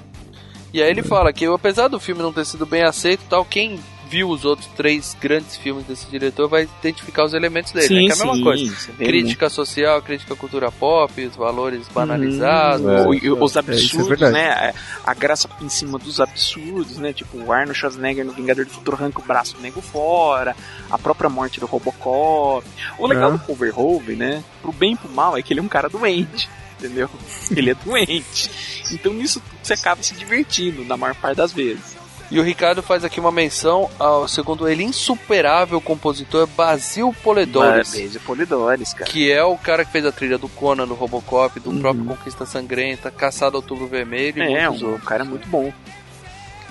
E 0.72 0.80
aí 0.82 0.88
ele 0.90 1.02
fala 1.02 1.32
que 1.32 1.44
apesar 1.47 1.88
do 1.88 1.98
filme 2.01 2.22
não 2.22 2.32
ter 2.32 2.47
sido 2.47 2.64
bem 2.64 2.82
aceito 2.84 3.22
e 3.24 3.28
tal, 3.28 3.44
quem 3.44 3.78
viu 4.11 4.28
os 4.28 4.45
outros 4.45 4.69
três 4.77 5.16
grandes 5.20 5.57
filmes 5.57 5.85
desse 5.87 6.07
diretor 6.07 6.49
vai 6.49 6.65
identificar 6.81 7.24
os 7.24 7.32
elementos 7.32 7.70
dele, 7.73 7.89
né? 7.95 8.01
Que 8.07 8.11
é 8.11 8.12
a 8.12 8.16
mesma 8.16 8.35
sim, 8.35 8.43
coisa. 8.43 8.93
Crítica 8.99 9.49
social, 9.49 10.03
crítica 10.03 10.35
à 10.35 10.37
cultura 10.37 10.73
pop, 10.73 11.24
os 11.24 11.37
valores 11.37 11.87
banalizados. 11.89 12.85
Hum, 12.85 13.09
o- 13.09 13.15
e 13.15 13.31
os 13.31 13.55
É, 13.55 13.59
é 13.59 13.61
absurdos, 13.61 14.09
verdade. 14.09 14.32
né? 14.32 14.74
A 15.07 15.15
graça 15.15 15.49
em 15.61 15.69
cima 15.69 15.97
dos 15.99 16.20
absurdos, 16.20 16.99
né? 16.99 17.12
Tipo, 17.12 17.39
o 17.39 17.53
Arnold 17.53 17.78
Schwarzenegger 17.78 18.24
no 18.24 18.32
Vingador 18.32 18.65
do 18.65 18.73
Futuro 18.73 18.97
arranca 18.97 19.20
o 19.20 19.24
braço 19.24 19.55
do 19.55 19.61
nego 19.62 19.81
fora, 19.81 20.57
a 20.91 20.99
própria 20.99 21.31
morte 21.31 21.61
do 21.61 21.66
Robocop. 21.66 22.66
O 22.99 23.07
legal 23.07 23.31
Ah. 23.31 23.32
do 23.35 23.39
Paul 23.39 23.57
Verhoeven, 23.57 24.16
né? 24.16 24.43
Pro 24.61 24.73
bem 24.73 24.95
e 24.95 24.97
pro 24.97 25.09
mal, 25.09 25.37
é 25.37 25.43
que 25.43 25.53
ele 25.53 25.61
é 25.61 25.62
um 25.62 25.69
cara 25.69 25.89
doente, 25.89 26.51
entendeu? 26.78 27.09
Ele 27.51 27.70
é 27.70 27.74
doente. 27.74 28.51
Então 28.91 29.12
nisso 29.12 29.41
você 29.62 29.74
acaba 29.74 30.03
se 30.03 30.15
divertindo, 30.15 30.85
na 30.85 30.97
maior 30.97 31.15
parte 31.15 31.37
das 31.37 31.53
vezes. 31.53 31.99
E 32.31 32.39
o 32.39 32.43
Ricardo 32.44 32.81
faz 32.81 33.05
aqui 33.05 33.19
uma 33.19 33.32
menção 33.32 33.90
ao, 33.98 34.28
segundo 34.28 34.69
ele, 34.69 34.85
insuperável 34.85 35.81
compositor 35.81 36.47
Basil 36.47 37.12
Poledouris. 37.24 37.90
Beijo 37.90 38.20
Polidores, 38.20 38.94
cara. 38.94 39.11
Que 39.11 39.32
é 39.32 39.43
o 39.43 39.59
cara 39.59 39.85
que 39.85 39.90
fez 39.90 40.07
a 40.07 40.12
trilha 40.12 40.39
do 40.39 40.48
Conan, 40.48 40.86
do 40.86 40.94
Robocop, 40.94 41.59
do 41.59 41.73
próprio 41.81 42.05
Conquista 42.05 42.47
Sangrenta, 42.47 43.11
Caçado 43.11 43.57
Outubro 43.57 43.89
Vermelho 43.89 44.44
e 44.44 44.48
Uhum. 44.48 44.57
É, 44.57 44.69
muitos 44.69 44.82
um 44.82 44.90
outros. 44.90 45.09
cara 45.09 45.24
muito 45.24 45.48
bom. 45.48 45.73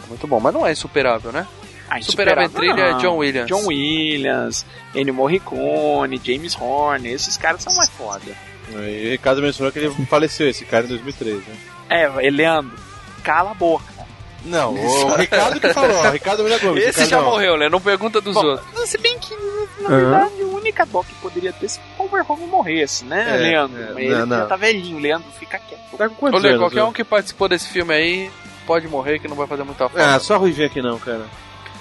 Muito 0.08 0.28
bom, 0.28 0.40
mas 0.40 0.54
não 0.54 0.66
é 0.66 0.72
insuperável, 0.72 1.32
né? 1.32 1.46
Ah, 1.90 2.02
Superável 2.02 2.44
em 2.44 2.46
insuperável, 2.46 2.76
trilha 2.76 2.90
é. 2.90 2.94
John 3.00 3.18
Williams. 3.18 3.48
John 3.48 3.66
Williams, 3.68 4.66
Ennio 4.96 5.14
Morricone, 5.14 6.22
James 6.24 6.56
Horner, 6.60 7.14
esses 7.14 7.36
caras 7.36 7.64
são 7.64 7.76
mais 7.76 7.90
foda. 7.90 8.32
E 8.72 9.08
o 9.08 9.12
Ricardo 9.12 9.42
mencionou 9.42 9.72
que 9.72 9.80
ele 9.80 9.90
faleceu, 10.06 10.48
esse 10.48 10.64
cara, 10.66 10.86
em 10.86 10.90
2003, 10.90 11.36
né? 11.38 11.56
É, 11.90 12.30
Leandro, 12.30 12.78
cala 13.24 13.52
a 13.52 13.54
boca. 13.56 14.00
Não, 14.46 14.74
o 14.74 15.16
Ricardo 15.16 15.60
que 15.60 15.74
falou, 15.74 15.98
o 16.02 16.12
Ricardo 16.12 16.44
Milha 16.44 16.58
Gomes. 16.60 16.84
Esse 16.86 17.06
já 17.06 17.18
não. 17.18 17.26
morreu, 17.26 17.58
né? 17.58 17.68
Não 17.70 17.82
pergunta 17.82 18.22
dos 18.22 18.34
Bom, 18.34 18.46
outros. 18.46 18.90
Se 18.90 18.98
bem 18.98 19.18
que, 19.20 19.36
na 19.82 19.90
Aham. 19.90 19.98
verdade, 20.00 20.42
a 20.42 20.46
única 20.46 20.86
dó 20.86 21.04
que 21.04 21.14
poderia 21.16 21.52
ter 21.52 21.68
se 21.70 21.80
o 21.98 22.08
Verhoeven 22.08 22.48
morresse, 22.48 23.04
né, 23.06 23.36
É, 23.36 23.38
Leandro? 23.38 23.82
é, 23.82 23.86
Mas 23.94 23.98
ele 23.98 24.16
não, 24.16 24.26
não. 24.26 24.38
já 24.38 24.46
tá 24.46 24.56
velhinho, 24.56 24.98
Leandro, 25.00 25.28
fica 25.38 25.60
quieto. 25.60 25.98
Tá 25.98 26.08
com 26.08 26.16
quantos 26.16 26.40
Olha, 26.40 26.52
anos? 26.52 26.62
qualquer 26.62 26.76
né? 26.78 26.84
um 26.84 26.94
que 26.94 27.04
participou 27.04 27.50
desse 27.50 27.68
filme 27.70 27.94
aí 27.94 28.32
pode 28.66 28.88
morrer 28.88 29.20
que 29.20 29.28
não 29.28 29.36
vai 29.36 29.46
fazer 29.48 29.64
muita 29.64 29.90
falta. 29.90 30.16
Ah, 30.16 30.20
só 30.20 30.36
a 30.36 30.38
Ruivinha 30.38 30.68
aqui 30.68 30.82
não, 30.82 30.98
cara. 31.00 31.26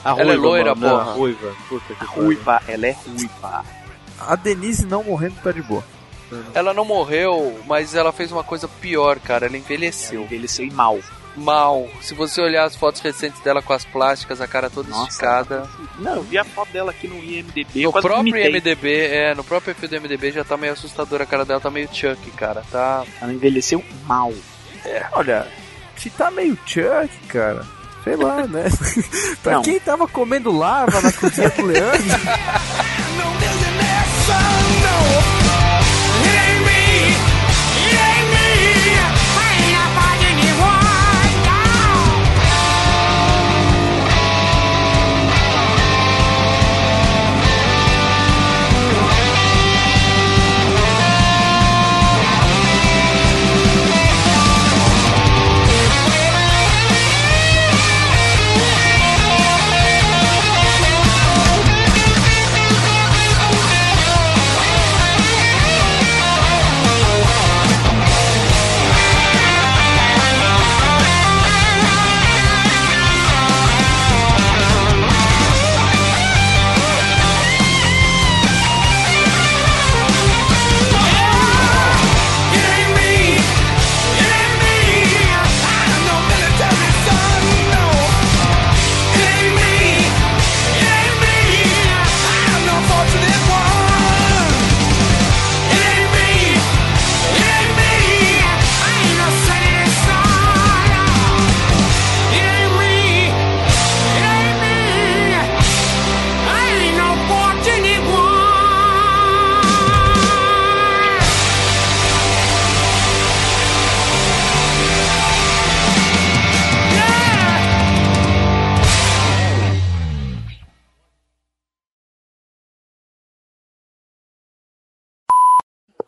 A 0.04 0.10
Ela 0.18 0.32
é 0.32 0.36
loira, 0.36 0.74
mano. 0.74 0.86
Não, 0.96 0.98
porra. 0.98 1.10
a 1.10 1.14
Ruiva. 1.14 1.54
Puta 1.68 1.94
que 1.94 2.06
pariu. 2.06 2.24
Ruiva, 2.24 2.62
ela 2.66 2.86
é 2.86 2.92
ruiva. 3.06 3.64
A 4.20 4.34
Denise 4.36 4.84
não 4.86 5.04
morrendo 5.04 5.36
tá 5.42 5.52
de 5.52 5.62
boa. 5.62 5.84
Ela 6.54 6.74
não 6.74 6.84
morreu, 6.84 7.58
mas 7.66 7.94
ela 7.94 8.12
fez 8.12 8.30
uma 8.32 8.42
coisa 8.44 8.68
pior, 8.68 9.18
cara. 9.20 9.46
Ela 9.46 9.56
envelheceu. 9.56 10.22
envelheceu 10.22 10.64
e 10.64 10.70
mal. 10.70 10.98
Mal. 11.38 11.88
Se 12.02 12.14
você 12.14 12.40
olhar 12.40 12.64
as 12.64 12.76
fotos 12.76 13.00
recentes 13.00 13.40
dela 13.40 13.62
com 13.62 13.72
as 13.72 13.84
plásticas, 13.84 14.40
a 14.40 14.46
cara 14.46 14.68
toda 14.68 14.88
Nossa, 14.90 15.08
esticada. 15.10 15.68
Não, 15.98 16.16
eu 16.16 16.22
vi 16.22 16.36
a 16.38 16.44
foto 16.44 16.70
dela 16.72 16.90
aqui 16.90 17.06
no 17.08 17.16
IMDB. 17.22 17.82
No 17.84 17.92
próprio 17.92 18.16
vomitei. 18.16 18.50
MDB, 18.52 19.06
é, 19.06 19.34
no 19.34 19.44
próprio 19.44 19.74
perfil 19.74 19.88
do 19.98 20.02
MDB 20.02 20.32
já 20.32 20.44
tá 20.44 20.56
meio 20.56 20.72
assustadora, 20.72 21.24
a 21.24 21.26
cara 21.26 21.44
dela 21.44 21.60
tá 21.60 21.70
meio 21.70 21.88
Chuck, 21.92 22.30
cara. 22.32 22.62
Tá. 22.70 23.04
Ela 23.20 23.32
envelheceu 23.32 23.82
mal. 24.06 24.32
É, 24.84 25.06
olha, 25.12 25.46
se 25.96 26.10
tá 26.10 26.30
meio 26.30 26.56
Chuck, 26.66 27.08
cara, 27.28 27.64
sei 28.04 28.16
lá, 28.16 28.44
né? 28.48 28.64
pra 29.42 29.52
Não. 29.54 29.62
quem 29.62 29.78
tava 29.80 30.06
comendo 30.08 30.50
lava 30.56 31.00
na 31.00 31.12
cozinha 31.12 31.50
do 31.50 31.66
Leandro. 31.66 31.98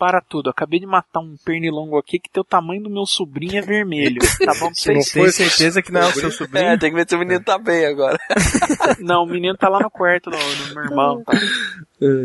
Para 0.01 0.23
tudo, 0.23 0.49
acabei 0.49 0.81
de 0.81 0.87
matar 0.87 1.21
um 1.21 1.37
pernilongo 1.45 1.99
aqui 1.99 2.19
que 2.19 2.31
tem 2.31 2.41
o 2.41 2.45
tamanho 2.45 2.83
do 2.83 2.89
meu 2.89 3.05
sobrinho 3.05 3.59
é 3.59 3.61
vermelho. 3.61 4.19
Tá 4.43 4.55
bom 4.55 4.71
pra 4.73 4.95
vocês? 4.95 5.13
tem 5.13 5.31
certeza 5.31 5.83
que 5.83 5.93
não 5.93 6.01
é 6.01 6.07
o 6.07 6.13
seu 6.13 6.31
sobrinho? 6.31 6.69
É, 6.69 6.79
tem 6.79 6.89
que 6.89 6.97
ver 6.97 7.07
se 7.07 7.15
o 7.15 7.19
menino 7.19 7.45
tá 7.45 7.59
bem 7.59 7.85
agora. 7.85 8.19
Não, 8.99 9.25
o 9.25 9.27
menino 9.27 9.55
tá 9.59 9.69
lá 9.69 9.79
no 9.79 9.91
quarto 9.91 10.31
do, 10.31 10.39
do 10.39 10.75
meu 10.75 10.85
irmão. 10.85 11.23
Tá. 11.23 11.33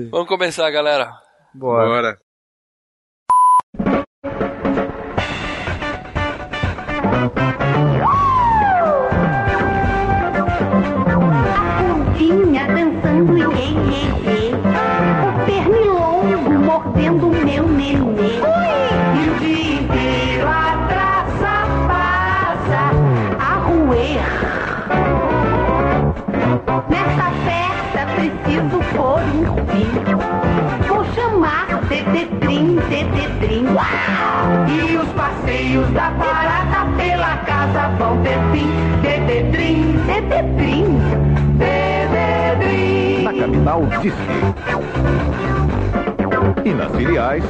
Vamos 0.09 0.27
começar, 0.29 0.71
galera. 0.71 1.11
Bora. 1.53 2.17
Vinha 12.17 12.67
dançando 12.67 13.37
iê, 13.37 14.44
E 34.67 34.97
os 34.97 35.07
passeios 35.09 35.87
da 35.91 36.09
barata 36.11 36.87
pela 36.97 37.37
casa 37.37 37.89
vão 37.97 38.21
ter 38.23 38.39
fim. 38.51 38.69
Tetetrim, 39.01 39.99
Tetetrim, 40.05 40.99
Tetetrim. 41.59 43.23
Na 43.23 43.33
capital, 43.33 43.85
Disque. 44.01 44.21
E 46.65 46.73
nas 46.73 46.91
filiais. 46.95 47.43